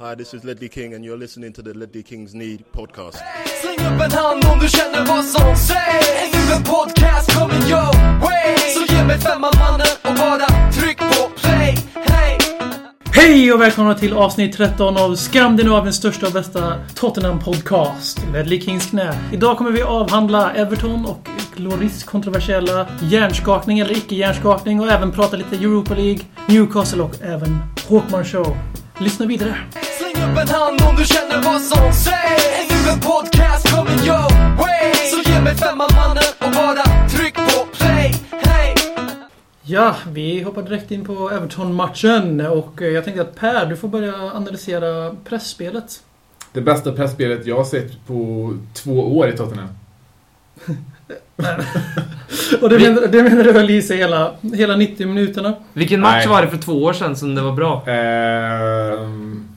Hi, 0.00 0.14
this 0.14 0.32
is 0.34 0.44
Ledley 0.44 0.68
King, 0.68 0.94
and 0.94 1.04
you're 1.04 1.16
listening 1.16 1.52
to 1.54 1.62
the 1.62 1.74
Ledley 1.74 2.04
Kings 2.04 2.34
Need 2.34 2.64
podcast. 2.72 3.18
Släng 3.62 3.86
upp 3.86 4.00
en 4.02 4.10
hand 4.12 4.44
om 4.52 4.58
du 4.58 4.68
känner 4.68 5.06
vad 5.06 5.24
som 5.24 5.56
sägs 5.56 6.48
nu 6.48 6.54
en 6.54 6.62
podcast 6.62 7.38
coming 7.38 7.62
your 7.62 8.20
way 8.20 8.56
Så 8.74 8.94
ge 8.94 9.04
mig 9.04 9.18
femman 9.18 9.52
mannen 9.58 9.86
och 10.02 10.14
bara 10.14 10.70
tryck 10.72 10.98
på 10.98 11.30
play 11.36 11.78
Hey! 11.94 12.38
Hej 13.12 13.52
och 13.52 13.60
välkomna 13.60 13.94
till 13.94 14.12
avsnitt 14.12 14.56
13 14.56 14.96
av 14.96 15.16
Skandinaviens 15.16 15.96
största 15.96 16.26
och 16.26 16.32
bästa 16.32 16.74
Tottenham-podcast. 16.94 18.32
Ledley 18.32 18.60
Kings 18.60 18.86
knä. 18.90 19.18
Idag 19.32 19.58
kommer 19.58 19.70
vi 19.70 19.82
avhandla 19.82 20.52
Everton 20.52 21.06
och 21.06 21.28
Loris 21.56 22.04
kontroversiella 22.04 22.88
hjärnskakning 23.02 23.78
eller 23.78 23.96
icke-hjärnskakning 23.96 24.80
och 24.80 24.90
även 24.90 25.12
prata 25.12 25.36
lite 25.36 25.56
Europa 25.56 25.94
League, 25.94 26.20
Newcastle 26.48 27.02
och 27.02 27.22
även 27.22 27.58
Hawkman 27.88 28.24
Show. 28.24 28.56
Lyssna 28.98 29.26
vidare. 29.26 29.58
Upp 30.18 30.38
en 30.38 30.48
hand 30.48 30.80
om 30.88 30.96
du 30.96 31.04
känner 31.04 31.42
vad 31.42 31.60
som 31.62 31.92
sägs 31.92 32.44
Är 32.58 32.84
nu 32.84 32.90
en 32.92 33.00
podcast 33.00 33.70
coming 33.74 34.06
your 34.06 34.56
way 34.56 34.92
Så 35.10 35.30
ge 35.30 35.40
mig 35.40 35.54
femman 35.54 35.88
mannen 35.94 36.24
och 36.38 36.50
bara 36.52 37.08
tryck 37.08 37.34
på 37.34 37.66
play 37.72 38.14
Hey! 38.30 38.74
Ja, 39.62 39.96
vi 40.10 40.42
hoppar 40.42 40.62
direkt 40.62 40.90
in 40.90 41.04
på 41.04 41.30
Everton-matchen 41.30 42.40
och 42.40 42.82
eh, 42.82 42.88
jag 42.88 43.04
tänkte 43.04 43.22
att 43.22 43.34
Per, 43.34 43.66
du 43.66 43.76
får 43.76 43.88
börja 43.88 44.14
analysera 44.14 45.16
pressspelet. 45.24 46.02
Det 46.52 46.60
bästa 46.60 46.92
pressspelet 46.92 47.46
jag 47.46 47.56
har 47.56 47.64
sett 47.64 48.06
på 48.06 48.52
två 48.74 49.18
år 49.18 49.28
i 49.28 49.32
Tottenham. 49.36 49.68
Och 52.60 52.68
det 52.70 52.78
menar, 52.78 53.06
det 53.06 53.22
menar 53.22 53.44
du 53.44 53.52
väl 53.52 53.70
i 53.70 53.82
sig 53.82 53.96
hela, 53.96 54.32
hela 54.54 54.76
90 54.76 55.06
minuterna? 55.06 55.54
Vilken 55.72 56.00
match 56.00 56.14
Nej. 56.16 56.28
var 56.28 56.42
det 56.42 56.48
för 56.48 56.58
två 56.58 56.72
år 56.72 56.92
sedan 56.92 57.16
som 57.16 57.34
det 57.34 57.42
var 57.42 57.52
bra? 57.52 57.86
Ehm... 57.86 59.47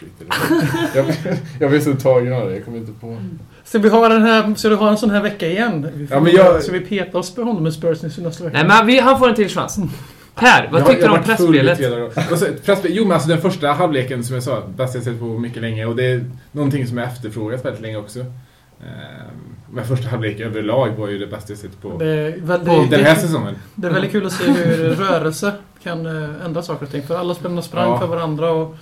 Det. 0.00 0.98
jag, 0.98 1.06
jag 1.60 1.70
blir 1.70 1.80
så 1.80 1.92
tagen 1.94 2.32
av 2.32 2.48
det, 2.48 2.54
jag 2.54 2.64
kommer 2.64 2.78
inte 2.78 2.92
på... 3.00 3.16
Så 3.64 3.78
vi 3.78 3.88
har 3.88 4.10
den 4.10 4.22
här, 4.22 4.54
så 4.54 4.68
du 4.68 4.74
har 4.76 4.90
en 4.90 4.98
sån 4.98 5.10
här 5.10 5.22
vecka 5.22 5.46
igen? 5.46 6.08
Ja, 6.10 6.20
men 6.20 6.32
jag- 6.32 6.62
Så 6.62 6.72
vi 6.72 6.80
petar 6.80 7.18
oss 7.18 7.34
på 7.34 7.42
honom 7.42 7.62
med 7.62 7.72
Spurs 7.72 8.02
nästa 8.02 8.44
vecka? 8.44 8.58
Nej, 8.58 8.66
men 8.68 8.86
vi, 8.86 9.00
han 9.00 9.18
får 9.18 9.28
en 9.28 9.34
till 9.34 9.48
chans. 9.48 9.78
Per, 10.34 10.68
vad 10.72 10.80
Jag- 10.80 10.88
tyckte 10.88 11.06
du 11.06 11.12
om 11.12 11.22
pressspelet? 11.22 11.78
pressspel- 12.64 12.88
Jo, 12.90 13.02
men 13.04 13.12
alltså 13.12 13.28
den 13.28 13.40
första 13.40 13.72
halvleken 13.72 14.24
som 14.24 14.34
jag 14.34 14.42
sa, 14.44 14.62
bästa 14.76 14.98
jag 14.98 15.04
sett 15.04 15.18
på 15.20 15.24
mycket 15.24 15.62
länge. 15.62 15.86
Och 15.86 15.96
det 15.96 16.04
är 16.04 16.24
någonting 16.52 16.86
som 16.86 16.98
jag 16.98 17.06
efterfrågat 17.08 17.64
väldigt 17.64 17.82
länge 17.82 17.96
också. 17.96 18.18
Ehm, 18.20 18.26
Men 19.70 19.84
första 19.84 20.08
halvlek 20.08 20.40
överlag 20.40 20.90
var 20.96 21.08
ju 21.08 21.18
det 21.18 21.26
bästa 21.26 21.52
jag 21.52 21.58
sett 21.58 21.82
på 21.82 21.98
Det 21.98 22.06
är, 22.06 22.36
väldigt, 22.40 22.68
på 22.68 22.86
den 22.90 23.04
här 23.04 23.14
säsongen. 23.14 23.54
det 23.74 23.86
är 23.86 23.90
väldigt 23.92 24.12
kul 24.12 24.26
att 24.26 24.32
se 24.32 24.50
hur 24.50 24.90
rörelse 24.90 25.52
kan 25.82 26.06
eh, 26.06 26.44
ändra 26.46 26.62
saker 26.62 26.86
och 26.86 26.92
ting. 26.92 27.02
För 27.02 27.16
alla 27.18 27.34
spelarna 27.34 27.62
sprang 27.62 27.88
Ja. 27.90 28.00
för 28.00 28.06
varandra 28.06 28.50
och... 28.50 28.76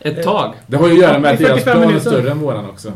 Ett 0.00 0.22
tag. 0.22 0.54
Det 0.66 0.76
har 0.76 0.88
ju 0.88 0.92
att 0.92 1.00
göra 1.00 1.18
med 1.18 1.32
att 1.32 1.38
deras 1.38 1.64
45 1.64 1.72
plan 1.72 1.82
är 1.82 1.86
minuter. 1.86 2.10
större 2.10 2.30
än 2.30 2.38
våran 2.40 2.70
också. 2.70 2.92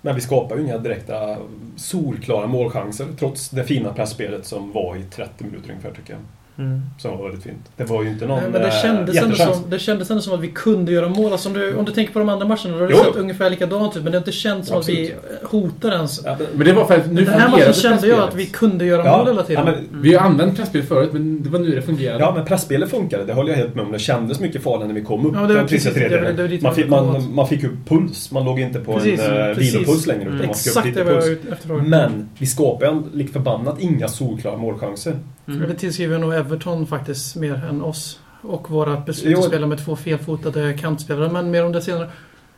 Men 0.00 0.14
vi 0.14 0.20
skapar 0.20 0.56
ju 0.56 0.62
inga 0.62 0.78
direkta 0.78 1.36
solklara 1.76 2.46
målchanser 2.46 3.06
trots 3.18 3.50
det 3.50 3.64
fina 3.64 3.92
pressspelet 3.92 4.46
som 4.46 4.72
var 4.72 4.96
i 4.96 5.02
30 5.02 5.44
minuter 5.44 5.70
ungefär 5.70 5.90
tycker 5.90 6.12
jag. 6.12 6.22
Mm. 6.58 6.80
Som 6.98 7.18
var 7.18 7.24
väldigt 7.24 7.42
fint. 7.42 7.70
Det 7.76 7.84
var 7.84 8.02
ju 8.02 8.08
inte 8.08 8.26
någon 8.26 8.38
Nej, 8.42 8.50
men 8.52 8.60
det 8.62 8.68
eh, 8.68 8.82
kändes, 8.82 9.16
ändå 9.22 9.36
som, 9.36 9.70
det 9.70 9.78
kändes 9.78 10.10
ändå 10.10 10.22
som 10.22 10.34
att 10.34 10.40
vi 10.40 10.48
kunde 10.48 10.92
göra 10.92 11.08
mål. 11.08 11.32
Alltså 11.32 11.48
om, 11.48 11.54
du, 11.54 11.74
om 11.74 11.84
du 11.84 11.92
tänker 11.92 12.12
på 12.12 12.18
de 12.18 12.28
andra 12.28 12.46
matcherna, 12.46 12.76
då 12.76 12.78
har 12.78 12.88
det 12.88 12.96
sett 12.96 13.16
ungefär 13.16 13.50
likadant 13.50 13.96
ut. 13.96 14.02
Men 14.02 14.12
det 14.12 14.18
har 14.18 14.20
inte 14.20 14.32
känts 14.32 14.68
som 14.68 14.78
att 14.78 14.88
vi 14.88 15.14
hotar 15.42 15.92
ens. 15.92 16.20
Ja, 16.24 16.36
men, 16.54 16.66
det 16.66 16.72
var 16.72 16.84
för 16.84 16.96
att 16.96 17.12
nu 17.12 17.24
Den 17.24 17.34
här 17.40 17.48
matchen 17.50 17.72
kände 17.72 18.06
jag 18.06 18.18
att 18.20 18.34
vi 18.34 18.46
kunde 18.46 18.84
göra 18.84 19.04
ja, 19.04 19.16
mål 19.18 19.26
hela 19.26 19.42
tiden. 19.42 19.66
Ja, 19.66 19.72
men, 19.90 20.02
Vi 20.02 20.14
har 20.14 20.26
använt 20.26 20.56
presspel 20.56 20.82
förut, 20.82 21.10
men 21.12 21.42
det 21.42 21.48
var 21.50 21.58
nu 21.58 21.74
det 21.74 21.82
fungerade. 21.82 22.20
ja, 22.20 22.32
men 22.36 22.44
pressspelet 22.44 22.90
funkade. 22.90 23.24
Det 23.24 23.32
håller 23.32 23.50
jag 23.50 23.56
helt 23.58 23.74
med 23.74 23.84
om. 23.84 23.92
Det 23.92 23.98
kändes 23.98 24.40
mycket 24.40 24.62
farligare 24.62 24.88
när 24.88 24.94
vi 24.94 25.04
kom 25.04 25.26
upp. 25.26 25.32
Ja, 25.34 25.40
det 25.40 25.46
var 25.46 25.54
den 25.54 25.68
sista 25.68 25.90
precis- 25.90 25.94
det 26.10 26.16
var- 26.16 26.22
tredjedelen. 26.22 26.36
det 26.36 26.42
var 26.42 26.48
dit 26.48 26.62
man, 26.62 26.74
fick, 26.74 26.88
man, 26.88 27.34
man 27.34 27.48
fick 27.48 27.64
upp 27.64 27.88
puls. 27.88 28.30
Man 28.32 28.44
låg 28.44 28.60
inte 28.60 28.80
på 28.80 28.94
Precis, 28.94 29.20
en 29.20 29.54
precis. 29.54 29.74
vilopuls 29.74 30.06
längre. 30.06 30.22
Utan 30.22 30.34
Mm. 30.34 30.46
man 30.46 30.54
fick 30.54 30.66
upp 30.66 30.76
Exakt 30.76 30.84
det 30.84 30.90
lite 30.90 31.04
var 31.04 31.12
jag 31.12 31.78
puls. 31.78 31.88
Men 31.88 32.28
vi 32.38 32.46
skapar 32.46 32.86
ju 32.86 33.02
lik 33.18 33.32
förbannat 33.32 33.80
inga 33.80 34.08
solklara 34.08 34.56
målchanser. 34.56 35.16
Mm. 35.46 35.68
Det 35.68 35.74
tillskriver 35.74 36.18
nog 36.18 36.34
Everton 36.34 36.86
faktiskt 36.86 37.36
mer 37.36 37.64
än 37.70 37.82
oss. 37.82 38.18
Och 38.42 38.70
våra 38.70 39.00
beslut 39.00 39.38
att 39.38 39.44
spela 39.44 39.66
med 39.66 39.84
två 39.84 39.96
felfotade 39.96 40.72
kantspelare. 40.74 41.32
Men 41.32 41.50
mer 41.50 41.64
om 41.64 41.72
det 41.72 41.82
senare. 41.82 42.10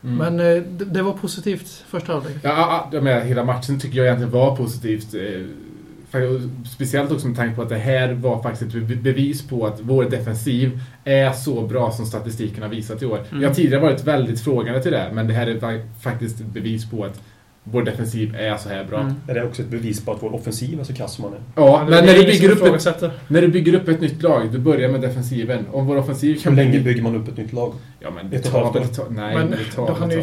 Mm. 0.03 0.15
Men 0.35 0.39
eh, 0.57 0.63
det, 0.63 0.85
det 0.85 1.01
var 1.01 1.13
positivt 1.13 1.83
första 1.87 2.13
halvlek. 2.13 2.35
Ja, 2.41 2.89
ja, 2.91 3.01
men 3.01 3.27
hela 3.27 3.43
matchen 3.43 3.79
tycker 3.79 3.97
jag 3.97 4.05
egentligen 4.05 4.31
var 4.31 4.55
positivt. 4.55 5.13
eh, 5.13 5.21
Speciellt 6.75 7.11
också 7.11 7.27
med 7.27 7.35
tanke 7.37 7.55
på 7.55 7.61
att 7.61 7.69
det 7.69 7.75
här 7.77 8.13
var 8.13 8.43
faktiskt 8.43 8.75
ett 8.75 8.87
be- 8.87 8.95
bevis 8.95 9.47
på 9.47 9.65
att 9.67 9.79
vår 9.81 10.03
defensiv 10.03 10.79
är 11.03 11.31
så 11.31 11.61
bra 11.61 11.91
som 11.91 12.05
statistiken 12.05 12.63
har 12.63 12.69
visat 12.69 13.01
i 13.01 13.05
år. 13.05 13.19
Mm. 13.29 13.41
Jag 13.41 13.49
har 13.49 13.55
tidigare 13.55 13.81
varit 13.81 14.03
väldigt 14.03 14.39
frågande 14.41 14.81
till 14.83 14.91
det, 14.91 15.09
men 15.13 15.27
det 15.27 15.33
här 15.33 15.47
är 15.47 15.55
fa- 15.59 15.85
faktiskt 16.01 16.39
ett 16.39 16.45
bevis 16.45 16.89
på 16.89 17.03
att 17.05 17.21
vår 17.71 17.83
defensiv 17.83 18.35
är 18.35 18.57
så 18.57 18.69
här 18.69 18.83
bra. 18.83 18.99
Mm. 18.99 19.13
Är 19.27 19.33
det 19.33 19.43
också 19.43 19.61
ett 19.61 19.67
bevis 19.67 20.05
på 20.05 20.11
att 20.11 20.23
vår 20.23 20.35
offensiv 20.35 20.79
är 20.79 20.83
så 20.83 20.93
kass 20.93 21.13
som 21.13 21.21
man 21.23 21.33
är? 21.33 21.39
Ja, 21.55 21.79
det 21.85 21.89
men 21.89 21.93
är 21.93 22.01
när 22.07 22.13
du, 22.13 22.19
ingen 22.19 22.31
bygger 22.31 22.49
upp 22.49 22.75
ett, 22.87 23.11
när 23.27 23.41
du 23.41 23.47
bygger 23.47 23.73
upp 23.73 23.87
ett 23.87 24.01
nytt 24.01 24.23
lag, 24.23 24.51
du 24.51 24.57
börjar 24.59 24.89
med 24.89 25.01
defensiven. 25.01 25.65
Om 25.71 25.85
vår 25.87 25.97
offensiv 25.97 26.35
Hur 26.35 26.41
kan 26.41 26.55
länge 26.55 26.71
bli- 26.71 26.79
bygger 26.79 27.01
man 27.03 27.15
upp 27.15 27.27
ett 27.27 27.37
nytt 27.37 27.53
lag? 27.53 27.73
Ja, 27.99 28.09
men 28.15 28.29
det 28.29 28.39
tar 28.39 28.63
halvt 28.63 28.75
väl... 28.75 28.83
år. 28.83 28.87
ta- 28.87 29.05
Nej, 29.09 29.35
Men 29.35 29.51
det 29.51 29.57
tar 29.75 29.81
då 29.87 29.93
väl 29.93 30.01
han 30.01 30.11
ett 30.11 30.17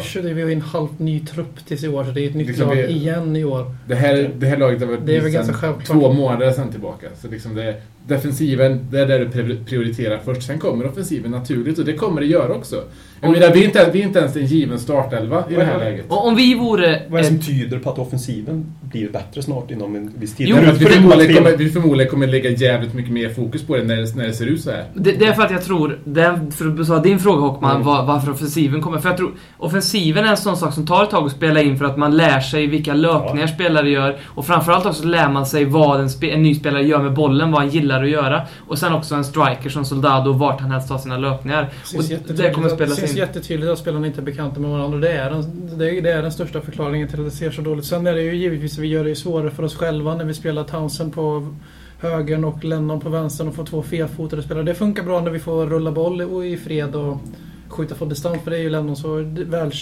ju 0.47 0.53
en 0.53 0.61
halvt 0.61 0.99
ny 0.99 1.19
trupp 1.19 1.65
tills 1.67 1.83
i 1.83 1.87
år. 1.87 2.03
Så 2.03 2.11
det 2.11 2.21
är 2.25 2.29
ett 2.29 2.35
nytt 2.35 2.47
Liksom 2.47 2.67
lag 2.67 2.75
vi- 2.75 2.87
igen 2.87 3.35
i 3.35 3.43
år. 3.43 3.75
Det 3.87 3.95
här, 3.95 4.31
det 4.37 4.45
här 4.47 4.57
laget 4.57 4.79
har 4.79 4.87
varit 4.87 5.05
Det 5.05 5.17
är 5.17 5.21
väl 5.21 5.31
sedan 5.31 5.45
ganska 5.47 5.73
två 5.85 6.13
månader 6.13 6.51
sedan 6.51 6.71
tillbaka. 6.71 7.07
Så 7.21 7.27
liksom 7.27 7.55
det, 7.55 7.75
defensiven, 8.07 8.87
det 8.91 8.99
är 8.99 9.05
där 9.07 9.19
du 9.19 9.25
pri- 9.27 9.65
prioriterar 9.65 10.19
först. 10.25 10.43
Sen 10.43 10.59
kommer 10.59 10.85
offensiven 10.87 11.31
naturligt 11.31 11.79
och 11.79 11.85
det 11.85 11.93
kommer 11.93 12.21
det 12.21 12.27
göra 12.27 12.53
också. 12.53 12.83
Jag 13.21 13.31
menar, 13.31 13.49
vi 13.53 13.59
är, 13.61 13.65
inte, 13.65 13.89
vi 13.93 14.01
är 14.01 14.03
inte 14.07 14.19
ens 14.19 14.35
en 14.35 14.45
given 14.45 14.79
startelva 14.79 15.43
i 15.49 15.55
det 15.55 15.63
här 15.63 15.77
läget. 15.79 16.05
Och 16.09 16.27
om 16.27 16.35
vi 16.35 16.55
vore... 16.55 17.01
Vad 17.09 17.19
är 17.19 17.23
det 17.23 17.29
som 17.29 17.39
tyder 17.39 17.79
på 17.79 17.89
att 17.89 17.99
offensiven 17.99 18.65
blir 18.81 19.09
bättre 19.09 19.41
snart 19.41 19.71
inom 19.71 19.95
en 19.95 20.11
viss 20.19 20.35
tid? 20.35 20.47
Jo, 20.49 20.57
att 20.57 20.81
vi, 20.81 20.85
förmodligen 20.85 21.35
kommer, 21.35 21.57
vi 21.57 21.69
förmodligen 21.69 22.09
kommer 22.11 22.27
lägga 22.27 22.49
jävligt 22.49 22.93
mycket 22.93 23.11
mer 23.11 23.29
fokus 23.29 23.63
på 23.63 23.75
det 23.75 23.83
när, 23.83 23.95
det- 23.95 24.15
när 24.15 24.27
det 24.27 24.33
ser 24.33 24.45
ut 24.45 24.61
så 24.61 24.71
här. 24.71 24.83
Det, 24.93 25.11
det 25.11 25.25
är 25.25 25.33
för 25.33 25.43
att 25.43 25.51
jag 25.51 25.63
tror, 25.63 25.99
den, 26.05 26.51
för 26.51 26.67
att 26.67 26.73
besvara 26.77 26.99
din 26.99 27.19
fråga 27.19 27.41
Håkman, 27.41 27.71
Mm. 27.71 27.85
var, 27.87 28.05
varför 28.05 28.31
offensiven 28.31 28.81
kommer. 28.81 28.97
För 28.99 29.09
jag 29.09 29.17
tror, 29.17 29.31
offensiven 29.57 30.25
är 30.25 30.29
en 30.29 30.37
sån 30.37 30.57
sak 30.57 30.73
som 30.73 30.85
tar 30.87 31.03
ett 31.03 31.09
tag 31.09 31.25
att 31.25 31.31
spela 31.31 31.61
in 31.61 31.77
för 31.77 31.85
att 31.85 31.97
man 31.97 32.17
lär 32.17 32.39
sig 32.39 32.67
vilka 32.67 32.93
löpningar 32.93 33.47
spelare 33.47 33.89
gör. 33.89 34.17
Och 34.25 34.45
framförallt 34.45 34.85
också 34.85 35.07
lär 35.07 35.29
man 35.29 35.45
sig 35.45 35.65
vad 35.65 35.99
en, 36.01 36.09
spe, 36.09 36.29
en 36.29 36.43
ny 36.43 36.55
spelare 36.55 36.83
gör 36.83 37.01
med 37.03 37.13
bollen, 37.13 37.51
vad 37.51 37.61
han 37.61 37.69
gillar 37.69 37.92
att 38.03 38.09
göra. 38.09 38.41
Och 38.67 38.77
sen 38.77 38.93
också 38.93 39.15
en 39.15 39.23
striker 39.23 39.69
som 39.69 39.85
Soldado, 39.85 40.33
vart 40.33 40.61
han 40.61 40.71
helst 40.71 40.87
tar 40.87 40.97
sina 40.97 41.17
löpningar. 41.17 41.69
Det 41.91 41.97
Och 41.97 42.03
det 42.35 42.51
kommer 42.53 42.67
att- 42.67 42.73
spelas 42.73 42.95
det 42.95 43.01
syns 43.01 43.11
in. 43.11 43.17
jättetydligt 43.17 43.71
att 43.71 43.79
spelarna 43.79 44.07
inte 44.07 44.21
är 44.21 44.23
bekanta 44.23 44.59
med 44.59 44.69
varandra. 44.71 44.97
Det 44.99 45.11
är, 45.11 45.29
den, 45.29 45.77
det, 45.77 45.97
är, 45.97 46.01
det 46.01 46.11
är 46.11 46.21
den 46.21 46.31
största 46.31 46.61
förklaringen 46.61 47.07
till 47.07 47.19
att 47.19 47.25
det 47.25 47.31
ser 47.31 47.51
så 47.51 47.61
dåligt. 47.61 47.85
Sen 47.85 48.07
är 48.07 48.13
det 48.13 48.21
ju 48.21 48.35
givetvis 48.35 48.73
att 48.73 48.79
vi 48.83 48.87
gör 48.87 49.03
det 49.03 49.15
svårare 49.15 49.51
för 49.51 49.63
oss 49.63 49.75
själva 49.75 50.15
när 50.15 50.25
vi 50.25 50.33
spelar 50.33 50.63
Townsend 50.63 51.13
på 51.13 51.53
högern 51.99 52.43
och 52.43 52.63
Lennon 52.63 52.99
på 52.99 53.09
vänstern 53.09 53.47
och 53.47 53.55
får 53.55 53.65
två 53.65 53.83
felfotade 53.83 54.43
spelare. 54.43 54.63
Det 54.63 54.75
funkar 54.75 55.03
bra 55.03 55.21
när 55.21 55.31
vi 55.31 55.39
får 55.39 55.65
rulla 55.65 55.91
boll 55.91 56.21
i 56.45 56.57
fred 56.57 56.95
och 56.95 57.17
skjuta 57.67 57.95
från 57.95 58.09
distans. 58.09 58.43
För 58.43 58.51
det 58.51 58.57
är 58.57 58.61
ju 58.61 58.69
Lennon 58.69 58.95
så 58.95 59.15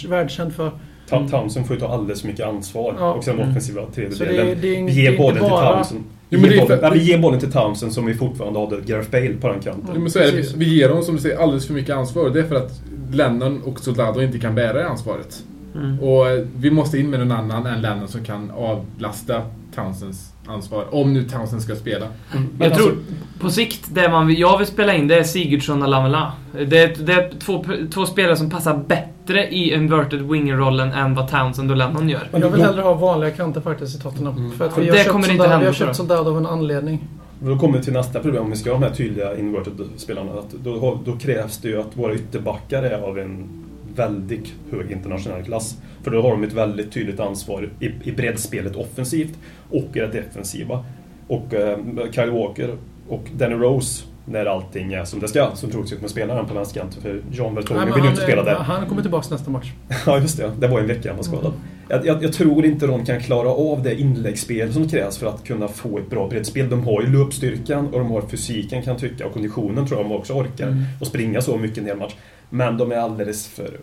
världskänd 0.08 0.54
för. 0.54 0.70
Ta- 1.08 1.28
Townsend 1.28 1.66
får 1.66 1.76
ju 1.76 1.80
ta 1.80 1.88
alldeles 1.88 2.20
för 2.20 2.28
mycket 2.28 2.46
ansvar. 2.46 2.94
Ja. 2.98 3.12
Och 3.12 3.24
sen 3.24 3.34
Mm. 3.34 3.50
offensiva 3.50 3.80
det, 3.80 3.92
tredjedelen. 3.92 4.48
är- 4.48 4.54
det, 4.54 4.60
Vi 4.60 5.02
ger 5.02 5.18
bollen 5.18 5.38
till. 5.38 5.48
Townsend. 5.48 6.04
Jo, 6.30 6.40
men 6.40 6.50
för- 6.50 6.58
bollen, 6.58 6.78
ja, 6.82 6.90
vi 6.90 7.02
ger 7.02 7.18
bollen 7.18 7.40
till 7.40 7.52
Townsend 7.52 7.92
som 7.92 8.06
vi 8.06 8.14
fortfarande 8.14 8.60
hade 8.60 8.76
Gareth 8.86 9.10
Bale 9.10 9.34
på 9.40 9.48
den 9.48 9.60
kanten. 9.60 9.90
Jo, 9.94 10.00
men 10.00 10.10
så 10.10 10.18
är 10.18 10.32
det. 10.32 10.54
Vi 10.56 10.78
ger 10.78 10.88
dem 10.88 11.02
som 11.02 11.14
du 11.14 11.20
säger 11.20 11.38
alldeles 11.38 11.66
för 11.66 11.74
mycket 11.74 11.96
ansvar. 11.96 12.24
Och 12.24 12.32
det 12.32 12.40
är 12.40 12.44
för 12.44 12.56
att 12.56 12.80
Lennon 13.12 13.62
och 13.62 13.80
Soldado 13.80 14.20
inte 14.22 14.38
kan 14.38 14.54
bära 14.54 14.72
det 14.72 14.88
ansvaret. 14.88 15.42
Mm. 15.74 16.00
Och 16.00 16.28
eh, 16.30 16.44
vi 16.56 16.70
måste 16.70 16.98
in 16.98 17.10
med 17.10 17.20
någon 17.20 17.32
annan 17.32 17.66
än 17.66 17.82
Lennon 17.82 18.08
som 18.08 18.24
kan 18.24 18.50
avlasta 18.50 19.42
Townsends 19.74 20.32
ansvar. 20.46 20.84
Om 20.94 21.12
nu 21.14 21.24
Townsend 21.24 21.62
ska 21.62 21.74
spela. 21.76 22.06
Men 22.32 22.48
Jag 22.58 22.66
alltså- 22.72 22.88
tror, 22.88 22.98
på 23.40 23.50
sikt, 23.50 23.80
det 23.94 24.08
man 24.08 24.26
vill, 24.26 24.38
jag 24.38 24.58
vill 24.58 24.66
spela 24.66 24.94
in 24.94 25.08
det 25.08 25.18
är 25.18 25.24
Sigurdsson 25.24 25.82
och 25.82 25.88
Lamela. 25.88 26.32
Det 26.68 26.78
är, 26.78 27.04
det 27.04 27.12
är 27.12 27.30
två, 27.40 27.64
två 27.94 28.06
spelare 28.06 28.36
som 28.36 28.50
passar 28.50 28.76
bättre 28.88 29.08
i 29.30 29.74
inverted 29.74 30.22
winger-rollen 30.22 30.92
än 30.92 31.14
vad 31.14 31.28
Townsend 31.28 31.70
och 31.70 31.76
Lennon 31.76 32.08
gör. 32.08 32.28
Men 32.32 32.40
jag 32.40 32.50
vill 32.50 32.62
hellre 32.62 32.82
ha 32.82 32.94
vanliga 32.94 33.30
kanter 33.30 33.60
faktiskt 33.60 33.98
i 33.98 34.02
Tottenham. 34.02 34.36
Mm. 34.36 34.52
För 34.52 34.66
att 34.66 34.78
vi 34.78 34.86
det 34.86 34.98
har 34.98 35.04
kommer 35.04 35.30
inte 35.30 35.42
Soldado- 35.44 35.48
vi 35.48 35.52
hända, 35.52 35.66
har 35.66 35.72
köpt 35.72 35.86
jag. 35.88 35.96
Soldado 35.96 36.30
av 36.30 36.36
en 36.38 36.46
anledning. 36.46 37.04
Men 37.38 37.48
Då 37.52 37.58
kommer 37.58 37.78
vi 37.78 37.84
till 37.84 37.92
nästa 37.92 38.20
problem 38.20 38.42
om 38.44 38.50
vi 38.50 38.56
ska 38.56 38.70
ha 38.72 38.78
de 38.78 38.86
här 38.86 38.94
tydliga 38.94 39.36
inverted-spelarna. 39.38 40.32
Att 40.32 40.50
då, 40.64 40.98
då 41.04 41.12
krävs 41.16 41.58
det 41.58 41.68
ju 41.68 41.80
att 41.80 41.96
våra 41.96 42.14
ytterbackar 42.14 42.82
är 42.82 42.98
av 43.02 43.18
en 43.18 43.48
väldigt 43.96 44.52
hög 44.70 44.90
internationell 44.90 45.44
klass. 45.44 45.76
För 46.02 46.10
då 46.10 46.22
har 46.22 46.30
de 46.30 46.42
ett 46.44 46.52
väldigt 46.52 46.92
tydligt 46.92 47.20
ansvar 47.20 47.68
i, 47.80 47.90
i 48.02 48.12
breddspelet 48.12 48.76
offensivt 48.76 49.38
och 49.70 49.96
i 49.96 49.98
det 49.98 50.06
defensiva. 50.06 50.84
Och 51.28 51.54
eh, 51.54 51.78
Kyle 52.12 52.30
Walker 52.30 52.76
och 53.08 53.24
Danny 53.36 53.54
Rose, 53.54 54.04
när 54.24 54.46
allting 54.46 54.92
är 54.92 55.04
som 55.04 55.20
det 55.20 55.28
ska, 55.28 55.50
som 55.54 55.70
troligtvis 55.70 55.98
kommer 55.98 56.08
spela 56.08 56.34
den 56.34 56.46
på 56.46 56.54
vänsterkanten. 56.54 57.02
För 57.02 57.08
Nej, 57.10 57.84
men 57.84 57.94
vill 57.94 58.04
ju 58.04 58.10
inte 58.10 58.22
spela 58.22 58.42
där. 58.42 58.54
han 58.54 58.86
kommer 58.88 59.02
tillbaka 59.02 59.28
nästa 59.30 59.50
match. 59.50 59.72
Ja, 60.06 60.18
just 60.18 60.36
det. 60.36 60.50
Det 60.58 60.68
var 60.68 60.80
en 60.80 60.86
vecka 60.86 61.08
han 61.08 61.16
var 61.16 61.24
skadad. 61.24 61.52
Jag, 61.88 62.06
jag, 62.06 62.22
jag 62.22 62.32
tror 62.32 62.64
inte 62.64 62.86
de 62.86 63.04
kan 63.04 63.20
klara 63.20 63.48
av 63.48 63.82
det 63.82 64.00
inläggsspel 64.00 64.72
som 64.72 64.88
krävs 64.88 65.18
för 65.18 65.26
att 65.26 65.44
kunna 65.44 65.68
få 65.68 65.98
ett 65.98 66.10
bra 66.10 66.28
breddspel. 66.28 66.68
De 66.68 66.84
har 66.86 67.02
ju 67.02 67.18
löpstyrkan 67.18 67.86
och 67.86 67.98
de 67.98 68.10
har 68.10 68.22
fysiken 68.22 68.82
kan 68.82 68.92
jag 68.92 69.00
tycka 69.00 69.26
och 69.26 69.32
konditionen 69.32 69.86
tror 69.86 70.00
jag 70.00 70.10
de 70.10 70.16
också 70.16 70.32
orkar. 70.32 70.66
Mm. 70.66 70.84
Och 71.00 71.06
springa 71.06 71.40
så 71.40 71.56
mycket 71.56 71.84
hel 71.84 71.96
match. 71.96 72.14
Men 72.50 72.76
de 72.76 72.92
är 72.92 72.96
alldeles 72.96 73.48
för, 73.48 73.80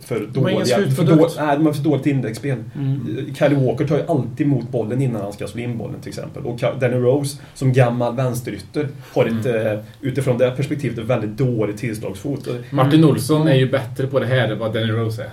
för 0.00 0.20
dåliga. 0.26 0.90
För, 0.90 1.04
då, 1.04 1.28
nej, 1.38 1.56
de 1.56 1.66
har 1.66 1.72
för 1.72 1.82
dåligt 1.82 2.06
indexspel. 2.06 2.58
Mm. 2.74 3.34
Kyle 3.38 3.54
Walker 3.54 3.86
tar 3.86 3.96
ju 3.96 4.02
alltid 4.08 4.46
emot 4.46 4.68
bollen 4.70 5.02
innan 5.02 5.22
han 5.22 5.32
ska 5.32 5.46
slå 5.46 5.60
in 5.60 5.78
bollen 5.78 6.00
till 6.00 6.08
exempel. 6.08 6.42
Och 6.46 6.58
Danny 6.80 6.96
Rose, 6.96 7.38
som 7.54 7.72
gammal 7.72 8.16
vänsterytter, 8.16 8.88
har 9.14 9.24
ett, 9.24 9.46
Mm. 9.46 9.66
eh, 9.66 9.78
utifrån 10.00 10.38
det 10.38 10.50
perspektivet 10.50 10.98
ett 10.98 11.04
väldigt 11.04 11.36
dåligt 11.36 11.76
tillslagsfot. 11.76 12.48
Martin 12.70 13.04
Olsson 13.04 13.48
är 13.48 13.54
ju 13.54 13.70
bättre 13.70 14.06
på 14.06 14.20
det 14.20 14.26
här 14.26 14.48
än 14.52 14.58
vad 14.58 14.74
Danny 14.74 14.92
Rose 14.92 15.22
är. 15.22 15.30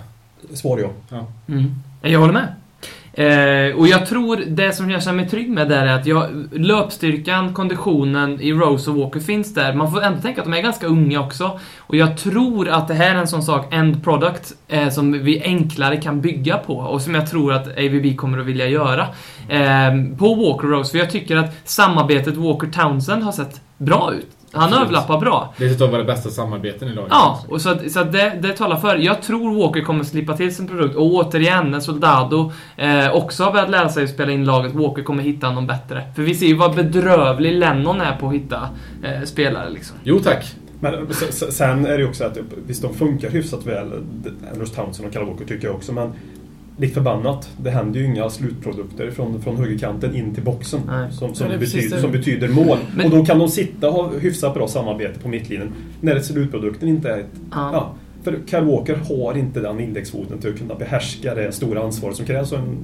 Svar 0.56 0.78
ja. 1.10 1.26
Mm. 1.48 1.64
Jag 2.02 2.20
håller 2.20 2.32
med. 2.32 2.48
Eh, 3.12 3.76
och 3.76 3.88
jag 3.88 4.06
tror 4.06 4.36
det 4.36 4.72
som 4.72 4.90
jag 4.90 5.02
känner 5.02 5.16
mig 5.16 5.28
trygg 5.28 5.50
med 5.50 5.68
där 5.68 5.86
är 5.86 5.94
att 5.94 6.06
jag, 6.06 6.48
löpstyrkan, 6.52 7.54
konditionen 7.54 8.40
i 8.40 8.52
Rose 8.52 8.90
och 8.90 8.96
Walker 8.96 9.20
finns 9.20 9.54
där. 9.54 9.74
Man 9.74 9.92
får 9.92 10.02
ändå 10.02 10.20
tänka 10.20 10.40
att 10.40 10.46
de 10.46 10.54
är 10.54 10.62
ganska 10.62 10.86
unga 10.86 11.20
också. 11.20 11.60
Och 11.78 11.96
jag 11.96 12.16
tror 12.16 12.68
att 12.68 12.88
det 12.88 12.94
här 12.94 13.14
är 13.14 13.18
en 13.18 13.28
sån 13.28 13.42
sak, 13.42 13.74
end 13.74 14.04
product, 14.04 14.52
eh, 14.68 14.88
som 14.88 15.12
vi 15.12 15.42
enklare 15.42 15.96
kan 15.96 16.20
bygga 16.20 16.56
på. 16.56 16.76
Och 16.76 17.02
som 17.02 17.14
jag 17.14 17.30
tror 17.30 17.52
att 17.52 17.68
AVB 17.68 18.16
kommer 18.16 18.38
att 18.38 18.46
vilja 18.46 18.68
göra. 18.68 19.06
Eh, 19.48 20.16
på 20.18 20.34
Walker 20.34 20.68
Rose. 20.68 20.90
För 20.90 20.98
jag 20.98 21.10
tycker 21.10 21.36
att 21.36 21.68
samarbetet 21.68 22.36
Walker-Townsend 22.36 23.22
har 23.22 23.32
sett 23.32 23.60
bra 23.78 24.12
ut. 24.12 24.39
Han 24.52 24.72
överlappar 24.72 25.20
bra. 25.20 25.54
Det 25.58 25.64
är 25.64 25.70
ett 25.70 25.80
av 25.80 25.90
våra 25.90 26.04
bästa 26.04 26.30
samarbeten 26.30 26.88
i 26.88 26.94
laget. 26.94 27.10
Ja, 27.10 27.44
och 27.48 27.60
så, 27.60 27.70
att, 27.70 27.90
så 27.90 28.00
att 28.00 28.12
det, 28.12 28.38
det 28.42 28.52
talar 28.52 28.76
för. 28.76 28.96
Jag 28.96 29.22
tror 29.22 29.62
Walker 29.62 29.82
kommer 29.82 30.04
slippa 30.04 30.36
till 30.36 30.54
sin 30.54 30.68
produkt. 30.68 30.96
Och 30.96 31.06
återigen, 31.06 31.70
när 31.70 31.80
Soldado 31.80 32.52
eh, 32.76 33.14
också 33.14 33.44
har 33.44 33.52
börjat 33.52 33.70
lära 33.70 33.88
sig 33.88 34.04
att 34.04 34.10
spela 34.10 34.32
in 34.32 34.44
laget, 34.44 34.74
Walker 34.74 35.02
kommer 35.02 35.22
hitta 35.22 35.50
någon 35.50 35.66
bättre. 35.66 36.04
För 36.16 36.22
vi 36.22 36.34
ser 36.34 36.46
ju 36.46 36.56
vad 36.56 36.74
bedrövlig 36.74 37.52
Lennon 37.52 38.00
är 38.00 38.16
på 38.16 38.28
att 38.28 38.34
hitta 38.34 38.68
eh, 39.02 39.24
spelare 39.24 39.70
liksom. 39.70 39.96
Jo 40.04 40.18
tack. 40.18 40.54
Men 40.80 41.06
sen 41.30 41.86
är 41.86 41.90
det 41.90 41.98
ju 41.98 42.08
också 42.08 42.24
att 42.24 42.38
visst, 42.66 42.82
de 42.82 42.94
funkar 42.94 43.30
hyfsat 43.30 43.66
väl, 43.66 43.92
Andrews 44.52 44.72
Townsend 44.72 45.08
och 45.08 45.14
Kyle 45.14 45.24
Walker 45.24 45.44
tycker 45.44 45.66
jag 45.66 45.76
också, 45.76 45.92
men 45.92 46.12
likt 46.80 46.94
förbannat, 46.94 47.50
det 47.62 47.70
händer 47.70 48.00
ju 48.00 48.06
inga 48.06 48.30
slutprodukter 48.30 49.10
från, 49.10 49.42
från 49.42 49.56
högerkanten 49.56 50.16
in 50.16 50.34
till 50.34 50.42
boxen 50.44 50.80
Nej. 50.86 51.12
som, 51.12 51.34
som, 51.34 51.50
Ja, 51.50 51.58
betyder, 51.58 51.98
som 51.98 52.12
betyder 52.12 52.48
mål. 52.48 52.78
Men- 52.96 53.06
och 53.06 53.18
då 53.18 53.24
kan 53.24 53.38
de 53.38 53.48
sitta 53.48 53.88
och 53.88 53.94
ha 53.94 54.10
hyfsat 54.18 54.54
bra 54.54 54.68
samarbete 54.68 55.20
på 55.20 55.28
mittlinjen 55.28 55.68
när 56.00 56.20
slutprodukten 56.20 56.88
inte 56.88 57.10
är 57.10 57.18
ett... 57.18 57.30
Ja. 57.50 57.70
Ja, 57.72 57.94
för 58.22 58.38
Kyle 58.46 58.64
Walker 58.64 58.98
har 59.08 59.38
inte 59.38 59.60
den 59.60 59.80
indexfoten 59.80 60.38
till 60.38 60.50
att 60.50 60.58
kunna 60.58 60.74
behärska 60.74 61.34
det 61.34 61.52
stora 61.52 61.82
ansvaret 61.82 62.16
som 62.16 62.26
krävs 62.26 62.52
av 62.52 62.58
en 62.58 62.76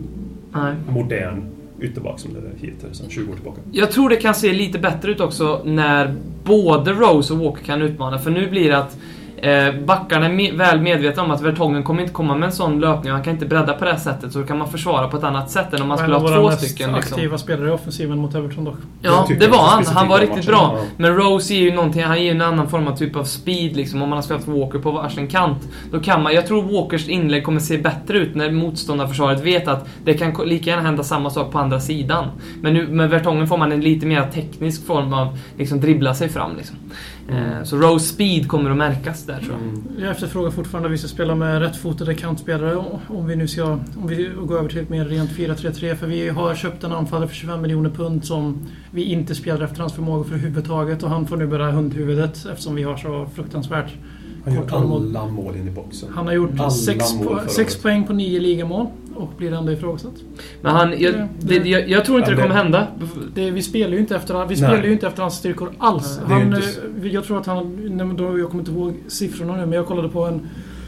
Nej. 0.52 0.74
modern 0.88 1.44
ytterback 1.80 2.20
som 2.20 2.30
det 2.34 2.66
heter 2.66 2.88
sedan 2.92 3.06
20 3.10 3.30
år 3.30 3.34
tillbaka. 3.34 3.60
Jag 3.72 3.90
tror 3.90 4.08
det 4.08 4.16
kan 4.16 4.34
se 4.34 4.52
lite 4.52 4.78
bättre 4.78 5.10
ut 5.12 5.20
också 5.20 5.60
när 5.64 6.14
både 6.44 6.92
Rose 6.92 7.32
och 7.32 7.38
Walker 7.38 7.64
kan 7.64 7.82
utmana. 7.82 8.18
För 8.18 8.30
nu 8.30 8.50
blir 8.50 8.68
det 8.68 8.78
att 8.78 8.96
eh, 9.36 9.74
backarna 9.84 10.26
är 10.26 10.30
me- 10.30 10.56
väl 10.56 10.80
medvetna 10.80 11.22
om 11.22 11.30
att 11.30 11.40
Vertongen 11.42 11.82
kommer 11.82 12.00
inte 12.02 12.12
komma 12.14 12.34
med 12.34 12.46
en 12.46 12.52
sån 12.52 12.80
löpning 12.80 13.12
och 13.12 13.16
han 13.16 13.24
kan 13.24 13.32
inte 13.32 13.46
bredda 13.46 13.72
på 13.74 13.84
det 13.84 13.90
här 13.90 13.98
sättet. 13.98 14.32
Så 14.32 14.38
då 14.38 14.46
kan 14.46 14.58
man 14.58 14.68
försvara 14.70 15.08
på 15.08 15.16
ett 15.16 15.24
annat 15.24 15.50
sätt 15.50 15.74
än 15.74 15.82
om 15.82 15.88
man 15.88 15.98
En 15.98 16.04
skulle 16.04 16.16
ha 16.16 16.28
två 16.28 16.50
stycken. 16.50 16.92
Liksom. 16.92 17.14
aktiva 17.14 17.38
spelare 17.38 17.68
i 17.68 17.70
offensiven 17.70 18.18
mot 18.18 18.34
Everton 18.34 18.64
dock. 18.64 18.76
Ja, 19.02 19.28
det 19.40 19.46
var 19.48 19.58
han. 19.58 19.84
Han 19.86 20.08
var 20.08 20.18
riktigt 20.18 20.36
matchen, 20.36 20.50
bra. 20.50 20.78
Men 20.96 21.16
Rose 21.16 21.54
ger 21.54 21.62
ju 21.62 21.72
någonting, 21.74 22.02
han 22.02 22.16
ger 22.18 22.24
ju 22.24 22.30
en 22.30 22.42
annan 22.42 22.68
form 22.68 22.86
av 22.88 22.96
typ 22.96 23.16
av 23.16 23.24
speed 23.24 23.76
liksom. 23.76 24.02
Om 24.02 24.08
man 24.08 24.16
har 24.16 24.22
spelat 24.22 24.48
Walker 24.48 24.78
på 24.78 24.90
varsin 24.90 25.28
kant. 25.28 25.58
Då 25.92 26.00
kan 26.00 26.22
man, 26.22 26.34
jag 26.34 26.46
tror 26.46 26.62
Walkers 26.62 27.08
inlägg 27.08 27.44
kommer 27.44 27.60
se 27.60 27.78
bättre 27.78 28.18
ut 28.18 28.34
när 28.34 28.50
motståndarförsvaret 28.50 29.44
vet 29.44 29.68
att 29.68 29.88
det 30.04 30.14
kan 30.14 30.34
lika 30.44 30.70
gärna 30.70 30.82
hända 30.82 31.02
samma 31.02 31.30
sak 31.30 31.52
på 31.52 31.58
andra 31.58 31.80
sidan. 31.80 32.24
Men 32.62 32.74
nu 32.74 32.88
med 32.88 33.10
Vertongen 33.10 33.46
får 33.46 33.56
man 33.56 33.72
en 33.72 33.80
lite 33.80 34.06
mer 34.06 34.26
teknisk 34.34 34.86
form 34.86 35.12
av 35.12 35.38
liksom 35.58 35.80
dribbla 35.80 36.14
sig 36.14 36.28
fram 36.28 36.56
liksom. 36.56 36.76
Eh, 37.28 37.62
så 37.64 37.76
Rose 37.76 38.06
speed 38.06 38.48
kommer 38.48 38.70
att 38.70 38.76
märkas 38.76 39.26
där 39.26 39.40
tror 39.40 39.52
jag. 39.52 40.02
Jag 40.02 40.10
efterfrågar 40.10 40.50
fortfarande 40.50 40.86
att 40.86 40.92
vi 40.92 40.98
ska 40.98 41.08
spela 41.08 41.34
med 41.34 41.60
rättfotade 41.60 42.14
kantspelare 42.14 42.76
om 43.08 43.26
vi 43.26 43.36
nu 43.36 43.48
ska 43.48 43.64
om 43.72 44.06
vi 44.06 44.30
går 44.46 44.58
över 44.58 44.68
till 44.68 44.78
ett 44.78 44.88
mer 44.88 45.04
rent 45.04 45.30
4-3-3. 45.30 45.94
För 45.94 46.06
vi 46.06 46.28
har 46.28 46.54
köpt 46.54 46.84
en 46.84 46.92
anfallare 46.92 47.28
för 47.28 47.36
25 47.36 47.62
miljoner 47.62 47.90
pund 47.90 48.24
som 48.24 48.66
vi 48.90 49.04
inte 49.04 49.34
spelar 49.34 49.64
efter 49.64 49.80
hans 49.80 49.92
förmåga 49.92 50.24
för 50.24 50.34
överhuvudtaget. 50.34 51.02
Och 51.02 51.10
han 51.10 51.26
får 51.26 51.36
nu 51.36 51.46
bära 51.46 51.70
hundhuvudet 51.70 52.46
eftersom 52.52 52.74
vi 52.74 52.82
har 52.82 52.96
så 52.96 53.26
fruktansvärt 53.34 53.92
Han 54.54 54.86
mot- 54.88 55.16
alla 55.16 55.26
mål 55.26 55.56
in 55.56 55.68
i 55.68 55.70
boxen. 55.70 56.08
Han 56.14 56.26
har 56.26 56.34
gjort 56.34 56.50
Alla 56.58 56.70
sex, 56.70 57.14
mål 57.14 57.26
po- 57.26 57.38
förra 57.40 57.48
sex 57.48 57.76
poäng 57.76 58.04
på 58.06 58.12
nio 58.12 58.40
ligamål 58.40 58.86
och 59.14 59.28
blir 59.38 59.52
ändå 59.52 59.72
ifrågasatt. 59.72 60.12
Men 60.62 60.72
han, 60.74 60.94
jag, 61.00 61.14
det, 61.40 61.54
jag, 61.56 61.88
jag 61.88 62.04
tror 62.04 62.18
inte 62.18 62.30
det 62.30 62.36
det- 62.36 62.42
kommer 62.42 62.54
hända. 62.54 62.86
Det, 63.34 63.50
vi 63.50 63.62
spelar 63.62 63.92
ju 63.92 63.98
inte 63.98 64.16
efter, 64.16 64.34
vi 64.34 64.46
Nej. 64.46 64.56
spelar 64.56 64.84
ju 64.84 64.92
inte 64.92 65.06
efter 65.06 65.22
hans 65.22 65.34
styrkor 65.34 65.70
alls. 65.78 66.18
Nej, 66.18 66.28
det 66.28 66.34
Han, 66.34 66.54
inte 66.54 66.68
eh, 67.06 67.12
jag 67.14 67.24
tror 67.24 67.38
att 67.40 67.46
han... 67.46 68.16
då- 68.16 68.38
Jag 68.38 68.48
kommer 68.50 68.60
inte 68.62 68.70
ihåg 68.72 68.94
siffrorna 69.08 69.52
nu, 69.56 69.60
men 69.60 69.72
jag 69.72 69.86
kollade 69.86 70.08
på 70.08 70.24
en, 70.24 70.40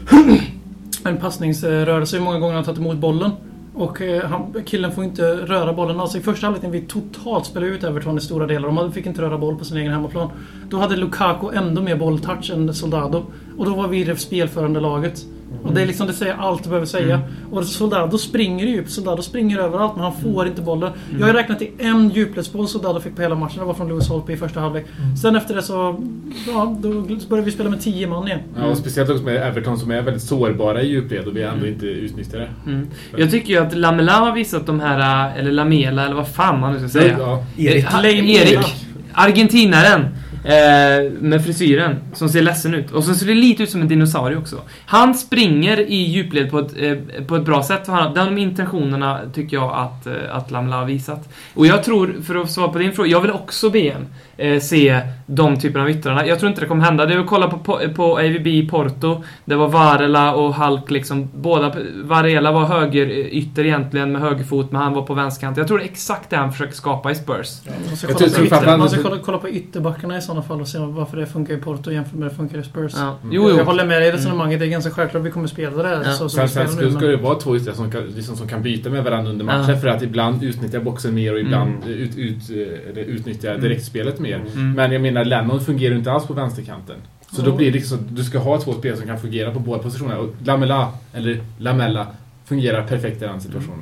en 1.05 1.17
passningsrörelse 1.17 2.17
hur 2.17 2.23
många 2.23 2.39
gånger 2.39 2.55
han 2.55 2.63
tagit 2.63 2.79
emot 2.79 2.97
bollen. 2.97 3.31
Och 3.79 4.01
eh, 4.01 4.25
han, 4.25 4.63
killen 4.65 4.91
får 4.91 5.03
inte 5.03 5.23
röra 5.23 5.73
bollen 5.73 5.99
alls. 5.99 6.15
I 6.15 6.21
första 6.21 6.47
halvlek 6.47 6.63
när 6.63 6.69
vi 6.69 6.81
totalt 6.81 7.45
spelade 7.45 7.71
ut 7.71 7.83
Everton 7.83 8.17
i 8.17 8.21
stora 8.21 8.47
delar, 8.47 8.69
de 8.69 8.91
fick 8.91 9.05
inte 9.05 9.21
röra 9.21 9.37
boll 9.37 9.57
på 9.57 9.65
sin 9.65 9.77
egen 9.77 9.91
hemmaplan. 9.91 10.29
Då 10.69 10.77
hade 10.77 10.95
Lukaku 10.95 11.47
ändå 11.53 11.81
mer 11.81 11.95
bolltouch 11.95 12.51
än 12.51 12.73
Soldado. 12.73 13.25
Och 13.57 13.65
då 13.65 13.75
var 13.75 13.87
vi 13.87 14.03
det 14.03 14.15
spelförande 14.15 14.79
laget. 14.79 15.25
Och 15.63 15.73
det 15.73 15.81
är 15.81 15.85
liksom, 15.85 16.07
det 16.07 16.13
säger 16.13 16.33
allt 16.33 16.63
du 16.63 16.69
behöver 16.69 16.85
säga. 16.85 17.21
Och 17.51 17.65
Soldado 17.65 18.17
springer 18.17 18.65
ju 18.65 18.71
djupt, 18.71 18.91
Soldado 18.91 19.21
springer 19.21 19.57
överallt 19.57 19.95
men 19.95 20.03
han 20.03 20.13
får 20.13 20.47
inte 20.47 20.61
bollen. 20.61 20.91
Jag 21.19 21.27
har 21.27 21.33
räknat 21.33 21.59
till 21.59 21.71
en 21.77 22.09
djupledsboll 22.09 22.67
Soldado 22.67 22.99
fick 22.99 23.15
på 23.15 23.21
hela 23.21 23.35
matchen. 23.35 23.59
Det 23.59 23.65
var 23.65 23.73
från 23.73 23.87
Lewis 23.87 24.07
Holtby 24.07 24.33
i 24.33 24.37
första 24.37 24.59
halvlek. 24.59 24.85
Sen 25.21 25.35
efter 25.35 25.55
det 25.55 25.61
så... 25.61 26.03
Ja, 26.47 26.77
då 26.79 26.89
började 27.29 27.45
vi 27.45 27.51
spela 27.51 27.69
med 27.69 27.81
10 27.81 28.07
man 28.07 28.27
igen. 28.27 28.39
Ja, 28.57 28.65
och 28.65 28.77
speciellt 28.77 29.09
också 29.09 29.23
med 29.23 29.47
Everton 29.47 29.79
som 29.79 29.91
är 29.91 30.01
väldigt 30.01 30.23
sårbara 30.23 30.81
i 30.81 30.87
djupled 30.87 31.27
och 31.27 31.37
vi 31.37 31.43
ändå 31.43 31.67
inte 31.67 31.85
utnyttjar 31.85 32.39
det. 32.39 32.49
Mm. 32.65 32.87
Jag 33.17 33.31
tycker 33.31 33.49
ju 33.49 33.59
att 33.59 33.77
Lamela 33.77 34.13
har 34.13 34.33
visat 34.33 34.65
de 34.65 34.79
här, 34.79 35.31
eller 35.37 35.51
Lamela 35.51 36.05
eller 36.05 36.15
vad 36.15 36.27
fan 36.27 36.59
man 36.59 36.73
nu 36.73 36.79
ska 36.79 36.99
säga. 36.99 37.15
Ja. 37.19 37.45
Erik. 37.57 37.85
Eh, 37.85 38.05
Erik. 38.05 38.51
Erik. 38.51 38.75
Argentinaren. 39.13 40.05
Eh, 40.43 41.11
med 41.19 41.43
frisyren, 41.45 41.95
som 42.13 42.29
ser 42.29 42.41
ledsen 42.41 42.73
ut. 42.73 42.91
Och 42.91 43.03
så 43.03 43.13
ser 43.15 43.25
det 43.25 43.33
lite 43.33 43.63
ut 43.63 43.69
som 43.69 43.81
en 43.81 43.87
dinosaurie 43.87 44.37
också. 44.37 44.55
Han 44.85 45.13
springer 45.15 45.79
i 45.79 45.95
djupled 45.95 46.51
på 46.51 46.59
ett, 46.59 46.71
eh, 46.77 47.23
på 47.27 47.35
ett 47.35 47.45
bra 47.45 47.63
sätt. 47.63 47.87
Han- 47.87 48.13
De 48.13 48.37
intentionerna 48.37 49.19
tycker 49.33 49.57
jag 49.57 49.71
att, 49.73 50.07
eh, 50.07 50.13
att 50.31 50.51
Lamla 50.51 50.75
har 50.75 50.85
visat. 50.85 51.29
Och 51.53 51.65
jag 51.67 51.83
tror, 51.83 52.15
för 52.27 52.35
att 52.35 52.51
svara 52.51 52.67
på 52.67 52.77
din 52.79 52.91
fråga, 52.93 53.09
jag 53.09 53.21
vill 53.21 53.31
också 53.31 53.69
BM 53.69 54.05
eh, 54.37 54.59
se 54.59 54.99
de 55.25 55.59
typerna 55.59 55.83
av 55.83 55.89
yttrarna. 55.89 56.27
Jag 56.27 56.39
tror 56.39 56.49
inte 56.49 56.61
det 56.61 56.67
kommer 56.67 56.83
hända. 56.85 57.05
Det 57.05 57.13
är 57.13 57.19
att 57.19 57.27
kolla 57.27 57.47
på, 57.47 57.57
på, 57.57 57.81
på 57.95 58.17
AVB 58.17 58.47
i 58.47 58.67
Porto. 58.69 59.23
Det 59.45 59.55
var 59.55 59.67
Varela 59.67 60.33
och 60.35 60.55
Hulk 60.55 60.91
liksom. 60.91 61.29
Båda, 61.35 61.75
Varela 62.03 62.51
var 62.51 62.65
högerytter 62.65 63.65
egentligen 63.65 64.11
med 64.11 64.21
högerfot, 64.21 64.71
men 64.71 64.81
han 64.81 64.93
var 64.93 65.01
på 65.01 65.13
vänsterkant. 65.13 65.57
Jag 65.57 65.67
tror 65.67 65.77
det 65.77 65.83
är 65.83 65.89
exakt 65.89 66.29
det 66.29 66.35
han 66.37 66.51
försöker 66.51 66.73
skapa 66.73 67.11
i 67.11 67.15
Spurs. 67.15 67.61
Man 67.87 67.97
ska 67.97 68.07
Jag 68.07 68.17
kolla, 68.17 68.29
tror- 68.29 68.37
på, 68.39 68.45
ytter, 68.45 68.55
framförallt- 68.55 68.79
man 68.79 68.89
ska 68.89 69.01
kolla, 69.03 69.17
kolla 69.25 69.37
på 69.37 69.49
ytterbackarna 69.49 70.17
i 70.17 70.21
sådana 70.29 70.41
fall 70.47 70.61
och 70.61 70.67
se 70.67 70.77
varför 70.79 71.17
det 71.17 71.25
funkar 71.25 71.53
i 71.53 71.57
Porto 71.57 71.91
jämfört 71.91 72.13
med 72.13 72.29
det 72.29 72.35
funkar 72.35 72.57
i 72.59 72.63
Spurs. 72.63 72.93
Ja. 72.95 73.01
Mm. 73.23 73.35
Jo, 73.35 73.49
jo. 73.49 73.57
Jag 73.57 73.65
håller 73.65 73.85
med 73.85 74.01
dig 74.01 74.09
i 74.09 74.11
resonemanget. 74.11 74.59
Det 74.59 74.65
är 74.65 74.69
ganska 74.69 74.91
självklart 74.91 75.19
att 75.21 75.25
vi 75.27 75.31
kommer 75.31 75.47
spela 75.47 75.83
det 75.83 76.01
Ja. 76.05 76.11
så 76.11 76.29
som 76.29 76.47
Sen, 76.47 76.67
sen 76.67 76.77
nu. 76.85 76.91
ska 76.91 77.05
det 77.05 77.17
vara 77.17 77.35
två 77.39 77.55
yttrar 77.57 77.73
som, 77.73 77.91
kan- 77.91 78.03
liksom, 78.15 78.35
som 78.35 78.47
kan 78.47 78.61
byta 78.63 78.89
med 78.89 79.03
varandra 79.03 79.31
under 79.31 79.45
matchen 79.45 79.69
Ja. 79.75 79.77
för 79.77 79.87
att 79.87 80.01
ibland 80.01 80.43
utnyttja 80.43 80.79
boxen 80.79 81.15
mer 81.15 81.33
och 81.33 81.39
ibland 81.39 81.69
Mm. 81.83 81.89
ut, 81.89 82.17
ut, 82.17 82.49
eller 82.89 83.01
utnyttja 83.01 83.49
Mm. 83.49 83.61
direktspelet 83.61 84.19
mer. 84.19 84.35
Mm. 84.53 84.71
Men 84.73 84.91
jag 84.91 85.01
menar, 85.01 85.25
Lennon 85.25 85.61
fungerar 85.61 85.91
ju 85.91 85.97
inte 85.97 86.11
alls 86.11 86.27
på 86.27 86.33
vänsterkanten. 86.33 86.95
Så 87.31 87.41
då 87.41 87.51
blir 87.51 87.65
det 87.71 87.73
liksom, 87.77 87.97
du 88.09 88.23
ska 88.23 88.39
ha 88.39 88.61
två 88.61 88.73
spelare 88.73 88.97
som 88.97 89.07
kan 89.07 89.19
fungera 89.19 89.51
på 89.51 89.59
båda 89.59 89.83
positionerna. 89.83 90.19
Och 90.19 90.29
Lamela, 90.45 90.91
eller 91.13 91.39
Lamella, 91.57 92.07
fungerar 92.45 92.87
perfekt 92.87 93.21
i 93.21 93.25
den 93.25 93.41
situationen. 93.41 93.79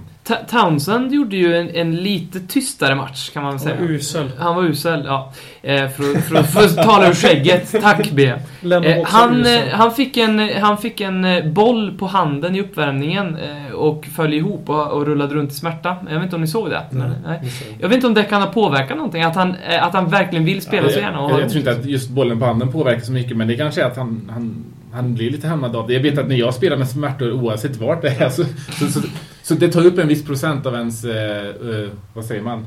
Townsend 0.50 1.14
gjorde 1.14 1.36
ju 1.36 1.58
en, 1.58 1.70
en 1.70 1.96
lite 1.96 2.40
tystare 2.40 2.96
match, 2.96 3.30
kan 3.30 3.44
man 3.44 3.52
väl 3.52 3.60
Han 3.60 3.70
säga. 3.70 3.82
var 3.82 3.92
usel. 3.96 4.32
Han 4.38 4.56
var 4.56 4.64
usel, 4.64 5.04
ja. 5.06 5.34
Eh, 5.62 5.90
för, 5.90 6.22
för, 6.22 6.22
för, 6.22 6.44
för 6.44 6.64
att 6.64 6.86
tala 6.88 7.10
ur 7.10 7.14
skägget. 7.14 7.76
Tack 7.82 8.12
B. 8.12 8.26
Eh, 8.26 9.04
han, 9.04 9.46
eh, 9.46 9.62
han, 9.72 9.92
fick 9.92 10.18
en, 10.18 10.50
han 10.62 10.78
fick 10.78 11.02
en 11.02 11.26
eh, 11.26 11.46
boll 11.46 11.98
på 11.98 12.06
handen 12.08 12.56
i 12.56 12.62
uppvärmningen 12.62 13.38
eh, 13.38 13.74
och 13.74 14.06
föll 14.16 14.34
ihop 14.34 14.70
och, 14.70 14.92
och 14.92 15.06
rullade 15.06 15.36
runt 15.36 15.52
i 15.52 15.56
smärta. 15.56 15.96
Jag 16.10 16.16
vet 16.16 16.24
inte 16.24 16.36
om 16.36 16.42
ni 16.42 16.48
såg 16.48 16.70
det? 16.70 16.82
Nej. 16.92 17.10
Nej. 17.26 17.40
Jag 17.80 17.88
vet 17.90 17.96
inte 17.96 18.08
om 18.08 18.14
det 18.14 18.24
kan 18.24 18.42
ha 18.42 18.50
påverkat 18.50 18.98
någonting, 18.98 19.24
att 19.24 19.36
han, 19.36 19.56
att 19.82 19.94
han 19.94 20.10
verkligen 20.10 20.46
vill 20.46 20.62
spela 20.62 20.90
så 20.90 21.00
gärna. 21.00 21.20
och 21.20 21.30
Jag, 21.30 21.36
har 21.36 21.42
jag 21.42 21.50
tror 21.50 21.60
inte 21.60 21.72
att 21.72 21.86
just 21.86 22.10
bollen 22.10 22.40
på 22.40 22.46
handen 22.46 22.72
påverkar 22.72 23.02
så 23.02 23.12
mycket, 23.12 23.38
men 23.38 23.48
det 23.48 23.56
kanske 23.56 23.82
är 23.82 23.86
att 23.86 23.98
han, 23.98 24.30
han, 24.34 24.66
han 24.98 25.14
blir 25.14 25.32
lite 25.32 25.48
hämmad 25.48 25.76
av 25.76 25.88
det. 25.88 25.94
Jag 25.94 26.02
vet 26.02 26.18
att 26.18 26.28
när 26.28 26.36
jag 26.36 26.54
spelar 26.54 26.78
med 26.78 26.88
smärtor, 26.88 27.32
oavsett 27.32 27.76
vart 27.76 28.02
det 28.02 28.10
är, 28.10 28.30
så, 28.30 28.44
så, 28.80 28.88
så, 28.88 29.02
så 29.44 29.54
det 29.54 29.72
tar 29.72 29.86
upp 29.86 29.98
en 29.98 30.08
viss 30.08 30.26
procent 30.26 30.66
av 30.66 30.74
ens, 30.76 31.04
eh, 31.06 31.46
eh, 31.48 31.90
vad 32.14 32.26
säger 32.26 32.42
man? 32.42 32.66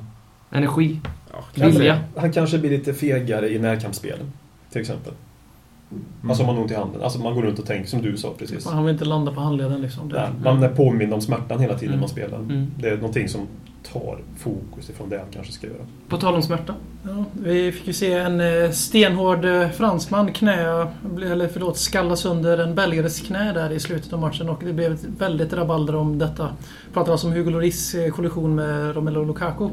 Energi. 0.51 1.01
Ja, 1.55 1.67
Vilja. 1.67 2.01
Han 2.17 2.33
kanske 2.33 2.59
blir 2.59 2.71
lite 2.71 2.95
fegare 2.95 3.49
i 3.53 3.59
närkampsspelen. 3.59 4.33
Till 4.73 4.81
exempel. 4.81 5.13
Mm. 5.91 6.31
Alltså 6.31 6.43
om 6.43 6.47
man 6.47 6.57
har 6.57 6.63
ont 6.63 6.71
i 6.73 6.75
handen. 6.75 7.03
Alltså 7.03 7.19
man 7.19 7.35
går 7.35 7.43
runt 7.43 7.59
och 7.59 7.67
tänker 7.67 7.89
som 7.91 8.03
du 8.03 8.17
sa 8.17 8.35
precis. 8.39 8.67
Han 8.67 8.85
vill 8.85 8.93
inte 8.93 9.05
landa 9.05 9.33
på 9.33 9.41
handleden 9.41 9.81
liksom. 9.83 10.09
Nej, 10.09 10.29
man 10.45 10.63
är 10.63 10.69
påmind 10.69 11.15
om 11.15 11.21
smärtan 11.21 11.61
hela 11.61 11.75
tiden 11.75 11.89
Mm. 11.89 12.01
man 12.01 12.09
spelar. 12.09 12.39
Mm. 12.39 12.67
Det 12.79 12.89
är 12.89 12.97
någonting 12.97 13.29
som 13.29 13.41
tar 13.83 14.19
fokus 14.39 14.91
ifrån 14.91 15.09
det 15.09 15.19
han 15.19 15.27
kanske 15.31 15.53
ska 15.53 15.67
göra. 15.67 15.87
På 16.09 16.17
tal 16.17 16.35
om 16.35 16.43
smärta. 16.43 16.75
Ja, 17.03 17.25
vi 17.43 17.73
fick 17.73 17.87
ju 17.87 17.93
se 17.93 18.13
en 18.13 18.41
eh, 18.41 18.71
stenhård 18.71 19.45
eh, 19.45 19.69
fransman 19.69 20.33
knä, 20.33 20.87
eller 21.23 21.49
förlåt, 21.49 21.79
skalla 21.79 22.17
sönder 22.17 22.59
en 22.59 22.75
belgares 22.75 23.21
knä 23.21 23.53
där 23.53 23.73
i 23.73 23.81
slutet 23.81 24.13
av 24.13 24.21
matchen 24.21 24.49
och 24.49 24.63
det 24.65 24.73
blev 24.73 24.93
ett 24.93 25.05
väldigt 25.19 25.53
rabalder 25.53 25.95
om 25.95 26.19
detta. 26.19 26.49
Pratar 26.93 27.13
alltså 27.13 27.27
om 27.27 27.33
Hugo 27.33 27.51
Lloris 27.51 27.95
eh, 27.95 28.11
kollision 28.11 28.55
med 28.55 28.97
Romelu 28.97 29.25
Lukaku. 29.25 29.69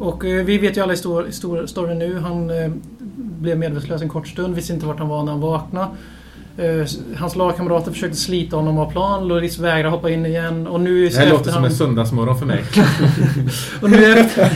Och 0.00 0.24
vi 0.24 0.58
vet 0.58 0.76
ju 0.76 0.80
alla 0.80 0.92
i 0.92 0.96
stor, 0.96 1.30
stor, 1.30 1.66
storyn 1.66 1.98
nu. 1.98 2.18
Han 2.18 2.50
blev 3.16 3.58
medvetslös 3.58 4.02
en 4.02 4.08
kort 4.08 4.28
stund, 4.28 4.54
visste 4.54 4.72
inte 4.72 4.86
vart 4.86 4.98
han 4.98 5.08
var 5.08 5.22
när 5.22 5.32
han 5.32 5.40
vaknade. 5.40 5.88
Eh, 6.58 6.86
Hans 7.16 7.36
lagkamrater 7.36 7.92
försökte 7.92 8.16
slita 8.16 8.56
honom 8.56 8.78
av 8.78 8.90
plan. 8.90 9.28
Loris 9.28 9.58
vägrade 9.58 9.88
hoppa 9.88 10.10
in 10.10 10.26
igen. 10.26 10.66
Och 10.66 10.80
nu 10.80 11.08
Det 11.08 11.16
här 11.16 11.30
låter 11.30 11.50
som 11.50 11.64
en 11.64 11.74
söndagsmorgon 11.74 12.38
för 12.38 12.46
mig. 12.46 12.64
och 13.82 13.90
nu, 13.90 14.18
efter, 14.18 14.50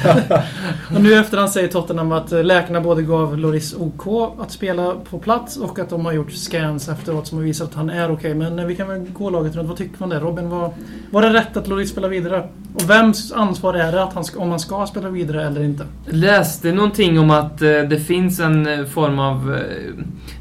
och 0.94 1.00
nu 1.00 1.14
efterhand 1.14 1.50
säger 1.50 1.68
Tottenham 1.68 2.12
att 2.12 2.32
eh, 2.32 2.44
läkarna 2.44 2.80
både 2.80 3.02
gav 3.02 3.38
Loris 3.38 3.74
OK 3.78 4.32
att 4.40 4.50
spela 4.52 4.94
på 5.10 5.18
plats 5.18 5.56
och 5.56 5.78
att 5.78 5.90
de 5.90 6.04
har 6.04 6.12
gjort 6.12 6.32
scans 6.32 6.88
efteråt 6.88 7.26
som 7.26 7.38
har 7.38 7.44
visat 7.44 7.68
att 7.68 7.74
han 7.74 7.90
är 7.90 8.12
okej. 8.12 8.34
Men 8.34 8.58
eh, 8.58 8.66
vi 8.66 8.76
kan 8.76 8.88
väl 8.88 9.06
gå 9.12 9.30
laget 9.30 9.56
runt. 9.56 9.68
Vad 9.68 9.76
tycker 9.76 9.96
man 9.98 10.08
där? 10.08 10.20
Robin, 10.20 10.50
var, 10.50 10.72
var 11.10 11.22
det 11.22 11.32
rätt 11.32 11.56
att 11.56 11.68
Loris 11.68 11.90
spelar 11.90 12.08
vidare? 12.08 12.48
Och 12.74 12.90
vems 12.90 13.32
ansvar 13.32 13.74
är 13.74 13.92
det 13.92 14.02
att 14.02 14.12
han 14.12 14.24
ska, 14.24 14.40
om 14.40 14.50
han 14.50 14.60
ska 14.60 14.86
spela 14.86 15.08
vidare 15.08 15.46
eller 15.46 15.62
inte? 15.62 15.86
läste 16.06 16.72
någonting 16.72 17.18
om 17.18 17.30
att 17.30 17.58
det 17.58 18.04
finns 18.06 18.40
en 18.40 18.86
form 18.86 19.18
av... 19.18 19.58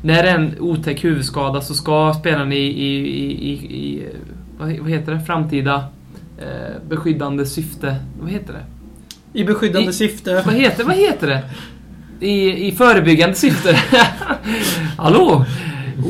När 0.01 0.23
det 0.23 0.29
är 0.29 0.35
en 0.35 0.55
otäck 0.59 1.03
huvudskada 1.03 1.48
så 1.61 1.73
ska 1.73 2.13
spelaren 2.19 2.51
i, 2.51 2.55
i, 2.55 2.97
i, 3.49 3.53
i, 3.53 4.07
vad, 4.59 4.89
heter 4.89 5.11
det? 5.11 5.19
Framtida 5.19 5.83
eh, 6.37 6.89
beskyddande 6.89 7.45
syfte. 7.45 7.95
Vad 8.21 8.31
heter 8.31 8.53
det? 8.53 8.65
I 9.39 9.43
beskyddande 9.43 9.93
syfte. 9.93 10.43
Vad 10.45 10.55
heter, 10.55 10.83
vad 10.83 10.95
heter 10.95 11.27
det? 11.27 11.43
I, 12.25 12.67
I 12.67 12.71
förebyggande 12.71 13.35
syfte. 13.35 13.79
Hallå! 14.97 15.45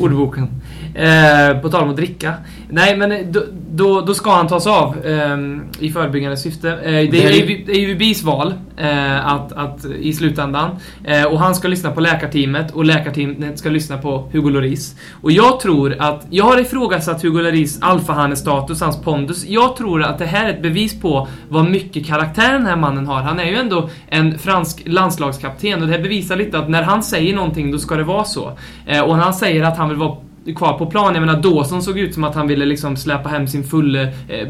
Ordboken. 0.00 0.59
Eh, 0.94 1.58
på 1.62 1.68
tal 1.68 1.82
om 1.82 1.90
att 1.90 1.96
dricka. 1.96 2.34
Nej, 2.68 2.96
men 2.96 3.32
då, 3.32 3.42
då, 3.70 4.00
då 4.00 4.14
ska 4.14 4.30
han 4.30 4.48
tas 4.48 4.66
av 4.66 5.06
eh, 5.06 5.38
i 5.86 5.90
förebyggande 5.92 6.36
syfte. 6.36 6.70
Eh, 6.70 7.10
det 7.10 7.24
är 7.26 7.30
ju- 7.32 7.64
UVBs 7.92 8.22
val 8.22 8.54
eh, 8.76 9.26
att, 9.26 9.52
att, 9.52 9.84
i 9.84 10.12
slutändan. 10.12 10.70
Eh, 11.04 11.24
och 11.24 11.38
han 11.38 11.54
ska 11.54 11.68
lyssna 11.68 11.90
på 11.90 12.00
läkarteamet 12.00 12.70
och 12.72 12.84
läkarteamet 12.84 13.58
ska 13.58 13.68
lyssna 13.70 13.98
på 13.98 14.28
Hugo 14.32 14.50
Lloris. 14.50 14.96
Och 15.22 15.32
jag 15.32 15.60
tror 15.60 15.96
att, 15.98 16.26
jag 16.30 16.44
har 16.44 16.60
ifrågasatt 16.60 17.22
Hugo 17.22 17.42
Lloris 17.42 17.78
alfahanne-status, 17.82 18.80
hans 18.80 19.02
pondus. 19.02 19.44
Jag 19.48 19.76
tror 19.76 20.02
att 20.02 20.18
det 20.18 20.26
här 20.26 20.44
är 20.48 20.50
ett 20.50 20.62
bevis 20.62 21.00
på 21.00 21.28
vad 21.48 21.70
mycket 21.70 22.06
karaktär 22.06 22.52
den 22.52 22.66
här 22.66 22.76
mannen 22.76 23.06
har. 23.06 23.20
Han 23.22 23.40
är 23.40 23.44
ju 23.44 23.56
ändå 23.56 23.88
en 24.08 24.38
fransk 24.38 24.82
landslagskapten 24.86 25.80
och 25.82 25.88
det 25.88 25.92
här 25.94 26.02
bevisar 26.02 26.36
lite 26.36 26.58
att 26.58 26.68
när 26.68 26.82
han 26.82 27.02
säger 27.02 27.34
någonting, 27.34 27.70
då 27.72 27.78
ska 27.78 27.96
det 27.96 28.04
vara 28.04 28.24
så. 28.24 28.52
Eh, 28.86 29.00
och 29.00 29.16
när 29.16 29.24
han 29.24 29.34
säger 29.34 29.62
att 29.64 29.76
han 29.78 29.88
vill 29.88 29.98
vara 29.98 30.16
kvar 30.56 30.78
på 30.78 30.86
plan, 30.86 31.14
jag 31.14 31.20
menar 31.20 31.42
Dawson 31.42 31.82
såg 31.82 31.98
ut 31.98 32.14
som 32.14 32.24
att 32.24 32.34
han 32.34 32.48
ville 32.48 32.64
liksom 32.64 32.96
släppa 32.96 33.28
hem 33.28 33.46
sin 33.46 33.64
fulle 33.64 34.02
eh, 34.28 34.48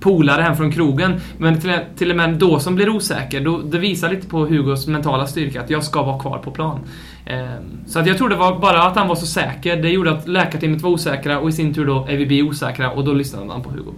polare 0.00 0.42
hem 0.42 0.56
från 0.56 0.72
krogen. 0.72 1.20
Men 1.38 1.60
till, 1.60 1.78
till 1.96 2.10
och 2.10 2.16
med 2.16 2.34
Dawson 2.34 2.74
blir 2.74 2.88
osäker. 2.88 3.40
Då, 3.40 3.58
det 3.58 3.78
visar 3.78 4.10
lite 4.10 4.26
på 4.26 4.38
Hugos 4.38 4.86
mentala 4.86 5.26
styrka, 5.26 5.60
att 5.60 5.70
jag 5.70 5.84
ska 5.84 6.02
vara 6.02 6.18
kvar 6.18 6.38
på 6.38 6.50
plan. 6.50 6.80
Eh, 7.26 7.46
så 7.86 7.98
att 7.98 8.06
jag 8.06 8.18
tror 8.18 8.28
det 8.28 8.36
var 8.36 8.58
bara 8.58 8.82
att 8.82 8.96
han 8.96 9.08
var 9.08 9.14
så 9.14 9.26
säker, 9.26 9.76
det 9.76 9.88
gjorde 9.88 10.10
att 10.10 10.28
läkarteamet 10.28 10.82
var 10.82 10.90
osäkra 10.90 11.38
och 11.40 11.48
i 11.48 11.52
sin 11.52 11.74
tur 11.74 11.86
då 11.86 11.96
AVB 11.96 12.48
osäkra 12.48 12.90
och 12.90 13.04
då 13.04 13.12
lyssnade 13.12 13.46
man 13.46 13.62
på 13.62 13.70
Hugo. 13.70 13.92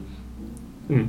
Mm. 0.88 1.08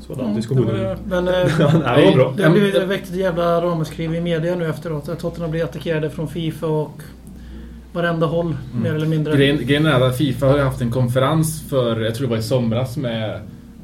Så 0.00 0.14
den 0.14 0.24
Mm, 0.24 0.36
diskussionen. 0.36 0.98
Men 1.04 1.28
eh, 1.28 1.34
det 1.58 2.04
var 2.04 2.14
bra. 2.14 2.34
det 2.36 2.42
har 2.42 2.50
blivit 2.50 2.74
det 2.74 2.86
väckt 2.86 3.08
ett 3.08 3.16
jävla 3.16 3.60
ramaskri 3.62 4.04
i 4.04 4.20
media 4.20 4.54
nu 4.54 4.68
efteråt. 4.68 5.08
Att 5.08 5.18
Tottenham 5.18 5.50
blir 5.50 5.64
attackerade 5.64 6.10
från 6.10 6.28
Fifa 6.28 6.66
och 6.66 7.02
varenda 7.92 8.26
håll, 8.26 8.56
mer 8.82 8.94
eller 8.94 9.06
mindre. 9.06 9.36
Grejen, 9.36 9.66
grejen 9.66 9.86
är 9.86 10.00
att 10.00 10.18
Fifa 10.18 10.46
har 10.46 10.58
haft 10.58 10.80
en 10.80 10.90
konferens 10.90 11.68
för, 11.68 12.00
jag 12.00 12.14
tror 12.14 12.26
det 12.26 12.30
var 12.30 12.38
i 12.38 12.42
somras 12.42 12.96
med 12.96 13.34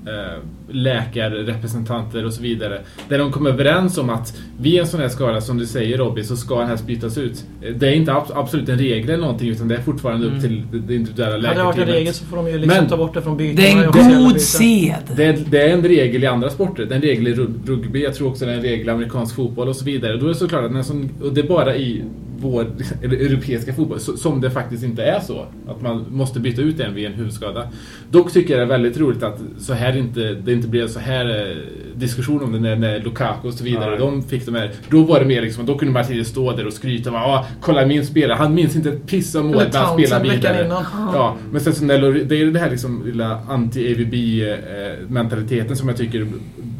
eh, 0.06 0.42
läkarrepresentanter 0.70 2.24
och 2.26 2.32
så 2.32 2.42
vidare. 2.42 2.80
Där 3.08 3.18
de 3.18 3.32
kom 3.32 3.46
överens 3.46 3.98
om 3.98 4.10
att 4.10 4.36
vid 4.60 4.80
en 4.80 4.86
sån 4.86 5.00
här 5.00 5.08
skada, 5.08 5.40
som 5.40 5.58
du 5.58 5.66
säger 5.66 5.98
Robin, 5.98 6.24
så 6.24 6.36
ska 6.36 6.58
den 6.58 6.68
här 6.68 6.78
bytas 6.86 7.18
ut. 7.18 7.44
Det 7.76 7.88
är 7.88 7.92
inte 7.92 8.12
ab- 8.12 8.32
absolut 8.34 8.68
en 8.68 8.78
regel 8.78 9.08
eller 9.10 9.18
någonting 9.22 9.48
utan 9.48 9.68
det 9.68 9.74
är 9.76 9.80
fortfarande 9.82 10.26
upp 10.26 10.32
Mm. 10.32 10.42
till 10.42 10.62
det- 10.86 10.94
individuella 10.94 11.48
Hade 11.48 11.60
det 11.60 11.64
varit 11.64 11.78
en 11.78 11.86
regel 11.86 12.04
läkarteamet. 12.04 12.14
så 12.16 12.24
får 12.24 12.36
de 12.36 12.46
ju 12.46 12.58
liksom 12.58 12.76
Men- 12.80 12.88
ta 12.88 12.96
bort 12.96 13.14
det 13.14 13.22
från 13.22 13.36
byten. 13.36 13.56
Det 13.56 13.70
är 13.70 13.84
en 14.14 14.22
god 14.24 14.40
sed! 14.40 14.94
Det 15.16 15.24
är, 15.24 15.38
det 15.50 15.58
är 15.62 15.68
en 15.74 15.82
regel 15.82 16.24
i 16.24 16.26
andra 16.26 16.50
sporter. 16.50 16.84
Det 16.84 16.94
är 16.94 16.96
en 16.96 17.02
regel 17.02 17.28
i 17.28 17.32
rug- 17.34 17.66
rugby, 17.66 18.02
jag 18.02 18.14
tror 18.14 18.28
också 18.28 18.44
det 18.46 18.52
är 18.52 18.56
en 18.56 18.62
regel 18.62 18.86
i 18.86 18.90
amerikansk 18.90 19.34
fotboll 19.34 19.68
och 19.68 19.76
så 19.76 19.84
vidare. 19.84 20.16
Då 20.16 20.24
är 20.24 20.28
det 20.28 20.34
såklart 20.34 20.64
att 20.64 20.72
när 20.72 20.82
sån, 20.82 21.10
och 21.22 21.32
det 21.32 21.40
är 21.40 21.46
bara 21.48 21.76
i 21.76 22.02
vår 22.40 22.66
eller 23.02 23.16
europeiska 23.16 23.74
fotboll 23.74 24.00
som 24.00 24.40
det 24.40 24.50
faktiskt 24.50 24.84
inte 24.84 25.02
är 25.04 25.20
så. 25.20 25.46
Att 25.68 25.82
man 25.82 26.04
måste 26.10 26.40
byta 26.40 26.62
ut 26.62 26.80
en 26.80 26.94
vid 26.94 27.06
en 27.06 27.12
huvudskada. 27.12 27.68
Dock 28.10 28.32
tycker 28.32 28.50
jag 28.50 28.58
det 28.68 28.74
är 28.74 28.78
väldigt 28.78 28.98
roligt 28.98 29.22
att 29.22 29.38
så 29.58 29.72
här 29.72 29.96
inte, 29.96 30.20
det 30.44 30.52
inte 30.58 30.68
blev 30.68 30.88
så 30.88 30.98
här 31.00 31.50
eh, 31.50 31.56
diskussion 31.94 32.42
om 32.44 32.52
det 32.52 32.58
när, 32.60 32.76
när 32.76 33.00
Lukaku 33.00 33.48
och 33.48 33.54
så 33.54 33.64
vidare. 33.64 33.90
Nej. 33.90 33.98
De 33.98 34.22
fick 34.22 34.46
de 34.46 34.54
här, 34.54 34.70
då 34.90 35.02
var 35.02 35.20
det 35.20 35.26
mer 35.26 35.42
liksom, 35.42 35.66
då 35.66 35.78
kunde 35.78 35.94
Martinez 35.94 36.28
stå 36.28 36.52
där 36.52 36.66
och 36.66 36.72
skryta. 36.72 37.10
och 37.10 37.16
Ah, 37.16 37.46
kolla 37.60 37.86
min 37.86 38.06
spelare, 38.06 38.36
han 38.36 38.54
minns 38.54 38.76
inte 38.76 38.88
ett 38.88 39.06
piss 39.06 39.34
Eller 39.34 39.44
målet 39.44 39.72
när 39.72 39.80
han 39.80 39.98
spelar 39.98 40.22
vidare. 40.22 40.64
innan. 40.64 40.84
Ja, 41.12 41.36
men 41.52 41.60
sen 41.60 41.74
så 41.74 41.84
när 41.84 41.98
det 42.24 42.40
är 42.40 42.46
det 42.46 42.58
här 42.60 42.70
liksom 42.70 43.06
lilla 43.06 43.38
anti-AVB-mentaliteten 43.48 45.76
som 45.76 45.88
jag 45.88 45.96
tycker 45.96 46.26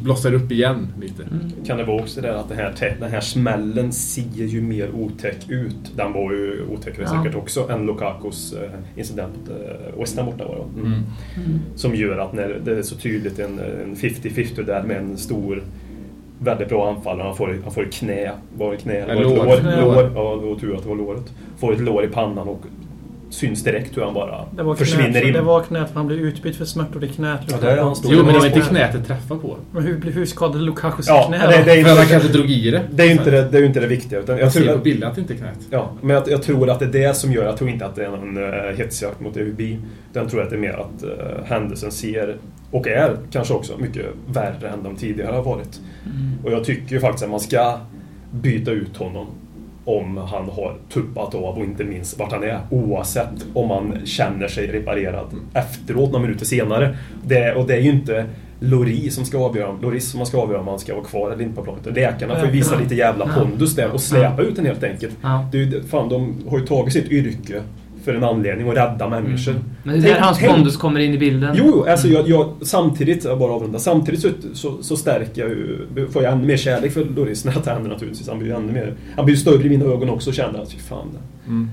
blossar 0.03 0.33
upp 0.33 0.51
igen 0.51 0.87
lite. 1.01 1.23
Kan 1.65 1.77
det 1.77 1.83
vara 1.83 2.01
också 2.01 2.21
det 2.21 2.39
att 2.39 2.49
den 2.49 2.57
här, 2.57 2.95
den 2.99 3.11
här 3.11 3.21
smällen 3.21 3.91
ser 3.91 4.45
ju 4.45 4.61
mer 4.61 4.91
otäck 4.95 5.49
ut. 5.49 5.91
Den 5.95 6.13
var 6.13 6.31
ju 6.31 6.65
otäckare 6.71 7.05
Ja. 7.11 7.23
säkert 7.23 7.35
också 7.37 7.69
än 7.69 7.85
Lukakos 7.85 8.53
eh, 8.53 8.69
incident. 8.99 9.35
Eh, 9.49 9.99
West 9.99 10.17
Ham 10.17 10.25
borta 10.25 10.47
var 10.47 10.55
det 10.55 10.81
Mm. 10.81 11.01
Som 11.75 11.95
gör 11.95 12.17
att 12.17 12.33
när 12.33 12.61
det 12.65 12.77
är 12.77 12.81
så 12.81 12.95
tydligt 12.95 13.39
en, 13.39 13.59
en 13.59 13.95
50-50 13.95 14.63
där 14.65 14.83
med 14.83 14.97
en 14.97 15.17
stor 15.17 15.63
Väldigt 16.41 16.69
bra 16.69 16.89
anfallare. 16.95 17.27
Han 17.27 17.35
får, 17.35 17.57
han 17.63 17.73
får 17.73 17.83
ett 17.83 17.93
knä. 17.93 18.31
Var 18.57 18.71
det 18.71 18.77
knä? 18.77 19.05
Det 19.05 19.15
lår. 19.15 19.35
lår? 19.35 19.45
Lår. 19.45 19.93
lår. 19.93 20.11
Ja, 20.15 20.35
det 20.41 20.47
var 20.49 20.55
tur 20.59 20.75
att 20.75 20.83
det 20.83 20.89
var 20.89 20.95
låret. 20.95 21.33
Får 21.57 21.73
ett 21.73 21.79
lår 21.81 22.03
i 22.03 22.07
pannan 22.07 22.47
och 22.47 22.65
syns 23.29 23.63
direkt 23.63 23.97
hur 23.97 24.01
han 24.01 24.13
bara 24.13 24.45
Det 24.55 24.63
var, 24.63 24.75
försvinner 24.75 25.09
knät, 25.11 25.23
in. 25.23 25.33
det 25.33 25.41
var 25.41 25.63
knät 25.63 25.87
för 25.87 25.95
han 25.95 26.07
blev 26.07 26.19
utbytt 26.19 26.55
för 26.55 26.65
smärtor 26.65 27.03
i 27.03 27.07
knät. 27.07 27.39
Ja, 27.47 27.57
det 27.61 27.71
är 27.71 27.77
han 27.77 27.95
stor. 27.95 28.11
Jo, 28.13 28.23
men 28.23 28.33
det 28.33 28.39
var 28.39 28.45
inte 28.45 28.59
var- 28.59 28.67
knät 28.67 28.93
det 28.93 29.03
träffade 29.03 29.39
på. 29.41 29.57
Men 29.71 29.83
hur, 29.83 30.11
hur 30.11 30.25
skadade 30.25 30.63
Lukakus 30.63 31.07
Ja, 31.07 31.23
knä 31.27 31.37
det, 31.37 31.63
det, 31.65 31.71
är 31.71 31.83
För 31.83 31.91
att 31.91 31.97
han 31.97 32.03
inte, 32.05 32.11
kanske 32.13 32.29
drog 32.29 32.49
i 32.49 32.71
det. 32.71 32.81
det, 32.91 33.03
är 33.03 33.07
ju 33.07 33.11
inte 33.11 33.31
det, 33.31 33.49
det 33.51 33.57
är 33.57 33.63
inte 33.63 33.79
det 33.79 33.87
viktiga. 33.87 34.19
Utan 34.19 34.37
jag 34.37 34.45
Jag 34.45 34.51
ser 34.53 34.59
tror 34.59 34.71
på 34.71 34.77
att, 34.77 34.83
bilden 34.83 35.09
att 35.09 35.15
det 35.15 35.21
inte 35.21 35.33
är 35.33 35.37
knät. 35.37 35.59
Ja, 35.69 35.91
men 36.01 36.15
jag, 36.15 36.29
jag 36.29 36.43
tror 36.43 36.69
att 36.69 36.79
det 36.79 36.85
är 36.85 37.07
det 37.07 37.13
som 37.13 37.33
gör, 37.33 37.45
jag 37.45 37.57
tror 37.57 37.69
inte 37.69 37.85
att 37.85 37.95
det 37.95 38.05
är 38.05 38.09
någon 38.09 38.37
uh, 38.37 38.77
hetsjakt 38.77 39.19
mot 39.19 39.37
EUB. 39.37 39.61
Den 40.13 40.27
tror 40.27 40.41
jag 40.41 40.43
att 40.43 40.49
det 40.49 40.55
är 40.55 40.59
mer 40.59 40.73
att 40.73 41.03
uh, 41.03 41.43
händelsen 41.45 41.91
ser, 41.91 42.37
och 42.71 42.87
är 42.87 43.17
kanske 43.31 43.53
också, 43.53 43.77
mycket 43.77 44.05
värre 44.27 44.69
än 44.69 44.83
de 44.83 44.95
tidigare 44.95 45.35
har 45.35 45.43
varit. 45.43 45.79
Och 46.43 46.51
jag 46.51 46.63
tycker 46.63 46.91
ju 46.95 46.99
faktiskt 46.99 47.23
att 47.23 47.29
man 47.31 47.39
ska 47.39 47.79
byta 48.31 48.71
ut 48.71 48.97
honom 48.97 49.27
om 49.85 50.17
han 50.17 50.49
har 50.49 50.75
tuppat 50.93 51.35
av 51.35 51.57
och 51.57 51.63
inte 51.63 51.83
minst 51.83 52.19
vart 52.19 52.31
han 52.31 52.43
är. 52.43 52.59
Oavsett 52.69 53.45
om 53.53 53.69
han 53.69 54.05
känner 54.05 54.47
sig 54.47 54.67
reparerad 54.67 55.25
efteråt, 55.53 56.11
några 56.11 56.25
minuter 56.25 56.45
senare. 56.45 56.97
Det, 57.25 57.53
och 57.55 57.67
det 57.67 57.73
är 57.73 57.81
ju 57.81 57.89
inte 57.89 58.25
Lori 58.59 59.09
som 59.09 59.25
ska 59.25 59.37
avgöra, 59.37 59.77
Loris 59.81 60.11
som 60.11 60.25
ska 60.25 60.37
avgöra 60.41 60.59
om 60.59 60.67
han 60.67 60.79
ska 60.79 60.95
vara 60.95 61.05
kvar 61.05 61.31
eller 61.31 61.43
inte 61.43 61.55
på 61.55 61.63
planet. 61.63 61.95
Läkarna 61.95 62.35
får 62.35 62.45
ju 62.45 62.51
visa 62.51 62.79
lite 62.79 62.95
jävla 62.95 63.27
pondus 63.27 63.75
där 63.75 63.91
och 63.91 64.01
släpa 64.01 64.41
ut 64.41 64.55
den 64.55 64.65
helt 64.65 64.83
enkelt. 64.83 65.17
Det 65.51 65.57
är 65.57 65.83
fan, 65.87 66.09
de 66.09 66.35
har 66.49 66.59
ju 66.59 66.65
tagit 66.65 66.93
sitt 66.93 67.11
yrke 67.11 67.61
för 68.09 68.15
en 68.17 68.23
anledning 68.23 68.67
och 68.67 68.75
rädda 68.75 69.09
människor. 69.09 69.55
Men 69.83 70.01
det 70.01 70.09
är 70.09 70.13
där 70.13 70.19
hans 70.21 70.39
pondus 70.39 70.77
kommer 70.77 70.99
in 70.99 71.13
i 71.13 71.17
bilden. 71.17 71.55
Jo, 71.57 71.63
jo, 71.67 71.85
alltså 71.91 72.07
jag, 72.07 72.29
jag, 72.29 72.53
samtidigt, 72.61 73.23
jag 73.23 73.39
bara 73.39 73.51
avrunda, 73.53 73.79
samtidigt 73.79 74.21
så, 74.21 74.29
så, 74.53 74.83
så 74.83 74.97
stärker 74.97 75.41
jag 75.41 75.49
ju, 75.49 75.77
får 76.11 76.23
jag 76.23 76.33
ännu 76.33 76.47
mer 76.47 76.57
kärlek 76.57 76.91
för 76.91 77.05
Loris 77.15 77.45
när 77.45 77.53
det 77.63 77.71
händer 77.71 77.89
naturligtvis. 77.89 78.29
Han 78.29 78.39
blir 78.39 78.47
ju 78.49 78.55
ännu 78.55 78.71
mer, 78.73 78.93
han 79.15 79.25
blir 79.25 79.35
ju 79.35 79.41
större 79.41 79.63
i 79.65 79.69
mina 79.69 79.85
ögon 79.85 80.09
också 80.09 80.29
och 80.29 80.33
känner 80.35 80.59
att 80.61 80.71
fy 80.71 80.77
fan. 80.79 81.07
Mm. 81.47 81.69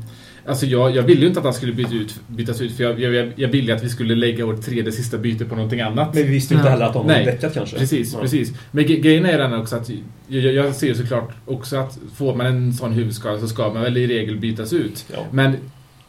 Alltså 0.48 0.66
jag, 0.66 0.96
jag 0.96 1.02
ville 1.02 1.20
ju 1.20 1.26
inte 1.26 1.38
att 1.40 1.44
han 1.44 1.54
skulle 1.54 1.72
byta 1.72 1.94
ut, 1.94 2.20
bytas 2.26 2.60
ut 2.60 2.72
för 2.76 2.84
jag, 2.84 3.00
jag, 3.00 3.32
jag 3.36 3.48
ville 3.48 3.74
att 3.74 3.84
vi 3.84 3.88
skulle 3.88 4.14
lägga 4.14 4.46
vårt 4.46 4.62
tredje 4.62 4.92
sista 4.92 5.18
byte 5.18 5.44
på 5.44 5.54
någonting 5.54 5.80
annat. 5.80 6.14
Men 6.14 6.22
vi 6.22 6.28
visste 6.30 6.54
ju 6.54 6.58
inte 6.60 6.70
heller 6.70 6.84
att 6.86 7.06
Nej, 7.06 7.24
var 7.24 7.32
däckat 7.32 7.54
kanske. 7.54 7.78
Precis, 7.78 8.12
Ja. 8.14 8.20
precis. 8.20 8.52
Men 8.70 8.86
grejen 8.86 9.26
är 9.26 9.38
den 9.38 9.54
också 9.54 9.76
att 9.76 9.90
jag, 10.28 10.42
jag- 10.42 10.54
jag 10.54 10.74
ser 10.74 10.94
såklart 10.94 11.30
också 11.46 11.76
att 11.76 11.98
får 12.16 12.34
man 12.34 12.46
en 12.46 12.72
sån 12.72 12.92
huvudskada 12.92 13.38
så 13.38 13.48
ska 13.48 13.72
man 13.72 13.82
väl 13.82 13.96
i 13.96 14.06
regel 14.06 14.38
bytas 14.38 14.72
ut. 14.72 15.04
Ja. 15.12 15.18
Men 15.30 15.52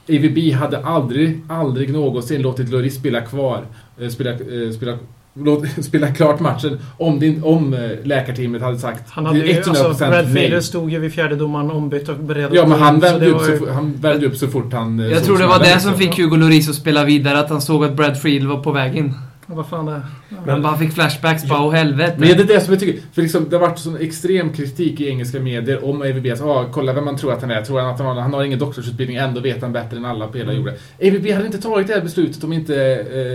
AVB 0.09 0.51
hade 0.53 0.77
aldrig, 0.85 1.41
aldrig 1.49 1.89
någonsin 1.93 2.41
låtit 2.41 2.69
Loris 2.69 2.95
spela 2.95 3.21
kvar, 3.21 3.61
eh, 4.01 4.09
spela, 4.09 4.29
eh, 4.31 4.71
spela, 4.75 4.97
låt, 5.33 5.63
spela 5.85 6.07
klart 6.07 6.39
matchen 6.39 6.79
om, 6.97 7.23
inte- 7.23 7.41
om 7.47 7.73
eh, 7.73 7.79
läkarteamet 8.03 8.61
hade 8.61 8.79
sagt 8.79 9.09
Han 9.09 9.25
hade 9.25 9.39
ju, 9.39 9.45
100% 9.61 9.69
alltså, 9.69 10.05
Brad 10.05 10.25
nej. 10.33 10.47
Fader 10.49 10.61
stod 10.61 10.91
ju 10.91 10.99
vid 10.99 11.13
fjärdedomaren 11.13 11.71
ombytt 11.71 12.09
och 12.09 12.15
beredd 12.17 12.49
Ja, 12.53 12.65
men 12.67 12.79
han 12.79 12.95
så 12.95 13.07
värmde, 13.07 13.25
det 13.25 13.31
upp 13.31 13.41
så, 13.41 13.51
ju- 13.51 13.57
fort- 13.57 13.69
han 13.69 13.93
värmde 14.01 14.25
upp 14.25 14.35
så 14.35 14.47
fort 14.47 14.73
han 14.73 14.99
Jag 14.99 15.23
tror 15.23 15.37
det 15.37 15.47
var 15.47 15.59
det 15.59 15.79
som 15.79 15.93
fick 15.93 16.17
Hugo 16.19 16.35
Lloris 16.37 16.69
att 16.69 16.75
spela 16.75 17.03
vidare, 17.05 17.39
att 17.39 17.49
han 17.49 17.61
såg 17.61 17.85
att 17.85 17.93
Brad 17.95 18.21
Friedel 18.21 18.47
var 18.47 18.57
på 18.63 18.71
väg 18.71 18.95
in. 18.95 19.13
Vad 19.49 19.67
fan 19.67 19.85
det 19.85 19.91
är. 19.91 20.01
Man 20.45 20.61
bara 20.61 20.77
fick 20.77 20.93
flashbacks, 20.93 21.45
bara 21.45 21.61
åh 21.61 21.73
helvete. 21.73 22.15
Men 22.17 22.27
det 22.27 22.43
är 22.43 22.47
det 22.47 22.61
som 22.61 22.73
jag 22.73 22.79
tycker, 22.79 23.01
för 23.13 23.21
liksom, 23.21 23.49
det 23.49 23.55
har 23.55 23.61
varit 23.67 23.79
sån 23.79 23.97
extrem 23.97 24.53
kritik 24.53 25.01
i 25.01 25.07
engelska 25.09 25.39
medier 25.39 25.85
om. 25.85 26.23
Så, 26.37 26.51
ah, 26.51 26.65
kolla 26.71 26.93
vem 26.93 27.05
man 27.05 27.17
tror 27.17 27.33
att 27.33 27.41
han 27.41 27.51
är. 27.51 27.61
Tror 27.61 27.79
han 27.79 27.89
att 27.89 27.99
han 27.99 28.07
har, 28.07 28.21
han 28.21 28.33
har 28.33 28.43
ingen 28.43 28.59
doktorsutbildning, 28.59 29.17
ändå 29.17 29.41
vet 29.41 29.61
han 29.61 29.73
bättre 29.73 29.97
än 29.97 30.05
alla 30.05 30.27
på 30.27 30.37
hela 30.37 30.53
jorden. 30.53 30.73
AVB 31.01 31.31
hade 31.31 31.45
inte 31.45 31.61
tagit 31.61 31.87
det 31.87 31.93
här 31.93 32.01
beslutet 32.01 32.43
om 32.43 32.53
inte 32.53 32.75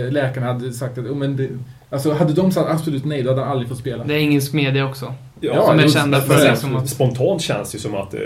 eh, 0.05 0.11
läkarna 0.11 0.47
hade 0.47 0.73
sagt 0.73 0.97
att, 0.97 1.05
oh, 1.05 1.15
men 1.15 1.37
det, 1.37 1.49
alltså 1.89 2.13
hade 2.13 2.33
de 2.33 2.51
sagt 2.51 2.69
absolut 2.69 3.05
nej, 3.05 3.23
då 3.23 3.29
hade 3.29 3.41
han 3.41 3.51
aldrig 3.51 3.69
fått 3.69 3.79
spela. 3.79 4.03
Det 4.03 4.13
är 4.13 4.17
engelsk 4.17 4.53
media 4.53 4.85
också. 4.85 5.13
Ja, 5.47 5.61
som 5.65 5.71
är 5.73 5.75
men- 5.75 5.89
kända 5.89 6.17
men 6.17 6.27
för 6.27 6.37
sen 6.37 6.49
liksom 6.51 6.75
att- 6.75 6.89
Spontant 6.89 7.41
känns 7.41 7.71
det 7.71 7.75
ju 7.75 7.79
som 7.81 7.95
att, 7.95 8.13
eh, 8.13 8.19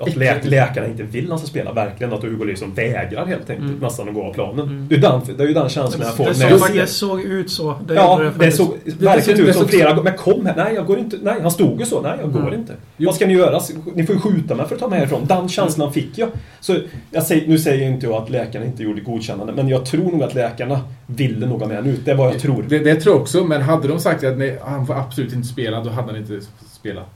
att 0.00 0.16
lä 0.16 0.40
läkarna 0.42 0.86
inte 0.86 1.02
vill 1.02 1.24
att 1.24 1.30
han 1.30 1.38
ska 1.38 1.46
spela. 1.48 1.72
Verkligen 1.72 2.12
att 2.12 2.22
Hugo 2.22 2.44
liksom 2.44 2.74
vägrar 2.74 3.26
helt 3.26 3.50
enkelt 3.50 3.68
Mm. 3.68 3.78
nästan 3.80 4.08
att 4.08 4.14
gå 4.14 4.22
av 4.24 4.32
planen. 4.32 4.60
Mm. 4.66 4.88
Det, 4.88 4.94
är 4.94 4.98
den, 5.00 5.20
det 5.36 5.42
är 5.42 5.46
ju 5.48 5.54
den 5.54 5.68
känslan 5.68 6.02
jag 6.06 6.14
får 6.16 6.24
Det 6.24 6.34
såg, 6.34 6.50
jag 6.50 6.60
faktiskt- 6.60 6.80
det 6.80 6.86
ser... 6.86 7.06
såg 7.06 7.22
ut 7.22 7.50
så. 7.50 7.74
Det 7.86 7.94
Ja, 7.94 8.18
det 8.18 8.30
faktiskt. 8.32 8.56
såg 8.56 8.74
det 8.84 9.04
verkligen 9.04 9.40
ut 9.40 9.46
det 9.46 9.52
som 9.52 9.62
såg- 9.62 9.70
flera 9.70 9.90
gånger. 9.90 10.02
Men 10.02 10.16
kom 10.18 10.46
här, 10.46 10.54
nej 10.56 10.74
jag 10.74 10.86
går 10.86 10.98
inte. 10.98 11.16
Nej, 11.22 11.34
han 11.42 11.50
stod 11.50 11.80
ju 11.80 11.86
så. 11.86 12.00
Nej, 12.00 12.12
jag 12.20 12.32
går 12.32 12.40
Mm. 12.40 12.54
inte. 12.54 12.72
Vad 12.96 13.14
ska 13.14 13.26
ni 13.26 13.34
göra? 13.34 13.60
Ni 13.94 14.06
får 14.06 14.14
ju 14.14 14.20
skjuta 14.20 14.54
mig 14.54 14.66
för 14.68 14.74
att 14.74 14.80
ta 14.80 14.88
mig 14.88 14.98
härifrån. 14.98 15.24
Den 15.28 15.48
känslan 15.48 15.92
fick 15.92 16.18
jag. 16.18 16.28
Så 16.60 16.76
jag 17.10 17.22
säger, 17.22 17.48
nu 17.48 17.58
säger 17.58 17.82
jag 17.82 17.92
inte 17.94 18.06
jag 18.06 18.14
att 18.22 18.30
läkarna 18.30 18.64
inte 18.66 18.82
gjorde 18.82 19.00
godkännande, 19.00 19.52
men 19.52 19.68
jag 19.68 19.84
tror 19.86 20.10
nog 20.12 20.22
att 20.22 20.34
läkarna 20.34 20.80
ville 21.06 21.46
nog 21.46 21.60
ha 21.60 21.66
med 21.68 21.86
ut. 21.86 22.04
Det 22.04 22.10
är 22.10 22.14
vad 22.14 22.34
jag 22.34 22.40
tror. 22.40 22.64
Det, 22.68 22.78
det 22.78 22.94
tror 22.94 23.14
jag 23.14 23.22
också, 23.22 23.44
men 23.44 23.62
hade 23.62 23.88
de 23.88 23.98
sagt 23.98 24.24
att 24.24 24.38
nej, 24.38 24.58
han 24.64 24.86
får 24.86 24.94
absolut 24.94 25.32
inte 25.32 25.48
spela, 25.48 25.80
då 25.84 25.90
hade 25.90 26.06
han 26.12 26.16
inte 26.16 26.40
spelat. 26.82 27.08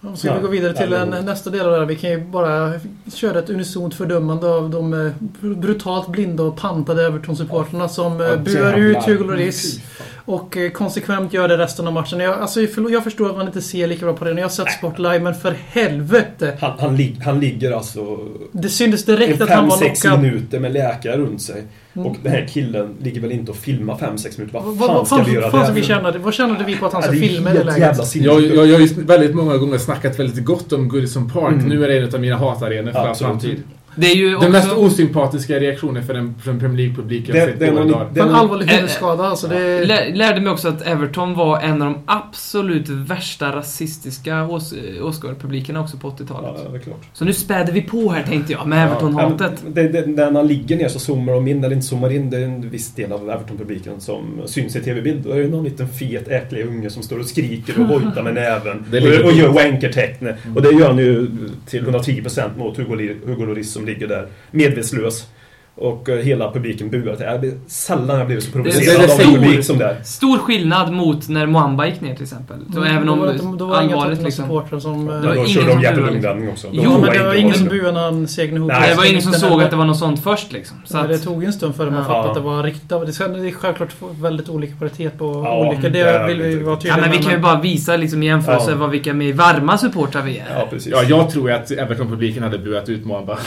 Ja, 0.00 0.16
Ska 0.16 0.34
vi 0.34 0.40
gå 0.40 0.48
vidare 0.48 0.72
till 0.76 0.92
en, 0.92 1.08
nästa 1.24 1.50
del 1.50 1.66
av 1.66 1.72
det 1.72 1.78
här? 1.78 1.84
Vi 1.86 1.96
kan 1.96 2.10
ju 2.10 2.20
bara 2.20 2.72
köra 3.14 3.38
ett 3.38 3.50
unisont 3.50 3.94
fördömande 3.94 4.46
av 4.48 4.70
de 4.70 4.94
eh, 4.94 5.12
brutalt 5.40 6.08
blinda 6.08 6.42
och 6.42 6.56
pantade 6.56 7.06
Everton-supporterna 7.06 7.88
som 7.88 8.20
eh, 8.20 8.26
Ja, 8.26 8.36
buar 8.36 8.78
ut 8.78 8.96
Hugo 8.96 9.24
Lloris 9.24 9.80
och 10.24 10.56
eh, 10.56 10.70
konsekvent 10.70 11.32
gör 11.32 11.48
det 11.48 11.58
resten 11.58 11.86
av 11.86 11.92
matchen. 11.92 12.20
Jag, 12.20 12.38
alltså, 12.40 12.60
jag 12.90 13.04
förstår 13.04 13.30
att 13.30 13.36
man 13.36 13.46
inte 13.46 13.62
ser 13.62 13.86
lika 13.86 14.04
bra 14.06 14.14
på 14.14 14.24
det 14.24 14.30
när 14.30 14.42
jag 14.42 14.48
har 14.48 14.52
sett 14.52 14.72
sport 14.72 14.98
live, 14.98 15.20
men 15.20 15.34
för 15.34 15.56
helvete! 15.66 16.58
Han, 16.60 16.78
han, 16.78 16.96
lig, 16.96 17.20
han 17.24 17.40
ligger 17.40 17.72
alltså 17.72 18.18
Det 18.52 18.68
syntes 18.68 19.04
direkt 19.04 19.40
att 19.40 19.48
han 19.50 19.68
var 19.68 19.76
5-6 19.76 20.00
knockad. 20.00 20.22
minuter 20.22 20.60
med 20.60 20.72
läkare 20.72 21.16
runt 21.16 21.42
sig. 21.42 21.64
Mm. 21.96 22.06
Och 22.06 22.16
den 22.22 22.32
här 22.32 22.46
killen 22.48 22.94
ligger 23.02 23.20
väl 23.20 23.32
inte 23.32 23.50
och 23.50 23.56
filmar 23.56 23.94
5-6 23.94 24.38
minuter. 24.38 24.58
Vad 24.58 24.64
Vad, 24.64 24.88
fan 24.88 24.96
vad 24.96 25.06
ska 25.06 25.22
vi 25.22 25.32
göra 25.32 25.50
fan 25.50 25.60
där? 25.60 25.72
vi 25.72 25.82
känna? 25.82 26.12
Vad 26.18 26.34
kände 26.34 26.64
vi 26.64 26.76
på 26.76 26.86
att 26.86 26.92
han 26.92 27.02
ska 27.02 27.12
filma 27.12 27.50
i 27.50 27.54
det 27.54 27.64
läget? 27.64 28.14
Jag, 28.14 28.42
jag, 28.42 28.66
jag 28.66 28.74
har 28.74 28.86
ju 28.86 29.04
väldigt 29.04 29.34
många 29.34 29.56
gånger 29.56 29.78
snackat 29.78 30.18
väldigt 30.18 30.44
gott 30.44 30.72
om 30.72 30.88
Goodison 30.88 31.30
Park. 31.30 31.54
Mm. 31.54 31.68
Nu 31.68 31.84
är 31.84 31.88
det 31.88 31.98
en 31.98 32.14
av 32.14 32.20
mina 32.20 32.36
hatarenor 32.36 32.92
för 32.92 32.98
all 32.98 33.14
framtid. 33.14 33.62
Det 33.96 34.06
är 34.06 34.14
ju 34.16 34.38
Den 34.38 34.52
mest 34.52 34.72
också... 34.72 34.80
osympatiska 34.84 35.60
reaktionen 35.60 36.04
för 36.06 36.14
en, 36.14 36.34
för 36.44 36.50
en 36.50 36.60
Premier 36.60 36.78
League-publik 36.78 37.28
jag 37.28 37.36
sett 37.36 37.58
på 37.58 37.64
några 37.66 37.84
dagar. 37.84 38.08
det- 38.14 38.20
För 38.20 38.28
en 38.28 38.34
allvarlig 38.34 38.68
Eh, 38.70 38.74
huvudskada 38.76 39.24
alltså. 39.24 39.48
Det, 39.48 39.84
Lä, 39.84 40.14
lärde 40.14 40.40
mig 40.40 40.52
också 40.52 40.68
att 40.68 40.82
Everton 40.82 41.34
var 41.34 41.60
en 41.60 41.82
av 41.82 41.92
de 41.92 41.98
absolut 42.06 42.88
värsta 42.88 43.56
rasistiska 43.56 44.46
ås, 44.48 44.74
åskådarpublikerna 45.02 45.80
också 45.80 45.96
på 45.96 46.10
80-talet. 46.10 46.60
Ja, 46.64 46.70
det 46.70 46.76
är 46.76 46.80
klart. 46.80 47.00
Så 47.12 47.24
nu 47.24 47.32
späder 47.32 47.72
vi 47.72 47.82
på 47.82 48.10
här 48.12 48.22
tänkte 48.22 48.52
jag, 48.52 48.66
med 48.66 48.86
Everton-hatet. 48.86 49.64
Ja, 49.74 50.02
när 50.06 50.30
man 50.30 50.46
ligger 50.46 50.76
ner 50.76 50.88
så 50.88 50.98
zoomar 50.98 51.32
de 51.32 51.48
in, 51.48 51.64
eller 51.64 51.74
inte 51.76 51.86
zoomar 51.86 52.12
in, 52.12 52.30
det 52.30 52.36
är 52.38 52.44
en 52.44 52.70
viss 52.70 52.94
del 52.94 53.12
av 53.12 53.30
Everton-publiken 53.30 54.00
som 54.00 54.40
syns 54.46 54.76
i 54.76 54.80
TV-bild. 54.80 55.22
Då 55.24 55.30
är 55.30 55.40
det 55.40 55.48
någon 55.48 55.64
liten 55.64 55.88
fet, 55.88 56.28
äcklig 56.28 56.66
unge 56.66 56.90
som 56.90 57.02
står 57.02 57.18
och 57.18 57.26
skriker 57.26 57.80
och 57.80 57.86
hojtar 57.86 58.22
med 58.22 58.34
näven. 58.34 58.84
Och, 59.20 59.24
och 59.30 59.32
gör 59.32 59.48
wankertecknet. 59.48 60.36
Och 60.54 60.62
det 60.62 60.70
gör 60.72 60.86
han 60.88 60.98
ju 60.98 61.30
till 61.66 61.84
110% 61.86 62.58
mot 62.58 62.76
Hugo, 62.76 63.14
Hugo 63.26 63.44
Lloris 63.46 63.72
som 63.72 63.83
ligger 63.84 64.08
där 64.08 64.28
medvetslös. 64.50 65.28
Och 65.76 66.08
eh, 66.08 66.16
hela 66.18 66.52
publiken 66.52 66.90
buar. 66.90 67.16
Jag 67.20 67.40
blir, 67.40 67.52
sällan 67.66 68.18
jag 68.18 68.26
blivit 68.26 68.44
så 68.44 68.48
det- 68.50 68.52
provocerad 68.52 69.00
det 69.08 69.14
av 69.14 69.20
en 69.20 69.34
publik 69.34 69.64
som 69.64 69.78
där. 69.78 69.96
Stor 70.04 70.38
skillnad 70.38 70.92
mot 70.92 71.28
när 71.28 71.46
Mwamba 71.46 71.86
gick 71.86 72.00
ner 72.00 72.14
till 72.14 72.22
exempel. 72.22 72.56
Så 72.72 72.78
Mm, 72.78 72.94
även 72.96 73.06
då 73.06 73.12
om 73.12 73.18
var 73.20 73.26
det 73.26 73.38
då 73.58 73.66
var 73.66 73.78
det 73.78 73.84
inga 73.84 73.94
allvarligt 73.94 74.18
Tottenham 74.18 74.24
liksom. 74.24 74.44
supportrar 74.44 74.78
som... 74.80 75.08
eh, 75.08 75.14
var 75.14 75.22
Då 75.22 75.34
ingen 75.34 75.48
körde 75.48 75.66
de 75.66 75.72
som 75.72 75.82
jävligt 75.82 76.04
buade. 76.22 76.34
lugn 76.38 76.48
också. 76.50 76.68
Jo, 76.72 76.90
men 76.92 77.00
buade 77.00 77.18
det 77.18 77.24
var 77.24 77.30
inte 77.34 77.38
ingen 77.40 77.52
och- 77.52 77.58
som 77.58 77.68
buade 77.68 77.92
när 77.92 78.00
han 78.00 78.28
segnade 78.28 78.56
ihop. 78.56 78.68
Nej, 78.72 78.90
Det 78.90 78.94
var 78.96 79.04
ingen 79.10 79.22
som 79.22 79.32
såg 79.32 79.62
att 79.62 79.70
det 79.70 79.76
var 79.76 79.84
något 79.84 79.98
sånt 79.98 80.22
först 80.22 80.52
liksom. 80.52 80.76
Så 80.84 80.98
att, 80.98 81.08
det 81.08 81.18
tog 81.18 81.44
en 81.44 81.52
stund 81.52 81.74
före 81.76 81.90
man 81.90 81.98
Ja. 81.98 82.04
fattade 82.04 82.28
att 82.28 82.34
det 82.34 82.40
var 82.40 82.62
riktigt... 82.62 82.88
Det 82.88 82.94
är 82.94 83.52
självklart 83.52 83.90
väldigt 84.20 84.48
olika 84.48 84.76
kvalitet 84.76 85.10
på 85.10 85.24
Ja, 85.44 85.66
olika. 85.68 85.88
det 85.88 86.24
vill 86.26 86.42
vi 86.42 86.56
vara 86.56 86.74
ja, 86.74 86.80
tydliga 86.80 86.96
men 87.00 87.10
vi 87.10 87.18
kan 87.18 87.32
ju 87.32 87.38
bara 87.38 87.60
visa 87.60 87.96
liksom 87.96 88.22
i 88.22 88.26
jämförelse 88.26 88.70
Ja. 88.70 88.76
vad 88.76 88.90
vilka 88.90 89.14
mer 89.14 89.32
varma 89.32 89.78
supportrar 89.78 90.22
vi 90.22 90.38
är. 90.38 90.44
Ja, 90.58 90.66
precis. 90.70 90.92
Ja, 90.92 91.02
jag 91.02 91.30
tror 91.30 91.48
ju 91.50 91.56
att 91.56 91.70
Everton-publiken 91.70 92.42
hade 92.42 92.58
buat 92.58 92.88
ut 92.88 93.04
Mwamba. 93.06 93.38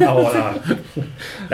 Ja, 0.00 0.32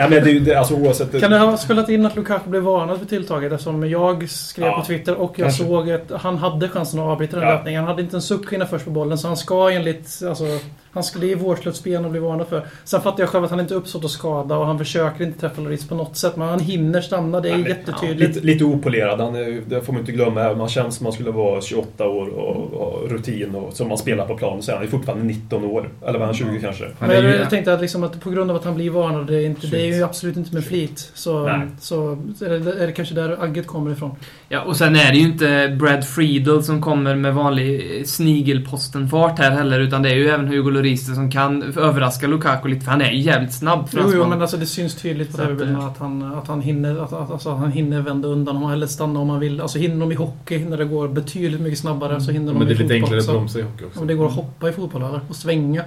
nej. 0.09 0.21
men 0.21 0.23
det 0.33 0.39
det, 0.39 0.55
alltså 0.55 0.73
oavsett... 0.73 1.19
Kan 1.19 1.31
det 1.31 1.37
ha 1.37 1.57
spelat 1.57 1.89
in 1.89 2.05
att 2.05 2.15
Lukaku 2.15 2.49
blev 2.49 2.61
varnad 2.63 2.99
för 2.99 3.05
tilltaget? 3.05 3.51
Eftersom 3.51 3.89
jag 3.89 4.29
skrev 4.29 4.67
Ja, 4.67 4.79
på 4.79 4.85
Twitter 4.85 5.15
och 5.15 5.33
jag 5.39 5.45
kanske. 5.45 5.63
såg 5.63 5.91
att 5.91 6.11
han 6.21 6.37
hade 6.37 6.69
chansen 6.69 6.99
att 6.99 7.05
avbryta 7.05 7.37
den 7.39 7.47
Ja. 7.47 7.53
löpningen. 7.53 7.79
Han 7.81 7.87
hade 7.87 8.01
inte 8.01 8.17
en 8.17 8.21
suck 8.21 8.53
innan 8.53 8.67
först 8.67 8.85
på 8.85 8.91
bollen, 8.91 9.17
så 9.17 9.27
han 9.27 9.37
ska 9.37 9.69
enligt... 9.69 10.21
Alltså, 10.29 10.43
han 10.93 11.03
är 11.03 11.35
vårdslöst 11.35 11.77
spel 11.77 12.05
att 12.05 12.11
bli 12.11 12.19
varnad 12.19 12.47
för. 12.47 12.65
Sen 12.83 13.01
fattar 13.01 13.23
jag 13.23 13.29
själv 13.29 13.43
att 13.45 13.51
han 13.51 13.59
inte 13.59 13.73
uppsåt 13.75 14.05
att 14.05 14.11
skada 14.11 14.57
och 14.57 14.65
han 14.65 14.77
försöker 14.77 15.23
inte 15.25 15.39
träffa 15.39 15.61
Lloris 15.61 15.87
på 15.87 15.95
något 15.95 16.17
sätt. 16.17 16.35
Men 16.35 16.47
han 16.47 16.59
hinner 16.59 17.01
stanna, 17.01 17.39
det 17.39 17.49
är 17.49 17.57
Nej, 17.57 17.67
jättetydligt. 17.69 18.35
Lite, 18.35 18.47
lite 18.47 18.63
opolerad, 18.63 19.19
han 19.19 19.35
är, 19.35 19.61
det 19.67 19.81
får 19.81 19.93
man 19.93 19.99
inte 19.99 20.11
glömma. 20.11 20.41
Även 20.41 20.53
om 20.53 20.59
han 20.59 20.69
känns 20.69 20.95
som 20.95 21.05
han 21.05 21.13
skulle 21.13 21.31
vara 21.31 21.61
28 21.61 22.07
år 22.07 22.27
och, 22.27 22.73
och 22.73 23.11
rutin 23.11 23.55
och 23.55 23.73
som 23.73 23.89
han 23.89 23.97
spelar 23.97 24.25
på 24.27 24.37
planen 24.37 24.61
så 24.63 24.71
är 24.71 24.75
han 24.75 24.87
fortfarande 24.87 25.25
19 25.25 25.65
år. 25.65 25.89
Eller 26.05 26.19
var 26.19 26.25
han 26.25 26.35
20 26.35 26.59
kanske? 26.61 26.83
Han 26.99 27.07
Men 27.07 27.15
jag, 27.17 27.25
ju- 27.25 27.39
jag 27.39 27.49
tänkte 27.49 27.73
att, 27.73 27.81
liksom 27.81 28.03
att 28.03 28.21
på 28.21 28.29
grund 28.29 28.51
av 28.51 28.57
att 28.57 28.65
han 28.65 28.75
blir 28.75 28.89
varnad, 28.89 29.27
det 29.27 29.35
är, 29.35 29.45
inte, 29.45 29.67
det 29.67 29.81
är 29.81 29.95
ju 29.95 30.03
absolut 30.03 30.37
inte 30.37 30.53
med 30.53 30.63
flit. 30.63 31.11
Så, 31.13 31.43
Nej. 31.47 31.67
så 31.79 32.11
är, 32.41 32.49
det, 32.59 32.83
är 32.83 32.87
det 32.87 32.91
kanske 32.93 33.15
där 33.15 33.43
agget 33.43 33.67
kommer 33.67 33.91
ifrån. 33.91 34.11
Ja, 34.49 34.61
och 34.61 34.75
sen 34.77 34.95
är 34.95 35.11
det 35.11 35.17
ju 35.17 35.23
inte 35.27 35.77
Brad 35.79 36.07
Friedel 36.07 36.63
som 36.63 36.81
kommer 36.81 37.15
med 37.15 37.33
vanlig 37.35 38.03
snigelpostenfart 38.07 39.39
här 39.39 39.51
heller, 39.51 39.79
utan 39.79 40.01
det 40.03 40.09
är 40.09 40.15
ju 40.15 40.29
även 40.29 40.47
Hugo 40.47 40.69
Lloris 40.69 40.80
som 41.15 41.31
kan 41.31 41.63
överraska 41.77 42.27
Lukaku 42.27 42.67
lite, 42.69 42.81
för 42.85 42.91
han 42.91 43.01
är 43.01 43.11
ju 43.11 43.19
jävligt 43.19 43.53
snabb 43.53 43.89
Jo, 43.91 44.01
jo, 44.13 44.27
men 44.27 44.41
alltså 44.41 44.57
det 44.57 44.65
syns 44.65 44.95
tydligt 44.95 45.31
på 45.31 45.37
Så 45.37 45.43
att, 45.43 45.61
eh, 45.61 45.85
att 45.85 45.97
han, 45.97 46.23
att 46.35 46.47
han 46.47 46.61
hinner 46.61 47.03
att, 47.03 47.13
att, 47.13 47.31
alltså, 47.31 47.49
att 47.49 47.59
han 47.59 47.71
hinner 47.71 48.01
vända 48.01 48.27
undan 48.27 48.55
om 48.57 48.63
han- 48.63 48.73
eller 48.73 48.87
stanna 48.87 49.19
om 49.19 49.29
han 49.29 49.39
vill. 49.39 49.61
Alltså 49.61 49.77
hinner 49.79 49.99
de 49.99 50.11
i 50.11 50.15
hockey, 50.15 50.65
när 50.65 50.77
det 50.77 50.85
går 50.85 51.07
betydligt 51.07 51.61
mycket 51.61 51.79
snabbare, 51.79 52.21
så 52.21 52.31
hinner 52.31 52.53
Men 52.53 52.59
de 52.59 52.65
det 52.67 52.71
är 52.73 52.75
i 52.75 52.83
lite 52.83 52.83
fotboll 52.83 53.03
enklare 53.03 53.19
att 53.19 53.27
bromsa 53.27 53.59
i 53.59 53.61
hockey 53.61 53.85
också. 53.85 53.95
Ja, 53.95 53.99
men 54.01 54.07
det 54.07 54.13
går 54.13 54.25
att 54.27 54.33
hoppa 54.35 54.69
i 54.69 54.71
fotboll 54.71 55.01
eller? 55.01 55.19
Och 55.29 55.35
svänga. 55.35 55.83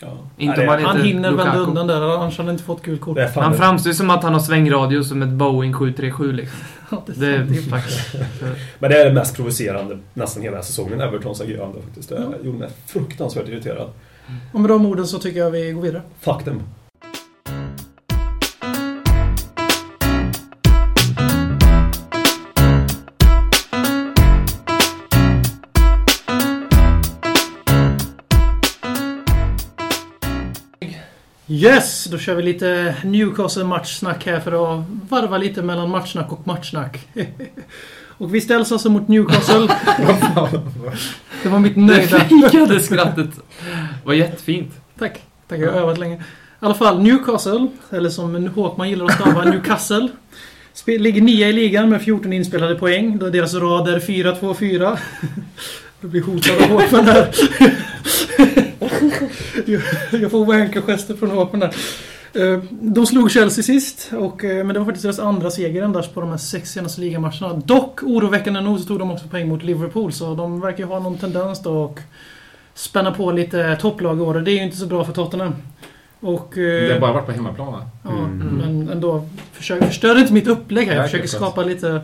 Ja. 0.00 0.08
Inte 0.36 0.56
Nej, 0.60 0.68
om 0.68 0.76
det- 0.76 0.86
han 0.88 1.00
hinner 1.02 1.28
vända 1.30 1.44
Lukaku. 1.44 1.58
undan 1.70 1.86
där, 1.86 2.02
annars 2.02 2.36
hade 2.38 2.48
han 2.48 2.54
inte 2.54 2.64
fått 2.64 2.82
gult 2.82 3.00
kort. 3.00 3.16
Det 3.16 3.30
Han 3.36 3.52
det- 3.52 3.58
framstår 3.58 3.92
som 3.92 4.10
att 4.10 4.22
han 4.22 4.32
har 4.32 4.40
svängradio 4.40 5.02
som 5.04 5.22
ett 5.22 5.28
Boeing 5.28 5.72
737 5.72 6.32
liksom. 6.32 6.58
Ja, 6.90 7.02
det 7.06 7.26
är 7.26 7.38
Det 7.38 7.44
det 7.44 7.58
är 7.58 7.62
faktiskt... 7.62 8.14
Men 8.78 8.90
det 8.90 8.96
är 9.00 9.04
det 9.08 9.12
mest 9.14 9.36
provocerande 9.36 9.98
nästan 10.14 10.42
hela 10.42 10.62
säsongen, 10.62 11.00
Evertons 11.00 11.40
agerande 11.40 11.82
faktiskt. 11.82 12.08
Det 12.08 12.14
Ja. 12.14 12.46
gjorde 12.46 12.58
mig 12.58 12.68
fruktansvärt 12.86 13.48
irriterad. 13.48 13.88
Och 14.52 14.60
med 14.60 14.70
de 14.70 14.86
orden 14.86 15.06
så 15.06 15.18
tycker 15.18 15.38
jag 15.38 15.50
vi 15.50 15.72
går 15.72 15.82
vidare. 15.82 16.02
Fuck 16.20 16.44
them. 16.44 16.62
Yes! 31.46 32.04
Då 32.04 32.18
kör 32.18 32.34
vi 32.34 32.42
lite 32.42 32.96
Newcastle 33.04 33.64
matchsnack 33.64 34.26
här 34.26 34.40
för 34.40 34.52
att 34.52 34.84
varva 35.08 35.38
lite 35.38 35.62
mellan 35.62 35.90
matchsnack 35.90 36.32
och 36.32 36.46
matchsnack. 36.46 37.08
och 38.18 38.34
vi 38.34 38.40
ställs 38.40 38.72
alltså 38.72 38.90
mot 38.90 39.08
Newcastle. 39.08 39.66
det 41.42 41.48
var 41.48 41.58
mitt 41.58 41.74
Det 41.74 41.80
nöjda... 41.80 42.20
fejkade 42.28 42.80
skrattet 42.80 43.30
var 44.04 44.14
jättefint. 44.14 44.72
Tack. 44.98 45.22
Tack, 45.48 45.58
jag 45.60 45.72
har 45.72 45.80
övat 45.80 45.98
länge. 45.98 46.14
I 46.16 46.20
alla 46.66 46.74
fall, 46.74 47.02
Newcastle, 47.02 47.66
eller 47.90 48.10
som 48.10 48.48
Håkman 48.48 48.90
gillar 48.90 49.04
att 49.06 49.14
stava, 49.14 49.44
Newcastle. 49.50 50.08
Ligger 50.86 51.22
nia 51.22 51.48
i 51.48 51.52
ligan 51.52 51.88
med 51.90 52.02
14 52.02 52.32
inspelade 52.32 52.74
poäng. 52.74 53.18
Då 53.18 53.30
deras 53.30 53.54
rad 53.54 53.88
är 53.88 54.00
4-2-4. 54.00 54.98
Jag 56.00 56.10
blir 56.10 56.22
hotad 56.22 56.56
av 56.62 56.68
Håkman 56.80 57.04
här. 57.04 57.30
Jag- 60.20 60.30
får 60.30 60.44
wanker-gester 60.44 61.14
från 61.14 61.30
Håkman 61.30 61.60
där. 61.60 61.74
Eh, 62.34 62.62
de 62.70 63.06
slog 63.06 63.30
Chelsea 63.30 63.62
sist, 63.62 64.10
och, 64.18 64.44
eh, 64.44 64.56
men 64.64 64.68
det 64.68 64.78
var 64.78 64.84
faktiskt 64.86 65.02
deras 65.02 65.18
andra 65.18 65.50
seger 65.50 65.82
endast 65.82 66.14
på 66.14 66.20
de 66.20 66.30
här 66.30 66.36
sex 66.36 66.70
senaste 66.72 67.00
ligamatcherna. 67.00 67.54
Dock, 67.64 68.02
oroväckande 68.02 68.60
nog, 68.60 68.80
så 68.80 68.84
tog 68.86 68.98
de 68.98 69.10
också 69.10 69.28
poäng 69.28 69.48
mot 69.48 69.62
Liverpool, 69.62 70.12
så 70.12 70.34
de 70.34 70.60
verkar 70.60 70.78
ju 70.78 70.84
ha 70.84 71.00
någon 71.00 71.18
tendens 71.18 71.62
då 71.62 71.72
och 71.82 72.00
spänna 72.74 73.12
på 73.12 73.32
lite 73.32 73.76
topplag 73.76 74.18
i 74.18 74.20
år. 74.20 74.34
och 74.34 74.42
Det 74.42 74.50
är 74.50 74.54
ju 74.56 74.62
inte 74.62 74.76
så 74.76 74.86
bra 74.86 75.04
för 75.04 75.12
Tottenham. 75.12 75.54
Och... 76.20 76.52
Det 76.54 76.86
eh, 76.88 76.92
har 76.92 77.00
bara 77.00 77.12
varit 77.12 77.26
på 77.26 77.32
hemmaplan 77.32 77.72
va? 77.72 77.82
Ja, 78.02 78.10
Mm. 78.10 78.38
men 78.38 78.88
ändå. 78.88 79.28
Försök, 79.52 79.84
förstör 79.84 80.18
inte 80.18 80.32
mitt 80.32 80.46
upplägg 80.46 80.88
här. 80.88 80.94
Jag 80.96 81.04
försöker 81.04 81.28
skapa 81.28 81.62
lite... 81.62 82.00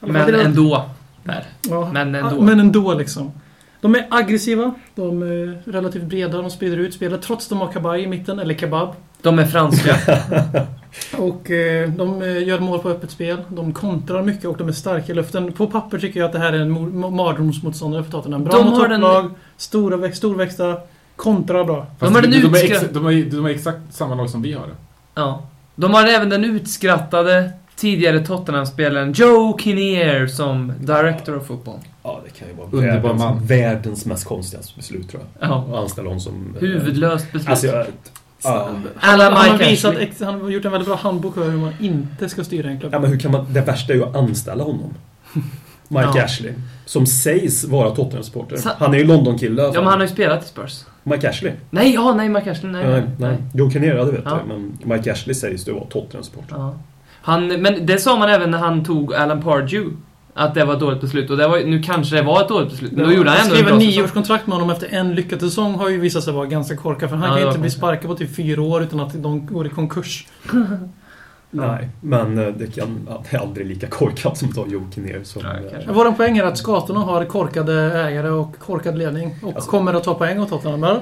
Men 0.00 0.32
det- 0.32 0.42
ändå. 0.42 0.84
Där. 1.24 1.44
Ja, 1.68 1.90
men 1.92 2.14
ändå. 2.14 2.40
Men 2.42 2.60
ändå 2.60 2.94
liksom. 2.94 3.32
De 3.80 3.94
är 3.94 4.06
aggressiva. 4.10 4.74
De 4.94 5.22
är 5.22 5.62
relativt 5.72 6.02
breda. 6.02 6.38
De 6.42 6.50
sprider 6.50 6.76
ut 6.76 6.94
spelet 6.94 7.22
trots 7.22 7.44
att 7.46 7.48
de 7.50 7.58
har 7.58 7.72
kabaj 7.72 8.02
i 8.02 8.06
mitten, 8.06 8.38
eller 8.38 8.54
kebab. 8.54 8.94
De 9.22 9.38
är 9.38 9.46
franska. 9.46 9.96
Och 11.18 11.50
eh, 11.50 11.90
de 11.90 12.22
eh, 12.22 12.48
gör 12.48 12.58
mål 12.60 12.78
på 12.78 12.88
öppet 12.88 13.10
spel. 13.10 13.36
De 13.48 13.72
kontrar 13.72 14.22
mycket 14.22 14.44
och 14.44 14.56
de 14.56 14.68
är 14.68 14.72
starka 14.72 15.12
i 15.12 15.14
luften. 15.14 15.52
På 15.52 15.66
papper 15.66 15.98
tycker 15.98 16.20
jag 16.20 16.26
att 16.26 16.32
det 16.32 16.38
här 16.38 16.52
är 16.52 16.58
en 16.58 16.78
mo- 16.78 17.10
mardrömsmotståndare 17.10 18.04
för 18.04 18.10
Tottenham. 18.10 18.44
Bra 18.44 18.52
De 18.58 18.64
mot 18.66 18.78
har 18.78 18.88
den- 18.88 19.00
topplag, 19.00 19.30
stora 19.56 19.96
växt, 19.96 20.18
storväxta, 20.18 20.76
kontrar 21.16 21.64
bra. 21.64 21.86
Fast 21.86 22.00
De 22.00 22.14
har 22.14 22.22
den 22.22 22.30
de, 22.30 22.40
de, 22.40 22.54
är 22.58 22.64
ex, 22.64 22.84
de, 22.92 23.06
är, 23.06 23.24
de 23.24 23.46
är 23.46 23.50
exakt 23.50 23.78
samma 23.90 24.14
lag 24.14 24.30
som 24.30 24.42
vi 24.42 24.52
har. 24.52 24.66
Ja. 25.14 25.46
De 25.74 25.94
har 25.94 26.06
även 26.06 26.28
den 26.28 26.44
utskrattade 26.44 27.50
tidigare 27.76 28.20
Tottenham-spelaren 28.26 29.12
Joe 29.12 29.58
Kinnear 29.58 30.26
som 30.26 30.72
Director 30.80 31.36
of 31.36 31.46
Football. 31.46 31.78
Ja, 32.02 32.20
det 32.24 32.30
kan 32.38 32.48
ju 32.48 32.54
vara 32.54 32.66
Underbar 32.70 33.00
världens, 33.08 33.22
man. 33.22 33.46
världens 33.46 34.06
mest 34.06 34.24
konstiga 34.24 34.62
beslut 34.76 35.08
tror 35.10 35.22
jag. 35.40 35.48
Ja. 35.50 35.66
Att 35.72 35.74
anställa 35.82 36.08
honom 36.08 36.20
som... 36.20 36.56
Huvudlöst 36.60 37.32
beslut. 37.32 37.48
Alltså, 37.50 37.66
jag, 37.66 37.86
ja, 38.44 38.68
Alla 39.00 39.30
Han 39.30 39.50
har, 39.50 39.58
visat, 39.58 39.94
han 40.20 40.40
har 40.40 40.50
gjort 40.50 40.64
en 40.64 40.72
väldigt 40.72 40.88
bra 40.88 40.96
handbok 40.96 41.34
för 41.34 41.50
hur 41.50 41.58
man 41.58 41.72
inte 41.80 42.28
ska 42.28 42.44
styra 42.44 42.68
en 42.70 42.80
klubb. 42.80 42.92
ja, 42.94 42.98
men 42.98 43.10
hur 43.10 43.18
kan 43.18 43.30
man... 43.32 43.46
Det 43.52 43.60
värsta 43.60 43.92
är 43.92 43.96
ju 43.96 44.04
att 44.04 44.16
anställa 44.16 44.64
honom. 44.64 44.94
Mike 45.88 46.10
Ja. 46.14 46.24
Ashley. 46.24 46.52
Som 46.86 47.06
sägs 47.06 47.64
vara 47.64 47.90
Tottenham-supporter. 47.90 48.58
Han 48.78 48.94
är 48.94 48.98
ju 48.98 49.04
London-kille 49.04 49.62
Ja, 49.62 49.72
men 49.74 49.84
han 49.84 49.92
har 50.00 50.06
ju 50.06 50.12
spelat 50.12 50.44
i 50.44 50.46
Spurs. 50.48 50.84
Mike 51.02 51.28
Ashley. 51.30 51.52
Nej, 51.70 51.94
ja, 51.94 52.14
nej, 52.14 52.28
Mike 52.28 52.50
Ashley. 52.50 52.72
Nej, 52.72 52.86
Nej, 52.86 53.00
nej. 53.00 53.10
nej. 53.18 53.36
Joe 53.54 53.70
Kinnear, 53.70 53.94
det 53.96 54.12
vet 54.12 54.20
Ja. 54.24 54.38
jag. 54.38 54.48
Men 54.48 54.78
Mike 54.96 55.12
Ashley 55.12 55.34
sägs 55.34 55.68
ju 55.68 55.72
vara 55.72 55.84
Tottenham-supporter. 55.84 56.56
Ja. 56.56 56.74
Han, 57.22 57.46
men 57.48 57.86
det 57.86 57.98
sa 57.98 58.16
man 58.16 58.28
även 58.28 58.50
när 58.50 58.58
han 58.58 58.84
tog 58.84 59.14
Alan 59.14 59.42
Pardew. 59.42 59.96
Att 60.36 60.54
det 60.54 60.64
var 60.64 60.74
ett 60.74 60.80
dåligt 60.80 61.00
beslut. 61.00 61.30
Och 61.30 61.36
det 61.36 61.48
var, 61.48 61.58
nu 61.58 61.82
kanske 61.82 62.16
det 62.16 62.22
var 62.22 62.42
ett 62.42 62.48
dåligt 62.48 62.70
beslut. 62.70 62.92
Men 62.92 63.04
då 63.06 63.12
gjorde 63.12 63.30
han 63.30 63.38
ändå 63.40 63.54
skrev 63.54 63.68
en 63.68 63.78
nioårskontrakt 63.78 64.46
med 64.46 64.54
honom 64.58 64.70
efter 64.70 64.88
en 64.94 65.14
lyckad 65.14 65.40
säsong 65.40 65.74
har 65.74 65.88
ju 65.88 66.00
visat 66.00 66.24
sig 66.24 66.32
vara 66.32 66.46
ganska 66.46 66.76
korkad. 66.76 67.10
För 67.10 67.16
han 67.16 67.26
Ja, 67.28 67.34
kan 67.34 67.42
ju 67.42 67.48
inte 67.48 67.60
bli 67.60 67.70
sparkad 67.70 68.10
på 68.10 68.14
typ 68.16 68.36
fyra 68.36 68.62
år 68.62 68.82
utan 68.82 69.00
att 69.00 69.22
de 69.22 69.46
går 69.46 69.66
i 69.66 69.70
konkurs. 69.70 70.26
Nej, 71.50 71.88
men 72.00 72.38
eh, 72.38 72.46
det, 72.54 72.66
kan, 72.74 73.06
ja, 73.08 73.22
det 73.30 73.36
är 73.36 73.40
aldrig 73.40 73.66
lika 73.66 73.86
korkat 73.86 74.38
som 74.38 74.48
att 74.48 74.54
ta 74.54 74.66
Joe 74.66 74.86
kanske. 74.94 75.40
Vår 75.92 76.12
poäng 76.12 76.38
är 76.38 76.44
att 76.44 76.58
skatorna 76.58 77.00
har 77.00 77.24
korkade 77.24 77.74
ägare 77.92 78.30
och 78.30 78.58
korkad 78.58 78.98
ledning. 78.98 79.34
Och 79.42 79.54
Alltså- 79.54 79.70
kommer 79.70 79.94
att 79.94 80.04
ta 80.04 80.14
poäng 80.14 80.40
åt 80.40 80.48
Tottenham. 80.48 80.84
eller? 80.84 81.00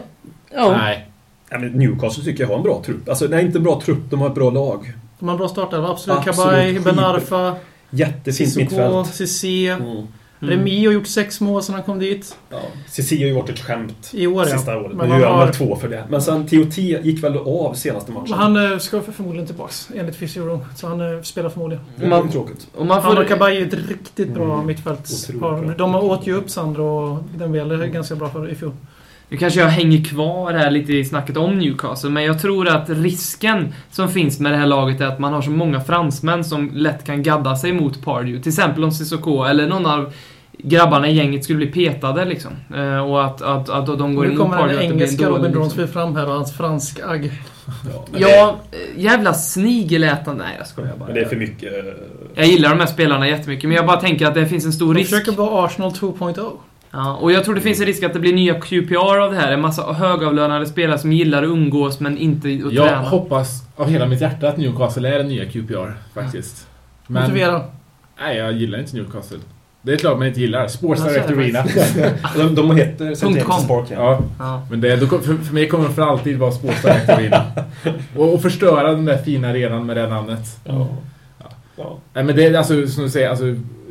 Nej. 0.54 1.08
Ja, 1.50 1.58
men 1.58 1.68
Newcastle 1.72 2.24
tycker 2.24 2.42
jag 2.44 2.48
har 2.48 2.56
en 2.56 2.62
bra 2.62 2.82
trupp. 2.86 3.08
Alltså, 3.08 3.24
nej, 3.30 3.44
inte 3.46 3.58
en 3.58 3.64
bra 3.64 3.80
trupp, 3.84 4.10
de 4.10 4.20
har 4.20 4.28
ett 4.28 4.34
bra 4.34 4.50
lag. 4.50 4.92
De 5.18 5.28
har 5.28 5.32
en 5.34 5.38
bra 5.38 5.48
startelva. 5.48 5.88
Absolut. 5.88 6.18
Absolut. 6.18 6.36
Kabay, 6.36 6.74
Skit- 6.74 6.84
Ben 6.84 6.98
Arfa, 6.98 7.54
Jättefint 7.92 8.56
mittfält. 8.56 9.14
Cissé. 9.14 9.68
Mm. 9.68 10.06
Remi 10.44 10.86
har 10.86 10.92
gjort 10.92 11.06
sex 11.06 11.40
mål 11.40 11.62
sedan 11.62 11.74
han 11.74 11.84
kom 11.84 11.98
dit. 11.98 12.36
Ja. 12.50 12.58
Cici 12.88 13.18
har 13.20 13.26
ju 13.26 13.32
varit 13.34 13.50
ett 13.50 13.58
skämt 13.58 14.10
I 14.12 14.26
år 14.26 14.44
ja. 14.48 14.56
sista 14.56 14.76
året. 14.78 14.96
Men 14.96 15.08
Nu 15.08 15.18
gör 15.18 15.26
han 15.28 15.38
har- 15.38 15.46
väl 15.46 15.54
två 15.54 15.76
för 15.76 15.88
det. 15.88 16.04
Men 16.08 16.22
sen 16.22 16.46
TOT 16.46 16.78
gick 16.78 17.24
väl 17.24 17.36
av 17.38 17.74
senaste 17.74 18.12
matchen. 18.12 18.32
Han 18.32 18.72
eh, 18.72 18.78
ska 18.78 19.00
för 19.02 19.12
förmodligen 19.12 19.46
tillbaks 19.46 19.88
enligt 19.94 20.16
Fysio. 20.16 20.60
Så 20.76 20.86
han 20.88 21.00
eh, 21.16 21.22
spelar 21.22 21.48
förmodligen. 21.50 21.84
Det 21.96 22.04
är 22.04 22.08
Man- 22.08 22.30
tråkigt. 22.30 22.66
Och 22.74 22.86
man 22.86 23.02
Han 23.02 23.14
får... 23.16 23.22
och 23.22 23.28
Kabay 23.28 23.56
är 23.56 23.66
ett 23.66 23.88
riktigt 23.88 24.34
bra 24.34 24.54
Mm. 24.54 24.66
mittfältspar. 24.66 25.74
De 25.78 25.94
åt 25.94 26.26
ju 26.26 26.34
upp 26.34 26.50
Sandro 26.50 26.84
och 26.84 27.24
Dembele 27.38 27.88
ganska 27.88 28.14
bra 28.16 28.28
för 28.30 28.50
i 28.50 28.54
fjol. 28.54 28.72
Nu 29.32 29.38
kanske 29.38 29.60
jag 29.60 29.68
hänger 29.68 30.04
kvar 30.04 30.52
här 30.52 30.70
lite 30.70 30.92
i 30.92 31.04
snacket 31.04 31.36
om 31.36 31.58
Newcastle, 31.58 32.10
men 32.10 32.24
jag 32.24 32.40
tror 32.42 32.68
att 32.68 32.88
risken 32.90 33.74
som 33.90 34.08
finns 34.08 34.40
med 34.40 34.52
det 34.52 34.56
här 34.58 34.66
laget 34.66 35.00
är 35.00 35.06
att 35.06 35.18
man 35.18 35.32
har 35.32 35.42
så 35.42 35.50
många 35.50 35.80
fransmän 35.80 36.44
som 36.44 36.70
lätt 36.74 37.04
kan 37.06 37.22
gadda 37.22 37.56
sig 37.56 37.72
mot 37.72 38.04
Pardew. 38.04 38.42
Till 38.42 38.48
exempel 38.50 38.84
om 38.84 38.92
Cissoko 38.92 39.44
eller 39.44 39.66
någon 39.66 39.86
av 39.86 40.12
grabbarna 40.58 41.08
i 41.08 41.14
gänget 41.14 41.44
skulle 41.44 41.56
bli 41.56 41.66
petade 41.66 42.24
liksom. 42.24 42.52
Eh, 42.76 42.98
och 43.10 43.24
att, 43.24 43.42
att, 43.42 43.68
att 43.68 43.86
de 43.86 44.14
går 44.14 44.22
Nu 44.22 44.28
emot 44.28 44.38
kommer 44.42 44.56
den 44.56 44.66
Pardew, 44.68 44.74
att 44.84 44.88
det 44.90 44.94
blir 44.94 45.04
en 45.06 45.10
engelska 45.10 45.26
Robin 45.28 45.42
liksom. 45.42 45.52
Bronsfield 45.52 45.90
fram 45.92 46.16
här 46.16 46.26
och 46.26 46.32
hans 46.34 46.56
fransk 46.56 47.00
agg. 47.08 47.32
Ja, 48.12 48.18
Ja, 48.18 48.56
eh, 48.72 49.02
jävla 49.02 49.34
snigellätan. 49.34 50.36
Nej, 50.36 50.54
jag 50.58 50.66
skojar 50.66 50.92
det, 50.92 50.98
bara. 50.98 51.06
men 51.06 51.14
det 51.14 51.20
är 51.20 51.24
för 51.28 51.36
mycket... 51.36 51.72
eh, 51.72 51.92
Jag 52.34 52.46
gillar 52.46 52.70
de 52.70 52.78
här 52.80 52.86
spelarna 52.86 53.28
jättemycket, 53.28 53.68
men 53.68 53.76
jag 53.76 53.86
bara 53.86 54.00
tänker 54.00 54.26
att 54.26 54.34
det 54.34 54.46
finns 54.46 54.64
en 54.64 54.72
stor 54.72 54.94
De 54.94 55.00
risk. 55.00 55.10
försöker 55.10 55.32
vara 55.32 55.64
Arsenal 55.64 55.90
2.0. 55.90 56.50
Ja, 56.92 57.14
och 57.14 57.32
jag 57.32 57.44
tror 57.44 57.54
det 57.54 57.60
finns 57.60 57.80
en 57.80 57.86
risk 57.86 58.02
att 58.02 58.12
det 58.12 58.18
blir 58.20 58.32
nya 58.34 58.54
QPR 58.60 59.18
av 59.18 59.32
det 59.32 59.38
här. 59.38 59.52
En 59.52 59.60
massa 59.60 59.92
högavlönade 59.92 60.66
spelare 60.66 60.98
som 60.98 61.12
gillar 61.12 61.42
att 61.42 61.48
umgås 61.48 62.00
men 62.00 62.18
inte 62.18 62.48
att 62.66 62.72
Jag 62.72 62.88
träna. 62.88 63.08
hoppas 63.08 63.62
av 63.76 63.88
hela 63.88 64.06
mitt 64.06 64.20
hjärta 64.20 64.48
att 64.48 64.56
Newcastle 64.56 65.08
är 65.14 65.18
den 65.18 65.28
nya 65.28 65.44
QPR, 65.44 65.96
faktiskt. 66.14 66.66
Men, 67.06 67.22
Motivera. 67.22 67.62
nej, 68.20 68.36
jag 68.36 68.52
gillar 68.52 68.78
inte 68.78 68.96
Newcastle. 68.96 69.38
Det 69.82 69.92
är 69.92 69.96
ett 69.96 70.02
lag 70.02 70.18
man 70.18 70.26
inte 70.28 70.40
gillar. 70.40 70.68
Sports 70.68 71.02
Jag 71.04 71.12
Direct 71.12 71.30
Arena. 71.30 71.64
de, 72.36 72.54
de 72.54 72.76
heter. 72.76 73.44
Park. 73.68 73.86
Ja. 73.90 73.96
Ja, 73.96 74.20
Ja. 74.38 74.66
men 74.70 74.80
det, 74.80 74.98
för, 74.98 75.18
för 75.44 75.54
mig 75.54 75.68
kommer 75.68 75.84
de 75.84 75.94
för 75.94 76.02
alltid 76.02 76.38
vara 76.38 76.52
Sports 76.52 76.82
Direct 76.82 77.08
Arena. 77.08 77.42
och, 78.16 78.34
och 78.34 78.42
förstöra 78.42 78.90
den 78.92 79.04
där 79.04 79.18
fina 79.18 79.48
arenan 79.48 79.86
med 79.86 79.96
det 79.96 80.08
namnet. 80.08 80.40
Ja. 80.64 80.88
Ja. 81.76 81.98
Nej, 82.14 82.24
men 82.24 82.36
det 82.36 82.46
är 82.46 82.54
alltså, 82.58 82.86
som 82.86 83.02
du 83.04 83.10
säger, 83.10 83.28
alltså, 83.30 83.44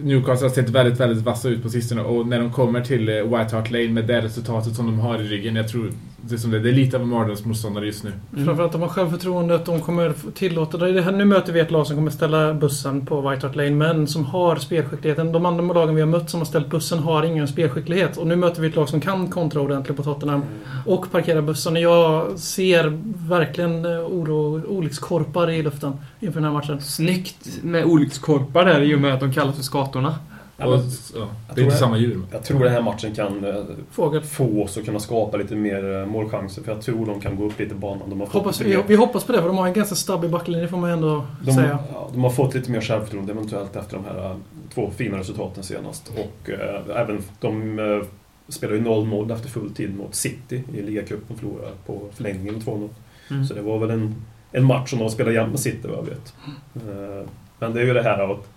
Newcastle 0.04 0.48
har 0.48 0.54
sett 0.54 0.70
väldigt, 0.70 1.00
väldigt 1.00 1.26
vassa 1.26 1.50
ut 1.50 1.64
på 1.64 1.70
sistone 1.70 2.02
och 2.02 2.28
när 2.28 2.40
de 2.40 2.52
kommer 2.52 2.82
till 2.82 3.10
eh, 3.10 3.16
White 3.16 3.56
Hart 3.56 3.72
Lane 3.72 3.90
med 3.90 4.08
det 4.08 4.22
resultatet 4.22 4.76
som 4.76 4.86
de 4.86 5.00
har 5.00 5.22
i 5.22 5.28
ryggen, 5.28 5.56
jag 5.56 5.68
tror 5.68 5.92
det 6.22 6.36
är, 6.36 6.38
som 6.38 6.52
det, 6.52 6.60
det 6.60 6.70
är 6.70 6.74
lite 6.74 6.98
av 6.98 7.04
en 7.04 7.10
mardrömsmotståndare 7.10 7.86
just 7.86 8.04
nu. 8.04 8.12
Mm. 8.34 8.46
Framförallt 8.46 8.72
de 8.72 8.82
har 8.82 8.90
självförtroendet. 8.90 9.66
De 9.66 9.80
kommer 9.80 10.14
tillåta... 10.34 10.78
Det 10.78 11.02
här, 11.02 11.12
nu 11.12 11.26
möter 11.26 11.54
vi 11.54 11.60
ett 11.60 11.72
lag 11.72 11.88
som 11.88 11.96
kommer 11.96 12.12
ställa 12.12 12.54
bussen 12.54 13.06
på 13.06 13.30
White 13.30 13.48
Hart 13.48 13.56
Lane, 13.56 13.72
men 13.72 14.08
som 14.08 14.26
har 14.26 14.56
spelskickligheten. 14.56 15.32
De 15.32 15.46
andra 15.46 15.74
lagen 15.74 15.96
vi 15.96 16.02
har 16.02 16.08
mött 16.08 16.30
som 16.30 16.40
har 16.40 16.46
ställt 16.46 16.68
bussen 16.68 17.00
har 17.00 17.24
ingen 17.24 17.48
spelskicklighet. 17.48 18.18
Och 18.18 18.28
nu 18.28 18.36
möter 18.36 18.62
vi 18.62 18.68
ett 18.68 18.76
lag 18.76 18.90
som 18.90 19.02
kan 19.02 19.28
kontra 19.28 19.62
ordentligt 19.62 19.98
på 19.98 20.04
Tottenham 20.04 20.42
och 20.86 21.12
parkera 21.12 21.42
bussen. 21.42 21.76
Jag 21.76 22.40
ser 22.40 23.00
verkligen 23.30 23.86
eh, 23.86 23.92
oro, 23.92 24.62
olyckskorpar 24.68 25.50
i 25.50 25.64
luften 25.64 25.94
inför 26.20 26.42
den 26.42 26.44
här 26.44 26.54
matchen. 26.54 26.82
Snyggt 26.82 27.64
med 27.64 27.86
olyckskorpar 27.86 28.66
där 28.66 28.82
i 28.82 28.96
och 28.96 29.00
med 29.00 29.14
att 29.14 29.20
de 29.20 29.34
kallas 29.34 29.56
för 29.56 29.64
skatorna. 29.92 30.16
Ja, 30.58 30.66
och, 30.66 30.72
men- 30.80 30.90
ja, 31.16 31.20
det 31.56 31.62
är 31.62 31.64
inte 31.64 31.74
jag- 31.74 31.80
samma 31.80 31.98
djur. 31.98 32.22
Jag 32.32 32.44
tror 32.44 32.60
den 32.64 32.74
här 32.74 32.82
matchen 32.82 33.16
kan 33.16 33.44
eh, 33.46 33.64
Fågel. 33.92 34.22
få 34.22 34.64
oss 34.64 34.78
att 34.78 34.86
kunna 34.86 35.00
skapa 35.00 35.38
lite 35.38 35.56
mer 35.56 36.00
eh, 36.02 36.06
målchanser. 36.06 36.64
För 36.64 36.72
jag 36.72 36.82
tror 36.82 37.06
de 37.06 37.20
kan 37.22 37.36
gå 37.36 37.46
upp 37.46 37.60
lite 37.60 37.72
i 37.76 37.78
banan. 37.78 38.10
De 38.10 38.20
har 38.20 38.28
Hoppas, 38.28 38.62
vi, 38.62 38.84
vi 38.88 38.96
hoppas 38.96 39.24
på 39.24 39.32
det, 39.32 39.40
för 39.42 39.48
de 39.48 39.58
har 39.58 39.68
en 39.68 39.74
ganska 39.74 39.96
stabil 39.96 40.30
backlinje 40.32 40.68
får 40.68 40.78
man 40.78 40.90
ändå 40.90 41.26
De, 41.46 41.52
säga. 41.52 41.80
ja, 41.94 42.10
de 42.14 42.24
har 42.24 42.30
fått 42.30 42.54
lite 42.56 42.72
mer 42.72 42.82
självförtroende 42.82 43.32
eventuellt 43.34 43.76
efter 43.76 43.98
de 43.98 44.06
här 44.06 44.26
eh, 44.26 44.36
två 44.74 44.92
fina 44.98 45.18
resultaten 45.18 45.64
senast. 45.64 46.12
Och 46.18 46.50
eh, 46.50 46.98
även 47.02 47.22
de 47.40 47.80
eh, 47.80 48.02
spelar 48.48 48.74
ju 48.74 48.82
0-0 48.82 49.34
efter 49.34 49.50
full 49.50 49.74
tid 49.74 49.96
mot 49.98 50.16
City 50.16 50.64
i 50.74 50.82
ligacupen 50.82 51.26
och 51.36 51.40
förlorade 51.40 51.72
på 51.86 52.02
förlängningen 52.14 52.54
med 52.54 52.64
2-0. 52.64 52.90
Mm. 53.30 53.46
Så 53.46 53.54
det 53.54 53.62
var 53.62 53.78
väl 53.80 53.90
en, 53.90 54.16
en 54.52 54.64
match 54.66 54.90
som 54.90 55.00
de 55.00 55.10
spelar 55.10 55.32
jämt 55.32 55.50
med 55.52 55.60
City 55.60 55.88
vad 55.88 55.98
jag 55.98 56.04
vet. 56.04 56.34
Eh, 56.76 57.28
men 57.60 57.74
det 57.74 57.82
är 57.82 57.86
ju 57.86 57.94
det 57.94 58.04
här 58.04 58.20
av 58.20 58.32
att 58.32 58.48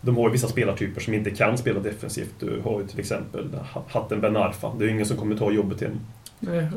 de 0.00 0.16
har 0.16 0.24
ju 0.24 0.32
vissa 0.32 0.48
spelartyper 0.48 1.00
som 1.00 1.14
inte 1.14 1.30
kan 1.30 1.58
spela 1.58 1.80
defensivt. 1.80 2.34
Du 2.40 2.60
har 2.64 2.80
ju 2.80 2.86
till 2.86 3.00
exempel 3.00 3.48
Hatten 3.88 4.20
Ben 4.20 4.36
Arfa. 4.36 4.72
Det 4.78 4.84
är 4.84 4.86
ju 4.86 4.94
ingen 4.94 5.06
som 5.06 5.16
kommer 5.16 5.36
ta 5.36 5.50
jobbet 5.52 5.78
till 5.78 5.90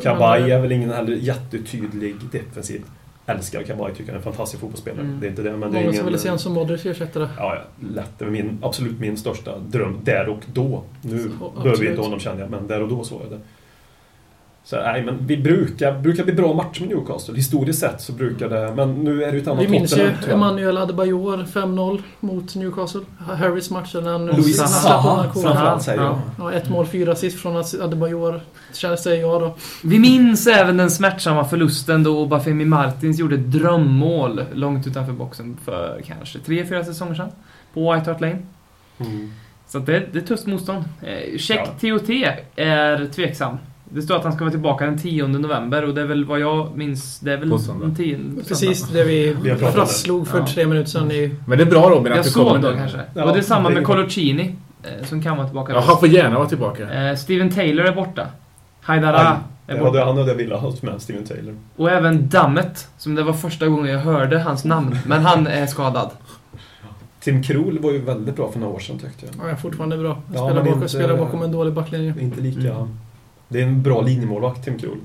Kabay 0.02 0.42
men, 0.42 0.52
är 0.52 0.62
väl 0.62 0.72
ingen 0.72 0.92
heller 0.92 1.14
jättetydlig 1.16 2.16
defensiv. 2.32 2.82
Älskar 3.26 3.64
Kabay, 3.64 3.94
tycker 3.94 4.06
han 4.06 4.14
är 4.14 4.18
en 4.18 4.24
fantastisk 4.24 4.62
fotbollsspelare. 4.62 5.02
Mm. 5.02 5.20
Det 5.20 5.26
är 5.26 5.30
inte 5.30 5.42
det, 5.42 5.58
men 5.58 5.60
det 5.60 5.80
är 5.80 5.82
Många 5.82 5.84
som 5.84 5.94
ingen... 5.94 6.06
vill 6.06 6.20
se 6.20 6.30
en 6.30 6.40
som 6.40 6.54
Modric 6.54 6.86
ersätta 6.86 7.20
det. 7.20 7.30
Ja, 7.38 7.56
ja, 7.56 7.88
lätt. 7.88 8.12
Det 8.18 8.26
var 8.26 8.32
min, 8.32 8.58
absolut 8.62 9.00
min 9.00 9.18
största 9.18 9.60
dröm 9.60 10.00
där 10.04 10.30
och 10.30 10.42
då. 10.54 10.84
Nu 11.02 11.32
behöver 11.64 11.82
vi 11.82 11.90
inte 11.90 12.02
honom 12.02 12.20
känner 12.20 12.42
jag, 12.42 12.50
men 12.50 12.68
där 12.68 12.82
och 12.82 12.90
då 12.90 13.04
så 13.04 13.18
var 13.18 13.26
det. 13.26 13.40
Så 14.63 14.76
nej, 14.76 15.04
men 15.04 15.28
vi 15.28 15.38
brukar, 15.38 16.00
brukar 16.00 16.24
bli 16.24 16.34
bra 16.34 16.54
matcher 16.54 16.82
med 16.82 16.89
Newcastle. 16.89 17.36
Historiskt 17.36 17.80
sett 17.80 18.02
så 18.02 18.12
brukar 18.12 18.50
det, 18.50 18.74
men 18.76 18.93
nu 18.93 19.24
är 19.24 19.28
det 19.28 19.38
ju 19.38 19.41
ett 19.41 19.47
annat 19.47 19.63
Vi 19.63 19.67
minns 19.67 19.97
ju. 19.97 20.12
Emanuel 20.30 20.78
Adebayor 20.78 21.38
5-0 21.38 22.02
mot 22.19 22.56
Newcastle. 22.56 23.02
Harrys 23.17 23.69
match 23.69 23.93
när 23.93 24.12
han 24.12 24.43
släppte 24.43 24.62
den 24.62 25.13
här 25.13 25.32
framförallt 25.34 25.84
säger 25.84 26.02
jag. 26.02 26.19
Ja, 26.38 26.54
ett 26.54 26.69
mål, 26.69 26.88
fyra 26.88 27.12
assist 27.12 27.39
från 27.39 27.63
Adebayor. 27.82 28.41
Känns 28.74 29.04
säger 29.04 29.21
jag 29.21 29.41
då. 29.41 29.56
Vi 29.84 30.00
minns 30.00 30.47
även 30.47 30.78
den 30.78 30.91
smärtsamma 30.91 31.45
förlusten 31.45 32.04
då 32.04 32.26
Bafemi 32.26 32.65
Martins 32.65 33.19
gjorde 33.19 33.36
ett 33.36 33.52
drömmål 33.52 34.43
långt 34.54 34.88
utanför 34.88 35.13
boxen 35.13 35.58
för 35.65 36.02
kanske 36.06 36.39
tre, 36.39 36.65
fyra 36.65 36.86
säsonger 36.86 37.15
sedan. 37.15 37.30
På 37.74 37.93
White 37.93 38.12
Hart 38.12 38.21
Lane. 38.21 38.38
Mm. 39.00 39.32
Så 39.67 39.80
det, 39.80 40.04
det 40.13 40.19
är 40.19 40.24
tufft 40.24 40.45
motstånd. 40.47 40.84
Eh, 41.02 41.38
Check 41.38 41.60
Ja. 41.82 41.97
TOT 42.00 42.10
är 42.56 43.06
tveksam. 43.06 43.58
Det 43.93 44.01
står 44.01 44.15
att 44.15 44.23
han 44.23 44.34
ska 44.34 44.43
vara 44.43 44.51
tillbaka 44.51 44.86
den 44.86 44.97
10 44.99 45.27
november 45.27 45.86
och 45.86 45.93
det 45.95 46.01
är 46.01 46.06
väl 46.06 46.25
vad 46.25 46.39
jag 46.39 46.77
minns, 46.77 47.19
det 47.19 47.34
är 47.34 47.38
väl 47.38 47.49
På 47.49 47.58
söndag. 47.60 47.86
den 47.86 47.95
10 47.95 48.19
Precis 48.47 48.89
det 48.89 49.04
vi, 49.04 49.36
Vi 49.43 49.56
fastslog 49.56 50.27
för 50.27 50.39
Ja. 50.39 50.47
tre 50.47 50.65
minuter 50.67 50.89
sedan 50.89 51.12
i... 51.12 51.36
Men 51.47 51.58
det 51.58 51.63
är 51.63 51.69
bra 51.69 51.89
Robin 51.89 52.12
att 52.12 52.15
Jag 52.17 52.25
du 52.25 52.30
såg 52.30 52.47
kommer 52.47 52.62
då 52.62 52.69
nu. 52.69 52.77
kanske. 52.77 52.99
Ja, 53.13 53.23
och 53.25 53.34
det 53.34 53.38
är 53.39 53.43
samma 53.43 53.69
det 53.69 53.75
med 53.75 53.86
Colocini, 53.86 54.56
eh, 54.84 55.06
som 55.06 55.23
kan 55.23 55.38
vara 55.38 55.47
tillbaka. 55.47 55.73
Ja, 55.73 55.80
han 55.80 55.99
får 55.99 56.08
gärna 56.08 56.38
vara 56.38 56.47
tillbaka. 56.49 57.10
Eh, 57.10 57.15
Steven 57.15 57.49
Taylor 57.49 57.86
är 57.86 57.91
borta. 57.95 58.27
Haidara 58.82 59.19
är 59.67 59.73
det 59.73 59.80
borta. 59.80 59.86
hade, 59.86 60.06
han 60.06 60.17
hade 60.17 60.30
jag 60.32 60.36
velat 60.38 60.62
ha 60.62 60.73
med, 60.82 61.01
Steven 61.01 61.23
Taylor. 61.25 61.56
Och 61.75 61.91
även 61.91 62.30
Dammet, 62.30 62.88
som 62.97 63.15
det 63.15 63.23
var 63.23 63.34
första 63.34 63.67
gången 63.67 63.91
jag 63.91 63.99
hörde 63.99 64.39
hans 64.39 64.65
namn. 64.65 64.97
Men 65.06 65.21
han 65.25 65.47
är 65.47 65.65
skadad. 65.65 66.10
Tim 67.19 67.43
Krul 67.43 67.80
var 67.80 67.91
ju 67.91 68.01
väldigt 68.01 68.36
bra 68.36 68.51
för 68.51 68.60
några 68.60 68.73
år 68.73 68.80
sedan 68.80 68.99
tyckte 68.99 69.25
jag. 69.25 69.45
Ja, 69.47 69.51
är 69.51 69.56
fortfarande 69.56 69.97
bra. 69.97 70.08
Ja, 70.08 70.38
spelar, 70.38 70.47
men 70.54 70.56
bakom, 70.56 70.73
inte- 70.73 70.89
spelar 70.89 71.17
bakom 71.17 71.41
en 71.43 71.51
dålig 71.51 71.73
backlinje. 71.73 72.13
Inte 72.19 72.41
lika... 72.41 72.73
Mm. 72.73 72.97
Det 73.52 73.60
är 73.60 73.64
en 73.64 73.84
bra 73.84 74.02
linjemålvakt, 74.02 74.66
Tim 74.66 74.78
Krul. 74.80 74.98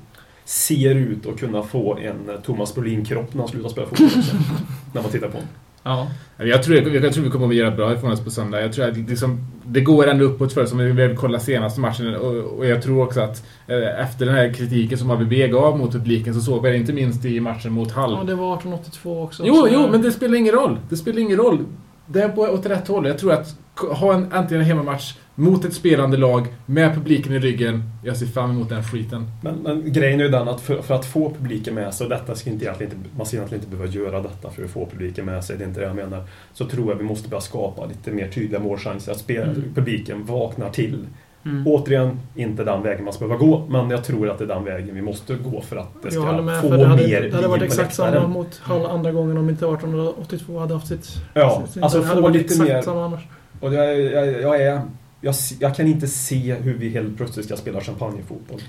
Ser 0.44 0.94
ut 0.94 1.26
att 1.26 1.38
kunna 1.40 1.62
få 1.62 1.96
en 1.98 2.28
eh, 2.28 2.40
Thomas 2.44 2.74
Brolin-kropp 2.74 3.34
när 3.34 3.40
han 3.40 3.48
slutar 3.48 3.68
spela 3.68 3.86
fotboll. 3.86 4.08
när 4.94 5.02
man 5.02 5.10
tittar 5.10 5.28
på 5.28 5.32
honom. 5.32 5.48
Ja. 5.82 6.08
Jag 6.36 6.62
tror, 6.62 6.76
jag, 6.76 7.04
jag 7.04 7.12
tror 7.12 7.24
vi 7.24 7.30
kommer 7.30 7.48
att 7.48 7.54
göra 7.54 7.70
bra 7.70 7.92
ifrån 7.94 8.12
oss 8.12 8.24
på 8.24 8.30
söndag. 8.30 8.60
Jag 8.60 8.72
tror 8.72 8.88
att 8.88 8.96
liksom, 8.96 9.46
det 9.64 9.80
går 9.80 10.06
ändå 10.06 10.24
uppåt 10.24 10.52
för 10.52 10.66
som 10.66 10.78
vi 10.78 10.92
vill 10.92 11.16
kolla 11.16 11.40
senaste 11.40 11.80
matchen. 11.80 12.16
Och, 12.16 12.34
och 12.34 12.66
jag 12.66 12.82
tror 12.82 13.02
också 13.04 13.20
att 13.20 13.44
eh, 13.66 14.00
efter 14.04 14.26
den 14.26 14.34
här 14.34 14.52
kritiken 14.52 14.98
som 14.98 15.10
ABB 15.10 15.32
gav 15.32 15.78
mot 15.78 15.92
publiken 15.92 16.34
så 16.34 16.40
såg 16.40 16.62
vi 16.62 16.70
det 16.70 16.76
inte 16.76 16.92
minst 16.92 17.24
i 17.24 17.40
matchen 17.40 17.72
mot 17.72 17.92
Hall. 17.92 18.12
Ja, 18.12 18.24
det 18.24 18.34
var 18.34 18.54
1882 18.54 19.22
också. 19.22 19.42
Jo, 19.46 19.54
Så- 19.54 19.68
jo, 19.72 19.88
men 19.90 20.02
det 20.02 20.12
spelar 20.12 20.38
ingen 20.38 20.54
roll. 20.54 20.78
Det 20.88 20.96
spelar 20.96 21.18
ingen 21.18 21.36
roll. 21.38 21.64
Det 22.06 22.22
är 22.22 22.28
på, 22.28 22.40
åt 22.42 22.66
rätt 22.66 22.88
håll. 22.88 23.06
Jag 23.06 23.18
tror 23.18 23.32
att 23.32 23.56
ha 23.90 24.14
en, 24.14 24.32
antingen 24.32 24.60
en 24.62 24.66
hemmamatch 24.68 25.14
mot 25.38 25.64
ett 25.64 25.74
spelande 25.74 26.16
lag 26.16 26.46
med 26.66 26.94
publiken 26.94 27.32
i 27.32 27.38
ryggen. 27.38 27.82
Jag 28.04 28.16
ser 28.16 28.26
fram 28.26 28.50
emot 28.50 28.68
den 28.68 28.84
skiten. 28.84 29.24
Men, 29.42 29.54
men 29.54 29.92
grejen 29.92 30.20
är 30.20 30.24
ju 30.24 30.30
den 30.30 30.48
att 30.48 30.60
för, 30.60 30.82
för 30.82 30.94
att 30.94 31.04
få 31.06 31.30
publiken 31.30 31.74
med 31.74 31.94
sig, 31.94 32.04
och 32.04 32.10
detta 32.10 32.34
ska 32.34 32.50
inte 32.50 32.64
egentligen 32.64 32.92
inte, 32.92 33.08
man 33.16 33.26
ska 33.26 33.36
egentligen 33.36 33.64
inte 33.64 33.76
behöva 33.76 33.92
göra 33.92 34.20
detta 34.22 34.50
för 34.50 34.64
att 34.64 34.70
få 34.70 34.86
publiken 34.86 35.24
med 35.26 35.44
sig, 35.44 35.56
det 35.58 35.64
är 35.64 35.68
inte 35.68 35.80
det 35.80 35.86
jag 35.86 35.96
menar. 35.96 36.22
Så 36.52 36.64
tror 36.64 36.88
jag 36.92 36.96
vi 36.98 37.04
måste 37.04 37.28
börja 37.28 37.40
skapa 37.40 37.86
lite 37.86 38.10
mer 38.10 38.28
tydliga 38.28 38.60
målchanser, 38.60 39.12
att 39.12 39.18
spela, 39.18 39.46
Mm. 39.46 39.62
publiken 39.74 40.24
vaknar 40.26 40.70
till. 40.70 41.06
Mm. 41.44 41.66
Återigen, 41.66 42.20
inte 42.34 42.64
den 42.64 42.82
vägen 42.82 43.04
man 43.04 43.12
ska 43.12 43.26
behöva 43.28 43.46
gå, 43.46 43.66
men 43.68 43.90
jag 43.90 44.04
tror 44.04 44.28
att 44.30 44.38
det 44.38 44.44
är 44.44 44.48
den 44.48 44.64
vägen 44.64 44.94
vi 44.94 45.02
måste 45.02 45.34
gå 45.34 45.60
för 45.60 45.76
att 45.76 46.02
det 46.02 46.10
ska 46.10 46.42
med, 46.42 46.60
få 46.60 46.68
för 46.68 46.78
det 46.78 46.86
hade, 46.86 47.02
mer 47.08 47.22
det 47.22 47.34
hade 47.36 47.48
varit 47.48 47.62
exakt 47.62 47.94
samma 47.94 48.26
mot 48.26 48.58
Hall 48.62 48.86
andra 48.86 49.12
gången 49.12 49.38
om 49.38 49.48
inte 49.50 49.64
1882 49.66 50.58
hade 50.58 50.74
haft 50.74 50.86
sitt... 50.88 51.08
Ja, 51.34 51.62
sitt- 51.72 51.82
alltså 51.82 52.02
få 52.02 52.28
lite 52.28 52.62
mer... 52.62 52.82
Och 53.60 53.74
jag, 53.74 54.00
jag, 54.00 54.42
jag 54.42 54.62
är... 54.62 54.80
Jag, 55.26 55.34
jag 55.58 55.76
kan 55.76 55.86
inte 55.86 56.06
se 56.06 56.54
hur 56.54 56.74
vi 56.74 56.88
helt 56.88 57.16
plötsligt 57.16 57.46
ska 57.46 57.56
spela 57.56 57.80
champagnefotboll. 57.80 58.60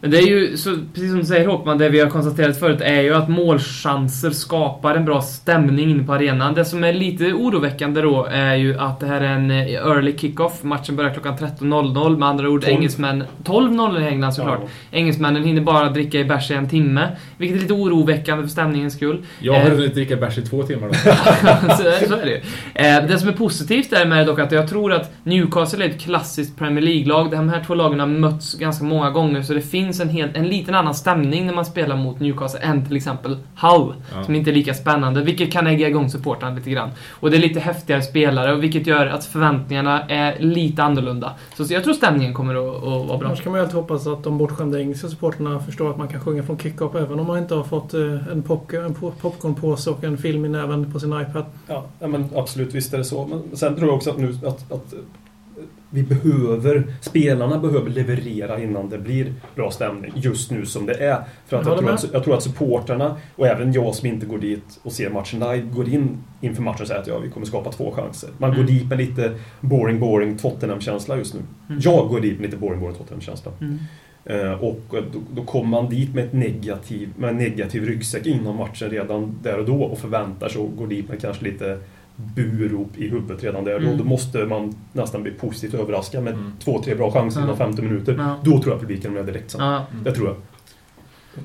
Men 0.00 0.10
det 0.10 0.18
är 0.18 0.26
ju, 0.26 0.56
så, 0.56 0.78
precis 0.94 1.10
som 1.10 1.18
du 1.18 1.24
säger 1.24 1.46
Håkman, 1.46 1.78
det 1.78 1.88
vi 1.88 2.00
har 2.00 2.10
konstaterat 2.10 2.58
förut 2.58 2.80
är 2.80 3.00
ju 3.00 3.14
att 3.14 3.28
målchanser 3.28 4.30
skapar 4.30 4.94
en 4.94 5.04
bra 5.04 5.22
stämning 5.22 5.90
inne 5.90 6.04
på 6.04 6.12
arenan. 6.12 6.54
Det 6.54 6.64
som 6.64 6.84
är 6.84 6.92
lite 6.92 7.32
oroväckande 7.32 8.00
då 8.00 8.24
är 8.24 8.54
ju 8.54 8.78
att 8.78 9.00
det 9.00 9.06
här 9.06 9.20
är 9.20 9.34
en 9.34 9.50
eh, 9.50 9.74
early 9.74 10.18
kick-off. 10.18 10.62
Matchen 10.62 10.96
börjar 10.96 11.12
klockan 11.12 11.36
13.00. 11.36 12.18
Med 12.18 12.28
andra 12.28 12.48
ord 12.48 12.62
12. 12.62 12.74
engelsmän... 12.74 13.24
12.00 13.44 14.02
i 14.02 14.08
England 14.08 14.32
såklart. 14.32 14.60
Engelsmännen 14.90 15.44
hinner 15.44 15.60
bara 15.62 15.90
dricka 15.90 16.18
i 16.18 16.24
bärs 16.24 16.50
i 16.50 16.54
en 16.54 16.68
timme. 16.68 17.08
Vilket 17.36 17.56
är 17.56 17.60
lite 17.60 17.74
oroväckande 17.74 18.42
för 18.42 18.50
stämningens 18.50 18.94
skull. 18.94 19.24
Jag 19.40 19.52
har 19.52 19.70
Eh, 19.70 19.76
hunnit 19.76 19.94
dricka 19.94 20.16
bärs 20.16 20.38
i 20.38 20.42
två 20.42 20.62
timmar 20.62 20.88
då. 20.88 20.94
så, 21.74 22.08
så 22.08 22.14
är 22.14 22.24
det 22.24 22.30
ju. 22.30 22.40
Eh, 22.74 23.06
det 23.06 23.18
som 23.18 23.28
är 23.28 23.32
positivt 23.32 23.92
är 23.92 24.06
med 24.06 24.26
dock 24.26 24.38
att 24.38 24.52
jag 24.52 24.68
tror 24.68 24.92
att 24.92 25.12
Newcastle 25.24 25.84
är 25.84 25.88
klassiskt 26.00 26.56
Premier 26.58 26.84
League-lag. 26.84 27.30
De 27.30 27.48
här 27.48 27.64
två 27.66 27.74
lagen 27.74 28.00
har 28.00 28.06
mötts 28.06 28.54
ganska 28.54 28.84
många 28.84 29.10
gånger, 29.10 29.42
så 29.42 29.54
det 29.54 29.60
finns 29.60 30.00
en, 30.00 30.08
helt, 30.08 30.36
en 30.36 30.46
liten 30.48 30.74
annan 30.74 30.94
stämning 30.94 31.46
när 31.46 31.54
man 31.54 31.64
spelar 31.64 31.96
mot 31.96 32.20
Newcastle 32.20 32.60
än 32.60 32.86
till 32.86 32.96
exempel 32.96 33.36
Hull, 33.56 33.94
Ja. 34.14 34.24
som 34.24 34.34
inte 34.34 34.50
är 34.50 34.54
lika 34.54 34.74
spännande, 34.74 35.22
vilket 35.22 35.52
kan 35.52 35.66
ägga 35.66 35.88
igång 35.88 36.10
supportrarna 36.10 36.54
lite 36.56 36.70
grann. 36.70 36.90
Och 37.10 37.30
det 37.30 37.36
är 37.36 37.40
lite 37.40 37.60
häftigare 37.60 38.02
spelare, 38.02 38.52
och 38.54 38.62
vilket 38.62 38.86
gör 38.86 39.06
att 39.06 39.24
förväntningarna 39.24 40.02
är 40.08 40.38
lite 40.38 40.82
annorlunda. 40.82 41.32
Så, 41.56 41.64
så 41.64 41.74
jag 41.74 41.84
tror 41.84 41.94
stämningen 41.94 42.34
kommer 42.34 42.54
att, 42.54 42.76
att 42.76 43.08
vara 43.08 43.18
bra. 43.18 43.28
Annars 43.28 43.42
kan 43.42 43.52
man 43.52 43.58
ju 43.60 43.64
alltid 43.64 43.76
hoppas 43.80 44.06
att 44.06 44.24
de 44.24 44.38
bortskämda 44.38 44.80
engelska 44.80 45.08
supporterna 45.08 45.60
förstår 45.60 45.90
att 45.90 45.98
man 45.98 46.08
kan 46.08 46.20
sjunga 46.20 46.42
från 46.42 46.58
kick-off 46.58 46.94
även 46.94 47.20
om 47.20 47.26
man 47.26 47.38
inte 47.38 47.54
har 47.54 47.64
fått 47.64 47.94
eh, 47.94 48.00
en, 48.32 48.42
pop 48.42 48.72
en 48.72 48.94
po- 48.94 49.12
popcornpåse 49.20 49.90
och 49.90 50.04
en 50.04 50.18
film 50.18 50.44
i 50.44 50.48
näven 50.48 50.92
på 50.92 51.00
sin 51.00 51.12
iPad. 51.20 51.44
Ja, 51.66 51.84
ja, 51.98 52.06
men 52.06 52.28
absolut, 52.36 52.74
visst 52.74 52.94
är 52.94 52.98
det 52.98 53.04
så. 53.04 53.26
Men 53.26 53.56
sen 53.56 53.76
tror 53.76 53.88
jag 53.88 53.96
också 53.96 54.10
att 54.10 54.18
nu 54.18 54.34
att, 54.46 54.72
att 54.72 54.94
vi 55.90 56.02
behöver, 56.02 56.84
spelarna 57.00 57.58
behöver 57.58 57.90
leverera 57.90 58.60
innan 58.60 58.88
det 58.88 58.98
blir 58.98 59.34
bra 59.54 59.70
stämning. 59.70 60.12
Just 60.16 60.50
nu 60.50 60.66
som 60.66 60.86
det 60.86 60.94
är. 60.94 61.22
För 61.46 61.56
att 61.56 61.66
Jag 61.66 61.78
tror 61.78 61.90
att, 61.90 62.12
jag 62.12 62.24
tror 62.24 62.34
att 62.36 62.42
supporterna 62.42 63.16
och 63.36 63.46
även 63.46 63.72
jag 63.72 63.94
som 63.94 64.08
inte 64.08 64.26
går 64.26 64.38
dit 64.38 64.80
och 64.82 64.92
ser 64.92 65.10
matchen 65.10 65.40
live, 65.40 65.62
går 65.74 65.88
in 65.88 66.18
inför 66.40 66.62
matchen 66.62 66.82
och 66.82 66.88
säger 66.88 67.00
att 67.00 67.06
ja, 67.06 67.18
vi 67.18 67.30
kommer 67.30 67.46
skapa 67.46 67.72
två 67.72 67.92
chanser. 67.92 68.30
Man 68.38 68.50
Mm. 68.50 68.62
går 68.62 68.72
dit 68.72 68.88
med 68.88 68.98
lite 68.98 69.34
boring, 69.60 70.00
boring 70.00 70.38
Tottenham-känsla 70.38 71.16
just 71.16 71.34
nu. 71.34 71.40
Mm. 71.68 71.80
Jag 71.84 72.08
går 72.08 72.20
dit 72.20 72.40
med 72.40 72.42
lite 72.46 72.56
boring, 72.56 72.80
boring 72.80 72.96
Tottenham-känsla. 72.96 73.52
Mm. 73.60 73.78
Eh, 74.24 74.52
och 74.52 74.94
eh, 74.94 75.04
då, 75.12 75.18
då 75.34 75.42
kommer 75.44 75.68
man 75.70 75.88
dit 75.88 76.14
med, 76.14 76.24
ett 76.24 76.32
negativ, 76.32 77.08
med 77.16 77.30
en 77.30 77.36
negativ 77.36 77.84
ryggsäck 77.84 78.26
innan 78.26 78.56
matchen 78.56 78.90
redan 78.90 79.38
där 79.42 79.58
och 79.58 79.64
då 79.66 79.82
och 79.82 79.98
förväntar 79.98 80.48
sig 80.48 80.60
och 80.60 80.76
går 80.76 80.86
dit 80.86 81.08
med 81.08 81.20
kanske 81.20 81.44
lite 81.44 81.78
burop 82.34 82.88
i 82.96 83.08
huvudet 83.08 83.42
redan 83.44 83.64
där 83.64 83.74
och 83.74 83.80
Mm. 83.80 83.96
då. 83.96 84.02
Då 84.02 84.08
måste 84.08 84.38
man 84.38 84.74
nästan 84.92 85.22
bli 85.22 85.32
positivt 85.32 85.74
överraskad 85.80 86.22
med 86.24 86.32
Mm. 86.32 86.52
två, 86.64 86.82
tre 86.82 86.94
bra 86.94 87.10
chanser 87.12 87.40
Ja. 87.40 87.44
inom 87.44 87.56
50 87.56 87.82
minuter. 87.82 88.14
Ja. 88.18 88.36
Då 88.44 88.62
tror 88.62 88.72
jag 88.74 88.80
publiken 88.80 89.16
är 89.16 89.22
direkt 89.22 89.50
sen. 89.50 89.60
Ja. 89.64 89.86
Det 90.04 90.12
tror 90.12 90.26
jag. 90.28 90.36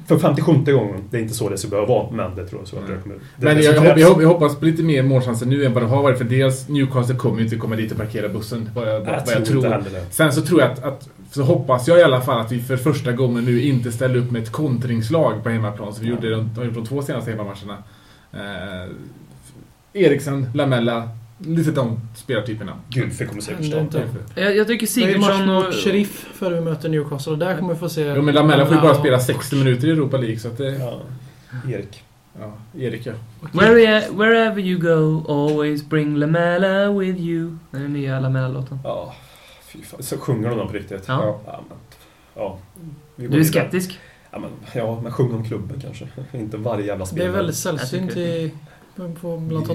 För 0.08 0.18
57 0.18 0.52
gången, 0.74 1.04
det 1.12 1.18
är 1.18 1.22
inte 1.22 1.34
så 1.34 1.50
det 1.50 1.58
ska 1.58 1.68
behöva 1.70 1.88
vara, 1.88 2.12
men 2.12 2.36
det 2.36 2.48
tror 2.48 2.62
jag 2.62 2.68
så 2.68 2.76
att 2.76 2.84
Mm. 2.84 2.96
det 2.96 3.02
kommer... 3.04 3.16
Det 3.16 3.46
Men 3.46 3.64
jag, 3.64 3.76
som 3.76 3.86
jag, 3.86 4.00
jag, 4.00 4.22
jag 4.22 4.28
hoppas 4.28 4.56
på 4.56 4.66
lite 4.66 4.84
mer 4.84 5.04
målchanser 5.04 5.46
nu 5.46 5.66
än 5.66 5.74
vad 5.74 5.84
det 5.84 5.88
har 5.88 6.04
varit. 6.04 6.18
För 6.18 6.26
dels 6.26 6.70
Newcastle 6.70 7.16
kommer 7.16 7.38
ju 7.38 7.44
inte 7.44 7.56
komma 7.56 7.76
dit 7.76 7.92
och 7.92 7.98
parkera 7.98 8.30
bussen. 8.30 8.70
Vad 8.76 8.88
jag, 8.90 9.00
vad 9.00 9.08
jag 9.10 9.16
jag 9.16 9.46
tror 9.46 9.66
inte 9.66 9.90
tror. 9.90 10.02
Sen 10.10 10.32
så 10.34 10.42
tror 10.42 10.62
jag 10.62 10.72
att, 10.72 10.84
att 10.84 11.10
så 11.32 11.44
hoppas 11.44 11.88
jag 11.88 12.00
i 12.00 12.04
alla 12.04 12.22
fall 12.22 12.42
att 12.42 12.52
vi 12.52 12.60
för 12.62 12.78
första 12.78 13.12
gången 13.12 13.46
nu 13.46 13.62
inte 13.62 13.92
ställer 13.92 14.16
upp 14.16 14.32
med 14.32 14.42
ett 14.44 14.52
kontringslag 14.52 15.44
på 15.44 15.50
hemmaplan. 15.50 15.94
Så 15.94 16.02
vi 16.02 16.08
gjorde 16.10 16.30
de, 16.30 16.50
de, 16.56 16.74
de 16.74 16.86
två 16.86 17.02
senaste 17.02 17.32
hemmamatcherna. 17.32 17.78
Eh, 18.34 18.92
Eriksen, 19.96 20.50
Lamella, 20.54 21.10
lite 21.38 21.72
de 21.72 22.00
spelartyperna. 22.16 22.74
Gud, 22.90 23.18
kommer 23.28 23.42
säkert 23.42 23.74
inte. 23.74 24.08
Jag, 24.36 24.56
jag 24.58 24.68
tycker 24.68 24.86
Det 24.86 24.92
Sigurdsson 24.92 25.50
och... 25.50 25.74
Sheriff 25.74 26.28
före 26.34 26.56
vi 26.56 26.62
möter 26.62 26.90
Newcastle 26.90 27.32
och 27.34 27.38
där 27.40 27.58
kommer 27.58 27.74
vi 27.74 27.80
få 27.80 27.90
se... 27.90 28.14
Jo 28.16 28.22
men 28.22 28.36
Lamella 28.36 28.66
får 28.66 28.76
ju 28.76 28.82
bara 28.82 28.96
spela 28.96 29.20
60 29.20 29.56
minuter 29.56 29.88
i 29.88 29.92
Europa 29.92 30.18
League 30.18 30.40
så 30.40 30.48
att 30.48 30.58
det... 30.58 30.78
Ja. 30.78 31.02
Erik. 31.70 32.04
Ja, 32.40 32.54
Erik 32.80 33.06
ja. 33.06 33.14
Where, 33.52 34.04
wherever 34.12 34.60
you 34.60 34.80
go, 34.80 35.32
always 35.32 35.86
bring 35.86 36.18
Lamella 36.18 36.92
with 36.92 37.20
you. 37.20 37.58
Det 37.72 37.78
är 37.78 37.82
den 37.82 37.94
nya 37.94 38.20
Lamella-låten. 38.20 38.80
Ja, 38.84 39.14
fy 39.68 39.82
fan. 39.82 40.04
Så 40.04 40.18
sjunger 40.18 40.50
de 40.50 40.58
den 40.58 40.68
på 40.68 40.74
riktigt? 40.74 41.04
Ja. 41.08 41.40
Ja, 41.46 41.64
men, 41.70 41.78
ja. 42.36 42.58
Du 43.16 43.40
är 43.40 43.44
skeptisk? 43.44 44.00
Ja, 44.32 44.40
men, 44.40 44.50
ja, 44.74 45.00
men 45.04 45.12
sjung 45.12 45.34
om 45.34 45.44
klubben 45.46 45.80
kanske. 45.82 46.08
inte 46.38 46.58
varje 46.58 46.86
jävla 46.86 47.06
Det 47.06 47.12
spelare. 47.12 47.30
är 47.30 47.34
väldigt 47.34 47.56
sällsynt 47.56 48.18
i... 48.18 48.52
Bland 48.96 49.18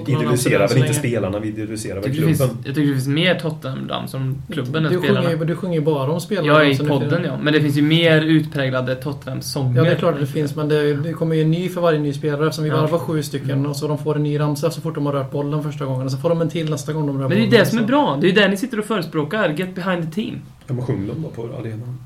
Vi 0.05 0.11
idealiserar 0.13 0.67
väl 0.67 0.77
inte 0.77 0.93
spelarna, 0.93 1.39
vi 1.39 1.47
idealiserar 1.47 1.95
Jag 1.95 2.01
väl 2.01 2.11
klubben. 2.15 2.35
finns, 2.35 2.51
jag 2.65 2.75
tycker 2.75 2.87
det 2.87 2.93
finns 2.93 3.07
mer 3.07 3.35
Tottenham 3.39 4.07
som 4.07 4.41
klubben 4.51 4.85
än 4.85 4.91
Du 4.93 4.99
spelarna. 4.99 5.21
sjunger, 5.29 5.37
ju- 5.39 5.45
du 5.45 5.55
sjunger 5.55 5.75
ju 5.75 5.81
bara 5.81 6.11
om 6.11 6.21
spelarna. 6.21 6.63
Är 6.63 6.69
i 6.69 6.87
podden 6.87 7.23
ja, 7.23 7.37
men 7.41 7.53
det 7.53 7.61
finns 7.61 7.77
ju 7.77 7.81
mer 7.81 8.21
utpräglade 8.21 8.95
Tottenham-sånger. 8.95 9.77
Ja, 9.77 9.83
det 9.83 9.89
är 9.91 9.95
klart 9.95 10.13
att 10.13 10.19
det 10.19 10.27
finns, 10.27 10.55
men 10.55 10.69
det, 10.69 10.93
det 10.93 11.13
kommer 11.13 11.35
ju 11.35 11.41
en 11.41 11.51
ny 11.51 11.69
för 11.69 11.81
varje 11.81 11.99
ny 11.99 12.13
spelare 12.13 12.45
eftersom 12.47 12.63
vi 12.63 12.69
Ja. 12.69 12.75
bara 12.77 12.87
var 12.87 12.99
sju 12.99 13.23
stycken 13.23 13.65
och 13.65 13.75
så 13.75 13.87
de 13.87 13.97
får 13.97 14.15
en 14.15 14.23
ny 14.23 14.39
ramsa 14.39 14.71
så 14.71 14.81
fort 14.81 14.95
de 14.95 15.05
har 15.05 15.13
rört 15.13 15.31
bollen 15.31 15.63
första 15.63 15.85
gången. 15.85 16.05
Och 16.05 16.11
så 16.11 16.17
får 16.17 16.29
de 16.29 16.41
en 16.41 16.49
till 16.49 16.69
nästa 16.69 16.93
gång 16.93 17.07
de 17.07 17.19
rör 17.21 17.27
Men 17.27 17.29
det 17.29 17.35
är 17.35 17.39
ju 17.39 17.45
bollen. 17.49 17.59
det 17.59 17.69
som 17.69 17.79
är 17.79 17.83
bra. 17.83 18.17
Det 18.21 18.27
är 18.27 18.29
ju 18.29 18.35
det 18.35 18.47
ni 18.47 18.57
sitter 18.57 18.79
och 18.79 18.85
förespråkar. 18.85 19.49
Get 19.49 19.75
behind 19.75 20.03
the 20.05 20.21
team. 20.21 20.35
Ja, 20.67 20.73
men 20.73 20.85
sjung 20.85 21.07
dem 21.07 21.15
då 21.23 21.29
på 21.29 21.57
arenan. 21.57 21.97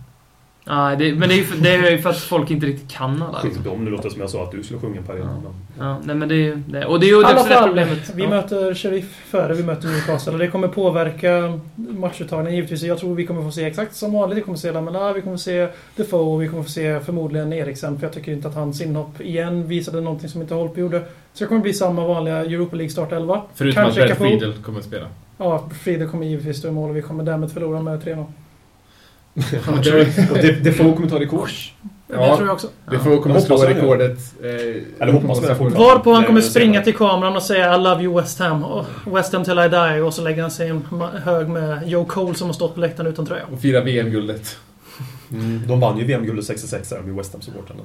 Ja, 0.68 0.96
det, 1.00 1.16
men 1.16 1.30
det 1.30 1.36
är, 1.36 1.38
ju 1.38 1.44
för, 1.44 1.58
det 1.64 1.70
är 1.70 1.92
ju 1.92 1.98
för 1.98 2.10
att 2.10 2.18
folk 2.18 2.52
inte 2.52 2.66
riktigt 2.66 2.92
kan 2.92 3.24
alla. 3.24 3.42
Liksom. 3.44 3.64
dem. 3.64 3.86
Nu 3.86 3.92
låter 3.92 4.04
det 4.04 4.12
som 4.12 4.22
jag 4.22 4.30
sa 4.30 4.44
att 4.44 4.52
du 4.52 4.64
skulle 4.64 4.80
sjunga 4.80 5.02
arenan. 5.10 5.42
men- 5.44 5.88
Ja, 5.88 5.98
nej 6.04 6.16
men 6.16 6.30
det 6.30 6.36
är 6.36 6.38
ju 6.38 6.56
det. 6.56 6.86
Och 6.86 7.00
det 7.00 7.06
är 7.06 7.08
ju 7.08 7.24
alla 7.26 7.44
det 7.44 7.50
fall, 7.50 7.68
problemet. 7.68 8.12
vi 8.16 8.24
ja. 8.24 8.30
möter 8.30 8.74
Sheriff 8.74 9.06
före 9.26 9.54
vi 9.54 9.64
möter 9.64 9.88
Newcastle 9.88 10.34
och 10.34 10.40
det 10.40 10.48
kommer 10.48 10.68
påverka 10.68 11.60
matchuttagningen 11.76 12.56
givetvis. 12.56 12.84
Jag 12.84 12.98
tror 13.00 13.16
vi 13.16 13.26
kommer 13.26 13.42
få 13.44 13.52
se 13.52 13.66
exakt 13.66 13.96
som 13.96 14.14
vanligt. 14.14 14.38
Vi 14.38 14.42
kommer 14.42 14.58
se 14.58 14.72
Lamela, 14.72 15.14
vi 15.14 15.22
kommer 15.22 15.38
se 15.38 15.68
Defoe 15.96 16.20
och 16.34 16.42
vi 16.42 16.48
kommer 16.48 16.64
få 16.64 16.70
se 16.70 17.00
förmodligen 17.00 17.54
Eriksen. 17.54 18.00
För 18.00 18.06
jag 18.08 18.14
tycker 18.14 18.32
inte 18.32 18.48
att 18.48 18.56
hans 18.56 18.82
inhopp 18.82 19.22
igen 19.22 19.68
visade 19.68 20.02
någonting 20.02 20.30
som 20.30 20.42
inte 20.42 20.54
Holpe 20.54 20.80
gjorde. 20.80 21.00
Så 21.34 21.44
det 21.44 21.48
kommer 21.48 21.62
bli 21.62 21.74
samma 21.74 22.08
vanliga 22.08 22.38
Europa 22.38 22.76
League 22.76 22.92
startelva. 22.92 23.42
Förutom 23.56 23.84
Kanske 23.84 24.04
att 24.04 24.10
Capo. 24.10 24.24
Friedel 24.24 24.54
kommer 24.54 24.80
att 24.80 24.86
spela. 24.86 25.08
Ja, 25.38 25.70
Friedel 25.84 26.08
kommer 26.10 26.26
givetvis 26.26 26.58
stå 26.58 26.68
i 26.68 26.72
mål 26.72 26.90
och 26.90 26.98
vi 26.98 27.02
kommer 27.02 27.24
därmed 27.24 27.52
förlora 27.52 27.82
med 27.82 28.04
3-0. 28.04 28.26
Och 30.32 30.38
det, 30.38 30.64
det 30.64 30.72
får 30.72 30.96
kommer 30.96 31.10
ta 31.10 31.20
rekord. 31.20 31.50
Ja. 32.08 32.22
Det 32.32 32.36
tror 32.36 32.48
jag 32.48 32.54
också. 32.54 32.68
Det 32.92 33.00
får 33.00 33.22
kommer 33.22 33.40
slå 33.40 33.58
rekordet. 33.58 34.18
Eh, 34.44 35.02
Eller 35.04 35.12
hoppas 35.14 35.40
det. 35.42 35.54
Varpå 35.54 36.14
han 36.14 36.24
kommer 36.24 36.42
springa 36.42 36.82
till 36.82 36.96
kameran 36.96 37.36
och 37.36 37.42
säga 37.44 37.76
I 37.76 37.80
love 37.84 38.04
you 38.04 38.16
West 38.22 38.40
Ham. 38.40 38.64
och 38.64 38.86
West 39.06 39.34
Ham 39.34 39.44
till 39.44 39.60
I 39.60 39.70
die. 39.70 40.02
Och 40.02 40.14
så 40.14 40.22
lägger 40.22 40.42
han 40.42 40.52
sig 40.52 40.68
i 40.68 40.70
en 40.70 40.82
hög 41.24 41.50
med 41.50 41.88
Joe 41.90 42.06
Cole 42.06 42.36
som 42.36 42.48
har 42.48 42.54
stått 42.54 42.74
på 42.76 42.80
läktaren 42.82 43.10
utan 43.10 43.26
tröja. 43.26 43.44
Och 43.54 43.60
fira 43.60 43.82
VM-guldet. 43.82 44.58
Mm, 45.32 45.62
de 45.68 45.80
vann 45.80 45.98
ju 45.98 46.06
VM-guldet 46.06 46.46
66 46.46 46.92
här 46.92 47.02
med 47.02 47.16
West 47.16 47.34
Ham-supportrarna. 47.34 47.82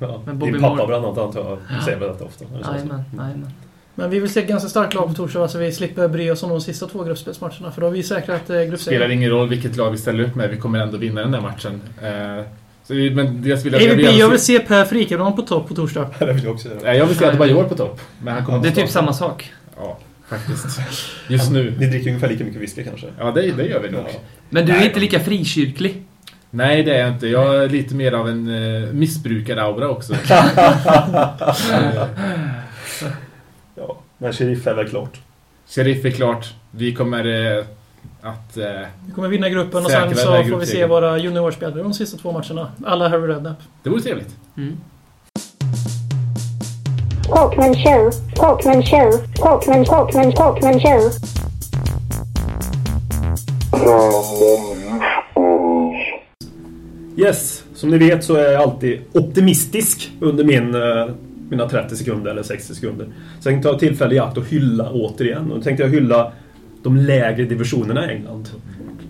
Ja. 0.00 0.22
Din 0.32 0.60
pappa 0.60 0.74
Moore- 0.82 0.86
bland 0.86 1.04
annat 1.04 1.18
antar 1.18 1.58
jag 1.70 1.82
säger 1.84 1.98
väl 1.98 2.08
detta 2.08 2.24
ofta. 2.24 2.44
Jajamän, 2.44 3.02
jajamän. 3.18 3.50
Men 3.94 4.10
vi 4.10 4.20
vill 4.20 4.30
se 4.30 4.40
ett 4.40 4.48
ganska 4.48 4.68
starkt 4.68 4.94
lag 4.94 5.08
på 5.08 5.14
torsdag 5.14 5.48
så 5.48 5.58
vi 5.58 5.72
slipper 5.72 6.08
bry 6.08 6.30
oss 6.30 6.42
om 6.42 6.50
de 6.50 6.60
sista 6.60 6.86
två 6.86 7.04
gruppspelsmatcherna. 7.04 7.72
För 7.72 7.80
då 7.80 7.86
har 7.86 7.92
vi 7.92 8.02
säkrat 8.02 8.40
eh, 8.40 8.44
Spelar 8.44 8.64
gruppserien. 8.64 9.10
ingen 9.12 9.30
roll 9.30 9.48
vilket 9.48 9.76
lag 9.76 9.90
vi 9.90 9.98
ställer 9.98 10.24
upp 10.24 10.34
med, 10.34 10.50
vi 10.50 10.56
kommer 10.56 10.78
ändå 10.78 10.96
vinna 10.98 11.20
den 11.20 11.30
där 11.32 11.40
matchen. 11.40 11.80
Eh, 12.02 12.44
så 12.84 12.94
vi, 12.94 13.10
men 13.10 13.42
dels 13.42 13.64
vill 13.64 13.72
jag... 13.72 13.82
Gärna 13.82 14.02
jag 14.02 14.28
vill 14.28 14.38
se- 14.40 14.58
Per 14.58 14.84
Frikebrand 14.84 15.36
på 15.36 15.42
topp 15.42 15.68
på 15.68 15.74
torsdag. 15.74 16.10
Det 16.18 16.32
vill 16.32 16.44
jag 16.44 16.52
också 16.54 16.68
göra. 16.68 16.96
Jag 16.96 17.06
vill 17.06 17.16
se 17.16 17.24
Adebayor 17.24 17.64
på 17.64 17.74
topp. 17.74 18.00
Men 18.22 18.34
han 18.34 18.44
kommer 18.44 18.58
Det 18.62 18.68
är 18.68 18.72
typ 18.72 18.90
samma 18.90 19.12
sak. 19.12 19.52
Ja, 19.76 19.98
faktiskt. 20.28 20.80
Just 21.28 21.50
nu. 21.52 21.74
Ni 21.78 21.86
dricker 21.86 22.08
ungefär 22.08 22.28
lika 22.28 22.44
mycket 22.44 22.60
whisky 22.62 22.84
kanske? 22.84 23.06
Ja, 23.18 23.30
det, 23.30 23.40
det 23.52 23.66
gör 23.66 23.80
vi 23.80 23.90
nog. 23.90 24.00
Ja. 24.00 24.20
Men 24.50 24.66
du 24.66 24.72
är 24.72 24.76
Nej, 24.76 24.86
inte 24.86 25.00
lika 25.00 25.20
frikyrklig. 25.20 26.02
Nej, 26.50 26.82
det 26.82 26.94
är 26.94 27.00
jag 27.00 27.08
inte. 27.08 27.26
Jag 27.28 27.64
är 27.64 27.68
lite 27.68 27.94
mer 27.94 28.12
av 28.12 28.28
en 28.28 28.48
eh, 28.84 28.88
missbrukar-aura 28.92 29.88
också. 29.88 30.14
Men 34.22 34.32
Sheriff 34.32 34.66
är 34.66 34.74
väl 34.74 34.88
klart. 34.88 35.20
Sheriff 35.66 36.04
är 36.04 36.10
klart. 36.10 36.54
Vi 36.70 36.94
kommer 36.94 37.56
eh, 37.58 37.64
att... 38.20 38.56
Eh, 38.56 38.64
Vi 39.06 39.12
kommer 39.14 39.28
vinna 39.28 39.48
gruppen 39.48 39.84
och 39.84 39.90
sen 39.90 40.16
så 40.16 40.44
får 40.44 40.56
vi 40.58 40.66
se 40.66 40.86
våra 40.86 41.18
juniorspelare 41.18 41.82
de 41.82 41.94
sista 41.94 42.18
två 42.18 42.32
matcherna. 42.32 42.72
Alla 42.84 43.08
Harry 43.08 43.26
Redknapp. 43.26 43.56
det 43.82 43.90
vore 43.90 44.02
trevligt. 44.02 44.36
Mm. 44.56 44.76
Talkman 47.28 47.74
show, 47.74 48.10
Talkman 48.36 48.82
show, 48.82 49.12
Talkman, 49.36 49.84
Talkman, 49.84 50.32
Talkman 50.32 50.80
show. 50.80 51.10
Yes, 57.16 57.64
som 57.74 57.90
ni 57.90 57.98
vet 57.98 58.24
så 58.24 58.34
är 58.34 58.52
jag 58.52 58.62
alltid 58.62 59.00
optimistisk 59.12 60.12
under 60.20 60.44
min, 60.44 60.74
eh, 60.74 61.06
mina 61.52 61.68
30 61.68 61.96
sekunder 61.96 62.30
eller 62.30 62.42
60 62.42 62.74
sekunder. 62.74 63.04
Så 63.04 63.12
jag 63.36 63.42
tänkte 63.44 63.68
ta 63.68 63.78
tillfälle 63.78 64.14
i 64.14 64.18
akt 64.18 64.38
och 64.38 64.46
hylla 64.46 64.90
återigen. 64.90 65.50
Och 65.50 65.56
då 65.58 65.62
tänkte 65.62 65.82
jag 65.82 65.90
hylla 65.90 66.32
de 66.82 66.96
lägre 66.96 67.44
divisionerna 67.44 68.12
i 68.12 68.16
England. 68.16 68.48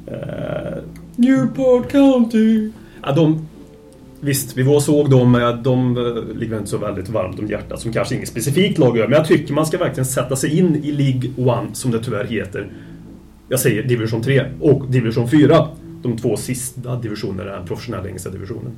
Eh, 0.06 0.78
Newport 1.16 1.90
County. 1.90 2.70
Ja, 3.02 3.12
de, 3.12 3.46
visst, 4.20 4.56
vi 4.56 4.62
var 4.62 4.74
och 4.74 4.82
såg 4.82 5.10
dem. 5.10 5.34
eh, 5.34 5.56
De 5.56 5.96
eh, 5.96 6.36
ligger 6.36 6.56
inte 6.58 6.70
så 6.70 6.78
väldigt 6.78 7.08
varmt 7.08 7.38
om 7.38 7.46
hjärtat 7.46 7.80
som 7.80 7.92
kanske 7.92 8.14
inget 8.14 8.28
specifikt 8.28 8.78
lag 8.78 8.96
gör. 8.96 9.08
Men 9.08 9.16
jag 9.18 9.26
tycker 9.26 9.54
man 9.54 9.66
ska 9.66 9.78
verkligen 9.78 10.04
sätta 10.06 10.36
sig 10.36 10.58
in 10.58 10.76
i 10.84 10.92
League 10.92 11.30
One, 11.36 11.68
som 11.72 11.90
det 11.90 11.98
tyvärr 11.98 12.24
heter. 12.24 12.66
Jag 13.48 13.60
säger 13.60 13.82
division 13.82 14.22
3 14.22 14.44
och 14.60 14.86
division 14.90 15.28
4. 15.28 15.66
De 16.02 16.16
två 16.16 16.36
sista 16.36 16.96
divisionerna, 16.96 17.50
den 17.52 17.66
professionella 17.66 18.06
engelska 18.06 18.30
divisionen. 18.30 18.72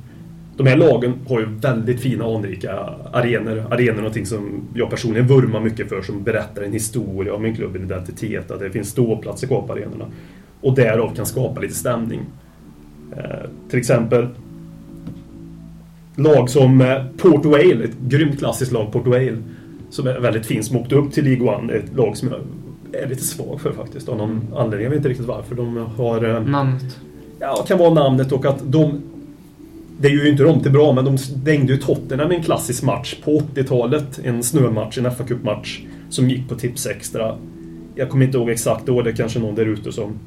De 0.57 0.67
här 0.67 0.75
lagen 0.75 1.13
har 1.27 1.39
ju 1.39 1.45
väldigt 1.45 1.99
fina 1.99 2.25
anrika 2.25 2.73
arenor. 3.13 3.65
Arenor 3.71 3.93
är 3.93 3.95
någonting 3.95 4.25
som 4.25 4.61
jag 4.73 4.89
personligen 4.89 5.27
vurmar 5.27 5.59
mycket 5.59 5.89
för 5.89 6.01
som 6.01 6.23
berättar 6.23 6.61
en 6.61 6.73
historia 6.73 7.33
om 7.33 7.45
en 7.45 7.55
klubb, 7.55 7.75
en 7.75 7.83
identitet. 7.83 8.51
Att 8.51 8.59
det 8.59 8.69
finns 8.69 8.89
ståplatser 8.89 9.47
kvar 9.47 9.61
på 9.61 9.73
arenorna. 9.73 10.05
Och 10.61 10.75
därav 10.75 11.15
kan 11.15 11.25
skapa 11.25 11.61
lite 11.61 11.73
stämning. 11.75 12.19
Eh, 13.17 13.49
till 13.69 13.79
exempel 13.79 14.27
lag 16.15 16.49
som 16.49 16.81
eh, 16.81 17.03
Port 17.17 17.45
Vale, 17.45 17.83
ett 17.83 17.97
grymt 18.07 18.39
klassiskt 18.39 18.71
lag, 18.71 18.91
Port 18.91 19.07
Vale. 19.07 19.37
Som 19.89 20.07
är 20.07 20.19
väldigt 20.19 20.45
fint, 20.45 20.65
som 20.65 20.77
åkte 20.77 20.95
upp 20.95 21.11
till 21.11 21.23
League 21.23 21.55
One. 21.55 21.73
Ett 21.73 21.95
lag 21.95 22.17
som 22.17 22.29
jag 22.29 22.39
är 23.03 23.09
lite 23.09 23.23
svag 23.23 23.61
för 23.61 23.71
faktiskt. 23.71 24.09
Av 24.09 24.17
någon 24.17 24.41
anledning. 24.55 24.83
Jag 24.83 24.89
vet 24.89 24.97
inte 24.97 25.09
riktigt 25.09 25.27
varför. 25.27 25.55
De 25.55 25.77
har... 25.77 26.23
eh, 26.23 26.41
Namnet. 26.47 26.97
Ja, 27.39 27.65
kan 27.67 27.77
vara 27.77 27.93
namnet 27.93 28.31
och 28.31 28.45
att 28.45 28.71
de... 28.71 29.01
Det 29.99 30.07
är 30.07 30.11
ju 30.11 30.29
inte 30.29 30.43
de 30.43 30.59
till 30.59 30.71
bra, 30.71 30.93
men 30.93 31.05
de 31.05 31.17
dängde 31.35 31.73
ju 31.73 31.79
Tottenham 31.79 32.31
i 32.31 32.35
en 32.35 32.43
klassisk 32.43 32.83
match 32.83 33.15
på 33.23 33.39
80-talet. 33.39 34.19
En 34.23 34.43
snömatch, 34.43 34.97
en 34.97 35.11
fa 35.11 35.23
Cup-match. 35.23 35.81
Som 36.09 36.29
gick 36.29 36.49
på 36.49 36.55
tips 36.55 36.85
extra. 36.85 37.37
Jag 37.95 38.09
kommer 38.09 38.25
inte 38.25 38.37
ihåg 38.37 38.49
exakt 38.49 38.89
år, 38.89 39.03
det 39.03 39.09
är 39.09 39.15
kanske 39.15 39.39
någon 39.39 39.55
där 39.55 39.65
ute 39.65 39.91
som, 39.91 40.19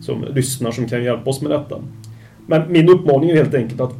som 0.00 0.24
lyssnar 0.34 0.70
som 0.70 0.88
kan 0.88 1.04
hjälpa 1.04 1.30
oss 1.30 1.40
med 1.40 1.50
detta. 1.50 1.82
Men 2.46 2.72
min 2.72 2.88
uppmaning 2.88 3.30
är 3.30 3.34
helt 3.34 3.54
enkelt 3.54 3.80
att 3.80 3.94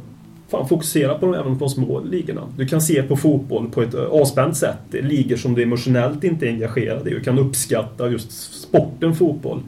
fan, 0.47 0.67
fokusera 0.67 1.17
på 1.17 1.25
de, 1.25 1.35
även 1.35 1.59
på 1.59 1.65
de 1.65 1.69
små 1.69 1.99
ligorna. 1.99 2.41
Du 2.57 2.67
kan 2.67 2.81
se 2.81 3.03
på 3.03 3.15
fotboll 3.15 3.69
på 3.69 3.81
ett 3.81 3.95
avspänt 3.95 4.57
sätt. 4.57 4.77
Det 4.91 4.99
är 4.99 5.03
ligor 5.03 5.35
som 5.35 5.55
du 5.55 5.63
emotionellt 5.63 6.23
inte 6.23 6.45
är 6.45 6.49
engagerad 6.49 7.07
i 7.07 7.09
Du 7.09 7.19
kan 7.19 7.39
uppskatta 7.39 8.09
just 8.09 8.31
sporten 8.61 9.15
fotboll. 9.15 9.61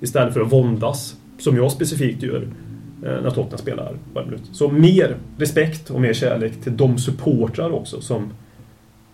Istället 0.00 0.34
för 0.34 0.40
att 0.40 0.52
våndas, 0.52 1.16
som 1.38 1.56
jag 1.56 1.72
specifikt 1.72 2.22
gör 2.22 2.48
när 3.02 3.30
Tottenham 3.30 3.58
spelar 3.58 3.96
varje 4.14 4.26
minut. 4.28 4.42
Så 4.52 4.68
mer 4.68 5.16
respekt 5.38 5.90
och 5.90 6.00
mer 6.00 6.12
kärlek 6.12 6.60
till 6.62 6.76
de 6.76 6.98
supportrar 6.98 7.70
också 7.70 8.00
som 8.00 8.32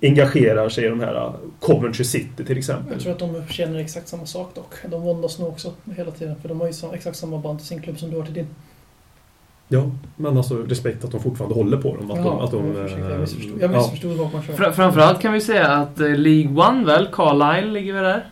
engagerar 0.02 0.68
sig 0.68 0.84
i 0.84 0.88
de 0.88 1.00
här 1.00 1.14
eh, 1.14 1.32
Coventry 1.60 2.04
City 2.04 2.44
till 2.44 2.58
exempel. 2.58 2.92
Jag 2.92 3.00
tror 3.00 3.12
att 3.12 3.18
de 3.48 3.52
känner 3.52 3.78
exakt 3.78 4.08
samma 4.08 4.26
sak 4.26 4.50
dock. 4.54 4.74
De 4.90 5.02
våndas 5.02 5.38
nog 5.38 5.48
också 5.48 5.72
hela 5.96 6.10
tiden. 6.10 6.36
För 6.42 6.48
de 6.48 6.60
har 6.60 6.66
ju 6.68 6.72
exakt 6.92 7.16
samma 7.16 7.38
band 7.38 7.58
till 7.58 7.68
sin 7.68 7.82
klubb 7.82 7.98
som 7.98 8.10
du 8.10 8.16
har 8.16 8.24
till 8.24 8.34
din. 8.34 8.46
Ja, 9.68 9.90
men 10.16 10.36
alltså 10.36 10.56
respekt 10.56 11.04
att 11.04 11.10
de 11.10 11.20
fortfarande 11.20 11.54
håller 11.54 11.76
på 11.76 11.96
dem. 11.96 12.10
Att 12.10 12.16
de, 12.24 12.38
att 12.38 12.50
de, 12.50 12.74
jag, 12.76 13.12
eh, 13.12 13.18
missförstod, 13.18 13.60
jag 13.60 13.72
ja, 13.74 14.22
vad 14.22 14.32
man 14.32 14.42
kör. 14.42 14.52
Fra- 14.54 14.72
framförallt 14.72 15.20
kan 15.20 15.32
vi 15.32 15.40
säga 15.40 15.68
att 15.68 16.00
eh, 16.00 16.08
League 16.16 16.68
One 16.68 16.84
väl, 16.86 17.08
Carlisle 17.12 17.70
ligger 17.72 17.92
väl 17.92 18.02
där? 18.02 18.24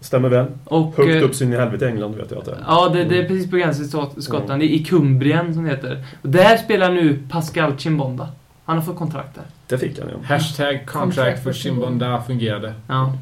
Stämmer 0.00 0.28
väl. 0.28 0.46
Och, 0.64 0.96
Högt 0.96 1.16
eh, 1.22 1.22
upp 1.22 1.34
sin 1.34 1.52
i 1.52 1.56
helvete 1.56 1.88
England 1.88 2.14
vet 2.14 2.30
jag 2.30 2.38
att 2.38 2.44
det 2.44 2.50
är. 2.52 2.64
Ja, 2.66 2.88
det, 2.88 3.04
det 3.04 3.18
är 3.18 3.28
precis 3.28 3.50
på 3.50 3.56
gränsen 3.56 3.84
till 3.84 3.92
Skott- 3.92 4.22
Skottland. 4.22 4.62
I 4.62 4.84
Cumbrien 4.84 5.54
som 5.54 5.64
det 5.64 5.70
heter. 5.70 6.04
Och 6.22 6.28
där 6.28 6.56
spelar 6.56 6.92
nu 6.92 7.18
Pascal 7.30 7.78
Chimbonda. 7.78 8.28
Han 8.64 8.76
har 8.76 8.84
fått 8.84 8.96
kontrakt 8.98 9.34
där. 9.34 9.44
Det 9.66 9.78
fick 9.78 9.98
han 9.98 10.08
ja. 10.12 10.34
Hashtag 10.34 10.86
contract 10.86 11.42
för 11.44 11.52
Chimbonda 11.52 12.22
fungerade. 12.22 12.74
Ja. 12.86 13.12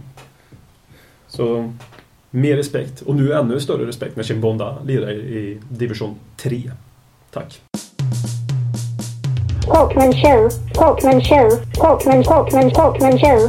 Så 1.28 1.72
mer 2.30 2.56
respekt. 2.56 3.00
Och 3.00 3.14
nu 3.14 3.32
ännu 3.32 3.60
större 3.60 3.86
respekt 3.86 4.16
när 4.16 4.22
Chimbonda 4.24 4.76
lirar 4.84 5.10
i, 5.10 5.14
i 5.18 5.58
division 5.68 6.14
3. 6.36 6.70
Tack. 7.32 7.60
Talkman 9.66 10.12
show, 10.12 10.48
Talkman 10.74 11.20
show, 11.20 11.50
Talkman, 11.74 12.22
Talkman, 12.24 12.70
Talkman 12.70 13.18
show. 13.18 13.48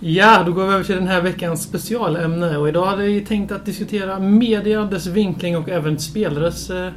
Ja, 0.00 0.42
då 0.46 0.52
går 0.52 0.66
vi 0.66 0.72
över 0.72 0.84
till 0.84 0.94
den 0.94 1.06
här 1.06 1.22
veckans 1.22 1.62
specialämne. 1.62 2.56
Och 2.56 2.68
idag 2.68 2.84
hade 2.86 3.02
vi 3.02 3.20
tänkt 3.20 3.52
att 3.52 3.66
diskutera 3.66 4.18
media, 4.18 4.84
dess 4.84 5.06
vinkling 5.06 5.56
och 5.56 5.68
även 5.68 5.98
spelares 5.98 6.70
eh, 6.70 6.88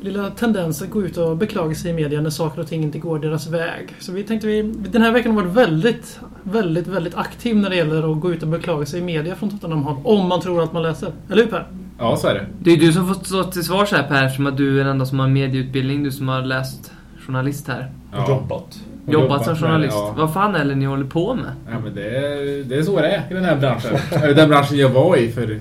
lilla 0.00 0.30
tendens 0.30 0.82
att 0.82 0.90
gå 0.90 1.02
ut 1.02 1.16
och 1.16 1.36
beklaga 1.36 1.74
sig 1.74 1.90
i 1.90 1.94
media 1.94 2.20
när 2.20 2.30
saker 2.30 2.60
och 2.60 2.68
ting 2.68 2.82
inte 2.82 2.98
går 2.98 3.18
deras 3.18 3.46
väg. 3.46 3.94
Så 3.98 4.12
vi 4.12 4.22
tänkte 4.22 4.46
vi... 4.46 4.62
Den 4.62 5.02
här 5.02 5.12
veckan 5.12 5.36
har 5.36 5.42
varit 5.42 5.56
väldigt, 5.56 6.20
väldigt, 6.42 6.86
väldigt 6.86 7.14
aktiv 7.14 7.56
när 7.56 7.70
det 7.70 7.76
gäller 7.76 8.12
att 8.12 8.20
gå 8.20 8.32
ut 8.32 8.42
och 8.42 8.48
beklaga 8.48 8.86
sig 8.86 9.00
i 9.00 9.02
media 9.02 9.34
från 9.34 9.50
Tottenham 9.50 9.84
Hall. 9.84 9.96
Om 10.04 10.28
man 10.28 10.40
tror 10.40 10.62
att 10.62 10.72
man 10.72 10.82
läser. 10.82 11.12
Eller 11.30 11.42
hur 11.42 11.50
Per? 11.50 11.66
Ja, 11.98 12.16
så 12.16 12.28
är 12.28 12.34
det. 12.34 12.46
Det 12.58 12.70
är 12.70 12.76
du 12.76 12.92
som 12.92 13.14
får 13.14 13.24
stå 13.24 13.44
till 13.44 13.64
svars 13.64 13.92
här 13.92 14.02
Per, 14.02 14.24
eftersom 14.24 14.46
att 14.46 14.56
du 14.56 14.74
är 14.74 14.84
den 14.84 14.92
enda 14.92 15.06
som 15.06 15.18
har 15.18 15.28
medieutbildning. 15.28 16.04
Du 16.04 16.12
som 16.12 16.28
har 16.28 16.42
läst 16.42 16.92
journalist 17.26 17.68
här. 17.68 17.92
Ja. 18.12 18.28
Jobbat. 18.28 18.80
Jobbat 19.12 19.44
som 19.44 19.52
med- 19.52 19.60
journalist. 19.62 19.92
Ja. 19.96 20.14
Vad 20.18 20.32
fan 20.32 20.54
är 20.54 20.64
det 20.64 20.74
ni 20.74 20.84
håller 20.84 21.04
på 21.06 21.34
med? 21.34 21.52
Ja, 21.70 21.78
men 21.84 21.94
det, 21.94 22.04
är- 22.16 22.64
det 22.64 22.76
är 22.76 22.82
så 22.82 22.96
det 23.00 23.08
är 23.08 23.22
i 23.30 23.34
den 23.34 23.44
här 23.44 23.56
branschen. 23.56 23.96
Eller 24.22 24.34
den 24.34 24.48
branschen 24.48 24.76
jag 24.78 24.88
var 24.88 25.16
i 25.16 25.32
för 25.32 25.50
eh, 25.50 25.56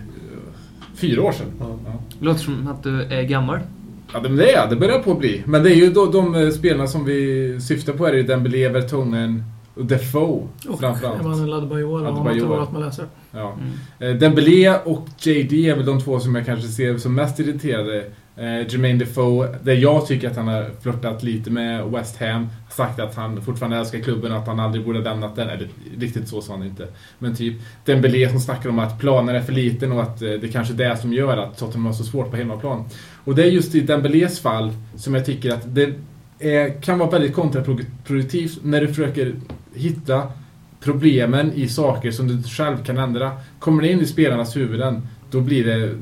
fyra 0.95 1.21
år 1.23 1.31
sedan. 1.31 1.47
Ja. 1.59 1.65
Det 2.19 2.25
låter 2.25 2.39
som 2.39 2.67
att 2.67 2.83
du 2.83 3.01
är 3.03 3.23
gammal. 3.23 3.59
Ja, 4.13 4.19
men 4.21 4.35
det 4.35 4.51
är 4.51 4.57
jag. 4.57 4.69
Det 4.69 4.75
börjar 4.75 4.99
på 4.99 5.11
att 5.11 5.19
bli. 5.19 5.43
Men 5.45 5.63
det 5.63 5.71
är 5.71 5.75
ju 5.75 5.89
då, 5.91 6.05
de 6.05 6.35
eh, 6.35 6.49
spelarna 6.49 6.87
som 6.87 7.05
vi 7.05 7.57
syftar 7.61 7.93
på 7.93 8.05
är 8.07 8.13
ju 8.13 8.23
Dembélé, 8.23 8.69
Vertonghen 8.69 9.43
och 9.75 9.85
Defoe 9.85 10.47
Och 10.69 10.79
framförallt. 10.79 11.19
Emanuel 11.21 11.53
Adebayor, 11.53 12.07
om 12.07 12.23
man 12.23 12.39
tror 12.39 12.63
att 12.63 12.71
man 12.71 12.81
läser. 12.81 13.05
Ja. 13.31 13.53
Mm. 13.99 14.13
Eh, 14.15 14.19
Dembélé 14.19 14.73
och 14.85 15.07
JD 15.19 15.69
är 15.69 15.75
väl 15.75 15.85
de 15.85 16.01
två 16.01 16.19
som 16.19 16.35
jag 16.35 16.45
kanske 16.45 16.67
ser 16.67 16.97
som 16.97 17.15
mest 17.15 17.39
irriterade. 17.39 18.03
Eh, 18.39 18.67
Jermaine 18.67 18.99
Defoe, 18.99 19.47
där 19.63 19.73
jag 19.73 20.07
tycker 20.07 20.29
att 20.29 20.35
han 20.35 20.47
har 20.47 20.69
flörtat 20.81 21.23
lite 21.23 21.51
med 21.51 21.85
West 21.85 22.19
Ham. 22.19 22.47
Sagt 22.69 22.99
att 22.99 23.15
han 23.15 23.41
fortfarande 23.41 23.77
älskar 23.77 23.99
klubben 23.99 24.31
och 24.31 24.37
att 24.37 24.47
han 24.47 24.59
aldrig 24.59 24.85
borde 24.85 24.99
ha 24.99 25.03
lämnat 25.03 25.35
den. 25.35 25.49
Eller 25.49 25.69
riktigt 25.97 26.27
så 26.27 26.41
sa 26.41 26.53
han 26.53 26.63
inte. 26.63 26.87
Men 27.19 27.35
typ 27.35 27.55
Dembélé 27.85 28.29
som 28.29 28.39
snackar 28.39 28.69
om 28.69 28.79
att 28.79 28.99
planen 28.99 29.35
är 29.35 29.41
för 29.41 29.53
liten 29.53 29.91
och 29.91 30.01
att 30.01 30.21
eh, 30.21 30.31
det 30.31 30.47
kanske 30.47 30.73
är 30.73 30.77
det 30.77 30.97
som 30.97 31.13
gör 31.13 31.37
att 31.37 31.57
Tottenham 31.57 31.85
har 31.85 31.93
så 31.93 32.03
svårt 32.03 32.31
på 32.31 32.37
hemmaplan. 32.37 32.85
Och 33.23 33.35
det 33.35 33.43
är 33.43 33.47
just 33.47 33.75
i 33.75 33.81
Dembélés 33.81 34.39
fall 34.39 34.73
som 34.95 35.15
jag 35.15 35.25
tycker 35.25 35.53
att 35.53 35.75
det 35.75 35.93
är, 36.39 36.81
kan 36.81 36.99
vara 36.99 37.09
väldigt 37.09 37.33
kontraproduktivt 37.33 38.59
när 38.63 38.81
du 38.81 38.87
försöker 38.87 39.35
hitta 39.73 40.31
problemen 40.79 41.53
i 41.53 41.67
saker 41.67 42.11
som 42.11 42.27
du 42.27 42.43
själv 42.43 42.83
kan 42.83 42.97
ändra. 42.97 43.31
Kommer 43.59 43.81
det 43.81 43.91
in 43.91 44.01
i 44.01 44.05
spelarnas 44.05 44.55
huvuden, 44.55 45.07
då 45.31 45.41
blir 45.41 45.65
det 45.65 45.97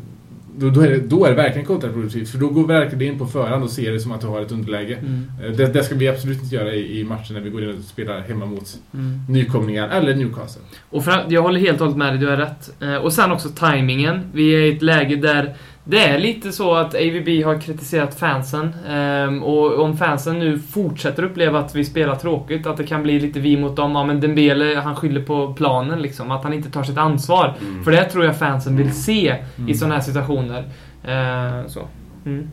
då, 0.58 0.70
då, 0.70 0.82
är 0.82 0.90
det, 0.90 0.98
då 0.98 1.26
är 1.26 1.30
det 1.30 1.36
verkligen 1.36 1.66
kontraproduktivt. 1.68 2.30
För 2.30 2.38
då 2.38 2.48
går 2.50 2.68
verkligen 2.68 3.14
in 3.14 3.20
på 3.20 3.26
förhand 3.26 3.64
och 3.64 3.70
ser 3.70 3.92
det 3.92 4.00
som 4.00 4.12
att 4.12 4.22
du 4.22 4.28
har 4.28 4.42
ett 4.42 4.52
underläge. 4.52 4.96
Mm. 4.96 5.24
Eh, 5.44 5.52
Det, 5.52 5.68
det 5.68 5.84
ska 5.84 5.96
vi 5.96 6.08
absolut 6.08 6.44
inte 6.44 6.56
göra 6.56 6.74
i, 6.74 7.00
i 7.00 7.04
matchen 7.04 7.34
när 7.36 7.42
vi 7.42 7.50
går 7.50 7.64
in 7.64 7.78
och 7.78 7.84
spelar 7.84 8.20
hemma 8.22 8.46
mot 8.46 8.78
Mm. 8.94 9.20
nykomlingar 9.30 9.90
eller 9.90 10.16
Newcastle. 10.16 10.62
Och 10.90 11.06
fram, 11.06 11.20
jag 11.30 11.42
håller 11.42 11.60
helt 11.60 11.82
och 11.82 11.86
hållet 11.88 11.98
med 11.98 12.14
dig, 12.14 12.18
du 12.20 12.28
har 12.28 12.38
rätt. 12.38 12.82
Eh, 12.82 12.96
och 12.96 13.14
sen 13.14 13.32
också 13.32 13.50
timingen. 13.50 14.22
Vi 14.34 14.56
är 14.56 14.60
i 14.62 14.76
ett 14.76 14.82
läge 14.82 15.16
där 15.16 15.56
det 15.90 16.04
är 16.04 16.20
lite 16.20 16.52
så 16.52 16.74
att 16.74 16.96
AVB 16.96 17.44
har 17.44 17.62
kritiserat 17.62 18.16
fansen. 18.16 18.76
ehm, 18.88 19.44
och 19.44 19.80
om 19.80 19.98
fansen 19.98 20.40
nu 20.40 20.60
fortsätter 20.60 21.24
uppleva 21.24 21.60
att 21.60 21.76
vi 21.76 21.86
spelar 21.86 22.16
tråkigt, 22.16 22.68
att 22.68 22.78
det 22.78 22.84
kan 22.84 23.04
bli 23.04 23.20
lite 23.20 23.40
vi 23.40 23.58
mot 23.58 23.76
dem. 23.76 23.92
Ja, 23.92 24.04
men 24.04 24.20
Dembele, 24.20 24.76
han 24.76 24.96
skyller 24.96 25.22
på 25.22 25.54
planen 25.54 26.02
liksom. 26.02 26.32
Att 26.32 26.44
han 26.44 26.54
inte 26.54 26.70
tar 26.70 26.84
sitt 26.84 26.98
ansvar. 26.98 27.54
För 27.84 27.92
det 27.92 28.06
tror 28.06 28.26
jag 28.26 28.40
fansen 28.40 28.78
vill 28.78 28.94
se 28.94 29.36
i 29.68 29.74
sådana 29.74 29.96
här 29.96 30.02
situationer. 30.02 30.64
Eh, 31.04 31.68
så. 31.68 31.82
Mm. 32.26 32.48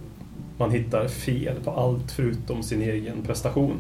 Man 0.59 0.71
hittar 0.71 1.09
fel 1.09 1.55
på 1.65 1.71
allt 1.71 2.13
förutom 2.13 2.63
sin 2.63 2.83
egen 2.83 3.23
prestation. 3.27 3.77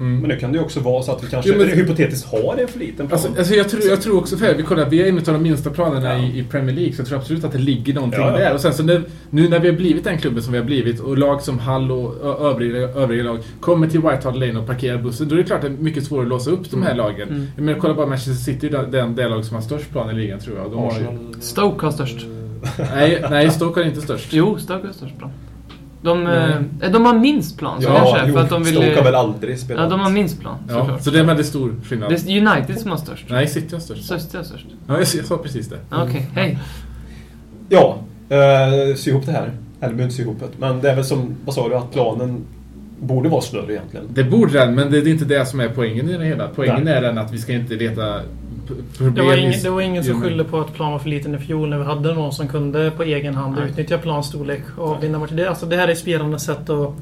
Men 0.00 0.28
det 0.28 0.36
kan 0.36 0.52
det 0.52 0.58
ju 0.58 0.64
också 0.64 0.80
vara 0.80 1.02
så 1.02 1.12
att 1.12 1.24
vi 1.24 1.26
kanske 1.26 1.50
Jo, 1.52 1.58
men- 1.58 1.68
hypotetiskt 1.68 2.26
har 2.26 2.56
en 2.56 2.68
för 2.68 2.78
liten 2.78 3.08
plan. 3.08 3.12
Alltså, 3.12 3.38
alltså 3.38 3.54
jag, 3.54 3.68
tror, 3.68 3.82
jag 3.84 4.02
tror 4.02 4.18
också, 4.18 4.36
för 4.36 4.54
vi 4.54 4.62
kollar, 4.62 4.88
vi 4.90 5.02
är 5.02 5.06
en 5.08 5.18
av 5.18 5.24
de 5.24 5.42
minsta 5.42 5.70
planerna 5.70 6.12
Ja. 6.18 6.24
i, 6.24 6.38
i 6.38 6.44
Premier 6.44 6.76
League, 6.76 6.92
så 6.92 7.00
jag 7.00 7.08
tror 7.08 7.18
absolut 7.18 7.44
att 7.44 7.52
det 7.52 7.58
ligger 7.58 7.94
någonting 7.94 8.20
Ja, 8.20 8.32
ja. 8.32 8.38
där. 8.38 8.54
Och 8.54 8.60
sen 8.60 8.74
så 8.74 8.82
nu, 8.82 9.02
nu 9.30 9.48
när 9.48 9.58
vi 9.60 9.68
har 9.68 9.76
blivit 9.76 10.04
den 10.04 10.18
klubben 10.18 10.42
som 10.42 10.52
vi 10.52 10.58
har 10.58 10.66
blivit 10.66 11.00
och 11.00 11.18
lag 11.18 11.42
som 11.42 11.58
Hull 11.58 11.90
och 11.92 12.50
övriga, 12.50 12.78
övriga 12.88 13.22
lag 13.24 13.38
kommer 13.60 13.86
till 13.88 14.00
White 14.00 14.20
Hart 14.24 14.36
Lane 14.36 14.58
och 14.58 14.66
parkerar 14.66 14.98
bussen, 14.98 15.28
då 15.28 15.34
är 15.34 15.38
det 15.38 15.44
klart 15.44 15.64
att 15.64 15.70
det 15.70 15.76
är 15.78 15.82
mycket 15.82 16.04
svårare 16.04 16.22
att 16.24 16.28
låsa 16.28 16.50
upp 16.50 16.70
de 16.70 16.82
här 16.82 16.94
lagen. 16.94 17.28
Mm. 17.28 17.46
Men 17.56 17.80
kolla 17.80 17.94
bara 17.94 18.06
Manchester 18.06 18.52
City, 18.52 18.68
den, 18.68 18.90
den, 18.90 19.14
det 19.16 19.28
lag 19.28 19.44
som 19.44 19.54
har 19.54 19.62
störst 19.62 19.90
plan 19.90 20.10
i 20.10 20.14
ligan 20.14 20.38
tror 20.40 20.56
jag. 20.58 20.70
De 20.70 20.78
har 20.80 20.92
ju, 21.00 21.40
Stoke 21.40 21.86
har 21.86 21.92
störst. 21.92 22.26
nej, 22.94 23.24
nej, 23.30 23.50
Stoke 23.50 23.80
har 23.80 23.84
inte 23.86 24.00
störst. 24.00 24.32
Jo, 24.32 24.58
Stoke 24.58 24.86
har 24.86 24.92
störst 24.94 25.18
plan. 25.18 25.30
De, 26.02 26.26
eh, 26.26 26.90
de 26.92 27.04
har 27.06 27.18
minst 27.18 27.58
plan, 27.58 27.82
så 27.82 27.88
Ja, 27.88 27.94
kanske. 27.96 28.26
jo, 28.26 28.34
För 28.34 28.40
att 28.40 28.48
de 28.50 28.62
vill... 28.62 28.74
Stoke 28.74 28.96
har 28.96 29.04
väl 29.04 29.14
aldrig 29.14 29.58
spelat. 29.58 29.82
Ja, 29.84 29.90
de 29.90 30.00
har 30.00 30.10
minst 30.10 30.40
plan, 30.40 30.56
Ja, 30.68 30.74
såklart. 30.78 31.02
så 31.02 31.10
det 31.10 31.16
är 31.18 31.20
en 31.20 31.26
väldigt 31.26 31.46
stor 31.46 31.74
skillnad. 31.84 32.10
Det 32.10 32.32
är 32.32 32.46
United 32.56 32.78
som 32.80 32.90
har 32.90 32.98
störst. 32.98 33.24
Nej, 33.28 33.46
City 33.46 33.74
har 33.74 33.80
störst. 33.80 34.02
City 34.02 34.36
har 34.36 34.44
störst. 34.44 34.66
Ja, 34.86 34.92
jag, 34.94 35.00
jag 35.00 35.06
sa 35.24 35.36
precis 35.38 35.68
det. 35.68 35.78
Ja, 35.90 36.02
Okej, 36.08 36.26
hej. 36.34 36.58
Ja, 37.68 37.98
eh, 38.28 38.94
sy 38.96 39.10
ihop 39.10 39.26
det 39.26 39.32
här. 39.32 39.42
Eller 39.80 39.94
behöver 39.94 40.02
inte 40.02 40.14
sy 40.14 40.22
ihop 40.22 40.36
det. 40.40 40.46
Men 40.58 40.80
det 40.80 40.90
är 40.90 40.94
väl 40.96 41.04
som, 41.04 41.34
vad 41.44 41.54
sa 41.54 41.68
du, 41.68 41.74
att 41.74 41.92
planen 41.92 42.44
borde 43.00 43.28
vara 43.28 43.40
större 43.40 43.72
egentligen. 43.72 44.06
Det 44.14 44.24
borde 44.24 44.52
den, 44.52 44.74
men 44.74 44.90
det 44.90 44.98
är 44.98 45.08
inte 45.08 45.24
det 45.24 45.46
som 45.46 45.60
är 45.60 45.68
poängen 45.68 46.08
i 46.10 46.16
det 46.18 46.24
hela. 46.24 46.48
Poängen 46.54 46.84
Nej. 46.84 46.94
är 46.94 47.02
den 47.02 47.18
att 47.18 47.32
vi 47.32 47.38
ska 47.38 47.52
inte 47.52 47.74
leta 47.74 48.20
Det 48.98 49.22
var, 49.22 49.36
ingen, 49.36 49.62
det 49.62 49.70
var 49.70 49.80
ingen 49.80 50.04
som 50.04 50.22
skyllde 50.22 50.44
på 50.44 50.60
att 50.60 50.74
plan 50.74 50.92
var 50.92 50.98
för 50.98 51.08
liten 51.08 51.34
i 51.34 51.38
fjol 51.38 51.68
när 51.68 51.78
vi 51.78 51.84
hade 51.84 52.14
någon 52.14 52.32
som 52.32 52.48
kunde 52.48 52.90
på 52.90 53.02
egen 53.02 53.34
hand 53.34 53.56
Nej. 53.56 53.70
utnyttja 53.70 53.98
plans 53.98 54.26
storlek 54.26 54.62
och 54.76 55.02
vinna 55.02 55.18
matcher. 55.18 55.34
Det, 55.34 55.48
alltså, 55.48 55.66
det 55.66 55.76
här 55.76 55.88
är 55.88 55.94
spelarnas 55.94 56.44
sätt 56.44 56.70
att, 56.70 56.94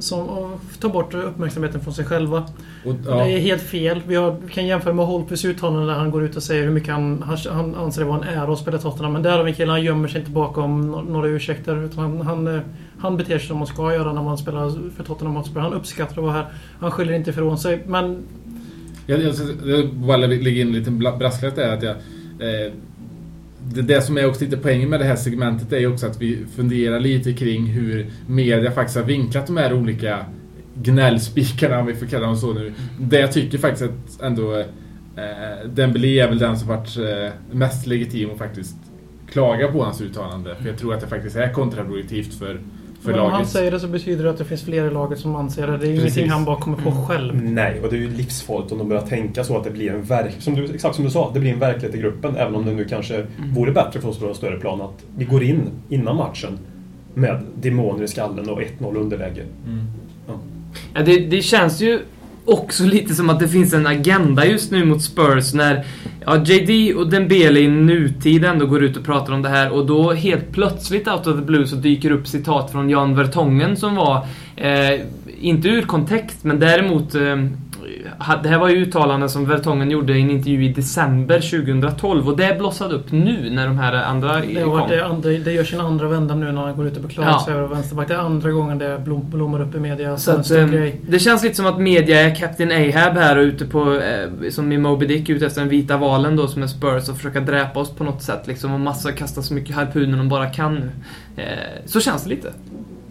som, 0.00 0.28
att 0.28 0.80
ta 0.80 0.88
bort 0.88 1.14
uppmärksamheten 1.14 1.80
från 1.80 1.94
sig 1.94 2.04
själva. 2.04 2.38
Och, 2.84 2.94
Det 2.94 3.10
ja. 3.10 3.26
är 3.26 3.38
helt 3.38 3.62
fel. 3.62 4.02
Vi, 4.06 4.14
har, 4.14 4.36
vi 4.46 4.52
kan 4.52 4.66
jämföra 4.66 4.94
med 4.94 5.06
Holtbys 5.06 5.44
uttalande 5.44 5.86
där 5.86 5.98
han 5.98 6.10
går 6.10 6.22
ut 6.22 6.36
och 6.36 6.42
säger 6.42 6.64
hur 6.64 6.70
mycket 6.70 6.94
han, 6.94 7.22
han, 7.50 7.74
anser 7.74 8.02
det 8.02 8.08
vara 8.08 8.26
en 8.26 8.38
ära 8.38 8.52
att 8.52 8.58
spela 8.58 8.78
Tottenham. 8.78 9.12
Men 9.12 9.22
där 9.22 9.36
har 9.36 9.44
vi 9.44 9.50
en 9.50 9.56
kille, 9.56 9.70
han 9.70 9.82
gömmer 9.82 10.08
sig 10.08 10.20
inte 10.20 10.30
bakom 10.30 10.90
några 10.90 11.28
ursäkter. 11.28 11.84
Utan 11.84 11.98
han, 11.98 12.20
han, 12.20 12.46
eh, 12.56 12.60
han 12.98 13.16
beter 13.16 13.38
sig 13.38 13.48
som 13.48 13.58
man 13.58 13.66
ska 13.66 13.94
göra 13.94 14.12
när 14.12 14.22
man 14.22 14.38
spelar 14.38 14.90
för 14.96 15.04
Tottenham 15.04 15.36
Hotspur. 15.36 15.60
Han 15.60 15.72
uppskattar 15.72 16.12
att 16.12 16.22
vara 16.22 16.32
här. 16.32 16.46
Han 16.80 16.90
skyller 16.90 17.12
inte 17.12 17.30
ifrån 17.30 17.58
sig. 17.58 17.82
Men 17.86 18.22
jag, 19.06 19.22
jag, 19.22 19.34
jag 19.66 19.94
bara 19.94 20.16
lägga 20.16 20.60
in 20.60 20.66
en 20.66 20.72
liten 20.72 20.98
brasklapp 20.98 21.56
där 21.56 21.72
att 21.72 21.82
jag... 21.82 21.96
Eh, 22.40 22.72
det, 23.74 23.82
det 23.82 24.02
som 24.02 24.18
är 24.18 24.26
också 24.26 24.44
lite 24.44 24.56
poängen 24.56 24.90
med 24.90 25.00
det 25.00 25.04
här 25.04 25.16
segmentet 25.16 25.72
är 25.72 25.78
ju 25.78 25.92
också 25.92 26.06
att 26.06 26.22
vi 26.22 26.38
funderar 26.56 27.00
lite 27.00 27.32
kring 27.32 27.66
hur 27.66 28.06
media 28.26 28.70
faktiskt 28.70 28.96
har 28.96 29.04
vinklat 29.04 29.46
de 29.46 29.56
här 29.56 29.72
olika 29.72 30.26
gnällspikarna, 30.74 31.78
om 31.78 31.86
vi 31.86 31.94
får 31.94 32.06
kalla 32.06 32.26
dem 32.26 32.36
så 32.36 32.52
nu. 32.52 32.72
Det 33.00 33.20
jag 33.20 33.32
tycker 33.32 33.58
faktiskt 33.58 33.90
att 33.90 34.22
ändå 34.22 34.56
eh, 34.56 35.68
Dembélé 35.68 36.20
är 36.20 36.28
väl 36.28 36.38
den 36.38 36.58
som 36.58 36.68
varit 36.68 36.96
eh, 36.96 37.32
mest 37.50 37.86
legitim 37.86 38.30
och 38.30 38.38
faktiskt 38.38 38.76
klaga 39.32 39.68
på 39.68 39.84
hans 39.84 40.00
uttalande. 40.00 40.54
För 40.54 40.68
jag 40.68 40.78
tror 40.78 40.94
att 40.94 41.00
det 41.00 41.06
faktiskt 41.06 41.36
är 41.36 41.52
kontraproduktivt 41.52 42.34
för, 42.34 42.60
för 43.02 43.10
Men 43.10 43.20
om 43.20 43.26
han 43.30 43.32
laget. 43.32 43.48
säger 43.48 43.70
det 43.70 43.80
så 43.80 43.88
betyder 43.88 44.24
det 44.24 44.30
att 44.30 44.38
det 44.38 44.44
finns 44.44 44.62
fler 44.64 44.86
i 44.86 44.90
laget 44.90 45.18
som 45.18 45.36
anser 45.36 45.66
det. 45.66 45.72
Det 45.72 45.74
är 45.74 45.78
Precis. 45.78 46.02
ingenting 46.16 46.30
han 46.30 46.44
bara 46.44 46.56
kommer 46.56 46.78
på 46.78 46.90
själv. 46.92 47.42
Nej, 47.42 47.80
och 47.80 47.90
det 47.90 47.96
är 47.96 48.00
ju 48.00 48.10
livsfarligt 48.10 48.72
om 48.72 48.78
de 48.78 48.88
börjar 48.88 49.02
tänka 49.02 49.44
så 49.44 49.56
att 49.56 49.64
det 49.64 49.70
blir 49.70 49.90
en 49.90 50.02
verk... 50.02 50.34
Som 50.38 50.54
du, 50.54 50.74
exakt 50.74 50.94
som 50.96 51.04
du 51.04 51.10
sa, 51.10 51.30
det 51.34 51.40
blir 51.40 51.52
en 51.52 51.58
verklighet 51.58 51.94
i 51.94 51.98
gruppen. 51.98 52.36
Även 52.36 52.54
om 52.54 52.64
det 52.66 52.72
nu 52.74 52.84
kanske 52.84 53.26
vore 53.54 53.72
bättre 53.72 54.00
för 54.00 54.08
oss 54.08 54.18
på 54.18 54.28
en 54.28 54.34
större 54.34 54.60
plan 54.60 54.80
att 54.80 55.04
vi 55.16 55.24
går 55.24 55.42
in 55.42 55.60
innan 55.88 56.16
matchen 56.16 56.58
med 57.14 57.40
demoner 57.54 58.04
i 58.04 58.08
skallen 58.08 58.48
och 58.48 58.60
1-0 58.60 58.96
underläge. 58.96 59.42
Mm. 59.66 59.86
Ja, 60.94 61.02
det, 61.02 61.18
det 61.18 61.42
känns 61.42 61.80
ju 61.80 62.00
också 62.46 62.84
lite 62.84 63.14
som 63.14 63.30
att 63.30 63.40
det 63.40 63.48
finns 63.48 63.72
en 63.72 63.86
agenda 63.86 64.46
just 64.46 64.70
nu 64.70 64.84
mot 64.84 65.02
Spurs 65.02 65.54
när 65.54 65.84
ja, 66.26 66.44
JD 66.44 66.94
och 66.94 67.10
Dembele 67.10 67.60
i 67.60 67.68
nutid 67.68 68.44
ändå 68.44 68.66
går 68.66 68.84
ut 68.84 68.96
och 68.96 69.04
pratar 69.04 69.32
om 69.32 69.42
det 69.42 69.48
här 69.48 69.70
och 69.70 69.86
då 69.86 70.12
helt 70.12 70.52
plötsligt 70.52 71.08
out 71.08 71.26
of 71.26 71.36
the 71.36 71.42
blue 71.42 71.66
så 71.66 71.76
dyker 71.76 72.10
upp 72.10 72.26
citat 72.26 72.72
från 72.72 72.90
Jan 72.90 73.16
Vertongen 73.16 73.76
som 73.76 73.94
var, 73.94 74.26
eh, 74.56 75.00
inte 75.40 75.68
ur 75.68 75.82
kontext, 75.82 76.44
men 76.44 76.60
däremot 76.60 77.14
eh, 77.14 77.36
det 78.42 78.48
här 78.48 78.58
var 78.58 78.68
ju 78.68 78.76
uttalanden 78.76 79.30
som 79.30 79.46
Vertongen 79.46 79.90
gjorde 79.90 80.18
i 80.18 80.22
en 80.22 80.30
intervju 80.30 80.64
i 80.64 80.72
december 80.72 81.40
2012 81.40 82.28
och 82.28 82.36
det 82.36 82.58
blossade 82.58 82.94
upp 82.94 83.12
nu 83.12 83.50
när 83.50 83.66
de 83.66 83.78
här 83.78 83.92
andra 83.92 84.40
Det, 84.40 84.64
varit 84.64 84.88
det, 84.88 85.06
andra, 85.06 85.30
det 85.30 85.52
gör 85.52 85.64
sin 85.64 85.80
andra 85.80 86.08
vända 86.08 86.34
nu 86.34 86.52
när 86.52 86.62
han 86.62 86.76
går 86.76 86.86
ut 86.86 86.96
och 86.96 87.02
beklagar 87.02 87.30
Ja. 87.30 87.42
sig 87.44 87.54
över 87.54 87.68
vänsterback. 87.68 88.08
Det 88.08 88.14
är 88.14 88.18
andra 88.18 88.50
gången 88.50 88.78
det 88.78 89.00
blom, 89.04 89.30
blommar 89.30 89.62
upp 89.62 89.74
i 89.74 89.80
media. 89.80 90.16
Så 90.16 90.30
att, 90.30 90.48
grej. 90.48 91.00
det 91.08 91.18
känns 91.18 91.42
lite 91.42 91.54
som 91.54 91.66
att 91.66 91.80
media 91.80 92.20
är 92.20 92.34
Captain 92.34 92.70
Ahab 92.70 93.14
här 93.16 93.36
och 93.36 93.42
ute 93.42 93.64
på, 93.66 93.94
eh, 93.94 94.50
som 94.50 94.72
i 94.72 94.78
Moby 94.78 95.06
Dick, 95.06 95.28
ute 95.28 95.46
efter 95.46 95.60
den 95.60 95.70
vita 95.70 95.96
valen 95.96 96.36
då 96.36 96.46
som 96.48 96.62
är 96.62 96.66
Spurs 96.66 97.08
och 97.08 97.16
försöka 97.16 97.40
dräpa 97.40 97.80
oss 97.80 97.90
på 97.90 98.04
något 98.04 98.22
sätt 98.22 98.46
liksom 98.46 98.72
och 98.74 98.80
massa 98.80 99.12
kasta 99.12 99.42
så 99.42 99.54
mycket 99.54 99.76
harpuner 99.76 100.18
de 100.18 100.28
bara 100.28 100.46
kan 100.46 100.74
nu. 100.74 100.90
Eh, 101.42 101.46
så 101.86 102.00
känns 102.00 102.22
det 102.24 102.28
lite. 102.30 102.52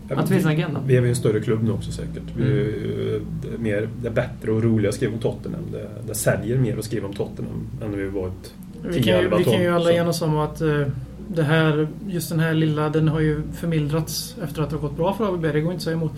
Att 0.10 0.22
det 0.28 0.34
finns 0.34 0.46
en 0.46 0.52
agenda. 0.52 0.82
Vi 0.88 0.98
är 0.98 1.02
ju 1.02 1.10
en 1.10 1.16
större 1.16 1.40
klubb 1.42 1.64
nu 1.64 1.72
också 1.72 1.92
säkert. 1.92 2.24
Vi 2.38 2.44
är, 2.44 2.48
ju- 2.48 3.22
det, 3.42 3.48
är 3.54 3.58
mer, 3.58 3.90
det 4.02 4.08
är 4.08 4.12
bättre 4.12 4.52
och 4.52 4.64
roligare 4.64 4.90
att 4.90 4.96
skriva 4.96 5.14
om 5.14 5.20
Tottenham. 5.20 5.62
Det, 5.72 5.90
det 6.08 6.16
säljer 6.16 6.58
mer 6.58 6.78
att 6.78 6.86
skriva 6.86 7.08
om 7.08 7.14
Tottenham 7.14 7.68
än 7.84 7.92
när 7.92 7.98
vi 7.98 8.08
varit 8.10 8.54
Vi 8.82 9.04
kan, 9.04 9.22
ju, 9.22 9.30
10-11 9.30 9.38
vi 9.38 9.44
kan 9.44 9.62
ju 9.62 9.70
alla 9.76 9.92
enas 9.94 10.22
om 10.22 10.38
att 10.38 10.62
eh, 10.62 10.82
det 11.28 11.44
här, 11.44 11.88
just 12.08 12.30
den 12.30 12.40
här 12.40 12.54
lilla, 12.54 12.90
den 12.90 13.08
har 13.08 13.20
ju 13.20 13.42
förmildrats 13.54 14.36
efter 14.44 14.62
att 14.62 14.70
det 14.70 14.76
har 14.76 14.82
gått 14.82 14.98
bra 14.98 15.14
för 15.14 15.34
ABB. 15.34 15.42
Det 15.42 15.62
går 15.62 15.72
inte 15.72 15.76
att 15.76 15.82
säga 15.82 15.96
emot. 15.96 16.12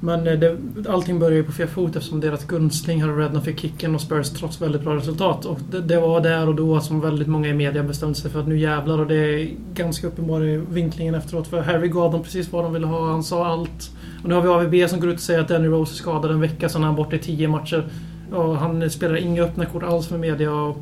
Men 0.00 0.26
eh, 0.26 0.38
det, 0.38 0.56
allting 0.88 1.18
började 1.18 1.36
ju 1.36 1.44
på 1.44 1.52
fel 1.52 1.68
fot 1.68 1.96
eftersom 1.96 2.20
deras 2.20 2.44
gunstling 2.44 3.02
Harry 3.02 3.22
Redknapp 3.22 3.44
fick 3.44 3.60
kicken 3.60 3.94
och 3.94 4.00
Spurs 4.00 4.30
trots 4.30 4.62
väldigt 4.62 4.82
bra 4.82 4.96
resultat. 4.96 5.44
Och 5.44 5.58
det, 5.70 5.80
det 5.80 6.00
var 6.00 6.20
där 6.20 6.48
och 6.48 6.54
då 6.54 6.80
som 6.80 7.00
väldigt 7.00 7.28
många 7.28 7.48
i 7.48 7.54
media 7.54 7.82
bestämde 7.82 8.14
sig 8.14 8.30
för 8.30 8.40
att 8.40 8.48
nu 8.48 8.58
jävlar 8.58 8.98
och 8.98 9.06
det 9.06 9.14
är 9.14 9.50
ganska 9.74 10.06
uppenbar 10.06 10.44
i 10.44 10.56
vinklingen 10.70 11.14
efteråt. 11.14 11.46
För 11.46 11.60
Harry 11.60 11.88
gav 11.88 12.12
dem 12.12 12.22
precis 12.22 12.52
vad 12.52 12.64
de 12.64 12.72
ville 12.72 12.86
ha. 12.86 13.10
Han 13.10 13.22
sa 13.22 13.46
allt. 13.46 13.90
Och 14.22 14.28
nu 14.28 14.34
har 14.34 14.42
vi 14.42 14.48
AVB 14.48 14.90
som 14.90 15.00
går 15.00 15.10
ut 15.10 15.16
och 15.16 15.20
säger 15.20 15.40
att 15.40 15.48
Danny 15.48 15.68
Rose 15.68 15.92
är 15.92 15.96
skadad 15.96 16.30
en 16.30 16.40
vecka 16.40 16.68
sen 16.68 16.82
är 16.82 16.86
han 16.86 16.96
borta 16.96 17.16
i 17.16 17.18
tio 17.18 17.48
matcher. 17.48 17.88
Och 18.32 18.56
han 18.56 18.90
spelar 18.90 19.16
inga 19.16 19.42
öppna 19.42 19.66
kort 19.66 19.82
alls 19.82 20.10
med 20.10 20.20
media. 20.20 20.52
Och 20.52 20.76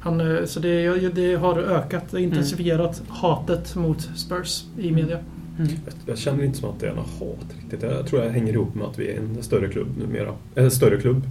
han, 0.00 0.20
eh, 0.20 0.44
så 0.44 0.60
det, 0.60 0.98
det 1.14 1.34
har 1.34 1.58
ökat, 1.58 2.02
intensifierat 2.02 2.12
mm. 2.14 2.24
intensifierat 2.24 3.02
hatet 3.08 3.76
mot 3.76 4.08
Spurs 4.16 4.64
i 4.78 4.90
media. 4.90 5.18
Jag, 5.58 5.68
jag 6.06 6.18
känner 6.18 6.44
inte 6.44 6.58
som 6.58 6.70
att 6.70 6.80
det 6.80 6.88
är 6.88 6.94
något 6.94 7.18
hat 7.18 7.46
riktigt. 7.60 7.82
Jag 7.82 8.06
tror 8.06 8.22
jag 8.22 8.30
hänger 8.30 8.52
ihop 8.52 8.74
med 8.74 8.86
att 8.86 8.98
vi 8.98 9.10
är 9.10 9.18
en 9.18 9.42
större 9.42 9.68
klubb 9.68 9.88
numera. 9.98 10.32
En 10.54 10.70
större 10.70 11.00
klubb. 11.00 11.22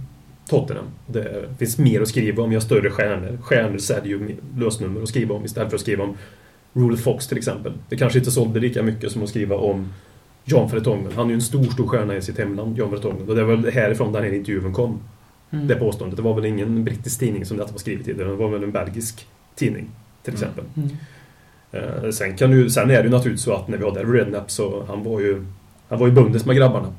Tottenham. 0.48 0.86
Det 1.06 1.48
finns 1.58 1.78
mer 1.78 2.00
att 2.00 2.08
skriva 2.08 2.42
om. 2.42 2.48
Vi 2.50 2.56
har 2.56 2.60
större 2.60 2.90
stjärnor. 2.90 3.38
Stjärnor 3.42 3.78
säljer 3.78 4.08
ju 4.08 4.18
mer 4.18 4.36
lösnummer 4.56 5.02
att 5.02 5.08
skriva 5.08 5.34
om 5.34 5.44
istället 5.44 5.70
för 5.70 5.76
att 5.76 5.80
skriva 5.80 6.04
om 6.04 6.16
Rule 6.72 6.96
Fox 6.96 7.26
till 7.26 7.38
exempel. 7.38 7.72
Det 7.88 7.96
kanske 7.96 8.18
inte 8.18 8.30
sålde 8.30 8.60
lika 8.60 8.82
mycket 8.82 9.12
som 9.12 9.22
att 9.22 9.28
skriva 9.28 9.56
om 9.56 9.88
Jan 10.44 10.70
Vertonghen. 10.70 11.12
Han 11.16 11.26
är 11.26 11.30
ju 11.30 11.34
en 11.34 11.42
stor, 11.42 11.64
stor 11.64 11.86
stjärna 11.86 12.16
i 12.16 12.22
sitt 12.22 12.38
hemland, 12.38 12.78
Jan 12.78 12.90
Vertonghen. 12.90 13.28
Och 13.28 13.34
det 13.34 13.44
var 13.44 13.56
väl 13.56 13.72
härifrån 13.72 14.12
den 14.12 14.24
här 14.24 14.34
intervjun 14.34 14.72
kom. 14.72 15.00
Mm. 15.50 15.66
Det 15.66 15.74
påståendet. 15.74 16.16
Det 16.16 16.22
var 16.22 16.34
väl 16.34 16.44
ingen 16.44 16.84
brittisk 16.84 17.20
tidning 17.20 17.46
som 17.46 17.56
detta 17.56 17.72
var 17.72 17.78
skrivet 17.78 18.08
i. 18.08 18.12
Det 18.12 18.24
var 18.24 18.48
väl 18.48 18.62
en 18.62 18.72
belgisk 18.72 19.26
tidning, 19.54 19.90
till 20.22 20.32
exempel. 20.32 20.64
Mm. 20.76 20.88
Eh, 20.88 20.94
Eh, 21.74 22.10
sen, 22.10 22.36
kan 22.36 22.50
du, 22.50 22.70
sen 22.70 22.90
är 22.90 22.96
det 22.96 23.02
ju 23.02 23.10
naturligtvis 23.10 23.44
så 23.44 23.54
att 23.54 23.68
när 23.68 23.78
vi 23.78 23.84
hade 23.84 24.04
Rednap 24.04 24.50
så 24.50 24.84
han 24.88 25.04
var 25.04 25.20
ju 25.20 25.44
Han 25.88 25.98
var 25.98 26.06
ju 26.06 26.12
bundes 26.12 26.46
med 26.46 26.56
grabbarna 26.56 26.92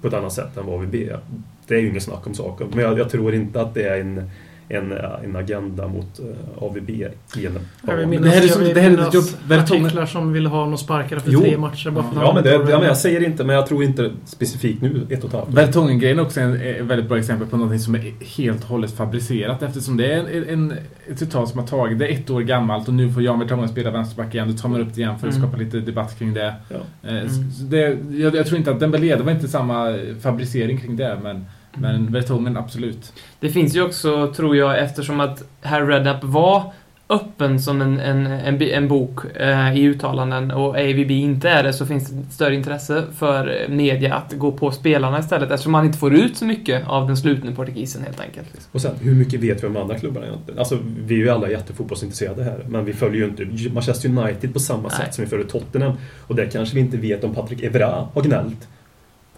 På 0.00 0.08
ett 0.08 0.14
annat 0.14 0.32
sätt 0.32 0.56
än 0.56 0.66
vad 0.66 0.80
vi 0.80 0.86
ber. 0.86 1.18
Det 1.66 1.74
är 1.74 1.78
ju 1.78 1.88
inget 1.88 2.02
snack 2.02 2.26
om 2.26 2.34
saken. 2.34 2.66
Men 2.70 2.84
jag, 2.84 2.98
jag 2.98 3.10
tror 3.10 3.34
inte 3.34 3.60
att 3.60 3.74
det 3.74 3.82
är 3.82 4.00
en 4.00 4.30
en, 4.68 4.92
en 5.24 5.36
agenda 5.36 5.88
mot 5.88 6.20
uh, 6.20 6.62
AVB 6.64 6.90
i 6.90 7.04
en 7.04 7.08
Jag 7.36 7.50
vill 7.50 7.60
men 7.86 8.10
minnas, 8.10 8.24
det 8.24 8.30
här 8.30 8.44
är 8.44 8.48
som- 8.48 8.62
vill 8.64 8.74
det 8.74 8.80
här 8.80 8.90
är 8.90 9.14
jobb- 9.14 9.52
artiklar 9.52 10.06
som 10.06 10.32
ville 10.32 10.48
ha 10.48 10.64
någon 10.66 10.78
sparkar 10.78 11.16
efter 11.16 11.30
Jo. 11.30 11.40
tre 11.40 11.58
matcher. 11.58 11.90
Bara 11.90 12.04
för 12.12 12.20
Ja, 12.20 12.32
men, 12.34 12.42
det, 12.44 12.52
ja, 12.52 12.78
men 12.78 12.82
jag 12.88 12.96
säger 12.96 13.24
inte, 13.24 13.44
men 13.44 13.56
jag 13.56 13.66
tror 13.66 13.84
inte 13.84 14.10
specifikt 14.26 14.82
nu, 14.82 15.06
ett 15.10 15.24
och 15.24 15.28
ett 15.28 15.34
halvt 15.34 15.48
år. 15.48 15.52
Vertongen-grejen 15.52 16.18
är 16.18 16.22
också 16.22 16.40
ett 16.40 16.80
väldigt 16.84 17.08
bra 17.08 17.18
exempel 17.18 17.48
på 17.48 17.56
något 17.56 17.80
som 17.80 17.94
är 17.94 18.12
helt 18.36 18.62
och 18.62 18.68
hållet 18.68 18.92
fabricerat 18.92 19.62
eftersom 19.62 19.96
det 19.96 20.12
är 20.12 20.18
en, 20.18 20.48
en, 20.48 20.72
ett 21.10 21.18
citat 21.18 21.48
som 21.48 21.58
har 21.60 21.66
tagit, 21.66 21.98
det 21.98 22.06
är 22.08 22.12
ett 22.18 22.30
år 22.30 22.40
gammalt 22.40 22.88
och 22.88 22.94
nu 22.94 23.12
får 23.12 23.22
Jan 23.22 23.38
Vertongen 23.38 23.68
spela 23.68 23.90
vänsterback 23.90 24.34
igen. 24.34 24.48
Då 24.52 24.56
tar 24.58 24.68
man 24.68 24.80
upp 24.80 24.94
det 24.94 25.00
igen 25.00 25.18
för 25.18 25.28
att 25.28 25.34
Mm. 25.34 25.48
skapa 25.48 25.62
lite 25.62 25.80
debatt 25.80 26.18
kring 26.18 26.34
det. 26.34 26.54
Ja. 26.68 26.76
Eh, 27.02 27.16
Mm. 27.16 27.28
det 27.70 27.98
jag, 28.16 28.34
jag 28.34 28.46
tror 28.46 28.58
inte 28.58 28.70
att 28.70 28.80
Dembélé, 28.80 29.16
det 29.16 29.22
var 29.22 29.32
inte 29.32 29.48
samma 29.48 29.96
fabricering 30.22 30.78
kring 30.80 30.96
det 30.96 31.18
men, 31.22 31.44
men 31.74 32.12
Vertongen 32.12 32.56
absolut. 32.56 33.12
Det 33.40 33.48
finns 33.48 33.76
ju 33.76 33.82
också, 33.82 34.32
tror 34.32 34.56
jag, 34.56 34.78
eftersom 34.78 35.20
att 35.20 35.42
Harry 35.62 35.86
Redknapp 35.86 36.24
var 36.24 36.72
öppen 37.08 37.60
som 37.60 37.82
en, 37.82 38.00
en, 38.00 38.26
en, 38.26 38.62
en 38.62 38.88
bok 38.88 39.36
eh, 39.36 39.76
i 39.76 39.82
uttalanden 39.82 40.50
och 40.50 40.68
AVB 40.68 41.10
inte 41.10 41.48
är 41.50 41.62
det 41.62 41.72
så 41.72 41.86
finns 41.86 42.10
det 42.10 42.32
större 42.32 42.54
intresse 42.54 43.04
för 43.16 43.62
eh, 43.62 43.68
media 43.68 44.14
att 44.14 44.32
gå 44.32 44.52
på 44.52 44.70
spelarna 44.70 45.18
istället 45.18 45.50
eftersom 45.50 45.72
man 45.72 45.86
inte 45.86 45.98
får 45.98 46.14
ut 46.14 46.36
så 46.36 46.44
mycket 46.44 46.88
av 46.88 47.06
den 47.06 47.16
slutna 47.16 47.52
portugisen 47.52 48.02
helt 48.02 48.20
enkelt. 48.20 48.46
Liksom. 48.52 48.70
Och 48.72 48.80
sen, 48.80 48.94
hur 49.00 49.14
mycket 49.14 49.40
vet 49.40 49.62
vi 49.62 49.66
om 49.66 49.76
andra 49.76 49.98
klubbarna 49.98 50.26
egentligen? 50.26 50.58
Alltså, 50.58 50.78
vi 51.06 51.14
är 51.14 51.18
ju 51.18 51.30
alla 51.30 51.50
jättefotbollsintresserade 51.50 52.44
här, 52.44 52.64
men 52.68 52.84
vi 52.84 52.92
följer 52.92 53.20
ju 53.20 53.28
inte 53.28 53.70
Manchester 53.70 54.08
United 54.08 54.52
på 54.52 54.60
samma 54.60 54.88
Nej. 54.88 54.90
sätt 54.90 55.14
som 55.14 55.24
vi 55.24 55.30
följer 55.30 55.46
Tottenham. 55.46 55.92
Och 56.26 56.34
där 56.34 56.46
kanske 56.52 56.74
vi 56.74 56.80
inte 56.80 56.96
vet 56.96 57.24
om 57.24 57.34
Patrick 57.34 57.62
Evra 57.62 58.08
har 58.14 58.22
gnällt 58.22 58.68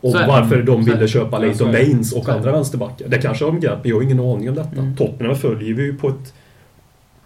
Om 0.01 0.12
Så 0.12 0.18
varför 0.18 0.62
de 0.62 0.84
Så 0.84 0.90
ville 0.90 1.09
köpa 1.09 1.38
Leighton. 1.38 1.72
Baines 1.72 2.12
och 2.12 2.24
Så 2.24 2.32
andra 2.32 2.53
vänsterbackar. 2.53 3.09
Det 3.09 3.18
kanske 3.18 3.44
har 3.44 3.53
de 3.53 3.61
grepp, 3.61 3.78
jag 3.82 3.97
har 3.97 4.03
ingen 4.03 4.20
aning 4.20 4.49
om 4.49 4.55
detta. 4.55 4.80
Mm. 4.80 4.97
Tottenham 4.97 5.36
följer 5.36 5.74
vi 5.74 5.82
ju 5.82 5.97
på 5.97 6.09
ett, 6.09 6.34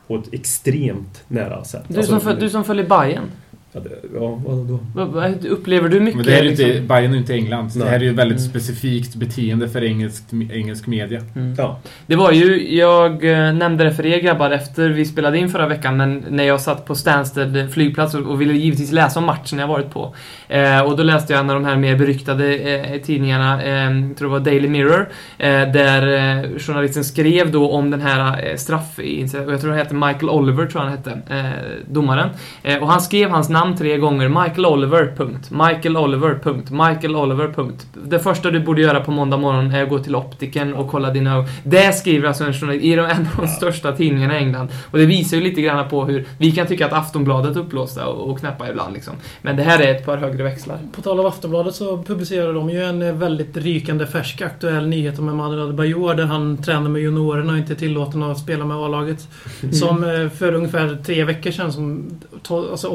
på 0.07 0.17
ett 0.17 0.35
extremt 0.35 1.23
nära 1.29 1.65
sätt. 1.65 1.83
Du 1.89 1.97
Alltså, 1.97 2.13
som, 2.13 2.21
föl, 2.21 2.41
du 2.41 2.51
som 2.51 2.65
följer 2.65 2.87
Bayern 2.87 3.25
Ja, 3.73 3.81
det, 3.81 3.91
ja 4.15 4.41
vad 4.47 4.57
då? 4.69 4.79
vad- 4.95 5.09
vad- 5.09 5.45
upplever 5.47 5.89
du 5.89 6.01
mycket 6.01 6.17
Men 6.17 6.25
det 6.27 6.33
här 6.33 6.39
är 6.39 6.45
ju 6.45 6.51
inte, 6.51 6.67
liksom? 6.67 6.87
Bayern 6.87 7.11
är 7.11 7.15
ju 7.15 7.19
inte 7.21 7.35
England. 7.35 7.73
Så 7.73 7.79
det 7.79 7.85
här 7.85 7.97
är 7.97 8.01
ju 8.01 8.13
väldigt 8.13 8.39
Mm. 8.39 8.51
specifikt 8.51 9.15
beteende 9.15 9.69
för 9.69 9.85
engelsk, 9.85 10.23
engelsk 10.53 10.87
media. 10.87 11.21
Mm. 11.37 11.55
Ja. 11.59 11.79
Det 12.07 12.17
var 12.17 12.33
ju, 12.33 12.77
jag 12.77 13.25
eh, 13.25 13.53
nämnde 13.53 13.85
det 13.85 13.93
för 13.95 14.07
er 14.07 14.19
grabbar 14.21 14.51
efter 14.51 14.89
vi 14.89 15.05
spelade 15.05 15.39
in 15.39 15.49
förra 15.49 15.67
veckan, 15.67 15.97
men 15.97 16.25
när 16.31 16.45
jag 16.45 16.61
satt 16.61 16.87
på 16.87 16.95
Stansted 16.95 17.73
flygplats 17.73 18.15
och, 18.15 18.27
och 18.27 18.41
ville 18.41 18.55
givetvis 18.55 18.93
läsa 18.93 19.19
om 19.21 19.27
matchen 19.27 19.59
jag 19.59 19.67
varit 19.69 19.91
på. 19.91 20.15
Eh, 20.49 20.81
och 20.81 20.97
då 20.97 21.03
läste 21.03 21.33
jag 21.33 21.41
en 21.41 21.51
av 21.51 21.55
de 21.57 21.65
här 21.65 21.77
mer 21.77 21.97
beryktade 21.97 22.55
eh, 22.57 23.01
tidningarna, 23.01 23.63
eh, 23.63 23.73
jag 23.99 24.17
tror 24.19 24.29
det 24.29 24.33
var 24.33 24.41
Daily 24.41 24.69
Mirror, 24.69 25.09
eh, 25.39 25.49
där 25.73 26.03
eh, 26.43 26.59
journalisten 26.59 27.05
skrev 27.05 27.51
då 27.53 27.71
om 27.71 27.91
den 27.91 28.01
här 28.01 28.47
eh, 28.51 28.57
straff... 28.57 28.99
och 28.99 29.05
Jag 29.53 29.61
tror 29.61 29.69
han 29.71 29.79
hette 29.79 29.95
Michael 29.95 30.31
Oliver, 30.31 30.67
tror 30.67 30.83
han 30.83 30.91
hette, 30.91 31.11
eh, 31.31 31.45
domaren. 31.91 32.29
Eh, 32.63 32.77
och 32.83 32.89
han 32.89 33.01
skrev 33.01 33.31
hans 33.31 33.49
namn 33.49 33.60
tre 33.79 33.99
gånger, 33.99 34.29
Michael 34.29 34.67
Oliver, 34.67 35.13
punkt. 35.17 35.51
Michael 35.51 35.97
Oliver, 35.97 36.39
punkt. 36.43 36.71
Michael 36.71 37.17
Oliver, 37.17 37.49
punkt. 37.49 37.87
Det 38.05 38.19
första 38.19 38.51
du 38.51 38.61
borde 38.61 38.83
göra 38.83 39.01
på 39.01 39.11
måndag 39.11 39.37
morgon 39.37 39.75
är 39.75 39.83
att 39.83 39.89
gå 39.89 39.99
till 39.99 40.17
optiken 40.17 40.75
och 40.75 40.91
kolla 40.91 41.11
dina 41.11 41.35
ögon. 41.35 41.45
Det 41.65 41.93
skriver 41.93 42.29
alltså 42.29 42.45
en 42.45 42.53
journalist 42.53 42.85
i 42.85 42.93
en 42.93 43.01
av 43.01 43.07
de 43.37 43.49
största 43.49 43.93
tidningarna 43.93 44.35
i 44.35 44.39
England. 44.39 44.69
Och 44.91 44.99
det 44.99 45.07
visar 45.07 45.37
ju 45.37 45.43
lite 45.43 45.63
grann 45.63 45.89
på 45.89 46.05
hur 46.05 46.27
vi 46.39 46.53
kan 46.53 46.67
tycka 46.67 46.87
att 46.87 46.93
Aftonbladet 46.93 47.57
är 47.57 47.61
uppblåsta 47.61 48.07
och, 48.07 48.31
och 48.31 48.39
knäppa 48.39 48.69
ibland 48.69 48.95
liksom. 48.95 49.15
Men 49.43 49.57
det 49.57 49.63
här 49.63 49.81
är 49.81 49.95
ett 49.95 50.07
par 50.07 50.17
högre 50.17 50.43
växlar. 50.43 50.79
På 50.93 51.03
tal 51.03 51.21
om 51.21 51.27
Aftonbladet 51.27 51.75
så 51.75 52.03
publicerade 52.03 52.53
de 52.53 52.71
ju 52.71 52.83
en 52.83 53.03
eh, 53.03 53.15
väldigt 53.15 53.57
rykande 53.57 54.07
färsk 54.07 54.43
aktuell 54.43 54.89
nyhet 54.89 55.19
om 55.19 55.29
Emmanuel 55.29 55.63
Adebayor 55.63 56.15
där 56.15 56.25
han 56.25 56.63
tränar 56.63 56.91
med 56.91 57.03
juniorerna 57.03 57.53
och 57.53 57.59
inte 57.59 57.73
är 57.73 57.77
tillåten 57.77 58.23
att 58.23 58.39
spela 58.39 58.65
med 58.65 58.77
A-laget. 58.77 59.29
Som 59.73 60.05
eh, 60.05 60.29
för 60.29 60.55
ungefär 60.55 60.99
tre 61.07 61.25
veckor 61.25 61.51
sedan, 61.51 61.73
som, 61.73 62.11
alltså 62.49 62.89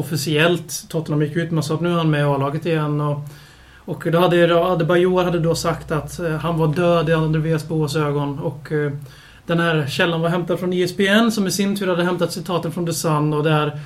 officiellt, 0.56 0.90
Tottenham 0.90 1.22
gick 1.22 1.36
ut 1.36 1.52
med 1.52 1.66
sa 1.66 1.74
att 1.74 1.82
nu 1.82 1.90
är 1.90 1.98
han 1.98 2.10
med 2.10 2.22
i 2.22 2.24
A-laget 2.24 2.66
igen. 2.66 3.02
Och, 3.02 3.20
och 3.86 4.12
då 4.12 4.20
hade 4.20 4.36
ju 4.36 4.58
Adebayor 4.58 5.24
hade 5.24 5.40
då 5.40 5.56
sagt 5.56 5.92
att 5.92 6.20
eh, 6.20 6.32
han 6.32 6.58
var 6.58 6.68
död 6.68 7.10
i 7.10 7.14
Andreas 7.14 7.68
Boas 7.68 7.96
ögon. 7.96 8.40
Och 8.40 8.72
eh, 8.72 8.92
den 9.46 9.60
här 9.60 9.88
källan 9.88 10.22
var 10.22 10.30
hämtad 10.30 10.60
från 10.60 10.74
ESPN 10.74 11.32
som 11.32 11.48
i 11.48 11.52
sin 11.52 11.76
tur 11.76 11.88
hade 11.88 12.04
hämtat 12.04 12.32
citaten 12.32 12.72
från 12.72 12.86
The 12.86 12.94
Sun 12.94 13.34
och 13.34 13.44
där 13.44 13.80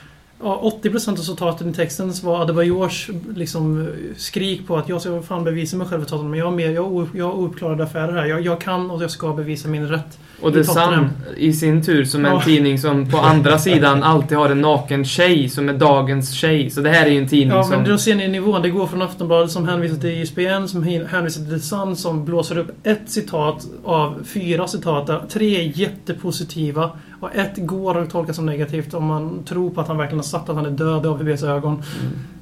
Ja, 0.43 0.71
80% 0.83 1.11
av 1.11 1.15
citaten 1.15 1.69
i 1.69 1.73
texten 1.73 2.13
var 2.23 2.41
Adebayors 2.41 3.09
liksom, 3.35 3.87
skrik 4.17 4.67
på 4.67 4.77
att 4.77 4.89
jag 4.89 5.01
ska 5.01 5.21
fan 5.21 5.43
bevisa 5.43 5.77
mig 5.77 5.87
själv 5.87 6.01
för 6.01 6.09
Tottenham. 6.09 6.35
Jag 6.35 6.45
har, 6.45 6.51
mer, 6.51 6.69
jag 6.71 6.83
har, 6.89 7.07
jag 7.13 7.25
har 7.25 7.33
ouppklarade 7.33 7.83
affärer 7.83 8.13
här. 8.13 8.25
Jag, 8.25 8.41
jag 8.41 8.61
kan 8.61 8.91
och 8.91 9.03
jag 9.03 9.11
ska 9.11 9.33
bevisa 9.33 9.67
min 9.67 9.87
rätt. 9.87 10.19
Och 10.41 10.53
Tottenham. 10.53 10.93
Sun 11.25 11.35
i 11.37 11.53
sin 11.53 11.83
tur 11.83 12.05
som 12.05 12.25
en 12.25 12.31
Ja. 12.33 12.41
tidning 12.41 12.79
som 12.79 13.09
på 13.11 13.17
andra 13.17 13.59
sidan 13.59 14.03
alltid 14.03 14.37
har 14.37 14.49
en 14.49 14.61
naken 14.61 15.05
tjej 15.05 15.49
som 15.49 15.69
är 15.69 15.73
dagens 15.73 16.31
tjej. 16.33 16.69
Så 16.69 16.81
det 16.81 16.89
här 16.89 17.05
är 17.05 17.09
ju 17.09 17.17
en 17.17 17.27
tidning 17.27 17.57
Ja, 17.57 17.63
som... 17.63 17.71
men 17.81 17.89
då 17.89 17.97
ser 17.97 18.15
ni 18.15 18.27
nivån. 18.27 18.61
Det 18.61 18.69
går 18.69 18.87
från 18.87 19.01
Aftonbladet 19.01 19.51
som 19.51 19.67
hänvisar 19.67 19.97
till 19.97 20.21
ESPN, 20.21 20.67
som 20.67 20.83
hänvisar 20.83 21.41
till 21.41 21.53
The 21.53 21.59
Sun, 21.59 21.95
som 21.95 22.25
blåser 22.25 22.57
upp 22.57 22.67
ett 22.83 23.01
citat 23.05 23.67
av 23.83 24.23
fyra 24.25 24.67
citat. 24.67 25.07
där 25.07 25.21
Tre 25.29 25.71
jättepositiva. 25.75 26.91
Och 27.19 27.35
ett 27.35 27.57
går 27.57 27.97
att 27.97 28.09
tolka 28.09 28.33
som 28.33 28.45
negativt 28.45 28.93
om 28.93 29.05
man 29.05 29.43
tror 29.43 29.69
på 29.69 29.81
att 29.81 29.87
han 29.87 29.97
verkligen 29.97 30.19
har 30.19 30.23
satt 30.23 30.49
att 30.49 30.55
han 30.55 30.65
är 30.65 30.71
död 30.71 31.05
i 31.05 31.07
AVBs 31.07 31.43
ögon. 31.43 31.83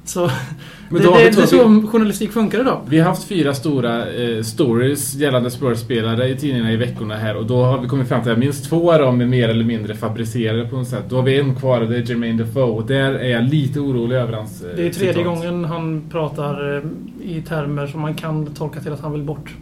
Så 0.04 0.30
Men 0.88 1.02
det, 1.02 1.08
det, 1.08 1.18
vi 1.18 1.30
det 1.30 1.42
är 1.42 1.46
så 1.46 1.86
journalistik 1.88 2.32
funkar 2.32 2.60
idag. 2.60 2.80
Vi 2.88 2.98
har 2.98 3.08
haft 3.08 3.24
fyra 3.24 3.54
stora 3.54 4.12
eh, 4.12 4.42
stories 4.42 5.14
gällande 5.14 5.50
Spurs-spelare 5.50 6.28
i 6.28 6.36
tidningarna 6.36 6.72
i 6.72 6.76
veckorna 6.76 7.16
här 7.16 7.36
och 7.36 7.46
då 7.46 7.64
har 7.64 7.78
vi 7.78 7.88
kommit 7.88 8.08
fram 8.08 8.22
till 8.22 8.32
att 8.32 8.38
minst 8.38 8.68
två 8.68 8.92
av 8.92 8.98
dem 8.98 9.20
är 9.20 9.26
mer 9.26 9.48
eller 9.48 9.64
mindre 9.64 9.94
fabricerade 9.94 10.68
på 10.68 10.76
något 10.76 10.88
sätt. 10.88 11.04
Då 11.08 11.16
har 11.16 11.22
vi 11.22 11.40
en 11.40 11.54
kvar 11.54 11.80
och 11.80 11.88
det 11.88 11.96
är 11.96 12.10
Jermaine 12.10 12.36
Defoe 12.36 12.62
och 12.62 12.86
där 12.86 13.12
är 13.12 13.28
jag 13.28 13.44
lite 13.44 13.80
orolig 13.80 14.16
över 14.16 14.32
hans 14.32 14.62
eh, 14.62 14.76
Det 14.76 14.86
är 14.86 14.92
tredje 14.92 15.12
citat. 15.12 15.24
gången 15.24 15.64
han 15.64 16.02
pratar 16.10 16.76
eh, 16.76 16.82
i 17.22 17.42
termer 17.42 17.86
som 17.86 18.00
man 18.00 18.14
kan 18.14 18.46
tolka 18.46 18.80
till 18.80 18.92
att 18.92 19.00
han 19.00 19.12
vill 19.12 19.22
bort. 19.22 19.54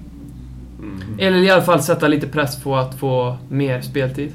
Mm. 0.79 1.01
Eller 1.19 1.39
i 1.39 1.51
alla 1.51 1.63
fall 1.63 1.83
sätta 1.83 2.09
lite 2.09 2.27
press 2.27 2.63
på 2.63 2.77
att 2.77 2.95
få 2.95 3.37
mer 3.49 3.81
speltid. 3.81 4.33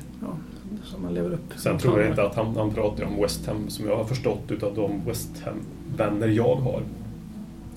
Så 1.02 1.06
man 1.06 1.14
lever 1.14 1.34
upp. 1.34 1.54
Sen 1.58 1.78
tror 1.78 2.00
jag 2.00 2.10
inte 2.10 2.24
att 2.24 2.36
han, 2.36 2.56
han 2.56 2.72
pratar 2.72 3.04
om 3.04 3.22
West 3.22 3.48
Ham, 3.48 3.70
som 3.70 3.88
jag 3.88 3.98
har 3.98 4.04
förstått 4.04 4.42
utav 4.50 4.76
de 4.76 5.02
West 5.06 5.30
Ham-vänner 5.46 6.28
jag 6.28 6.56
har. 6.56 6.82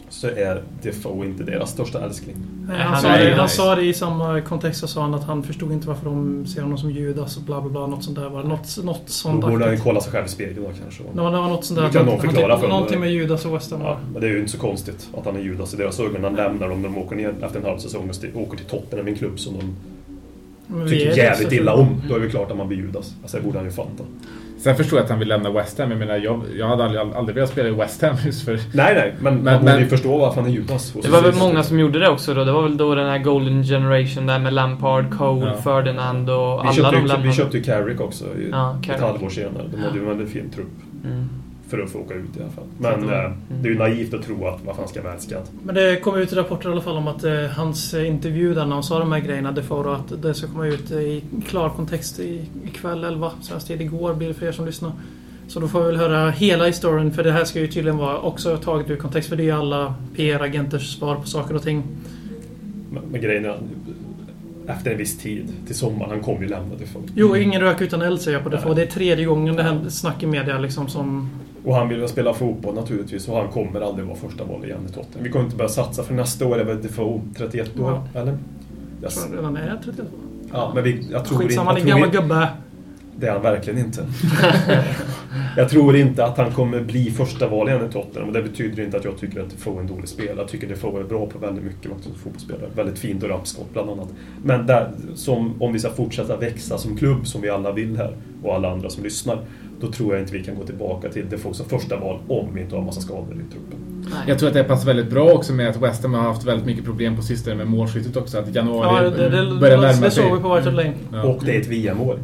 Så 0.08 0.26
är 0.28 0.62
Defoe 0.82 1.26
inte 1.26 1.44
deras 1.44 1.70
största 1.70 2.04
älskling. 2.04 2.36
Nej, 2.68 2.78
han 2.80 3.02
sa 3.02 3.08
det, 3.08 3.34
han 3.34 3.48
sa 3.48 3.74
det 3.74 3.82
i 3.84 3.94
samma 3.94 4.40
kontext 4.40 4.80
så 4.80 4.86
sa 4.88 5.00
han 5.02 5.14
att 5.14 5.24
han 5.24 5.42
förstod 5.42 5.72
inte 5.72 5.88
varför 5.88 6.04
de 6.04 6.46
ser 6.46 6.62
honom 6.62 6.78
som 6.78 6.90
Judas 6.90 7.36
och 7.36 7.42
bla 7.42 7.60
bla 7.60 7.70
bla. 7.70 7.86
Något 7.86 8.04
sånt 8.04 8.16
där 8.18 8.28
var 8.28 8.42
det. 8.42 8.48
Något, 8.48 8.78
något 8.84 9.06
Då 9.06 9.12
sånt 9.12 9.40
borde 9.40 9.64
han 9.64 9.74
ju 9.74 9.80
kolla 9.80 10.00
sig 10.00 10.12
själv 10.12 10.26
i 10.26 10.28
spegeln 10.28 10.62
då 10.64 10.70
kanske. 10.82 11.02
Det 11.14 11.20
var, 11.20 11.30
det 11.32 11.38
var 11.38 11.48
något 11.48 11.64
sånt 11.64 11.80
där. 11.80 11.86
Det 11.86 11.92
kan 11.92 12.06
någon 12.06 12.18
han- 12.20 12.28
förklara 12.28 12.52
han- 12.52 12.60
för. 12.60 12.68
Någonting 12.68 13.00
med 13.00 13.12
Judas 13.12 13.44
och 13.44 13.54
West 13.54 13.70
Ham. 13.70 13.80
Ja, 13.80 13.98
men 14.12 14.20
det 14.20 14.26
är 14.26 14.30
ju 14.30 14.38
inte 14.38 14.52
så 14.52 14.58
konstigt 14.58 15.08
att 15.18 15.24
han 15.24 15.36
är 15.36 15.40
Judas 15.40 15.74
i 15.74 15.76
deras 15.76 16.00
ögon. 16.00 16.24
Han 16.24 16.34
lämnar 16.36 16.68
dem 16.68 16.82
när 16.82 16.88
de 16.88 16.98
åker 16.98 17.16
ner 17.16 17.34
efter 17.42 17.58
en 17.60 17.64
halv 17.66 17.78
säsong 17.78 18.10
och 18.34 18.40
åker 18.42 18.56
till 18.56 18.66
Tottenham, 18.66 19.06
en 19.08 19.14
klubb 19.14 19.38
som 19.40 19.54
de 19.58 19.74
tycker 20.88 21.16
jävligt 21.16 21.48
så- 21.48 21.54
illa 21.54 21.74
om. 21.74 22.02
Då 22.08 22.14
är 22.16 22.20
det 22.20 22.28
klart 22.28 22.50
att 22.50 22.56
man 22.56 22.68
blir 22.68 22.78
Judas. 22.78 23.14
Alltså, 23.22 23.36
det 23.36 23.42
borde 23.42 23.58
han 23.58 23.64
ju 23.66 23.72
fatta. 23.72 24.04
Sen 24.58 24.76
förstår 24.76 24.98
jag 24.98 25.04
att 25.04 25.10
han 25.10 25.18
vill 25.18 25.28
lämna 25.28 25.50
West 25.50 25.78
Ham. 25.78 25.90
Jag 25.90 25.98
menar, 25.98 26.16
jag, 26.16 26.40
jag 26.58 26.68
hade 26.68 26.84
aldrig, 26.84 27.00
aldrig 27.16 27.34
velat 27.34 27.50
spela 27.50 27.68
i 27.68 27.72
West 27.72 28.02
Ham 28.02 28.16
just 28.24 28.44
för... 28.44 28.52
Nej, 28.52 28.94
nej, 28.94 29.14
men, 29.20 29.34
Men- 29.34 29.44
man 29.44 29.60
borde 29.60 29.72
ju 29.74 29.80
men- 29.80 29.88
förstå 29.88 30.18
varför 30.18 30.40
han 30.40 30.50
är 30.50 30.54
Judas. 30.54 30.92
Det 31.02 31.08
var 31.08 31.22
väl 31.22 31.34
många 31.34 31.62
som 31.62 31.78
gjorde 31.80 31.98
det 31.98 32.08
också 32.08 32.34
då. 32.34 32.44
Det 32.44 32.52
var 32.52 32.62
väl 32.62 32.76
då 32.76 32.94
den 32.94 33.06
här 33.06 33.18
Golden 33.18 33.62
Generation 33.64 34.26
där 34.26 34.38
med 34.38 34.52
Lampard, 34.52 35.18
Cole, 35.18 35.46
Ja. 35.56 35.62
Ferdinand 35.62 36.30
och 36.30 36.36
Vi 36.36 36.40
alla 36.42 36.72
köpte, 36.72 36.90
de 36.90 36.96
ju, 36.96 37.02
vi 37.02 37.08
lämnade. 37.08 37.32
köpte 37.32 37.56
ju 37.56 37.62
Carrick 37.62 38.00
också 38.00 38.24
i, 38.24 38.48
Ja, 38.50 38.76
ett 38.80 38.86
Carrick. 38.86 39.02
halvår 39.02 39.28
senare. 39.28 39.64
De 39.74 39.76
hade 39.82 39.94
ju 39.98 40.02
en 40.02 40.08
väldigt 40.08 40.32
fin 40.32 40.50
trupp 40.54 40.68
Mm. 41.04 41.28
För 41.76 41.82
att 41.84 41.90
få 41.90 41.98
åka 41.98 42.14
ut 42.14 42.36
i 42.36 42.40
alla 42.42 42.50
fall. 42.50 42.64
Men 42.78 42.94
Mm. 43.04 43.32
det 43.62 43.68
är 43.68 43.72
ju 43.72 43.78
naivt 43.78 44.14
att 44.14 44.22
tro 44.22 44.46
att 44.46 44.60
vad 44.64 44.76
fan 44.76 44.88
ska 44.88 45.12
älskad. 45.12 45.42
Men 45.62 45.74
det 45.74 45.96
kom 45.96 46.16
ut 46.16 46.32
rapporter 46.32 46.68
i 46.68 46.72
alla 46.72 46.80
fall 46.80 46.96
om 46.96 47.08
att 47.08 47.24
eh, 47.24 47.44
hans 47.44 47.94
eh, 47.94 48.08
intervju 48.08 48.54
där 48.54 48.66
när 48.66 48.74
han 48.74 48.82
sa 48.82 48.98
de 48.98 49.12
här 49.12 49.20
grejerna, 49.20 49.52
det 49.52 49.62
får 49.62 49.94
att 49.94 50.22
det 50.22 50.34
ska 50.34 50.46
komma 50.46 50.66
ut 50.66 50.90
eh, 50.90 50.98
i 50.98 51.22
klar 51.48 51.68
kontext 51.68 52.18
i, 52.20 52.40
ikväll 52.64 53.04
11, 53.04 53.30
svensk 53.42 53.66
tid. 53.66 53.80
Igår 53.80 54.14
blir 54.14 54.28
det 54.28 54.34
för 54.34 54.46
er 54.46 54.52
som 54.52 54.66
lyssnar. 54.66 54.92
Så 55.48 55.60
då 55.60 55.68
får 55.68 55.80
vi 55.80 55.86
väl 55.86 55.96
höra 55.96 56.30
hela 56.30 56.66
historien, 56.66 57.12
för 57.12 57.24
det 57.24 57.32
här 57.32 57.44
ska 57.44 57.60
ju 57.60 57.66
tydligen 57.66 57.98
vara 57.98 58.18
också 58.20 58.56
taget 58.56 58.90
ur 58.90 58.96
kontext, 58.96 59.28
för 59.28 59.36
det 59.36 59.42
är 59.42 59.44
ju 59.44 59.50
alla 59.50 59.94
PR-agenters 60.16 60.96
svar 60.98 61.14
på 61.16 61.26
saker 61.26 61.54
och 61.54 61.62
ting. 61.62 61.82
Men, 62.90 63.02
men 63.12 63.20
grejen 63.20 63.44
är 63.44 63.58
efter 64.66 64.90
en 64.90 64.98
viss 64.98 65.18
tid, 65.18 65.52
till 65.66 65.74
sommaren, 65.74 66.10
han 66.10 66.20
kommer 66.20 66.40
ju 66.42 66.48
lämna 66.48 66.76
till 66.76 66.86
folk. 66.88 67.04
Jo, 67.14 67.36
ingen 67.36 67.60
rök 67.60 67.80
utan 67.80 68.02
eld 68.02 68.20
säger 68.20 68.36
jag 68.36 68.44
på 68.44 68.48
det. 68.50 68.62
Nej. 68.66 68.74
Det 68.74 68.82
är 68.82 68.86
tredje 68.86 69.24
gången 69.24 69.56
det 69.56 69.62
händer 69.62 69.90
snack 69.90 70.22
i 70.22 70.26
media 70.26 70.58
liksom 70.58 70.88
som... 70.88 71.30
Och 71.64 71.74
han 71.74 71.88
vill 71.88 72.08
spela 72.08 72.34
fotboll 72.34 72.74
naturligtvis 72.74 73.28
och 73.28 73.36
han 73.36 73.48
kommer 73.48 73.80
aldrig 73.80 74.06
vara 74.06 74.16
första 74.16 74.44
val 74.44 74.64
igen 74.64 74.78
i 74.88 74.92
Tottenham. 74.92 75.22
Vi 75.24 75.30
kommer 75.30 75.44
inte 75.44 75.56
börja 75.56 75.68
satsa 75.68 76.02
för 76.02 76.14
nästa 76.14 76.46
år 76.46 76.58
är 76.58 76.64
väl 76.64 76.82
Defoe 76.82 77.20
31 77.36 77.80
år, 77.80 78.00
eller? 78.14 78.26
Jag 79.02 79.10
Yes. 79.10 79.14
tror 79.14 79.42
han 79.42 79.56
redan 79.56 79.56
är 79.56 79.80
32. 79.84 80.02
Ja, 80.52 80.72
men 80.74 80.84
vi, 80.84 81.06
jag 81.10 81.24
tror 81.24 81.38
Skitsamma, 81.38 81.78
Jag 81.78 81.86
gammal 81.88 82.10
tror, 82.10 82.22
gubbe. 82.22 82.48
det 83.16 83.26
är 83.26 83.32
han 83.32 83.42
verkligen 83.42 83.78
inte. 83.78 84.06
jag 85.56 85.68
tror 85.68 85.96
inte 85.96 86.24
att 86.24 86.36
han 86.38 86.52
kommer 86.52 86.80
bli 86.80 87.10
första 87.10 87.48
val 87.48 87.68
igen 87.68 87.86
i 87.88 87.92
Tottenham. 87.92 88.28
Och 88.28 88.34
det 88.34 88.42
betyder 88.42 88.82
inte 88.84 88.96
att 88.96 89.04
jag 89.04 89.18
tycker 89.18 89.40
att 89.40 89.50
Defoe 89.50 89.76
är 89.76 89.80
en 89.80 89.86
dålig 89.86 90.08
spelare. 90.08 90.36
Jag 90.38 90.48
tycker 90.48 90.66
Defoe 90.68 91.00
är 91.00 91.04
bra 91.04 91.26
på 91.26 91.38
väldigt 91.38 91.64
mycket 91.64 91.90
som 92.02 92.14
fotbollsspelare. 92.14 92.68
Väldigt 92.76 92.98
fint 92.98 93.22
och 93.22 93.28
rappskott 93.28 93.72
bland 93.72 93.90
annat. 93.90 94.08
Men 94.44 94.66
där, 94.66 94.90
som, 95.14 95.62
om 95.62 95.72
vi 95.72 95.78
ska 95.78 95.90
fortsätta 95.90 96.36
växa 96.36 96.78
som 96.78 96.96
klubb, 96.96 97.26
som 97.26 97.40
vi 97.42 97.50
alla 97.50 97.72
vill 97.72 97.96
här, 97.96 98.16
och 98.42 98.54
alla 98.54 98.72
andra 98.72 98.90
som 98.90 99.04
lyssnar, 99.04 99.38
då 99.80 99.92
tror 99.92 100.12
jag 100.12 100.22
inte 100.22 100.32
vi 100.32 100.44
kan 100.44 100.54
gå 100.54 100.64
tillbaka 100.64 101.08
till 101.08 101.28
Defoe 101.28 101.54
som 101.54 101.66
första 101.66 101.96
val 101.96 102.18
om 102.28 102.54
vi 102.54 102.60
inte 102.60 102.74
har 102.74 102.80
en 102.80 102.86
massa 102.86 103.00
skador 103.00 103.34
i 103.34 103.52
truppen. 103.52 103.78
Nej. 104.10 104.22
Jag 104.26 104.38
tror 104.38 104.48
att 104.48 104.54
det 104.54 104.64
passar 104.64 104.86
väldigt 104.86 105.10
bra 105.10 105.32
också 105.32 105.52
med 105.52 105.68
att 105.68 105.76
West 105.76 106.02
Ham 106.02 106.14
har 106.14 106.22
haft 106.22 106.44
väldigt 106.44 106.66
mycket 106.66 106.84
problem 106.84 107.16
på 107.16 107.22
sistone 107.22 107.56
med 107.56 107.66
målskyttet 107.66 108.16
också. 108.16 108.38
Att 108.38 108.54
januari 108.54 109.04
Ja, 109.04 109.10
det, 109.10 109.28
det, 109.28 109.60
börjar 109.60 109.76
det, 109.76 109.82
närma 109.82 110.04
det 110.04 110.10
sig. 110.10 110.22
såg 110.24 110.36
vi 110.36 110.42
på 110.42 110.54
White. 110.54 110.92
Ja. 111.12 111.22
Och 111.22 111.44
det 111.44 111.56
är 111.56 111.60
ett 111.60 111.68
VM-år. 111.68 112.18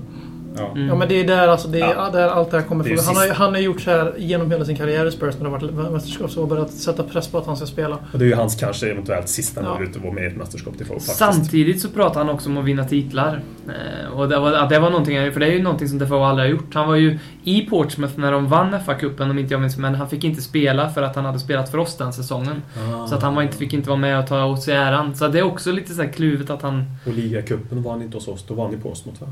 Ja. 0.56 0.70
Mm. 0.70 0.88
Ja 0.88 0.94
men 0.94 1.08
det 1.08 1.20
är 1.20 1.24
där, 1.26 1.48
alltså, 1.48 1.68
det 1.68 1.80
är, 1.80 1.94
Ja. 1.94 2.10
där 2.12 2.28
allt 2.28 2.50
det 2.50 2.56
här 2.60 2.64
kommer 2.66 2.84
Det 2.84 2.90
är 2.92 2.96
från. 2.96 3.16
Han 3.16 3.28
har, 3.28 3.34
han 3.34 3.54
har 3.54 3.60
gjort 3.60 3.80
så 3.80 3.90
här 3.90 4.14
genom 4.18 4.50
hela 4.50 4.64
sin 4.64 4.76
karriär 4.76 5.06
i 5.06 5.10
Spurs 5.12 5.34
när 5.38 5.44
det 5.44 5.50
har 5.50 5.58
varit 5.82 5.92
mästerskap 5.92 6.30
så 6.30 6.40
har 6.40 6.46
börjat 6.46 6.70
sätta 6.70 7.02
press 7.02 7.28
på 7.28 7.38
att 7.38 7.46
han 7.46 7.56
ska 7.56 7.66
spela. 7.66 7.98
Och 8.12 8.18
det 8.18 8.24
är 8.24 8.28
ju 8.28 8.34
hans 8.34 8.54
kanske 8.54 8.90
eventuellt 8.90 9.28
sista 9.28 9.62
Ja. 9.62 9.68
möjlighet 9.70 9.96
att 9.96 10.02
vara 10.02 10.12
med 10.14 10.24
i 10.24 10.26
ett 10.26 10.36
mästerskap 10.36 10.76
till 10.76 10.86
faktiskt. 10.86 11.16
Samtidigt 11.16 11.80
så 11.80 11.88
pratar 11.88 12.20
han 12.24 12.30
också 12.34 12.48
om 12.48 12.58
att 12.58 12.64
vinna 12.64 12.84
titlar. 12.84 13.40
Eh, 13.68 14.12
och 14.18 14.28
det 14.28 14.38
var, 14.38 14.68
det 14.68 14.78
var 14.78 14.90
någonting, 14.90 15.32
för 15.32 15.40
det 15.40 15.46
är 15.46 15.52
ju 15.52 15.62
någonting 15.62 15.88
som 15.88 15.98
Defoe 15.98 16.26
aldrig 16.26 16.48
har 16.48 16.52
gjort. 16.52 16.74
Han 16.74 16.88
var 16.88 16.96
ju 16.96 17.18
i 17.44 17.60
Portsmouth 17.60 18.18
när 18.18 18.32
de 18.32 18.46
vann 18.48 18.74
FA-cupen 18.74 19.30
om 19.30 19.38
inte 19.38 19.54
jag 19.54 19.60
minns, 19.60 19.76
men 19.76 19.94
han 19.94 20.08
fick 20.08 20.24
inte 20.24 20.42
spela 20.42 20.90
för 20.90 21.02
att 21.02 21.16
han 21.16 21.24
hade 21.24 21.38
spelat 21.38 21.70
för 21.70 21.78
oss 21.78 21.96
den 21.96 22.12
säsongen. 22.12 22.62
Så 23.08 23.14
att 23.14 23.22
han 23.22 23.34
var 23.34 23.42
inte, 23.42 23.56
fick 23.56 23.72
inte 23.72 23.88
vara 23.88 23.98
med 24.00 24.18
och 24.18 24.26
ta 24.26 24.44
åt 24.44 24.62
sig 24.62 24.74
äran. 24.74 25.14
Så 25.14 25.28
det 25.28 25.38
är 25.38 25.42
också 25.42 25.72
lite 25.72 25.94
så 25.94 26.02
här 26.02 26.08
kluvet 26.12 26.50
att 26.50 26.62
han... 26.62 26.84
Och 27.06 27.12
ligacupen 27.12 27.82
vann 27.82 28.02
inte 28.02 28.16
hos 28.16 28.28
oss, 28.28 28.44
då 28.48 28.54
vann 28.54 28.70
ni 28.70 28.76
Portsmouth 28.76 29.20
va? 29.22 29.28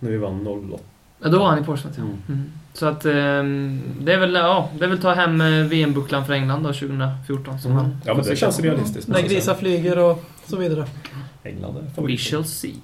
När 0.00 0.10
vi 0.10 0.16
vann 0.16 0.44
Ja, 1.22 1.28
då 1.28 1.38
var 1.38 1.46
han 1.46 1.58
i 1.62 1.64
Portsmouth, 1.64 1.98
ja. 1.98 2.04
Mm. 2.04 2.44
Så 2.72 2.86
att 2.86 3.04
ehm, 3.04 3.80
det 4.00 4.12
är 4.12 4.18
väl, 4.18 4.34
ja, 4.34 4.70
det 4.78 4.84
är 4.84 4.88
väl 4.88 4.98
ta 5.00 5.12
hem 5.14 5.40
eh, 5.40 5.48
VM-bucklan 5.48 6.24
för 6.26 6.32
England 6.32 6.62
då 6.62 6.72
2014 6.72 7.60
som 7.60 7.70
Mm. 7.72 7.84
han... 7.84 7.96
Ja, 8.04 8.14
men 8.14 8.24
det 8.24 8.36
känns 8.36 8.60
realistiskt. 8.60 9.08
När 9.08 9.22
grisar 9.22 9.54
flyger 9.54 9.98
och 9.98 10.24
så 10.46 10.56
vidare. 10.56 10.86
England 11.42 11.76
är 11.76 11.80
We 11.82 11.90
favorit. 11.90 12.20
shall 12.20 12.44
see. 12.44 12.74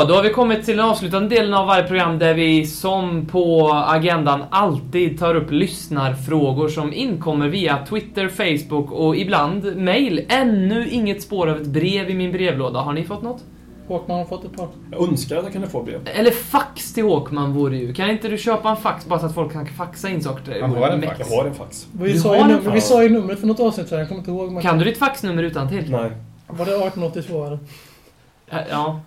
Så, 0.00 0.06
då 0.06 0.14
har 0.14 0.22
vi 0.22 0.30
kommit 0.30 0.64
till 0.64 0.76
den 0.76 0.86
avslutande 0.86 1.28
delen 1.28 1.54
av 1.54 1.66
varje 1.66 1.86
program 1.86 2.18
där 2.18 2.34
vi 2.34 2.66
som 2.66 3.26
på 3.26 3.70
agendan 3.72 4.44
alltid 4.50 5.18
tar 5.18 5.34
upp 5.34 5.50
lyssnarfrågor 5.50 6.68
som 6.68 6.92
inkommer 6.92 7.48
via 7.48 7.86
Twitter, 7.86 8.28
Facebook 8.28 8.92
och 8.92 9.16
ibland 9.16 9.76
mail. 9.76 10.24
Ännu 10.28 10.88
inget 10.88 11.22
spår 11.22 11.48
av 11.48 11.56
ett 11.56 11.66
brev 11.66 12.10
i 12.10 12.14
min 12.14 12.32
brevlåda. 12.32 12.80
Har 12.80 12.92
ni 12.92 13.04
fått 13.04 13.22
något? 13.22 13.44
Håkman 13.88 14.18
har 14.18 14.24
fått 14.24 14.44
ett 14.44 14.56
par. 14.56 14.68
Jag 14.92 15.08
önskar 15.08 15.36
att 15.36 15.44
jag 15.44 15.52
kunde 15.52 15.68
få 15.68 15.82
brev. 15.82 16.00
Eller 16.14 16.30
fax 16.30 16.92
till 16.94 17.04
Håkman 17.04 17.52
vore 17.52 17.76
ju. 17.76 17.94
Kan 17.94 18.10
inte 18.10 18.28
du 18.28 18.38
köpa 18.38 18.70
en 18.70 18.76
fax 18.76 19.06
bara 19.06 19.18
så 19.18 19.26
att 19.26 19.34
folk 19.34 19.52
kan 19.52 19.66
faxa 19.66 20.08
in 20.08 20.22
saker 20.22 20.42
till 20.44 20.52
dig? 20.52 20.60
Han 20.62 20.70
har 20.70 20.88
en 20.88 21.02
fax. 21.02 21.20
Jag 21.30 21.36
har 21.36 21.44
en 21.44 21.54
fax. 21.54 21.86
Vi, 21.92 22.12
Du 22.12 22.18
sa 22.18 22.28
har 22.28 22.36
ju, 22.36 22.42
en 22.42 22.48
nummer, 22.48 22.72
vi 22.72 22.80
sa 22.80 23.02
ju 23.02 23.08
numret 23.08 23.40
för 23.40 23.46
något 23.46 23.60
avsnitt 23.60 23.88
sedan, 23.88 23.98
jag 23.98 24.08
kommer 24.08 24.18
inte 24.18 24.30
ihåg. 24.30 24.52
Men 24.52 24.62
Kan 24.62 24.78
du 24.78 24.84
ditt 24.84 24.98
faxnummer 24.98 25.42
utan 25.42 25.68
till? 25.68 25.90
Nej. 25.90 26.10
Var 26.46 26.66
det 26.66 26.72
1882 26.72 27.44
eller? 27.44 27.58
Ja. 28.70 29.00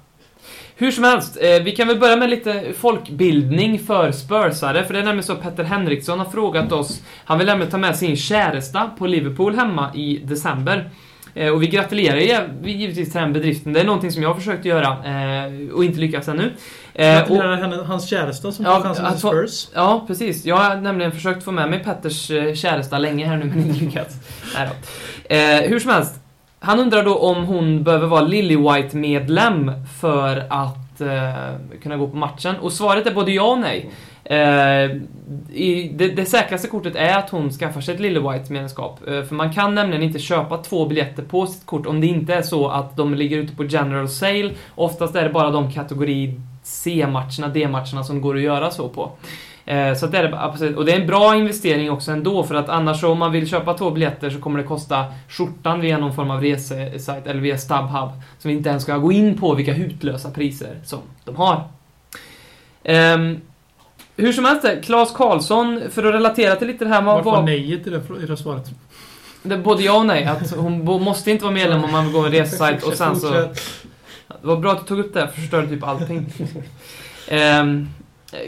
Hur 0.81 0.91
som 0.91 1.03
helst, 1.03 1.37
eh, 1.41 1.63
vi 1.63 1.71
kan 1.71 1.87
väl 1.87 1.99
börja 1.99 2.15
med 2.15 2.29
lite 2.29 2.63
folkbildning 2.79 3.79
för 3.79 4.11
Spursare. 4.11 4.83
För 4.83 4.93
det 4.93 4.99
är 4.99 5.03
nämligen 5.03 5.23
så 5.23 5.33
att 5.33 5.41
Petter 5.41 5.63
Henriksson 5.63 6.19
har 6.19 6.25
frågat 6.25 6.71
oss. 6.71 7.01
Han 7.25 7.37
vill 7.37 7.47
nämligen 7.47 7.71
ta 7.71 7.77
med 7.77 7.95
sin 7.97 8.15
käresta 8.15 8.89
på 8.97 9.07
Liverpool 9.07 9.55
hemma 9.55 9.95
i 9.95 10.17
december. 10.17 10.89
Eh, 11.33 11.53
och 11.53 11.63
vi 11.63 11.67
gratulerar 11.67 12.17
givetvis 12.63 13.11
till 13.11 13.21
den 13.21 13.33
bedriften. 13.33 13.73
Det 13.73 13.79
är 13.79 13.83
någonting 13.83 14.11
som 14.11 14.23
jag 14.23 14.29
har 14.29 14.35
försökt 14.35 14.65
göra 14.65 14.87
eh, 14.87 15.73
och 15.73 15.85
inte 15.85 15.99
lyckats 15.99 16.27
ännu. 16.27 16.51
Eh, 16.93 17.05
Gratulerar 17.15 17.55
henne, 17.55 17.75
hans 17.75 18.09
käresta 18.09 18.51
som 18.51 18.65
Ja, 18.65 18.75
får 18.75 18.83
chansen 18.83 19.11
till 19.11 19.19
Spurs. 19.19 19.67
Ja, 19.73 20.03
precis. 20.07 20.45
Jag 20.45 20.55
har 20.55 20.75
nämligen 20.75 21.11
försökt 21.11 21.43
få 21.43 21.51
med 21.51 21.69
mig 21.69 21.79
Petters 21.79 22.31
eh, 22.31 22.53
käresta 22.53 22.97
länge 22.97 23.27
här 23.27 23.37
nu, 23.37 23.45
men 23.45 23.59
inte 23.59 23.85
lyckats. 23.85 24.15
Nej 24.55 24.69
då. 24.69 25.35
Eh, 25.35 25.69
hur 25.69 25.79
som 25.79 25.91
helst. 25.91 26.15
Han 26.63 26.79
undrar 26.79 27.03
då 27.03 27.17
om 27.17 27.45
hon 27.45 27.83
behöver 27.83 28.07
vara 28.07 28.21
Lily 28.21 28.55
White-medlem 28.55 29.71
för 29.99 30.45
att 30.49 31.01
eh, 31.01 31.77
kunna 31.83 31.97
gå 31.97 32.07
på 32.07 32.15
matchen. 32.15 32.55
Och 32.61 32.71
svaret 32.71 33.07
är 33.07 33.13
både 33.13 33.31
ja 33.31 33.51
och 33.51 33.59
nej. 33.59 33.89
Eh, 34.23 34.91
i, 35.53 35.91
det, 35.95 36.07
det 36.07 36.25
säkraste 36.25 36.67
kortet 36.67 36.95
är 36.95 37.17
att 37.17 37.29
hon 37.29 37.49
skaffar 37.51 37.81
sig 37.81 37.95
ett 37.95 38.01
Lily 38.01 38.19
White-medlemskap. 38.19 39.07
Eh, 39.07 39.23
för 39.23 39.35
man 39.35 39.53
kan 39.53 39.75
nämligen 39.75 40.03
inte 40.03 40.19
köpa 40.19 40.57
två 40.57 40.85
biljetter 40.85 41.23
på 41.23 41.47
sitt 41.47 41.65
kort 41.65 41.85
om 41.85 42.01
det 42.01 42.07
inte 42.07 42.33
är 42.33 42.41
så 42.41 42.67
att 42.67 42.97
de 42.97 43.13
ligger 43.13 43.37
ute 43.37 43.55
på 43.55 43.63
general 43.63 44.09
sale. 44.09 44.51
Oftast 44.75 45.15
är 45.15 45.23
det 45.23 45.29
bara 45.29 45.51
de 45.51 45.71
kategori 45.71 46.39
C-matcherna, 46.63 47.47
D-matcherna 47.53 48.03
som 48.03 48.21
går 48.21 48.35
att 48.35 48.41
göra 48.41 48.71
så 48.71 48.89
på. 48.89 49.11
Eh, 49.71 49.95
Så 49.95 50.07
det 50.07 50.17
är 50.17 50.45
absolut. 50.45 50.77
Och 50.77 50.85
det 50.85 50.91
är 50.91 50.99
en 50.99 51.07
bra 51.07 51.35
investering 51.35 51.91
också 51.91 52.11
ändå, 52.11 52.43
för 52.43 52.55
att 52.55 52.69
annars 52.69 53.03
om 53.03 53.19
man 53.19 53.31
vill 53.31 53.47
köpa 53.47 53.73
två 53.73 53.91
biljetter 53.91 54.29
så 54.29 54.39
kommer 54.39 54.59
det 54.59 54.65
kosta 54.65 55.05
skjortan 55.29 55.81
via 55.81 55.97
någon 55.97 56.15
form 56.15 56.31
av 56.31 56.41
resesajt 56.41 57.27
eller 57.27 57.41
via 57.41 57.57
StubHub. 57.57 58.09
Som 58.39 58.49
vi 58.49 58.57
inte 58.57 58.69
ens 58.69 58.83
ska 58.83 58.97
gå 58.97 59.11
in 59.11 59.37
på 59.37 59.53
vilka 59.53 59.73
hutlösa 59.73 60.31
priser 60.31 60.79
som 60.85 60.99
de 61.25 61.35
har. 61.35 61.63
Ehm, 62.83 63.41
hur 64.17 64.33
som 64.33 64.45
helst, 64.45 64.65
Claes 64.83 65.11
Karlsson, 65.11 65.81
för 65.91 66.03
att 66.03 66.13
relatera 66.13 66.55
till 66.55 66.67
lite 66.67 66.85
det 66.85 66.91
här 66.91 67.01
Varför 67.01 67.31
vad... 67.31 67.45
nejet 67.45 67.87
i 67.87 67.89
det, 67.89 68.01
i 68.23 68.25
det 68.25 68.37
svaret? 68.37 68.71
Det 69.43 69.57
både 69.57 69.83
ja 69.83 69.99
och 69.99 70.05
nej. 70.05 70.25
Att 70.25 70.51
hon 70.55 70.85
måste 70.85 71.31
inte 71.31 71.43
vara 71.43 71.53
medlem 71.53 71.83
om 71.83 71.91
man 71.91 72.03
vill 72.03 72.13
gå 72.13 72.25
en 72.25 72.31
resesajt 72.31 72.83
och 72.83 72.93
sen 72.93 73.15
så... 73.15 73.29
Det 73.31 74.47
var 74.47 74.57
bra 74.57 74.71
att 74.71 74.79
du 74.79 74.85
tog 74.85 74.99
upp 74.99 75.13
det, 75.13 75.27
för 75.27 75.41
förstörde 75.41 75.67
typ 75.67 75.83
allting. 75.83 76.33
Ehm, 77.27 77.87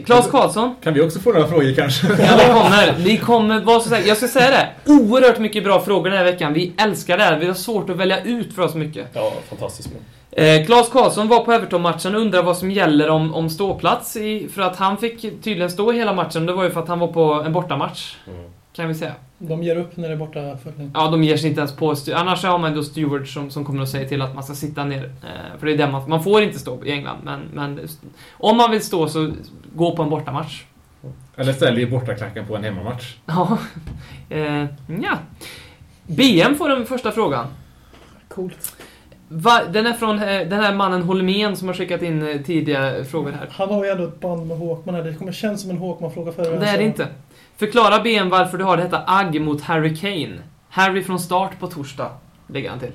Claes 0.06 0.28
Karlsson, 0.32 0.76
Kan 0.84 0.94
vi 0.94 1.02
också 1.02 1.20
få 1.20 1.32
några 1.32 1.48
frågor 1.48 1.74
kanske? 1.76 2.08
Ja, 2.08 2.38
det 2.38 2.54
kommer. 2.54 2.96
Vi 2.98 3.18
kommer 3.18 3.60
vara 3.60 3.80
så 3.80 3.90
säkra. 3.90 4.08
Jag 4.08 4.18
ska 4.18 4.28
säga 4.28 4.50
det. 4.50 4.92
Oerhört 4.92 5.40
mycket 5.40 5.64
bra 5.64 5.82
frågor 5.82 6.10
den 6.10 6.18
här 6.18 6.26
veckan. 6.26 6.54
Vi 6.54 6.74
älskar 6.78 7.18
det 7.18 7.24
här. 7.24 7.40
Vi 7.40 7.46
har 7.46 7.54
svårt 7.54 7.90
att 7.90 7.98
välja 7.98 8.24
ut 8.24 8.56
för 8.56 8.62
oss 8.62 8.76
mycket. 8.76 9.08
Ja, 9.14 9.34
fantastiskt 9.50 9.90
bra. 9.90 10.00
Eh, 10.44 10.66
Claes 10.66 10.90
Karlsson 10.90 11.28
var 11.28 11.46
på 11.46 11.52
Everton-matchen 11.52 12.16
och 12.16 12.22
undrar 12.22 12.44
vad 12.44 12.58
som 12.58 12.72
gäller 12.72 13.10
om, 13.10 13.34
om 13.34 13.50
ståplats. 13.50 14.16
I, 14.16 14.48
för 14.54 14.62
att 14.62 14.76
han 14.76 14.98
fick 14.98 15.22
tydligen 15.22 15.72
stå 15.72 15.92
hela 15.92 16.14
matchen. 16.14 16.46
Det 16.46 16.54
var 16.54 16.64
ju 16.64 16.72
för 16.72 16.80
att 16.80 16.88
han 16.88 17.00
var 17.00 17.08
på 17.08 17.34
en 17.46 17.54
bortamatch. 17.54 18.16
Mm. 18.28 18.50
Kan 18.74 18.88
vi 18.88 18.96
säga. 18.96 19.14
De 19.38 19.64
ger 19.64 19.76
upp 19.76 19.98
när 19.98 20.08
det 20.08 20.14
är 20.14 20.18
borta 20.18 20.58
för 20.58 20.74
länge. 20.78 20.92
Ja, 20.94 21.10
de 21.12 21.24
ger 21.24 21.38
sig 21.38 21.50
inte 21.50 21.62
ens 21.62 21.76
på. 21.76 21.96
Annars 22.14 22.44
har 22.44 22.58
man 22.58 22.76
då 22.76 22.84
steward 22.84 23.34
som, 23.34 23.50
som 23.50 23.66
kommer 23.66 23.84
att 23.84 23.90
säga 23.90 24.10
till 24.10 24.22
att 24.22 24.34
man 24.34 24.44
ska 24.44 24.54
sitta 24.54 24.86
ner. 24.86 25.04
Eh, 25.04 25.60
för 25.60 25.66
det 25.68 25.74
är 25.74 25.78
det 25.78 25.88
man, 25.88 26.10
man 26.10 26.24
får 26.24 26.42
inte 26.42 26.60
stå 26.60 26.86
i 26.86 26.92
England. 26.92 27.18
Men, 27.24 27.42
men 27.54 27.88
om 28.32 28.58
man 28.58 28.72
vill 28.72 28.82
stå 28.82 29.08
så 29.08 29.32
gå 29.76 29.96
på 29.96 30.04
en 30.04 30.10
bortamatch. 30.10 30.64
Eller 31.36 31.54
säljer 31.54 31.88
bortaklacken 31.88 32.48
på 32.48 32.56
en 32.56 32.64
hemmamatch. 32.64 33.16
Ja. 33.26 33.58
Eh, 34.30 34.66
ja. 35.02 35.18
BM 36.04 36.56
får 36.56 36.70
den 36.70 36.86
första 36.86 37.12
frågan. 37.12 37.46
Coolt. 38.28 38.76
Va, 39.28 39.62
den 39.72 39.86
är 39.86 39.94
från 39.94 40.20
eh, 40.20 40.48
den 40.48 40.60
här 40.60 40.74
mannen 40.74 41.04
Holmén 41.04 41.56
som 41.56 41.68
har 41.68 41.76
skickat 41.76 42.02
in 42.02 42.28
eh, 42.28 42.42
tidiga 42.42 43.04
frågor 43.06 43.32
här. 43.32 43.50
Han 43.52 43.70
har 43.70 43.84
ju 43.84 43.90
ändå 43.90 44.04
ett 44.04 44.20
band 44.20 44.48
med 44.48 44.58
Håkman 44.58 44.96
här. 44.96 45.04
Det 45.04 45.14
kommer 45.14 45.32
kännas 45.32 45.62
som 45.62 45.70
en 45.70 45.78
Håkman-fråga 45.78 46.32
för 46.32 46.60
Det 46.60 46.68
är 46.68 46.78
det 46.78 46.84
inte. 46.84 47.08
Förklara 47.58 48.00
BM 48.00 48.30
varför 48.30 48.58
du 48.58 48.64
har 48.64 48.78
detta 48.78 49.04
agg 49.08 49.42
mot 49.42 49.62
Harry 49.62 49.96
Kane. 49.96 50.40
Harry 50.70 51.04
från 51.04 51.20
start 51.20 51.60
på 51.60 51.68
torsdag, 51.68 52.10
lägger 52.48 52.70
han 52.70 52.80
till. 52.80 52.92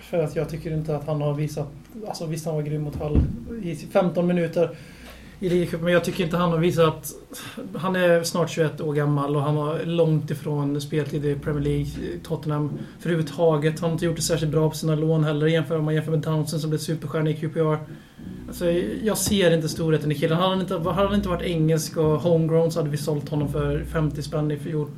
För 0.00 0.18
att 0.18 0.36
jag 0.36 0.48
tycker 0.48 0.72
inte 0.72 0.96
att 0.96 1.06
han 1.06 1.22
har 1.22 1.34
visat... 1.34 1.68
Alltså 2.08 2.26
visst 2.26 2.46
han 2.46 2.54
var 2.54 2.62
grym 2.62 2.82
mot 2.82 2.96
Hall 2.96 3.20
i 3.62 3.76
15 3.76 4.26
minuter 4.26 4.70
i 5.40 5.48
ligacupen, 5.48 5.84
men 5.84 5.92
jag 5.92 6.04
tycker 6.04 6.24
inte 6.24 6.36
han 6.36 6.50
har 6.50 6.58
visat... 6.58 7.12
Han 7.76 7.96
är 7.96 8.22
snart 8.22 8.50
21 8.50 8.80
år 8.80 8.92
gammal 8.92 9.36
och 9.36 9.42
han 9.42 9.56
har 9.56 9.84
långt 9.84 10.30
ifrån 10.30 10.80
speltid 10.80 11.24
i 11.24 11.34
Premier 11.34 11.64
League, 11.64 11.90
Tottenham 12.22 12.68
för 13.00 13.08
överhuvudtaget. 13.08 13.80
Han 13.80 13.90
har 13.90 13.92
inte 13.92 14.04
gjort 14.04 14.16
det 14.16 14.22
särskilt 14.22 14.52
bra 14.52 14.70
på 14.70 14.76
sina 14.76 14.94
lån 14.94 15.24
heller 15.24 15.46
jämfört 15.46 15.78
om 15.78 15.84
man 15.84 15.94
jämför 15.94 16.10
med 16.10 16.22
Townsend 16.22 16.60
som 16.60 16.70
blev 16.70 16.78
superstjärna 16.78 17.30
i 17.30 17.34
QPR. 17.34 17.76
Alltså, 18.52 18.70
jag 19.02 19.18
ser 19.18 19.54
inte 19.54 19.68
storheten 19.68 20.12
i 20.12 20.14
killen. 20.14 20.36
Hade 20.36 20.50
han 20.50 20.60
inte, 20.60 20.74
hade 20.74 21.06
han 21.06 21.14
inte 21.14 21.28
varit 21.28 21.42
engelsk 21.42 21.96
och 21.96 22.20
homegrown 22.20 22.72
så 22.72 22.78
hade 22.80 22.90
vi 22.90 22.96
sålt 22.96 23.28
honom 23.28 23.48
för 23.48 23.84
50 23.92 24.22
spänn 24.22 24.50
i 24.50 24.56
fjol. 24.56 24.88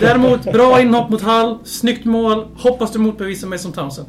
Däremot, 0.00 0.44
bra 0.52 0.80
inhopp 0.80 1.10
mot 1.10 1.22
Hall, 1.22 1.58
snyggt 1.64 2.04
mål. 2.04 2.46
Hoppas 2.56 2.92
du 2.92 2.98
motbevisar 2.98 3.48
mig 3.48 3.58
som 3.58 3.72
Townsend. 3.72 4.08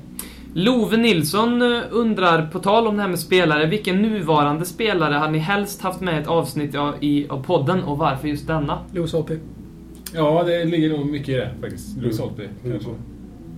Love 0.53 0.97
Nilsson 0.97 1.61
eh, 1.61 1.81
undrar, 1.91 2.47
på 2.47 2.59
tal 2.59 2.87
om 2.87 2.95
det 2.95 3.01
här 3.01 3.09
med 3.09 3.19
spelare, 3.19 3.65
vilken 3.65 4.01
nuvarande 4.01 4.65
spelare 4.65 5.13
hade 5.13 5.31
ni 5.31 5.39
helst 5.39 5.81
haft 5.81 6.01
med 6.01 6.21
ett 6.21 6.27
avsnitt 6.27 6.75
av, 6.75 6.95
i, 6.99 7.27
av 7.29 7.43
podden 7.43 7.83
och 7.83 7.97
varför 7.97 8.27
just 8.27 8.47
denna? 8.47 8.79
Lewis 8.93 9.13
Holtby. 9.13 9.39
Ja, 10.13 10.43
det 10.43 10.65
ligger 10.65 10.89
nog 10.89 11.05
mycket 11.05 11.29
i 11.29 11.33
det 11.33 11.51
faktiskt. 11.61 11.97
Louis 11.97 12.19
Holtby, 12.19 12.43
kanske. 12.63 12.89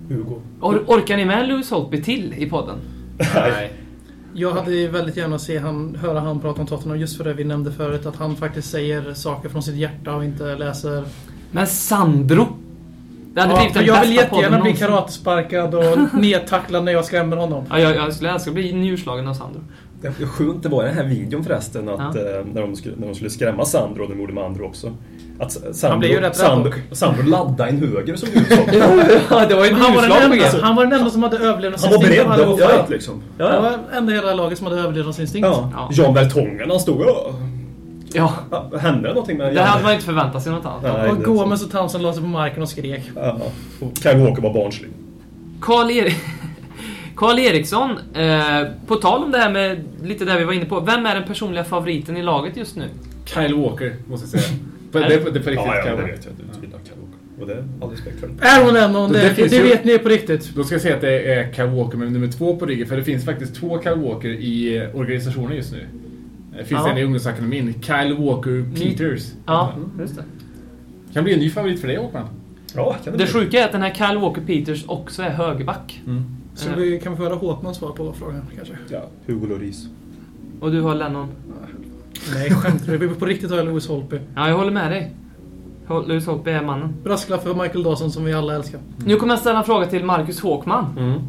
Hugo. 0.10 0.42
Or, 0.60 0.84
orkar 0.88 1.18
ni 1.18 1.26
med 1.26 1.48
Lewis 1.48 1.72
Holtby 1.72 2.04
till 2.04 2.34
i 2.38 2.50
podden? 2.50 2.76
Nej. 3.36 3.72
Jag 4.34 4.52
hade 4.52 4.72
ju 4.76 4.88
väldigt 4.88 5.18
gärna 5.18 5.40
se 5.40 5.58
han, 5.58 5.96
höra 6.02 6.20
han 6.20 6.40
prata 6.40 6.62
om 6.62 6.68
Tottenham 6.68 7.00
just 7.00 7.18
för 7.18 7.24
det 7.24 7.34
vi 7.34 7.44
nämnde 7.44 7.72
förut. 7.72 8.06
Att 8.06 8.16
han 8.16 8.36
faktiskt 8.36 8.70
säger 8.70 9.14
saker 9.14 9.50
från 9.50 9.64
sitt 9.64 9.76
hjärta 9.76 10.16
och 10.16 10.24
inte 10.26 10.56
läser... 10.56 11.04
Men 11.52 11.68
Sandro! 11.68 12.48
Det 13.34 13.42
hade 13.42 13.54
Ja, 13.54 13.58
blivit 13.60 13.74
den 13.74 13.86
jag 13.86 14.02
vill 14.02 14.16
jättegärna 14.16 14.62
bli 14.62 14.74
karatesparkad 14.74 15.76
och 15.76 15.84
nedtacklad 16.14 16.84
när 16.84 16.92
jag 16.92 17.06
skrämmer 17.06 17.38
honom. 17.38 17.66
Ja, 17.70 17.80
jag, 17.80 17.96
jag 17.96 18.14
skulle 18.14 18.32
älska 18.32 18.50
att 18.50 18.54
bli 18.56 18.74
njurslagen 18.74 19.28
av 19.28 19.34
Sandro. 19.34 19.60
Det 20.02 20.12
sjukt 20.26 20.64
det 20.64 20.70
var 20.70 20.84
i 20.84 20.88
den 20.88 20.96
här 20.96 21.04
videon 21.06 21.44
förresten 21.44 21.90
att 21.90 22.16
Ja. 22.16 22.22
eh, 22.22 22.46
när, 22.54 22.62
de 22.62 22.76
skulle, 22.76 22.96
när 22.98 23.08
de 23.08 23.16
skulle 23.16 23.30
skrämma 23.30 23.66
Sandro, 23.66 24.04
och 24.04 24.10
de 24.10 24.20
gjorde 24.20 24.34
med 24.34 24.44
andra 24.44 24.66
också. 24.66 24.94
Att 25.42 25.52
Sandro, 25.52 25.88
Han 25.90 26.00
blev 26.00 26.12
ju 26.12 26.18
rätt 26.18 26.24
rädd 26.24 26.36
Sandro. 26.36 26.72
Sandro 26.92 27.24
laddade 27.24 27.70
en 27.70 27.78
höger 27.78 28.16
som 28.16 28.30
du 28.34 28.46
sa. 28.46 28.56
ja, 29.40 29.46
det 29.46 29.56
var 29.56 29.66
ju 29.66 29.74
han, 29.74 29.96
var 29.96 30.02
den 30.02 30.12
enda, 30.12 30.36
G. 30.36 30.42
han 30.62 30.76
var 30.76 30.86
den 30.86 30.94
enda 31.00 31.12
som 31.12 31.24
hade 31.24 31.38
Han 31.38 31.46
var 31.46 31.52
överlevnadsinstinkt. 31.52 32.08
beredd 32.08 32.30
att 32.30 32.60
fight. 32.60 32.90
liksom. 32.90 33.24
Han 33.40 33.64
var 33.64 33.72
den 33.72 33.80
enda 33.98 34.12
i 34.12 34.16
hela 34.16 34.34
laget 34.34 34.58
som 34.58 34.68
hade 34.68 34.80
överlevnadsinstinkt. 34.82 35.48
Ja. 35.48 35.72
Ja. 35.74 35.90
Jan 35.92 36.14
Vertongen 36.14 36.70
han 36.70 36.80
stod 36.80 37.02
och... 37.02 37.36
Ja, 38.14 38.34
Ja, 38.52 38.72
Hände 38.80 39.08
det 39.08 39.14
någonting 39.14 39.38
med 39.38 39.56
det 39.56 39.62
hade 39.62 39.84
man 39.84 39.94
inte 39.94 40.06
förväntat 40.06 40.44
sig 40.44 40.52
något 40.52 40.66
annat. 40.66 40.84
Nej, 40.84 41.10
Och 41.10 41.18
det 41.18 41.24
Gomes 41.24 41.64
och 41.66 41.72
Townsend 41.72 42.04
la 42.04 42.14
sig 42.14 42.22
på 42.22 42.28
marken 42.28 42.62
och 42.64 42.70
skrek. 42.70 43.12
Ja. 43.16 43.38
Och 43.80 43.92
Kyle 44.04 44.18
Walker 44.18 44.42
var 44.42 44.54
barnslig. 44.54 44.90
Karl 45.62 45.92
Erik... 45.92 46.18
Karl 47.16 47.40
Eriksson, 47.40 47.92
eh, 48.14 48.68
på 48.88 48.96
tal 48.96 49.24
om 49.24 49.32
det 49.32 49.38
här 49.38 49.50
med 49.52 49.84
lite 50.04 50.26
där 50.26 50.38
vi 50.38 50.44
var 50.44 50.54
inne 50.54 50.66
på. 50.66 50.80
Vem 50.80 51.06
är 51.06 51.16
den 51.16 51.24
personliga 51.24 51.64
favoriten 51.64 52.18
i 52.18 52.24
laget 52.24 52.58
just 52.58 52.76
nu? 52.76 52.86
Kyle 53.26 53.56
Walker, 53.56 53.96
måste 54.10 54.38
jag 54.38 54.44
säga. 54.44 54.58
På, 54.92 54.98
Är 54.98 55.10
det, 55.10 55.18
det? 55.18 55.32
det 55.32 55.40
är 55.40 55.44
på 55.44 55.50
riktigt 55.50 55.56
Ja, 55.56 55.76
ja, 55.76 55.84
Kyle 55.84 55.96
det 55.98 56.12
vet 56.12 56.26
jag. 56.26 56.34
Du 56.38 56.66
gillar 56.66 56.78
Walker. 56.80 57.42
Och 57.42 57.48
det 57.48 57.54
är 57.54 57.64
all 57.82 57.90
respekt 57.92 58.20
för. 58.20 58.30
Aaron 58.42 58.74
Lennon, 58.74 59.12
Det 59.12 59.20
det, 59.20 59.34
det, 59.36 59.48
det 59.48 59.56
ju- 59.56 59.64
vet 59.64 59.86
ni 59.86 59.98
på 60.00 60.10
riktigt. 60.10 60.52
Då 60.56 60.64
ska 60.64 60.76
jag 60.76 60.82
säga 60.82 60.96
att 60.96 61.02
det 61.02 61.34
är 61.34 61.66
Walker 61.68 61.98
med 61.98 62.12
nummer 62.12 62.28
två 62.28 62.56
på 62.56 62.66
ryggen, 62.66 62.88
för 62.88 62.98
det 62.98 63.04
finns 63.04 63.26
faktiskt 63.26 63.56
två 63.56 63.82
Kyle 63.84 63.96
Walker 63.96 64.30
i 64.30 64.78
eh, 64.78 64.96
organisationen 64.96 65.56
just 65.56 65.72
nu. 65.72 65.88
Det 66.58 66.66
finns 66.66 66.82
Ja. 66.86 66.92
en 66.92 66.98
i 66.98 67.04
ungdomsakademin. 67.04 67.74
Kyle 67.82 68.14
Walker 68.20 68.66
Peters. 68.76 69.32
Ja, 69.46 69.74
just 70.00 70.16
det. 70.16 70.24
Kan 71.14 71.24
bli 71.24 71.34
en 71.34 71.40
ny 71.40 71.50
favorit 71.50 71.80
för 71.82 71.88
dig 71.88 71.98
Håkman. 71.98 72.28
Ja, 72.76 72.96
kan 73.04 73.14
det, 73.18 73.20
Det 73.26 73.28
sjuka 73.32 73.60
är 73.62 73.66
att 73.66 73.72
den 73.72 73.82
här 73.82 73.94
Kyle 73.94 74.18
Walker 74.22 74.42
Peters 74.42 74.84
också 74.88 75.22
är 75.24 75.30
högerback. 75.30 76.02
Så 76.56 76.70
vi 76.78 77.00
kan 77.00 77.12
vi 77.14 77.18
få 77.18 77.24
höra 77.24 77.36
Håkmans 77.36 77.78
svar 77.78 77.92
på 77.92 78.14
frågan 78.14 78.42
kanske? 78.56 78.74
Ja, 78.90 79.08
Hugo 79.26 79.46
Lloris. 79.48 79.86
Och 80.60 80.72
du 80.72 80.82
har 80.82 80.96
Lennon. 80.96 81.28
Nej, 82.34 82.50
skämtar 82.50 82.98
du? 82.98 83.10
På 83.16 83.26
riktigt 83.26 83.50
har 83.50 83.58
jag 83.58 83.66
Lewis 83.66 83.88
Holtby. 83.88 84.20
Ja, 84.36 84.48
jag 84.50 84.58
håller 84.58 84.72
med 84.72 84.92
dig. 84.92 85.12
Lewis 86.08 86.26
Holtby 86.26 86.52
är 86.52 86.62
mannen. 86.64 86.94
Brasklapp 87.04 87.44
för 87.44 87.54
Michael 87.54 87.84
Dawson 87.84 88.12
som 88.12 88.26
vi 88.26 88.34
alla 88.34 88.56
älskar. 88.56 88.80
Nu 89.06 89.16
kommer 89.16 89.34
jag 89.34 89.40
ställa 89.40 89.60
en 89.60 89.66
fråga 89.66 89.86
till 89.86 90.06
Marcus 90.06 90.40
Håkman. 90.42 90.86
Mm. 90.98 91.20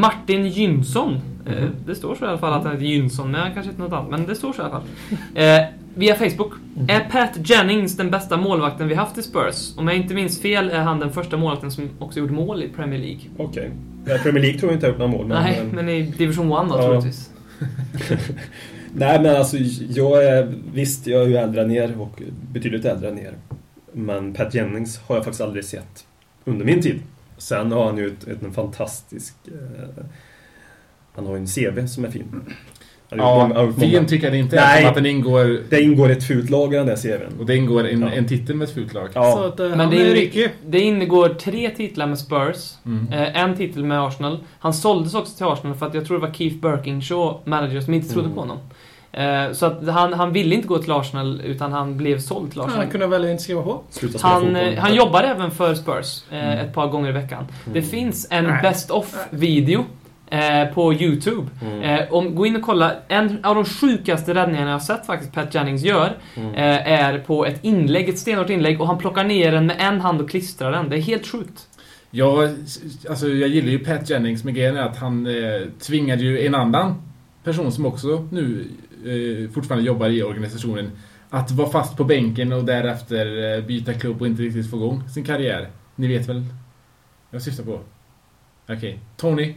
Martin 0.00 0.46
Jünsson. 0.46 1.20
Eh, 1.46 1.52
Mhm. 1.52 1.70
Det 1.86 1.94
står 1.94 2.14
så 2.14 2.24
i 2.24 2.28
alla 2.28 2.38
fall 2.38 2.52
att 2.52 2.62
han 2.64 2.72
heter 2.72 2.86
Jünsson, 2.86 3.30
men 3.30 3.40
han 3.40 3.54
kanske 3.54 3.70
inte 3.70 3.82
något 3.82 3.92
annat. 3.92 4.10
Men 4.10 4.26
det 4.26 4.34
står 4.34 4.52
så 4.52 4.62
i 4.62 4.64
alla 4.64 4.70
fall. 4.72 4.82
Eh, 5.34 5.64
via 5.94 6.14
Facebook. 6.14 6.52
Mhm. 6.74 6.90
Är 6.90 7.00
Pat 7.10 7.50
Jennings 7.50 7.96
den 7.96 8.10
bästa 8.10 8.36
målvakten 8.36 8.88
vi 8.88 8.94
haft 8.94 9.18
i 9.18 9.22
Spurs? 9.22 9.74
Om 9.76 9.88
jag 9.88 9.96
inte 9.96 10.14
minns 10.14 10.40
fel 10.42 10.70
är 10.70 10.80
han 10.80 11.00
den 11.00 11.12
första 11.12 11.36
målvakten 11.36 11.70
som 11.70 11.88
också 11.98 12.18
gjort 12.20 12.30
mål 12.30 12.62
i 12.62 12.68
Premier 12.68 12.98
League. 13.00 13.20
Okej. 13.36 13.70
Okay. 14.04 14.18
Premier 14.18 14.42
League 14.42 14.58
tror 14.60 14.72
jag 14.72 14.76
inte 14.76 14.86
har 14.86 14.90
gjort 14.90 14.98
några 14.98 15.12
mål. 15.12 15.26
Men, 15.26 15.42
Nej, 15.42 15.62
men 15.72 15.88
i 15.88 16.02
Division 16.02 16.46
1 16.46 16.68
då 16.68 16.76
Ja. 16.78 16.82
troligtvis. 16.82 17.30
Nej 18.98 19.22
men 19.22 19.36
alltså 19.36 19.56
jag 19.88 20.24
är, 20.24 20.54
visst 20.72 21.06
jag 21.06 21.22
är 21.22 21.26
ju 21.26 21.36
äldre 21.36 21.62
än 21.62 21.70
er 21.70 22.00
och 22.00 22.22
betydligt 22.52 22.84
äldre 22.84 23.08
än 23.08 23.18
er. 23.18 23.34
Men 23.92 24.34
Pat 24.34 24.54
Jennings 24.54 24.98
har 24.98 25.14
jag 25.14 25.24
faktiskt 25.24 25.40
aldrig 25.40 25.64
sett 25.64 26.06
under 26.44 26.64
min 26.64 26.82
tid. 26.82 27.00
Sen 27.38 27.72
har 27.72 27.84
han 27.84 27.98
ju 27.98 28.06
ett, 28.06 28.28
ett, 28.28 28.42
en 28.42 28.52
fantastisk... 28.52 29.34
Eh, 29.46 30.04
han 31.12 31.26
har 31.26 31.36
ju 31.36 31.40
en 31.40 31.46
CV 31.46 31.86
som 31.86 32.04
är 32.04 32.10
fin. 32.10 32.40
Ja, 33.10 33.48
många- 33.54 33.72
fin 33.72 34.06
tycker 34.06 34.26
jag 34.26 34.32
det 34.34 34.38
inte 34.38 34.58
är. 34.58 34.66
Nej. 34.66 34.80
Som 34.80 34.88
att 34.88 34.94
den 34.94 35.06
ingår... 35.06 35.60
Det 35.70 35.80
ingår 35.82 36.10
ett 36.10 36.24
fult 36.26 36.50
lag 36.50 36.74
i 36.74 36.76
den 36.76 36.86
där 36.86 36.96
CVn. 36.96 37.32
Och 37.40 37.46
det 37.46 37.56
ingår 37.56 37.86
en, 37.88 38.00
Ja. 38.02 38.10
en 38.12 38.28
titel 38.28 38.56
med 38.56 38.68
ett 38.68 38.74
fult 38.74 38.94
lag. 38.94 39.04
Så 39.12 39.18
Ja, 39.18 39.46
att, 39.46 39.60
eh, 39.60 39.76
Men 39.76 39.90
det, 39.90 39.96
är 40.10 40.14
Ricky. 40.14 40.48
det 40.66 40.80
ingår 40.80 41.28
tre 41.28 41.70
titlar 41.70 42.06
med 42.06 42.18
Spurs. 42.18 42.72
Mm. 42.86 43.12
Eh, 43.12 43.42
en 43.42 43.56
titel 43.56 43.84
med 43.84 44.00
Arsenal. 44.02 44.38
Han 44.58 44.74
såldes 44.74 45.14
också 45.14 45.36
till 45.36 45.46
Arsenal 45.46 45.76
för 45.76 45.86
att 45.86 45.94
jag 45.94 46.06
tror 46.06 46.18
det 46.20 46.26
var 46.26 46.34
Keith 46.34 46.56
Birkinshaw, 46.56 47.38
manager, 47.44 47.80
som 47.80 47.94
inte 47.94 48.08
trodde 48.08 48.26
Mm. 48.26 48.34
på 48.34 48.40
honom. 48.40 48.58
Eh, 49.12 49.52
så 49.52 49.66
att 49.66 49.88
han, 49.88 50.12
han 50.12 50.32
ville 50.32 50.54
inte 50.54 50.68
gå 50.68 50.78
till 50.78 50.92
Arsenal, 50.92 51.40
utan 51.44 51.72
han 51.72 51.96
blev 51.96 52.18
såld 52.18 52.50
till 52.50 52.60
Arsenal. 52.60 52.78
Han 52.78 52.90
kunde 52.90 53.06
välja 53.06 53.30
inte 53.30 53.42
skriva 53.42 53.62
på. 53.62 53.82
Han, 54.22 54.56
han 54.78 54.94
jobbar 54.94 55.22
även 55.22 55.50
för 55.50 55.74
Spurs 55.74 56.22
eh, 56.30 56.38
Mm. 56.46 56.58
ett 56.66 56.74
par 56.74 56.86
gånger 56.86 57.08
i 57.08 57.12
veckan. 57.12 57.44
Det 57.72 57.82
finns 57.82 58.26
en 58.30 58.44
Nej. 58.44 58.62
Best 58.62 58.90
of-video 58.90 59.84
eh, 60.30 60.74
på 60.74 60.94
YouTube. 60.94 61.46
Mm. 61.62 61.82
Eh, 61.82 62.12
om, 62.12 62.34
gå 62.34 62.46
in 62.46 62.56
och 62.56 62.62
kolla. 62.62 62.92
En 63.08 63.44
av 63.44 63.54
de 63.54 63.64
sjukaste 63.64 64.34
räddningarna 64.34 64.66
jag 64.70 64.74
har 64.74 64.80
sett 64.80 65.06
faktiskt 65.06 65.32
Pat 65.32 65.54
Jennings 65.54 65.82
gör 65.82 66.16
Mm. 66.34 66.54
eh, 66.54 66.92
är 66.92 67.18
på 67.18 67.46
ett 67.46 67.64
inlägg, 67.64 68.08
ett 68.08 68.18
stenhårt 68.18 68.50
inlägg 68.50 68.80
och 68.80 68.86
han 68.86 68.98
plockar 68.98 69.24
ner 69.24 69.52
den 69.52 69.66
med 69.66 69.76
en 69.78 70.00
hand 70.00 70.20
och 70.20 70.30
klistrar 70.30 70.72
den. 70.72 70.88
Det 70.88 70.96
är 70.96 71.00
helt 71.00 71.26
sjukt. 71.26 71.68
Jag, 72.10 72.50
alltså, 73.08 73.28
jag 73.28 73.48
gillar 73.48 73.68
ju 73.70 73.78
Pat 73.78 74.10
Jennings, 74.10 74.44
men 74.44 74.54
grejen 74.54 74.76
är 74.76 74.82
att 74.82 74.96
han 74.96 75.26
eh, 75.26 75.32
tvingade 75.80 76.22
ju 76.22 76.46
en 76.46 76.54
annan 76.54 76.94
person 77.44 77.72
som 77.72 77.86
också 77.86 78.28
nu 78.30 78.64
eh, 79.04 79.50
fortfarande 79.54 79.86
jobbar 79.86 80.08
i 80.08 80.22
organisationen 80.22 80.90
att 81.30 81.50
vara 81.50 81.68
fast 81.68 81.96
på 81.96 82.04
bänken 82.04 82.52
och 82.52 82.64
därefter 82.64 83.54
eh, 83.58 83.64
byta 83.64 83.92
klubb 83.94 84.20
och 84.20 84.26
inte 84.26 84.42
riktigt 84.42 84.70
få 84.70 84.76
igång 84.76 85.08
sin 85.08 85.24
karriär. 85.24 85.68
Ni 85.94 86.08
vet 86.08 86.28
väl 86.28 86.44
jag 87.30 87.42
syftar 87.42 87.64
på? 87.64 87.80
Okej. 88.68 88.98
Tony 89.16 89.54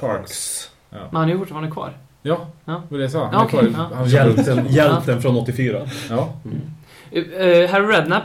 Parks. 0.00 0.70
Men 0.90 1.00
han 1.12 1.28
är 1.28 1.32
ju 1.32 1.38
fortfarande 1.38 1.70
kvar. 1.70 1.92
Ja, 2.22 2.46
Ja. 2.64 2.82
vad 2.88 3.00
det 3.00 3.04
jag 3.04 3.12
sa. 3.12 3.24
Han 3.24 3.32
Ja, 3.32 3.40
är 3.40 3.44
okej, 3.44 3.74
kvar- 3.74 3.86
ja. 3.92 4.06
Hjälten, 4.06 4.66
hjälten 4.68 5.22
från 5.22 5.36
84. 5.36 5.80
Ja. 6.10 6.28
Eh, 7.10 7.22
eh, 7.22 7.70
Harry 7.70 7.86
Redknapp 7.86 8.22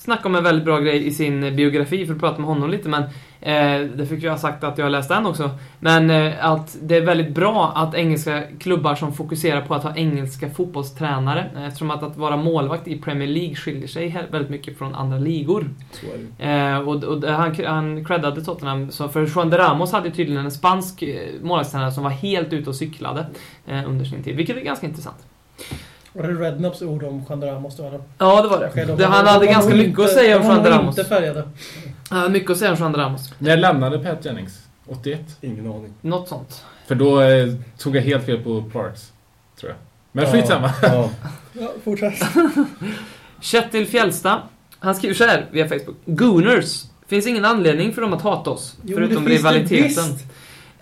snackade 0.00 0.28
om 0.28 0.34
en 0.34 0.44
väldigt 0.44 0.64
bra 0.64 0.80
grej 0.80 1.06
i 1.06 1.10
sin 1.10 1.44
eh, 1.44 1.52
biografi, 1.52 2.06
för 2.06 2.14
att 2.14 2.20
prata 2.20 2.38
med 2.38 2.48
honom 2.48 2.70
lite, 2.70 2.88
men 2.88 3.02
eh, 3.40 3.90
det 3.96 4.06
fick 4.06 4.22
jag 4.22 4.30
ha 4.30 4.38
sagt 4.38 4.64
att 4.64 4.78
jag 4.78 4.84
har 4.84 4.90
läst 4.90 5.08
den 5.08 5.26
också. 5.26 5.50
Men 5.80 6.10
eh, 6.10 6.46
att 6.46 6.76
det 6.82 6.96
är 6.96 7.00
väldigt 7.00 7.34
bra 7.34 7.72
att 7.74 7.94
engelska 7.94 8.42
klubbar 8.60 8.94
som 8.94 9.12
fokuserar 9.12 9.60
på 9.60 9.74
att 9.74 9.82
ha 9.82 9.96
engelska 9.96 10.50
fotbollstränare, 10.50 11.50
eh, 11.56 11.64
eftersom 11.64 11.90
att, 11.90 12.02
att 12.02 12.16
vara 12.16 12.36
målvakt 12.36 12.88
i 12.88 12.98
Premier 12.98 13.28
League 13.28 13.54
skiljer 13.54 13.88
sig 13.88 14.26
väldigt 14.30 14.50
mycket 14.50 14.78
från 14.78 14.94
andra 14.94 15.18
ligor. 15.18 15.70
Eh, 16.38 16.78
och, 16.78 17.04
och 17.04 17.24
han, 17.24 17.54
han 17.66 18.04
creddade 18.04 18.44
Tottenham, 18.44 18.90
så 18.90 19.08
för 19.08 19.26
Juan 19.26 19.50
de 19.50 19.56
Ramos 19.56 19.92
hade 19.92 20.10
tydligen 20.10 20.44
en 20.44 20.50
spansk 20.50 21.02
eh, 21.02 21.28
målvaktstränare 21.42 21.92
som 21.92 22.04
var 22.04 22.10
helt 22.10 22.52
ute 22.52 22.70
och 22.70 22.76
cyklade 22.76 23.26
eh, 23.66 23.88
under 23.88 24.04
sin 24.04 24.22
tid, 24.22 24.36
vilket 24.36 24.56
är 24.56 24.60
ganska 24.60 24.86
intressant. 24.86 25.26
Var 26.12 26.22
det 26.22 26.34
Rednaps 26.34 26.82
ord 26.82 27.02
om 27.02 27.24
Juan 27.28 27.40
de 27.40 27.46
Ramos 27.46 27.76
då? 27.76 27.86
eller? 27.86 28.00
Ja, 28.18 28.42
det 28.42 28.48
var 28.48 28.58
det. 28.60 28.70
de 28.74 28.80
det 28.84 28.92
var- 28.94 29.04
han 29.06 29.24
de 29.24 29.30
hade 29.30 29.46
var 29.46 29.52
ganska 29.52 29.74
mycket 29.74 29.98
att 30.04 30.10
säga 30.10 30.36
om 30.36 30.42
de 30.42 30.48
Juan 30.48 30.64
de 30.64 30.70
Ramos. 30.70 30.98
inte 30.98 31.08
färgade. 31.08 31.48
Han 32.08 32.18
hade 32.18 32.30
mycket 32.32 32.50
att 32.50 32.58
säga 32.58 32.70
om 32.70 32.76
Juan 32.76 32.92
de 32.92 32.98
Ramos. 33.00 33.32
När 33.38 33.56
lämnade 33.56 33.98
Pat 33.98 34.24
Jennings? 34.24 34.58
81? 34.88 35.20
Ingen 35.40 35.66
aning. 35.66 35.92
Något 36.00 36.28
sånt. 36.28 36.64
För 36.86 36.94
då 36.94 37.20
eh, 37.22 37.48
tog 37.78 37.96
jag 37.96 38.02
helt 38.02 38.26
fel 38.26 38.42
på 38.42 38.62
Parks. 38.72 39.12
Tror 39.60 39.70
jag. 39.70 39.78
Men 40.12 40.32
skitsamma. 40.32 40.70
Ja. 40.82 41.10
Ja, 41.52 41.68
fortsätt. 41.84 42.14
Kjetil 43.40 43.86
Fjällsta. 43.86 44.42
Han 44.78 44.94
skriver 44.94 45.14
så 45.14 45.24
här 45.24 45.46
via 45.50 45.68
Facebook. 45.68 45.96
Gooners. 46.06 46.82
Finns 47.06 47.26
ingen 47.26 47.44
anledning 47.44 47.92
för 47.92 48.02
dem 48.02 48.12
att 48.12 48.22
hata 48.22 48.50
oss. 48.50 48.76
Jo, 48.84 48.96
förutom 48.96 49.24
det 49.24 49.30
finns 49.30 49.42
det 49.42 49.48
rivaliteten. 49.48 49.84
visst. 50.12 50.24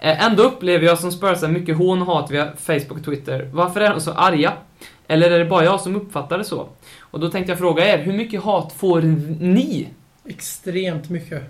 Eh, 0.00 0.26
ändå 0.26 0.42
upplever 0.42 0.86
jag 0.86 0.98
som 0.98 1.12
Spursare 1.12 1.50
mycket 1.50 1.76
hån 1.76 2.02
och 2.02 2.06
hat 2.06 2.30
via 2.30 2.52
Facebook 2.56 2.98
och 2.98 3.04
Twitter. 3.04 3.50
Varför 3.52 3.80
är 3.80 3.90
de 3.90 4.00
så 4.00 4.12
arga? 4.12 4.52
Eller 5.06 5.30
är 5.30 5.38
det 5.38 5.44
bara 5.44 5.64
jag 5.64 5.80
som 5.80 5.96
uppfattar 5.96 6.38
det 6.38 6.44
så? 6.44 6.68
Och 7.00 7.20
då 7.20 7.30
tänkte 7.30 7.52
jag 7.52 7.58
fråga 7.58 7.94
er, 7.94 7.98
hur 7.98 8.12
mycket 8.12 8.42
hat 8.42 8.72
får 8.72 9.02
ni? 9.40 9.88
Extremt 10.24 11.10
mycket. 11.10 11.42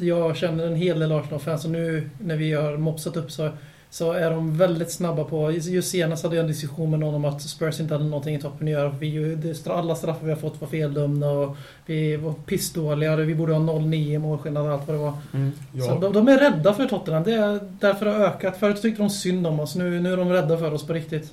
Jag 0.00 0.36
känner 0.36 0.66
en 0.66 0.76
hel 0.76 0.98
del 1.00 1.12
Arsenal-fans 1.12 1.64
och 1.64 1.70
nu 1.70 2.10
när 2.18 2.36
vi 2.36 2.52
har 2.52 2.76
mopsat 2.76 3.16
upp 3.16 3.30
så, 3.30 3.50
så 3.90 4.12
är 4.12 4.30
de 4.30 4.58
väldigt 4.58 4.90
snabba 4.92 5.24
på... 5.24 5.52
Just 5.52 5.90
senast 5.90 6.22
hade 6.22 6.36
jag 6.36 6.42
en 6.42 6.48
diskussion 6.48 6.90
med 6.90 7.00
någon 7.00 7.14
om 7.14 7.24
att 7.24 7.42
Spurs 7.42 7.80
inte 7.80 7.94
hade 7.94 8.04
någonting 8.04 8.34
i 8.34 8.40
toppen 8.40 8.66
att 8.68 8.72
göra. 8.72 8.88
Vi, 8.88 9.54
alla 9.66 9.94
straffar 9.94 10.26
vi 10.26 10.32
har 10.32 10.38
fått 10.38 10.60
var 10.60 10.68
feldömda 10.68 11.30
och 11.30 11.56
vi 11.86 12.16
var 12.16 12.32
pissdåliga. 12.32 13.16
Vi 13.16 13.34
borde 13.34 13.52
ha 13.52 13.60
0-9 13.60 13.94
i 13.94 14.18
målskillnad 14.18 14.66
och 14.66 14.72
allt 14.72 14.86
vad 14.86 14.96
det 14.96 15.02
var. 15.02 15.12
Så 15.12 15.50
Ja. 15.72 15.98
de, 16.00 16.12
de 16.12 16.28
är 16.28 16.38
rädda 16.38 16.74
för 16.74 16.86
Tottenham. 16.86 17.22
Det 17.22 17.32
är 17.34 17.60
därför 17.80 18.06
det 18.06 18.12
har 18.12 18.20
ökat. 18.20 18.56
Förut 18.56 18.82
tyckte 18.82 19.02
de 19.02 19.10
synd 19.10 19.46
om 19.46 19.60
oss. 19.60 19.76
Nu, 19.76 20.00
nu 20.00 20.12
är 20.12 20.16
de 20.16 20.28
rädda 20.32 20.58
för 20.58 20.74
oss 20.74 20.86
på 20.86 20.92
riktigt. 20.92 21.32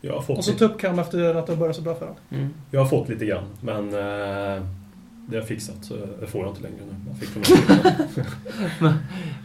Jag, 0.00 0.14
har 0.14 0.22
fått 0.22 0.38
Och 0.38 0.44
så 0.44 0.52
tuppkam 0.52 0.98
efter 0.98 1.34
att 1.34 1.46
det 1.46 1.56
börjat 1.56 1.76
så 1.76 1.82
bra 1.82 1.94
för 1.94 2.06
dem. 2.06 2.14
Mm. 2.30 2.54
jag 2.70 2.80
har 2.80 2.86
fått 2.86 3.08
lite 3.08 3.24
grann, 3.24 3.44
men 3.60 3.94
eh, 3.94 4.62
det 5.30 5.36
har 5.36 5.44
fixat. 5.44 5.76
Så 5.80 5.94
det 6.20 6.26
får 6.26 6.40
jag 6.40 6.50
inte 6.50 6.62
längre 6.62 6.76
nu. 6.88 7.14
Fick 7.26 7.36
är 8.80 8.94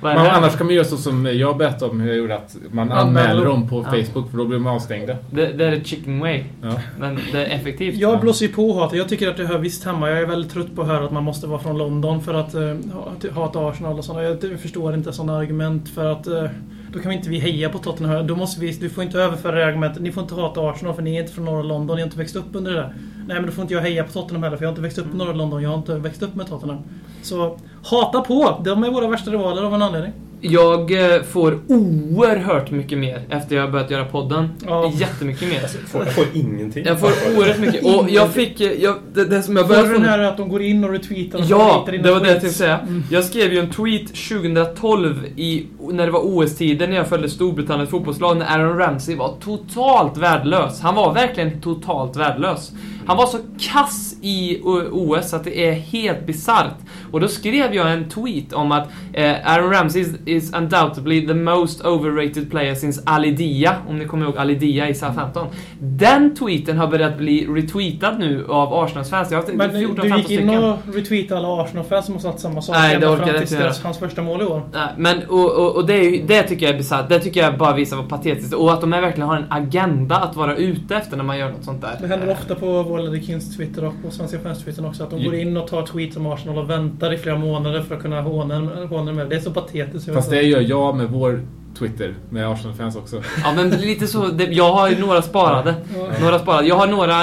Men 0.01 0.15
det? 0.15 0.31
annars 0.31 0.55
kan 0.57 0.65
man 0.65 0.75
göra 0.75 0.85
så 0.85 0.97
som 0.97 1.25
jag 1.25 1.57
berättade 1.57 1.91
om 1.91 1.99
hur 2.01 2.07
jag 2.07 2.17
gjorde 2.17 2.35
att 2.35 2.55
man 2.71 2.91
Anmäler 2.91 3.45
dem. 3.45 3.69
på 3.69 3.85
Ja. 3.91 4.03
Facebook 4.03 4.31
för 4.31 4.37
då 4.37 4.45
blir 4.45 4.57
de 4.57 4.67
avstängda. 4.67 5.15
Det, 5.31 5.45
det 5.53 5.65
är 5.65 5.71
ett 5.71 5.87
chicken 5.87 6.19
way. 6.19 6.43
Ja. 6.61 6.73
Men 6.99 7.19
det 7.31 7.45
är 7.45 7.55
effektivt. 7.59 7.95
Jag 7.95 8.19
blåser 8.21 8.45
ju 8.45 8.51
på 8.53 8.73
hatet. 8.79 8.97
Jag 8.97 9.09
tycker 9.09 9.29
att 9.29 9.37
det 9.37 9.45
hör 9.45 9.57
visst 9.57 9.83
hemma. 9.83 10.09
Jag 10.09 10.19
är 10.19 10.25
väldigt 10.25 10.51
trött 10.51 10.75
på 10.75 10.81
att 10.81 10.87
höra 10.87 11.05
att 11.05 11.11
man 11.11 11.23
måste 11.23 11.47
vara 11.47 11.59
från 11.59 11.77
London 11.77 12.21
för 12.21 12.33
att 12.33 12.55
uh, 12.55 12.75
hata 13.33 13.59
Arsenal 13.67 13.97
och 13.97 14.05
sådana. 14.05 14.23
Jag 14.23 14.59
förstår 14.59 14.93
inte 14.93 15.13
sådana 15.13 15.37
argument 15.37 15.89
för 15.89 16.11
att 16.11 16.27
eh, 16.27 16.45
då 16.93 16.99
kan 16.99 17.09
vi 17.09 17.15
inte 17.15 17.29
vi 17.29 17.39
heja 17.39 17.69
på 17.69 17.77
Tottenham. 17.77 18.27
Då 18.27 18.35
måste 18.35 18.61
vi, 18.61 18.71
du 18.71 18.89
får 18.89 19.03
inte 19.03 19.19
överföra 19.19 19.55
det 19.55 19.65
argumentet. 19.65 20.01
Ni 20.01 20.11
får 20.11 20.23
inte 20.23 20.35
hata 20.35 20.61
Arsenal 20.61 20.93
för 20.95 21.01
ni 21.01 21.15
är 21.15 21.21
inte 21.21 21.33
från 21.33 21.45
norra 21.45 21.61
London. 21.63 21.95
Ni 21.95 22.01
har 22.01 22.07
inte 22.07 22.17
växt 22.17 22.35
upp 22.35 22.45
under 22.53 22.71
det 22.71 22.77
där. 22.77 22.93
Nej 23.27 23.37
men 23.37 23.45
då 23.45 23.51
får 23.51 23.61
inte 23.61 23.73
jag 23.73 23.81
heja 23.81 24.03
på 24.03 24.11
Tottenham 24.11 24.43
heller 24.43 24.57
för 24.57 24.63
jag 24.63 24.69
har 24.69 24.71
inte 24.71 24.81
växt 24.81 24.97
upp 24.97 25.13
i 25.13 25.17
norra 25.17 25.33
London. 25.33 25.63
Jag 25.63 25.69
har 25.69 25.77
inte 25.77 25.95
växt 25.95 26.23
upp 26.23 26.35
med 26.35 26.47
Tottenham. 26.47 26.79
Så 27.21 27.57
hata 27.83 28.21
på! 28.21 28.61
De 28.65 28.83
är 28.83 28.91
våra 28.91 29.07
värsta 29.07 29.31
rivaler 29.31 29.63
av 29.63 29.73
en 29.73 29.81
anledning. 29.81 30.13
Jag 30.45 30.91
eh, 31.15 31.21
får 31.23 31.59
oerhört 31.67 32.71
mycket 32.71 32.97
mer 32.97 33.21
efter 33.29 33.55
jag 33.55 33.63
har 33.63 33.71
börjat 33.71 33.91
göra 33.91 34.05
podden. 34.05 34.49
Ja. 34.65 34.91
Jättemycket 34.95 35.49
mer. 35.49 35.61
Jag 35.61 35.69
får, 35.71 36.01
jag 36.05 36.15
får 36.15 36.25
ingenting. 36.33 36.85
Jag 36.85 36.99
får 36.99 37.07
oerhört 37.07 37.59
mycket. 37.59 37.85
Och 37.85 38.09
jag 38.09 38.29
fick... 38.29 38.61
eh, 38.61 38.71
Jag, 38.71 38.95
det, 39.13 39.25
det 39.25 39.43
som 39.43 39.57
jag 39.57 39.67
började 39.67 39.87
För 39.87 39.93
få... 39.95 40.01
den 40.01 40.09
här 40.09 40.19
att 40.19 40.37
de 40.37 40.49
går 40.49 40.61
in 40.61 40.83
och 40.83 40.89
retweetar 40.91 41.39
och 41.39 41.45
Ja, 41.47 41.85
det 41.91 41.97
var 42.11 42.19
det 42.19 42.27
jag 42.31 42.41
tänkte 42.41 42.49
säga. 42.49 42.79
Mm. 42.79 43.03
Jag 43.11 43.23
skrev 43.23 43.53
ju 43.53 43.59
en 43.59 43.69
tweet 43.69 44.07
2012 44.07 45.25
i, 45.35 45.65
när 45.91 46.05
det 46.05 46.11
var 46.11 46.21
OS-tider 46.23 46.87
när 46.87 46.95
jag 46.95 47.07
följde 47.07 47.29
Storbritanniens 47.29 47.89
fotbollslag 47.89 48.37
när 48.37 48.45
Aaron 48.45 48.77
Ramsey 48.77 49.15
var 49.15 49.35
totalt 49.39 50.17
värdelös. 50.17 50.81
Han 50.81 50.95
var 50.95 51.13
verkligen 51.13 51.61
totalt 51.61 52.15
värdelös. 52.17 52.71
Han 53.05 53.17
var 53.17 53.25
så 53.25 53.37
kass 53.59 54.15
i 54.21 54.59
OS 54.91 55.33
att 55.33 55.43
det 55.43 55.67
är 55.67 55.71
helt 55.73 56.25
bisarrt. 56.25 56.73
Och 57.13 57.19
då 57.19 57.27
skrev 57.27 57.73
jag 57.73 57.93
en 57.93 58.09
tweet 58.09 58.53
om 58.53 58.71
att 58.71 58.87
eh, 59.13 59.51
Aaron 59.51 59.73
Ramsey 59.73 60.01
is, 60.01 60.15
is 60.25 60.53
undoubtedly 60.53 61.27
the 61.27 61.33
most 61.33 61.85
overrated 61.85 62.51
player 62.51 62.75
since 62.75 63.01
Ali 63.05 63.31
Dia, 63.31 63.75
om 63.87 63.99
ni 63.99 64.05
kommer 64.05 64.25
ihåg 64.25 64.37
Ali 64.37 64.55
Dia 64.55 64.89
i 64.89 64.95
Southampton. 64.95 65.47
Den 65.79 66.35
tweeten 66.35 66.77
har 66.77 66.87
börjat 66.87 67.17
bli 67.17 67.47
retweetad 67.47 68.11
nu 68.11 68.45
av 68.49 68.69
har 68.69 69.55
Men 69.55 69.71
14-15 69.71 70.01
du 70.01 70.17
gick 70.17 70.29
in 70.29 70.49
och 70.49 70.77
retweetade 70.93 71.39
alla 71.39 71.63
Arsenal-fans 71.63 72.05
som 72.05 72.13
har 72.15 72.21
sagt 72.21 72.39
samma 72.39 72.61
sak 72.61 72.75
Nej, 72.75 72.99
det 72.99 73.07
orkar 73.07 73.25
fram 73.25 73.37
tills 73.37 73.51
deras, 73.51 73.83
hans 73.83 73.97
första 73.97 74.21
mål 74.21 74.41
i 74.41 74.45
år. 74.45 74.61
Nej, 74.73 74.87
men 74.97 75.17
och, 75.27 75.51
och, 75.51 75.75
och 75.75 75.85
det, 75.85 75.93
är 75.93 76.27
det 76.27 76.43
tycker 76.43 76.65
jag 76.65 76.73
är 76.73 76.77
bisarrt. 76.77 77.09
Det 77.09 77.19
tycker 77.19 77.43
jag 77.43 77.57
bara 77.57 77.73
visar 77.75 77.97
vad 77.97 78.09
patetiskt 78.09 78.53
Och 78.53 78.73
att 78.73 78.81
de 78.81 78.89
verkligen 78.89 79.29
har 79.29 79.37
en 79.37 79.45
agenda 79.49 80.15
att 80.15 80.35
vara 80.35 80.55
ute 80.55 80.95
efter 80.95 81.17
när 81.17 81.23
man 81.23 81.37
gör 81.37 81.51
något 81.51 81.65
sånt 81.65 81.81
där. 81.81 81.97
Det 82.01 82.07
händer 82.07 82.31
ofta 82.31 82.55
på 82.55 82.97
Ledder 82.97 83.19
Kings 83.19 83.57
Twitter 83.57 83.85
och 83.85 83.93
på 84.03 84.11
Svenska 84.11 84.39
fans 84.39 84.63
Twitter 84.63 84.87
också 84.87 85.03
att 85.03 85.09
de 85.09 85.23
går 85.23 85.35
in 85.35 85.57
och 85.57 85.67
tar 85.67 85.85
tweets 85.85 86.17
om 86.17 86.27
Arsenal 86.27 86.57
och 86.57 86.69
väntar 86.69 87.02
i 87.11 87.17
flera 87.17 87.37
månader 87.37 87.81
för 87.81 87.95
att 87.95 88.01
kunna 88.01 88.21
håna 88.21 88.55
håna 88.89 89.05
dem 89.05 89.15
med. 89.15 89.29
Det 89.29 89.35
är 89.35 89.39
så 89.39 89.51
patetiskt. 89.51 90.13
Fast 90.13 90.29
det 90.29 90.41
gör 90.41 90.61
jag 90.61 90.95
med 90.95 91.07
vår 91.09 91.41
Twitter, 91.79 92.13
med 92.29 92.47
Arsenal-fans 92.47 92.95
också. 92.95 93.21
Ja, 93.43 93.53
men 93.55 93.69
lite 93.69 94.07
så. 94.07 94.27
Det, 94.27 94.43
jag 94.43 94.73
har 94.73 94.89
ju 94.89 94.99
några 94.99 95.21
sparade. 95.21 95.73
Ja. 95.97 96.07
Några 96.21 96.39
sparade. 96.39 96.67
Jag 96.67 96.75
har 96.75 96.87
några 96.87 97.15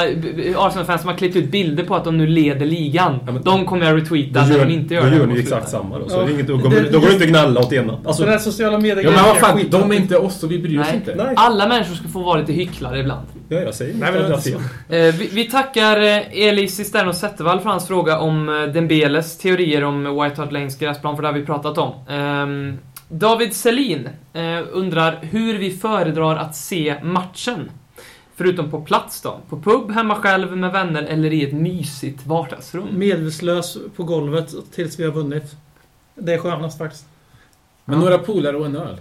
Arsenal-fans 0.66 1.00
som 1.00 1.10
har 1.10 1.16
klippt 1.16 1.36
ut 1.36 1.50
bilder 1.50 1.84
på 1.84 1.94
att 1.94 2.04
de 2.04 2.18
nu 2.18 2.26
leder 2.26 2.66
ligan. 2.66 3.18
Ja, 3.26 3.32
men- 3.32 3.42
de 3.42 3.66
kommer 3.66 3.86
jag 3.86 3.96
retweeta 3.96 4.40
Då 4.40 4.46
när 4.46 4.56
gör, 4.58 4.64
de 4.66 4.72
inte 4.72 4.94
gör 4.94 5.02
då 5.02 5.10
det. 5.10 5.16
gör 5.16 5.26
ni 5.26 5.38
exakt 5.40 5.68
samma 5.68 5.98
då. 5.98 6.08
Så 6.08 6.16
Ja. 6.16 6.30
inget, 6.30 6.46
då, 6.46 6.56
går, 6.56 6.70
Det- 6.70 6.90
då 6.92 7.00
går 7.00 7.06
det 7.06 7.12
inte 7.12 7.24
att 7.24 7.30
gnälla 7.30 7.60
åt 7.60 7.72
ena. 7.72 7.98
Alltså, 8.04 8.22
Den 8.22 8.32
här 8.32 8.38
sociala 8.38 8.78
medier 8.78 9.04
Ja 9.04 9.10
men 9.10 9.24
vad 9.24 9.36
fan, 9.36 9.60
de 9.70 9.90
är 9.92 9.96
inte 9.96 10.16
oss 10.16 10.42
och 10.42 10.50
vi 10.52 10.58
bryr 10.58 10.80
oss 10.80 10.86
Nej. 10.90 10.96
inte. 10.96 11.14
nej, 11.24 11.34
Alla 11.36 11.68
människor 11.68 11.94
ska 11.94 12.08
få 12.08 12.20
vara 12.22 12.40
lite 12.40 12.52
hycklare 12.52 12.98
ibland. 12.98 13.26
Ja, 13.50 13.60
jag 13.60 13.74
säger 13.74 13.94
Nej, 13.94 14.12
men. 14.12 14.32
Eh, 14.98 15.14
vi, 15.14 15.30
vi 15.32 15.44
tackar 15.50 16.00
eh, 16.00 16.48
Elis 16.48 16.76
Cisterno 16.76 17.12
Zettervall 17.12 17.60
för 17.60 17.70
hans 17.70 17.88
fråga 17.88 18.18
om 18.18 18.48
eh, 18.48 18.62
Dembeles 18.62 19.38
teorier 19.38 19.84
om 19.84 20.22
White 20.22 20.40
Hart 20.40 20.52
Lanes 20.52 20.78
gräsplan, 20.78 21.16
för 21.16 21.22
det 21.22 21.28
har 21.28 21.32
vi 21.32 21.46
pratat 21.46 21.78
om. 21.78 21.92
Ehm, 22.08 22.78
David 23.08 23.54
Selin 23.54 24.08
undrar 24.72 25.18
hur 25.22 25.58
vi 25.58 25.70
föredrar 25.70 26.36
att 26.36 26.56
se 26.56 26.96
matchen. 27.02 27.70
Förutom 28.34 28.70
på 28.70 28.80
plats 28.80 29.22
då. 29.22 29.40
På 29.48 29.60
pub, 29.60 29.90
hemma 29.90 30.14
själv, 30.14 30.56
med 30.56 30.72
vänner 30.72 31.02
eller 31.02 31.32
i 31.32 31.44
ett 31.44 31.52
mysigt 31.52 32.26
vardagsrum. 32.26 32.88
Medvetslös 32.92 33.78
på 33.96 34.04
golvet 34.04 34.54
tills 34.74 34.98
vi 34.98 35.04
har 35.04 35.12
vunnit. 35.12 35.56
Det 36.14 36.34
är 36.34 36.38
skönast 36.38 36.78
faktiskt. 36.78 37.06
Men 37.84 37.98
några 37.98 38.18
polare 38.18 38.56
och 38.56 38.66
en 38.66 38.76
öl. 38.76 39.00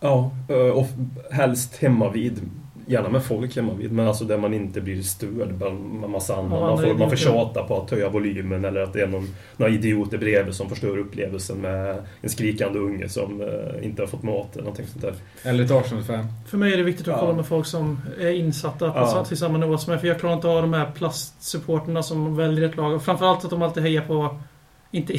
Ja, 0.00 0.30
och 0.74 0.86
helst 1.32 1.76
hemma 1.76 2.10
vid. 2.10 2.40
Gärna 2.88 3.08
med 3.08 3.24
folk 3.24 3.56
hemma 3.56 3.74
vid, 3.74 3.92
men 3.92 4.08
alltså 4.08 4.24
där 4.24 4.38
man 4.38 4.54
inte 4.54 4.80
blir 4.80 5.02
störd 5.02 5.62
en 5.62 6.10
massa 6.10 6.36
andra. 6.36 6.60
Man 6.60 6.78
får, 6.78 6.94
man 6.94 7.08
får 7.10 7.16
tjata 7.16 7.62
på 7.62 7.82
att 7.82 7.90
höja 7.90 8.08
volymen 8.08 8.64
eller 8.64 8.80
att 8.80 8.92
det 8.92 9.00
är 9.02 9.06
någon, 9.06 9.28
några 9.56 9.72
idioter 9.72 10.18
bredvid 10.18 10.54
som 10.54 10.68
förstör 10.68 10.98
upplevelsen 10.98 11.58
med 11.58 11.96
en 12.20 12.28
skrikande 12.30 12.78
unge 12.78 13.08
som 13.08 13.40
eh, 13.40 13.86
inte 13.86 14.02
har 14.02 14.06
fått 14.06 14.22
mat 14.22 14.52
eller 14.52 14.62
någonting 14.64 14.86
sånt 14.86 15.02
där. 15.02 15.14
Eller 15.50 15.64
ett 15.64 15.70
Arsenal-fan. 15.70 16.26
För 16.46 16.58
mig 16.58 16.72
är 16.72 16.76
det 16.76 16.82
viktigt 16.82 17.08
att 17.08 17.14
Ja. 17.14 17.20
kolla 17.20 17.32
med 17.32 17.46
folk 17.46 17.66
som 17.66 18.00
är 18.20 18.30
insatta 18.30 18.90
på, 18.90 18.98
Ja. 18.98 19.24
till 19.24 19.36
samma 19.36 19.58
nivå 19.58 19.78
som 19.78 19.90
mig. 19.90 20.00
För 20.00 20.08
jag 20.08 20.20
klarar 20.20 20.34
inte 20.34 20.48
av 20.48 20.62
de 20.62 20.72
här 20.72 20.90
plastsupporterna 20.94 22.02
som 22.02 22.36
väljer 22.36 22.68
ett 22.68 22.76
lag. 22.76 22.94
Och 22.94 23.02
framförallt 23.02 23.44
att 23.44 23.50
de 23.50 23.62
alltid 23.62 23.82
hejar 23.82 24.02
på... 24.02 24.38
Inte... 24.90 25.14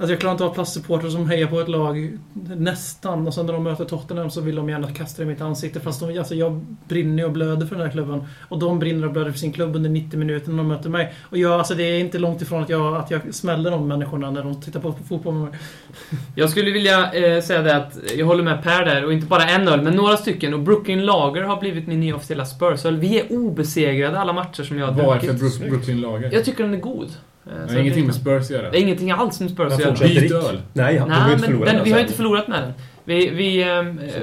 Alltså 0.00 0.12
jag 0.12 0.20
klarar 0.20 0.32
inte 0.32 0.44
av 0.44 0.54
plastsupportrar 0.54 1.10
som 1.10 1.28
hejar 1.30 1.46
på 1.46 1.60
ett 1.60 1.68
lag 1.68 2.18
nästan. 2.56 3.26
Och 3.26 3.34
sen 3.34 3.46
när 3.46 3.52
de 3.52 3.62
möter 3.64 3.84
Tottenham 3.84 4.30
så 4.30 4.40
vill 4.40 4.54
de 4.56 4.68
gärna 4.68 4.92
kasta 4.92 5.22
det 5.22 5.26
i 5.26 5.32
mitt 5.32 5.40
ansikte. 5.40 5.80
Fast 5.80 6.00
de, 6.00 6.18
alltså 6.18 6.34
jag 6.34 6.66
brinner 6.88 7.24
och 7.24 7.32
blöder 7.32 7.66
för 7.66 7.76
den 7.76 7.84
här 7.84 7.92
klubben. 7.92 8.24
Och 8.48 8.58
de 8.58 8.78
brinner 8.78 9.06
och 9.06 9.12
blöder 9.12 9.30
för 9.30 9.38
sin 9.38 9.52
klubb 9.52 9.76
under 9.76 9.90
90 9.90 10.18
minuter 10.18 10.50
när 10.50 10.56
de 10.58 10.68
möter 10.68 10.90
mig. 10.90 11.12
Och 11.22 11.38
jag, 11.38 11.52
alltså 11.52 11.74
det 11.74 11.82
är 11.82 11.98
inte 12.00 12.18
långt 12.18 12.42
ifrån 12.42 12.62
att 12.62 12.68
jag, 12.68 12.96
att 12.96 13.10
jag 13.10 13.34
smäller 13.34 13.70
de 13.70 13.88
människorna 13.88 14.30
när 14.30 14.42
de 14.42 14.60
tittar 14.60 14.80
på 14.80 14.94
fotboll 15.08 15.34
med 15.34 15.42
mig. 15.42 15.58
Jag 16.34 16.50
skulle 16.50 16.70
vilja 16.70 17.12
eh, 17.12 17.42
säga 17.42 17.62
det 17.62 17.76
att 17.76 17.98
jag 18.16 18.26
håller 18.26 18.42
med 18.44 18.62
Per 18.62 18.84
där, 18.84 19.04
och 19.04 19.12
inte 19.12 19.26
bara 19.26 19.44
en 19.44 19.68
öl, 19.68 19.82
men 19.82 19.92
några 19.94 20.16
stycken. 20.16 20.54
Och 20.54 20.60
Brooklyn 20.60 21.06
Lager 21.06 21.42
har 21.42 21.60
blivit 21.60 21.86
min 21.86 22.00
nya 22.00 22.16
officiella 22.16 22.44
Spurs-öl. 22.46 22.96
Vi 22.96 23.20
är 23.20 23.32
obesegrade 23.32 24.18
alla 24.18 24.32
matcher 24.32 24.62
som 24.62 24.78
jag 24.78 24.86
har 24.86 24.92
Varför 25.04 25.26
druckit. 25.26 25.40
Brook- 25.60 25.68
Brooklyn-lager? 25.70 26.30
Jag 26.32 26.44
tycker 26.44 26.64
den 26.64 26.74
är 26.74 26.78
god. 26.78 27.08
Eh, 27.48 27.54
Det 27.62 27.68
så 27.68 27.74
har 27.74 27.80
ingenting 27.80 28.06
med 28.06 28.14
Spurs 28.14 28.42
att 28.44 28.50
göra. 28.50 28.70
Det 28.70 28.78
är 28.78 28.80
ingenting 28.80 29.10
alls 29.10 29.40
med 29.40 29.50
Spurs 29.50 29.72
att 29.72 29.78
Men 29.78 29.94
göra. 29.94 30.08
Byt 30.20 30.32
öl. 30.32 30.60
Nej, 30.72 30.94
de 30.94 31.10
har 31.10 31.18
inte 31.18 31.28
men 31.30 31.38
förlorat 31.38 31.66
den, 31.66 31.76
än, 31.78 31.84
vi 31.84 31.92
har 31.92 32.00
inte 32.00 32.12
förlorat 32.12 32.48
med 32.48 32.62
den. 32.62 32.72
Vi, 33.08 33.30
vi, 33.30 33.62
ehm, 33.62 33.98
eh, 33.98 34.22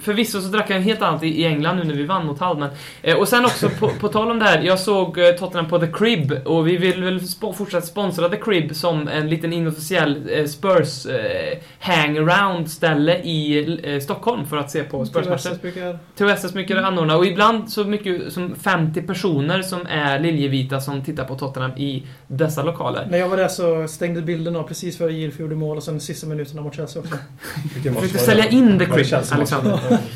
förvisso 0.00 0.40
så 0.40 0.48
drack 0.48 0.70
jag 0.70 0.76
en 0.76 0.82
helt 0.82 1.02
annat 1.02 1.22
i 1.22 1.44
England 1.44 1.76
nu 1.76 1.84
när 1.84 1.94
vi 1.94 2.04
vann 2.04 2.26
mot 2.26 2.38
Hull, 2.40 2.58
men... 2.58 2.70
Eh, 3.02 3.16
och 3.16 3.28
sen 3.28 3.44
också, 3.44 3.68
på, 3.68 3.88
på 3.88 4.08
tal 4.08 4.30
om 4.30 4.38
det 4.38 4.44
här, 4.44 4.62
jag 4.62 4.78
såg 4.80 5.18
eh, 5.18 5.30
Tottenham 5.30 5.68
på 5.68 5.78
The 5.78 5.86
Crib 5.86 6.32
och 6.44 6.68
vi 6.68 6.76
vill 6.76 7.04
väl 7.04 7.18
sp- 7.18 7.52
fortsätta 7.52 7.86
sponsra 7.86 8.28
The 8.28 8.36
Crib 8.36 8.76
som 8.76 9.08
en 9.08 9.28
liten 9.28 9.52
inofficiell 9.52 10.28
eh, 10.32 10.44
Spurs 10.46 11.06
eh, 11.06 11.58
hangaround-ställe 11.78 13.16
i 13.18 13.66
eh, 13.94 14.00
Stockholm 14.00 14.46
för 14.46 14.56
att 14.56 14.70
se 14.70 14.82
på 14.82 15.04
Spurs-matcher. 15.06 15.50
THS 15.50 15.62
brukar- 15.62 15.98
THSS 16.36 16.54
mycket 16.54 16.76
anordna 16.76 17.16
och 17.16 17.26
ibland 17.26 17.70
så 17.70 17.84
mycket 17.84 18.32
som 18.32 18.54
50 18.54 19.02
personer 19.02 19.62
som 19.62 19.86
är 19.86 20.18
liljevita 20.20 20.80
som 20.80 21.04
tittar 21.04 21.24
på 21.24 21.34
Tottenham 21.34 21.70
i 21.76 22.02
dessa 22.26 22.62
lokaler. 22.62 23.06
När 23.10 23.18
jag 23.18 23.28
var 23.28 23.36
där 23.36 23.48
så 23.48 23.88
stängde 23.88 24.22
bilden 24.22 24.56
av 24.56 24.62
precis 24.62 24.98
före 24.98 25.12
Gilf 25.12 25.40
gjorde 25.40 25.54
mål 25.54 25.76
och 25.76 25.82
sen 25.82 26.00
sista 26.00 26.26
minuterna 26.26 26.62
mot 26.62 26.74
Chelsea 26.76 27.02
också. 27.02 27.14
Försökte 28.08 28.26
sälja 28.26 28.44
det? 28.44 28.56
in 28.56 28.78
The 28.78 28.84
det 28.84 29.04
Chelsea-matchen? 29.04 29.36
Alexander. 29.36 29.98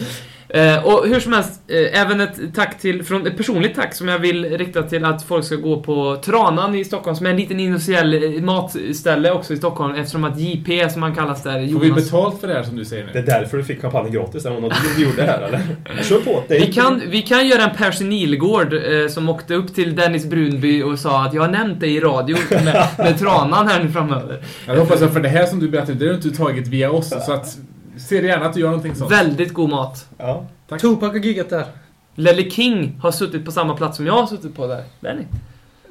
Eh, 0.55 0.85
och 0.87 1.07
hur 1.09 1.21
som 1.21 1.33
helst, 1.33 1.61
eh, 1.69 2.01
även 2.01 2.21
ett 2.21 2.41
tack 2.55 2.81
till, 2.81 3.05
från, 3.05 3.27
ett 3.27 3.37
personligt 3.37 3.75
tack 3.75 3.95
som 3.95 4.09
jag 4.09 4.19
vill 4.19 4.59
rikta 4.59 4.83
till 4.83 5.05
att 5.05 5.23
folk 5.23 5.45
ska 5.45 5.57
gå 5.57 5.83
på 5.83 6.17
Tranan 6.25 6.75
i 6.75 6.85
Stockholm, 6.85 7.17
som 7.17 7.27
är 7.27 7.31
en 7.31 7.37
liten 7.37 7.61
inofficiell 7.61 8.15
eh, 8.15 8.43
matställe 8.43 9.31
också 9.33 9.53
i 9.53 9.57
Stockholm, 9.57 9.95
eftersom 9.95 10.25
att 10.25 10.41
JP, 10.41 10.91
som 10.91 11.03
han 11.03 11.15
kallas 11.15 11.43
där, 11.43 11.53
Får 11.73 11.81
vi 11.81 11.89
Jonas... 11.89 12.05
betalt 12.05 12.41
för 12.41 12.49
det 12.49 12.55
här 12.55 12.63
som 12.63 12.77
du 12.77 12.85
säger 12.85 13.09
Det 13.13 13.19
är 13.19 13.23
nu? 13.23 13.27
därför 13.27 13.57
du 13.57 13.65
fick 13.65 13.81
kampanjen 13.81 14.13
gratis, 14.13 14.47
eller 14.47 14.61
något 14.61 14.73
du 14.97 15.05
gjorde 15.05 15.23
här 15.23 15.43
eller? 15.43 15.61
Kör 16.03 16.21
på! 16.21 16.43
Det 16.49 16.57
är 16.57 16.67
Vi 16.67 16.73
kan, 16.73 17.03
vi 17.09 17.23
kan 17.23 17.49
göra 17.49 17.63
en 17.63 17.77
Percy 17.77 18.05
Nilegård 18.05 18.73
eh, 18.73 19.09
som 19.09 19.29
åkte 19.29 19.55
upp 19.55 19.75
till 19.75 19.97
Dennis 19.97 20.27
Brunby 20.27 20.83
och 20.83 20.99
sa 20.99 21.25
att 21.25 21.35
jag 21.35 21.43
har 21.43 21.49
nämnt 21.49 21.81
dig 21.81 21.97
i 21.97 22.01
radio 22.01 22.37
med, 22.51 22.87
med 22.99 23.19
Tranan 23.19 23.69
här 23.69 23.85
nu 23.85 23.91
framöver. 23.91 24.39
Jag 24.67 24.77
hoppas 24.77 25.03
att 25.03 25.13
för 25.13 25.21
det 25.21 25.29
här 25.29 25.47
som 25.47 25.61
du 25.61 25.69
berättade, 25.69 25.99
det 25.99 26.05
har 26.05 26.13
du 26.13 26.29
inte 26.29 26.39
tagit 26.39 26.69
via 26.69 26.91
oss. 26.91 27.09
Så 27.27 27.33
att, 27.33 27.57
ser 28.09 28.23
gärna 28.23 28.47
att 28.47 28.55
du 28.55 28.61
gör 28.61 28.69
någonting 28.69 28.95
sånt. 28.95 29.13
Väldigt 29.13 29.55
god 29.55 29.71
mat. 29.71 30.09
Ja. 30.19 30.47
Tack. 30.69 30.81
Tupac 30.81 31.09
har 31.13 31.19
giggat 31.19 31.51
där. 31.51 31.65
Lelle 32.15 32.51
King 32.51 32.99
har 33.03 33.13
suttit 33.13 33.45
på 33.45 33.53
samma 33.53 33.77
plats 33.77 33.97
som 33.97 34.07
jag 34.07 34.13
har 34.13 34.27
suttit 34.27 34.57
på 34.57 34.67
där. 34.67 34.85
Benny. 35.01 35.23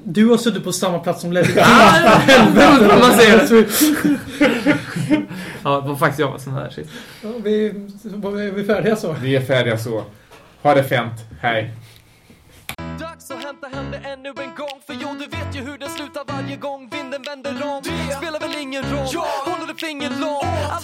Du 0.03 0.30
har 0.30 0.38
suttit 0.38 0.64
på 0.64 0.72
samma 0.72 0.99
plats 0.99 1.22
som 1.22 1.34
Ledder 1.34 1.62
Ah, 1.62 1.66
Helvete 2.28 2.88
vad 2.88 2.99
man 2.99 3.18
säger 3.18 3.38
det. 3.38 3.70
Ja, 5.64 5.82
det 5.82 5.88
var 5.89 5.95
faktiskt 5.95 6.20
jag 6.20 6.28
var 6.28 6.51
här 6.62 6.70
sist. 6.70 6.89
Ja, 7.24 7.30
vi, 7.43 7.74
var 8.03 8.32
vi 8.32 8.64
färdiga 8.64 8.95
så? 8.95 9.16
Vi 9.22 9.36
är 9.36 9.41
färdiga 9.41 9.78
så. 9.78 10.03
Ha 10.62 10.74
det 10.76 10.84
fint. 10.84 11.26
Hej. 11.41 11.74
Dags 12.99 13.32
att 13.32 13.43
hämta 13.43 13.68
hem 13.68 13.91
det 13.91 13.97
ännu 14.10 14.30
en 14.30 14.55
gång 14.55 14.80
För 14.88 14.93
jo, 15.01 15.10
du 15.20 15.26
vet 15.38 15.55
ju 15.55 15.62
hur 15.72 15.78
det 15.78 15.89
slutar 15.89 16.24
varje 16.28 16.55
gång 16.55 16.89
vinden 16.91 17.22
vänder 17.28 17.51
om 17.51 17.82
Det 17.84 18.16
spelar 18.16 18.39
väl 18.39 18.55
ingen 18.62 18.84
roll, 18.84 19.07
håller 19.45 19.68
du 19.68 19.76
finger 19.76 20.10
långt 20.10 20.39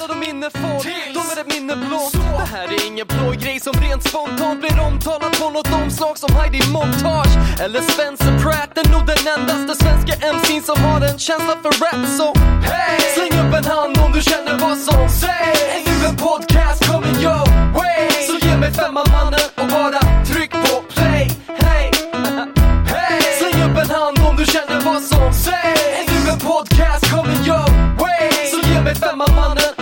vad 0.07 0.17
de 0.17 0.25
minne 0.27 0.49
får. 0.49 0.83
De 1.13 1.19
är 1.33 1.41
ett 1.41 1.47
minne 1.53 1.75
blått. 1.75 2.13
Det 2.13 2.49
här 2.55 2.67
är 2.67 2.87
ingen 2.87 3.07
blå 3.07 3.31
grej 3.31 3.59
som 3.59 3.73
rent 3.73 4.03
spontant 4.09 4.59
blir 4.59 4.79
omtalad 4.79 5.39
på 5.39 5.49
något 5.49 5.73
omslag 5.73 6.17
som 6.17 6.35
Heidi 6.35 6.61
Montage 6.71 7.33
eller 7.63 7.81
Spencer 7.81 8.39
Pratt. 8.43 8.69
Det 8.75 8.81
är 8.81 8.91
nog 8.91 9.05
den 9.07 9.21
endaste 9.35 9.83
svenska 9.83 10.13
MC'n 10.33 10.61
som 10.61 10.83
har 10.83 11.01
en 11.01 11.19
känsla 11.19 11.55
för 11.63 11.71
rap. 11.83 12.01
Så 12.17 12.27
hey! 12.69 12.99
släng 13.15 13.33
upp 13.41 13.53
en 13.59 13.65
hand 13.65 13.97
om 13.97 14.11
du 14.11 14.21
känner 14.21 14.57
vad 14.65 14.77
som 14.77 15.09
sägs. 15.09 15.61
Är 15.75 15.81
du 15.89 16.07
en 16.09 16.15
podcast 16.15 16.79
kommer 16.89 17.13
your 17.23 17.45
way. 17.77 18.09
Så 18.27 18.47
ge 18.47 18.57
mig 18.57 18.71
femman 18.71 19.07
mannen 19.11 19.47
och 19.61 19.67
bara 19.67 19.99
tryck 20.31 20.51
på 20.51 20.75
play. 20.93 21.23
Hey! 21.63 21.85
hey! 22.93 23.21
Släng 23.39 23.57
upp 23.65 23.77
en 23.83 23.89
hand 23.99 24.17
om 24.27 24.35
du 24.37 24.45
känner 24.45 24.79
vad 24.89 25.01
som 25.01 25.33
sägs. 25.33 25.81
Är 25.99 26.05
du 26.11 26.31
en 26.31 26.39
podcast 26.39 27.03
kommer 27.11 27.35
your 27.47 27.67
way. 28.01 28.29
Så 28.51 28.57
ge 28.69 28.81
mig 28.81 28.95
femman 28.95 29.35
mannen 29.35 29.74